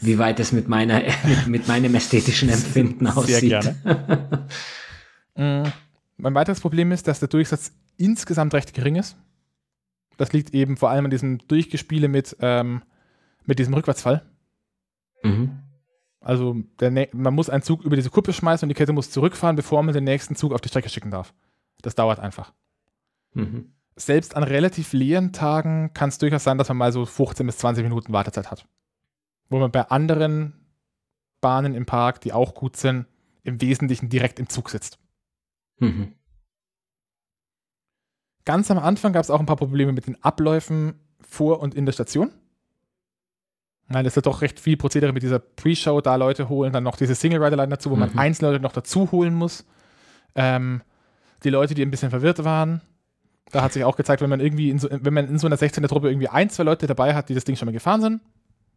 [0.00, 3.62] wie weit es mit, meiner, mit, mit meinem ästhetischen Empfinden aussieht.
[3.62, 4.46] Sehr gerne.
[5.36, 5.68] mm,
[6.18, 9.16] mein weiteres Problem ist, dass der Durchsatz insgesamt recht gering ist.
[10.18, 12.82] Das liegt eben vor allem an diesem Durchgespiele mit, ähm,
[13.46, 14.22] mit diesem Rückwärtsfall.
[15.22, 15.60] Mhm.
[16.20, 19.56] Also der, man muss einen Zug über diese Kuppe schmeißen und die Kette muss zurückfahren,
[19.56, 21.32] bevor man den nächsten Zug auf die Strecke schicken darf.
[21.80, 22.52] Das dauert einfach.
[23.32, 23.72] Mhm.
[24.00, 27.58] Selbst an relativ leeren Tagen kann es durchaus sein, dass man mal so 15 bis
[27.58, 28.66] 20 Minuten Wartezeit hat.
[29.50, 30.54] Wo man bei anderen
[31.40, 33.06] Bahnen im Park, die auch gut sind,
[33.42, 34.98] im Wesentlichen direkt im Zug sitzt.
[35.78, 36.14] Mhm.
[38.46, 41.84] Ganz am Anfang gab es auch ein paar Probleme mit den Abläufen vor und in
[41.84, 42.32] der Station.
[43.88, 46.84] Nein, das ist ja doch recht viel Prozedere mit dieser Pre-Show, da Leute holen, dann
[46.84, 48.00] noch diese Single-Rider-Line dazu, wo mhm.
[48.00, 49.66] man einzelne Leute noch dazu holen muss.
[50.34, 50.82] Ähm,
[51.44, 52.80] die Leute, die ein bisschen verwirrt waren,
[53.50, 55.56] da hat sich auch gezeigt, wenn man irgendwie in so, wenn man in so einer
[55.56, 58.22] 16er Truppe irgendwie ein, zwei Leute dabei hat, die das Ding schon mal gefahren sind,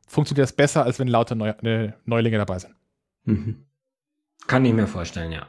[0.07, 2.75] funktioniert das besser, als wenn lauter Neu ne, Neulinge dabei sind.
[3.25, 3.65] Mhm.
[4.47, 5.47] Kann ich mir vorstellen, ja.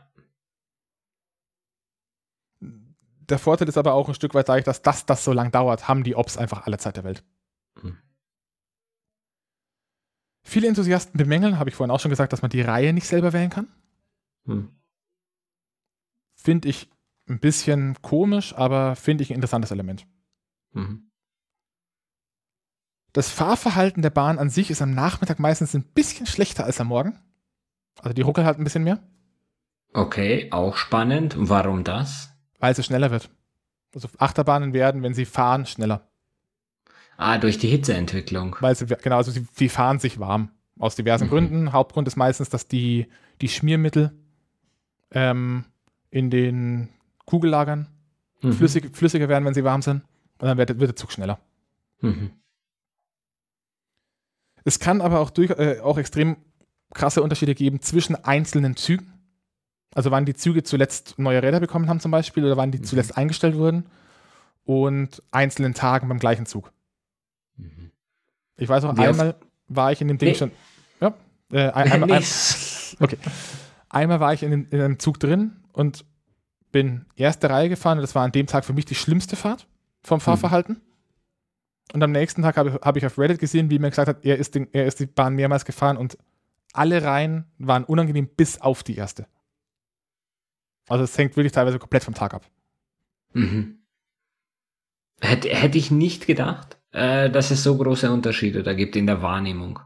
[2.61, 5.89] Der Vorteil ist aber auch ein Stück weit, dadurch, dass das, das so lang dauert,
[5.89, 7.25] haben die Ops einfach alle Zeit der Welt.
[7.83, 7.97] Mhm.
[10.43, 13.33] Viele Enthusiasten bemängeln, habe ich vorhin auch schon gesagt, dass man die Reihe nicht selber
[13.33, 13.69] wählen kann.
[14.44, 14.69] Mhm.
[16.35, 16.91] Finde ich
[17.28, 20.07] ein bisschen komisch, aber finde ich ein interessantes Element.
[20.73, 21.11] Mhm.
[23.12, 26.89] Das Fahrverhalten der Bahn an sich ist am Nachmittag meistens ein bisschen schlechter als am
[26.89, 27.19] Morgen.
[28.01, 28.99] Also die ruckelt halt ein bisschen mehr.
[29.93, 31.36] Okay, auch spannend.
[31.39, 32.31] Warum das?
[32.59, 33.31] Weil sie schneller wird.
[33.94, 36.09] Also Achterbahnen werden, wenn sie fahren, schneller.
[37.17, 38.57] Ah, durch die Hitzeentwicklung.
[38.59, 40.51] Weil sie, genau, also sie, sie fahren sich warm.
[40.81, 41.31] Aus diversen mhm.
[41.31, 41.73] Gründen.
[41.73, 43.07] Hauptgrund ist meistens, dass die,
[43.41, 44.12] die Schmiermittel
[45.12, 45.65] ähm,
[46.11, 46.89] in den
[47.27, 47.89] Kugellagern
[48.43, 48.53] mhm.
[48.53, 50.03] flüssig, flüssiger werden, wenn sie warm sind.
[50.39, 51.39] Und dann wird, wird der Zug schneller.
[52.01, 52.31] Mhm.
[54.65, 56.36] Es kann aber auch, durch, äh, auch extrem
[56.93, 59.12] krasse Unterschiede geben zwischen einzelnen Zügen.
[59.94, 62.85] Also wann die Züge zuletzt neue Räder bekommen haben zum Beispiel oder wann die mhm.
[62.85, 63.86] zuletzt eingestellt wurden
[64.65, 66.73] und einzelnen Tagen beim gleichen Zug.
[67.57, 67.91] Mhm.
[68.57, 69.36] Ich weiß auch, Wie einmal
[69.69, 70.35] war ich in dem Ding nee.
[70.35, 70.51] schon.
[71.01, 71.15] Ja,
[71.53, 72.25] äh, ein, einmal, ein,
[73.01, 73.19] okay.
[73.89, 76.05] Einmal war ich in, in, einem Zug drin und
[76.75, 79.69] bin erste Reihe gefahren und das war an dem Tag für mich die schlimmste Fahrt
[80.03, 80.23] vom mhm.
[80.23, 80.81] Fahrverhalten.
[81.93, 84.39] Und am nächsten Tag habe hab ich auf Reddit gesehen, wie mir gesagt hat, er
[84.39, 86.19] ist, den, er ist die Bahn mehrmals gefahren und
[86.73, 89.28] alle Reihen waren unangenehm bis auf die erste.
[90.89, 92.44] Also es hängt wirklich teilweise komplett vom Tag ab.
[93.35, 93.78] Mhm.
[95.20, 99.23] Hätte, hätte ich nicht gedacht, äh, dass es so große Unterschiede da gibt in der
[99.23, 99.78] Wahrnehmung.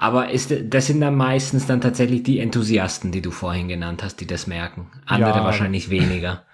[0.00, 4.20] Aber ist, das sind dann meistens dann tatsächlich die Enthusiasten, die du vorhin genannt hast,
[4.20, 4.92] die das merken.
[5.06, 6.44] Andere ja, wahrscheinlich weniger.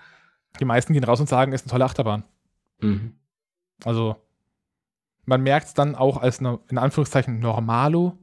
[0.58, 2.24] Die meisten gehen raus und sagen, es ist eine tolle Achterbahn.
[2.80, 3.12] Mhm.
[3.84, 4.16] Also
[5.26, 8.18] man merkt es dann auch als in Anführungszeichen Normalo,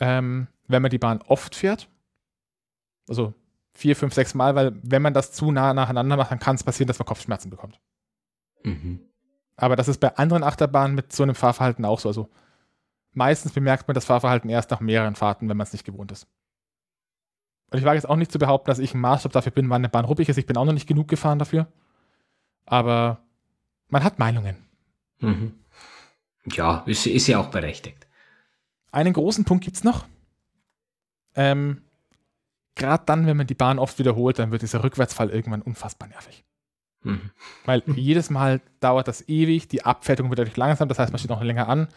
[0.00, 1.88] ähm, wenn man die Bahn oft fährt.
[3.08, 3.32] Also
[3.72, 6.64] vier, fünf, sechs Mal, weil wenn man das zu nah nacheinander macht, dann kann es
[6.64, 7.80] passieren, dass man Kopfschmerzen bekommt.
[8.64, 9.00] Mhm.
[9.56, 12.10] Aber das ist bei anderen Achterbahnen mit so einem Fahrverhalten auch so.
[12.10, 12.28] Also
[13.16, 16.26] meistens bemerkt man das Fahrverhalten erst nach mehreren Fahrten, wenn man es nicht gewohnt ist.
[17.70, 19.80] Und ich wage jetzt auch nicht zu behaupten, dass ich ein Maßstab dafür bin, wann
[19.80, 20.36] eine Bahn ruppig ist.
[20.36, 21.66] Ich bin auch noch nicht genug gefahren dafür.
[22.64, 23.18] Aber
[23.88, 24.56] man hat Meinungen.
[25.18, 25.54] Mhm.
[26.52, 28.06] Ja, ist, ist ja auch berechtigt.
[28.92, 30.06] Einen großen Punkt gibt es noch.
[31.34, 31.82] Ähm,
[32.76, 36.44] Gerade dann, wenn man die Bahn oft wiederholt, dann wird dieser Rückwärtsfall irgendwann unfassbar nervig.
[37.02, 37.30] Mhm.
[37.64, 41.30] Weil jedes Mal dauert das ewig, die Abfertigung wird dadurch langsam, das heißt, man steht
[41.30, 41.88] noch länger an.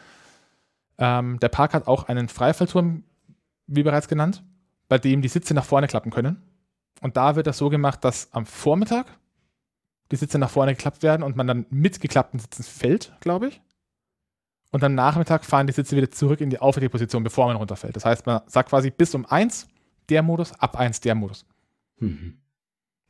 [0.99, 3.03] Ähm, der Park hat auch einen Freifallturm,
[3.67, 4.43] wie bereits genannt,
[4.87, 6.41] bei dem die Sitze nach vorne klappen können.
[7.01, 9.07] Und da wird das so gemacht, dass am Vormittag
[10.11, 13.61] die Sitze nach vorne geklappt werden und man dann mit geklappten Sitzen fällt, glaube ich.
[14.71, 17.95] Und am Nachmittag fahren die Sitze wieder zurück in die Aufwärtsposition, bevor man runterfällt.
[17.95, 19.67] Das heißt, man sagt quasi bis um 1
[20.09, 21.45] der Modus, ab 1 der Modus.
[21.97, 22.39] Mhm.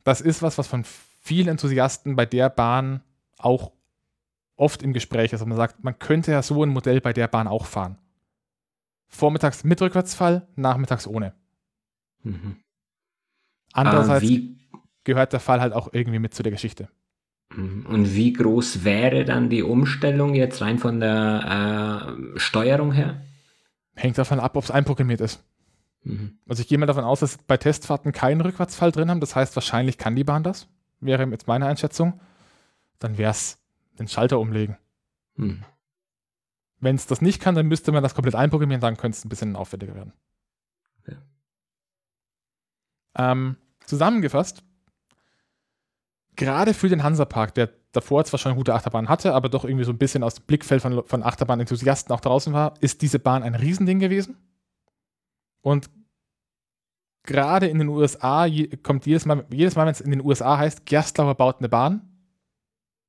[0.04, 3.02] Das ist was, was von vielen Enthusiasten bei der Bahn
[3.36, 3.72] auch
[4.60, 5.42] oft im Gespräch ist.
[5.42, 7.98] Und man sagt, man könnte ja so ein Modell bei der Bahn auch fahren.
[9.08, 11.34] Vormittags mit Rückwärtsfall, nachmittags ohne.
[12.22, 12.56] Mhm.
[13.72, 14.54] Andererseits äh,
[15.04, 16.88] gehört der Fall halt auch irgendwie mit zu der Geschichte.
[17.54, 17.86] Mhm.
[17.86, 23.22] Und wie groß wäre dann die Umstellung jetzt rein von der äh, Steuerung her?
[23.96, 25.42] Hängt davon ab, ob es einprogrammiert ist.
[26.04, 26.38] Mhm.
[26.48, 29.20] Also ich gehe mal davon aus, dass bei Testfahrten keinen Rückwärtsfall drin haben.
[29.20, 30.68] Das heißt, wahrscheinlich kann die Bahn das.
[31.00, 32.20] Wäre jetzt meine Einschätzung.
[32.98, 33.59] Dann wäre es
[34.00, 34.76] den Schalter umlegen.
[35.36, 35.64] Mhm.
[36.80, 39.28] Wenn es das nicht kann, dann müsste man das komplett einprogrammieren, dann könnte es ein
[39.28, 40.12] bisschen aufwendiger werden.
[41.00, 41.16] Okay.
[43.16, 44.64] Ähm, zusammengefasst,
[46.36, 49.84] gerade für den Hansapark, der davor zwar schon eine gute Achterbahn hatte, aber doch irgendwie
[49.84, 53.42] so ein bisschen aus dem Blickfeld von, von Achterbahn-Enthusiasten auch draußen war, ist diese Bahn
[53.42, 54.38] ein Riesending gewesen.
[55.60, 55.90] Und
[57.24, 58.46] gerade in den USA
[58.82, 62.09] kommt jedes Mal, jedes Mal, wenn es in den USA heißt, Gerstlauer baut eine Bahn.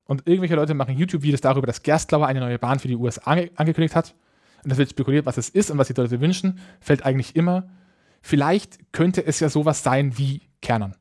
[0.04, 3.50] Und irgendwelche Leute machen YouTube-Videos darüber, dass Gerstlauer eine neue Bahn für die USA ange
[3.54, 4.14] angekündigt hat.
[4.64, 6.58] Und das wird spekuliert, was es ist und was die Leute wünschen.
[6.80, 7.68] Fällt eigentlich immer.
[8.20, 10.96] Vielleicht könnte es ja sowas sein wie Kernern.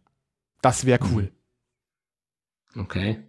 [0.61, 1.31] Das wäre cool.
[2.75, 3.19] Okay.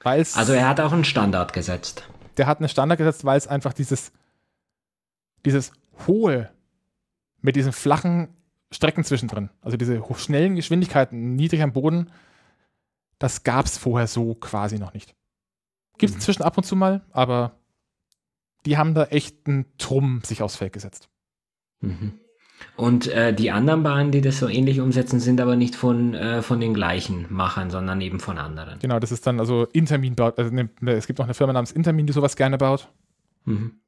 [0.00, 2.08] Weil's, also er hat auch einen Standard gesetzt.
[2.36, 4.12] Der hat einen Standard gesetzt, weil es einfach dieses,
[5.44, 5.72] dieses
[6.06, 6.50] hohe
[7.40, 8.28] mit diesen flachen
[8.70, 12.10] Strecken zwischendrin, also diese schnellen Geschwindigkeiten niedrig am Boden,
[13.18, 15.14] das gab es vorher so quasi noch nicht.
[15.98, 16.16] Gibt es mhm.
[16.18, 17.58] inzwischen ab und zu mal, aber
[18.66, 21.08] die haben da echt einen Trumm sich aufs Feld gesetzt.
[21.80, 22.20] Mhm.
[22.74, 26.42] Und äh, die anderen Bahnen, die das so ähnlich umsetzen, sind aber nicht von, äh,
[26.42, 28.78] von den gleichen Machern, sondern eben von anderen.
[28.78, 31.72] Genau, das ist dann also Intermin baut, also ne, es gibt noch eine Firma namens
[31.72, 32.88] Intermin, die sowas gerne baut.
[33.44, 33.80] Mhm.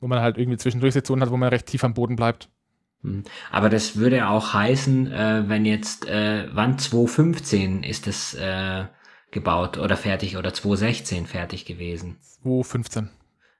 [0.00, 2.48] Wo man halt irgendwie zwischendurch Sektionen hat, wo man recht tief am Boden bleibt.
[3.04, 3.24] Mhm.
[3.52, 8.86] Aber das würde auch heißen, äh, wenn jetzt, äh, wann 2015 ist das äh,
[9.30, 12.16] gebaut oder fertig oder 2016 fertig gewesen?
[12.42, 13.10] 2015.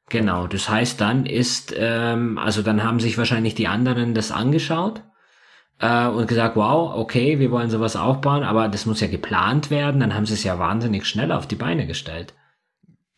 [0.08, 5.02] Genau, das heißt, dann ist, ähm, also dann haben sich wahrscheinlich die anderen das angeschaut
[5.78, 10.00] äh, und gesagt, wow, okay, wir wollen sowas aufbauen, aber das muss ja geplant werden,
[10.00, 12.34] dann haben sie es ja wahnsinnig schnell auf die Beine gestellt.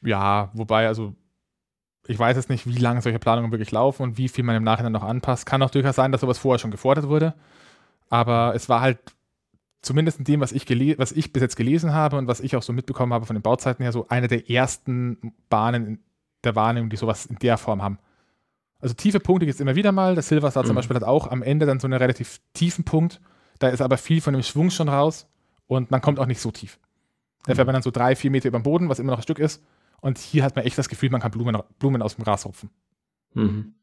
[0.03, 1.17] Ja, wobei, also
[2.09, 4.65] ich weiß jetzt nicht, wie lange solche Planungen wirklich laufen und wie viel man im
[4.65, 5.47] Nachhinein noch anpasst.
[5.47, 7.35] Kann auch durchaus sein, dass sowas vorher schon gefordert wurde.
[8.09, 8.99] Aber es war halt,
[9.83, 10.69] zumindest in dem, was ich,
[10.99, 13.43] was ich bis jetzt gelesen habe und was ich auch so mitbekommen habe von den
[13.43, 16.01] Bauzeiten her, so eine der ersten Bahnen
[16.45, 17.99] der Wahrnehmung, die sowas in der Form haben.
[18.81, 20.15] Also tiefe Punkte gibt es immer wieder mal.
[20.15, 20.69] Der Silverstar mhm.
[20.69, 23.21] zum Beispiel hat auch am Ende dann so einen relativ tiefen Punkt.
[23.59, 25.27] Da ist aber viel von dem Schwung schon raus
[25.67, 26.79] und man kommt auch nicht so tief.
[27.47, 27.67] Da fährt mhm.
[27.67, 29.63] man dann so drei, vier Meter über dem Boden, was immer noch ein Stück ist.
[30.07, 32.71] Und hier hat man echt das Gefühl, man kann Blumen, Blumen aus dem Gras rupfen.
[33.35, 33.75] Mhm.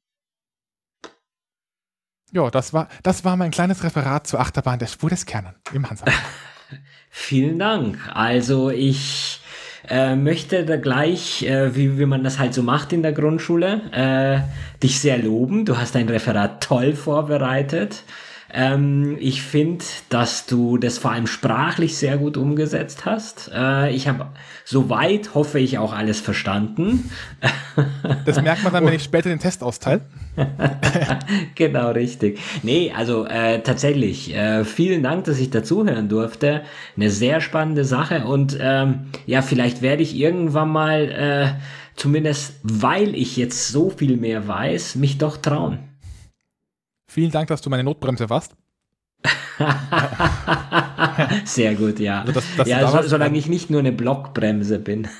[2.31, 5.89] Ja, das war, das war mein kleines Referat zur Achterbahn der Spur des Kernen im
[5.89, 6.05] Hansa.
[7.09, 7.99] Vielen Dank.
[8.13, 9.41] Also ich
[9.89, 13.81] äh, möchte da gleich, äh, wie, wie man das halt so macht in der Grundschule,
[13.91, 15.65] äh, dich sehr loben.
[15.65, 18.03] Du hast dein Referat toll vorbereitet.
[18.55, 23.51] Ähm, ich finde, dass du das vor allem sprachlich sehr gut umgesetzt hast.
[23.53, 24.27] Äh, ich habe
[24.63, 27.09] soweit, hoffe ich, auch alles verstanden.
[28.25, 30.01] Das merkt man dann, wenn ich später den Test austeile.
[31.55, 32.39] genau, richtig.
[32.61, 36.61] Nee, also äh, tatsächlich, äh, vielen Dank, dass ich dazuhören durfte.
[36.95, 41.59] Eine sehr spannende Sache und ähm, ja, vielleicht werde ich irgendwann mal, äh,
[41.95, 45.79] zumindest weil ich jetzt so viel mehr weiß, mich doch trauen.
[47.13, 48.55] Vielen Dank, dass du meine Notbremse warst.
[51.45, 52.21] Sehr gut, ja.
[52.21, 55.07] Also das, das ja, so, solange ich nicht nur eine Blockbremse bin.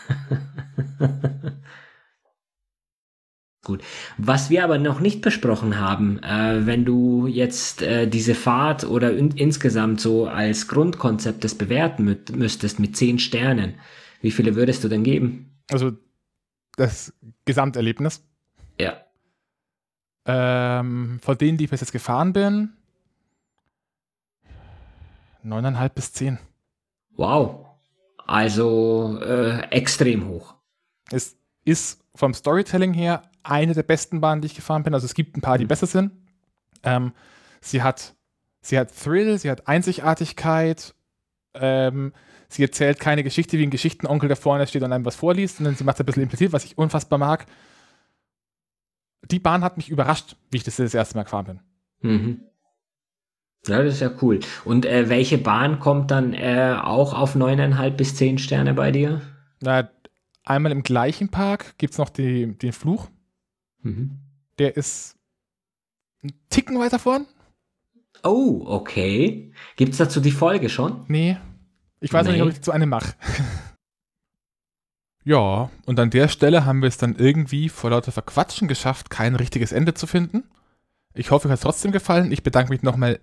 [3.64, 3.84] Gut.
[4.18, 9.16] Was wir aber noch nicht besprochen haben, äh, wenn du jetzt äh, diese Fahrt oder
[9.16, 13.76] in, insgesamt so als Grundkonzept das bewerten mü müsstest mit zehn Sternen,
[14.20, 15.62] wie viele würdest du denn geben?
[15.72, 15.92] Also
[16.76, 17.14] das
[17.46, 18.26] Gesamterlebnis?
[18.80, 18.98] Ja.
[20.26, 22.74] Ähm, von denen, die ich bis jetzt gefahren bin,
[25.44, 26.40] neuneinhalb bis zehn.
[27.16, 27.66] Wow.
[28.26, 30.56] Also äh, extrem hoch.
[31.12, 31.36] Es
[31.66, 34.94] ist vom Storytelling her eine der besten Bahnen, die ich gefahren bin.
[34.94, 35.70] Also es gibt ein paar, die mhm.
[35.70, 36.12] besser sind.
[36.84, 37.12] Ähm,
[37.62, 38.16] sie hat,
[38.62, 40.96] sie hat Thrill, sie hat Einzigartigkeit.
[41.54, 42.14] Ähm,
[42.48, 45.76] sie erzählt keine Geschichte wie ein Geschichtenonkel, der vorne steht und einem was vorliest, sondern
[45.76, 47.46] sie macht es ein bisschen impliziert, was ich unfassbar mag.
[49.32, 51.60] Die Bahn hat mich überrascht, wie ich das das erste Mal gefahren bin.
[52.02, 52.42] Mhm.
[53.68, 54.42] Ja, das ist ja cool.
[54.66, 59.22] Und äh, welche Bahn kommt dann äh, auch auf neuneinhalb bis zehn Sterne bei dir?
[59.62, 59.90] Na,
[60.44, 63.08] einmal im gleichen Park gibt es noch die, den Fluch.
[63.82, 64.20] Mhm.
[64.60, 65.18] Der ist
[66.22, 67.26] einen Ticken weiter vorn.
[68.24, 69.54] Oh, okay.
[69.76, 71.06] Gibt es dazu die Folge schon?
[71.08, 71.38] Nee.
[72.02, 72.34] Ich weiß nee.
[72.34, 73.14] nicht, ob ich zu eine mache.
[75.24, 79.36] ja, und an der Stelle haben wir es dann irgendwie vor lauter Verquatschen geschafft, kein
[79.36, 80.44] richtiges Ende zu finden.
[81.14, 82.32] Ich hoffe, euch hat es trotzdem gefallen.
[82.32, 83.20] Ich bedanke mich nochmal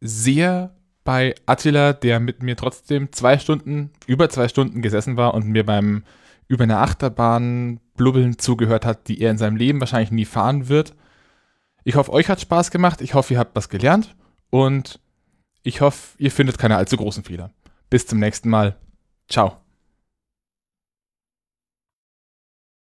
[0.00, 0.74] sehr
[1.04, 5.64] bei Attila, der mit mir trotzdem zwei Stunden, über zwei Stunden gesessen war und mir
[5.66, 6.04] beim
[6.48, 10.94] über eine Achterbahn blubbeln zugehört hat, die er in seinem Leben wahrscheinlich nie fahren wird.
[11.84, 13.00] Ich hoffe, euch hat Spaß gemacht.
[13.00, 14.14] Ich hoffe, ihr habt was gelernt.
[14.50, 15.00] Und
[15.62, 17.50] ich hoffe, ihr findet keine allzu großen Fehler.
[17.88, 18.76] Bis zum nächsten Mal.
[19.28, 19.61] Ciao.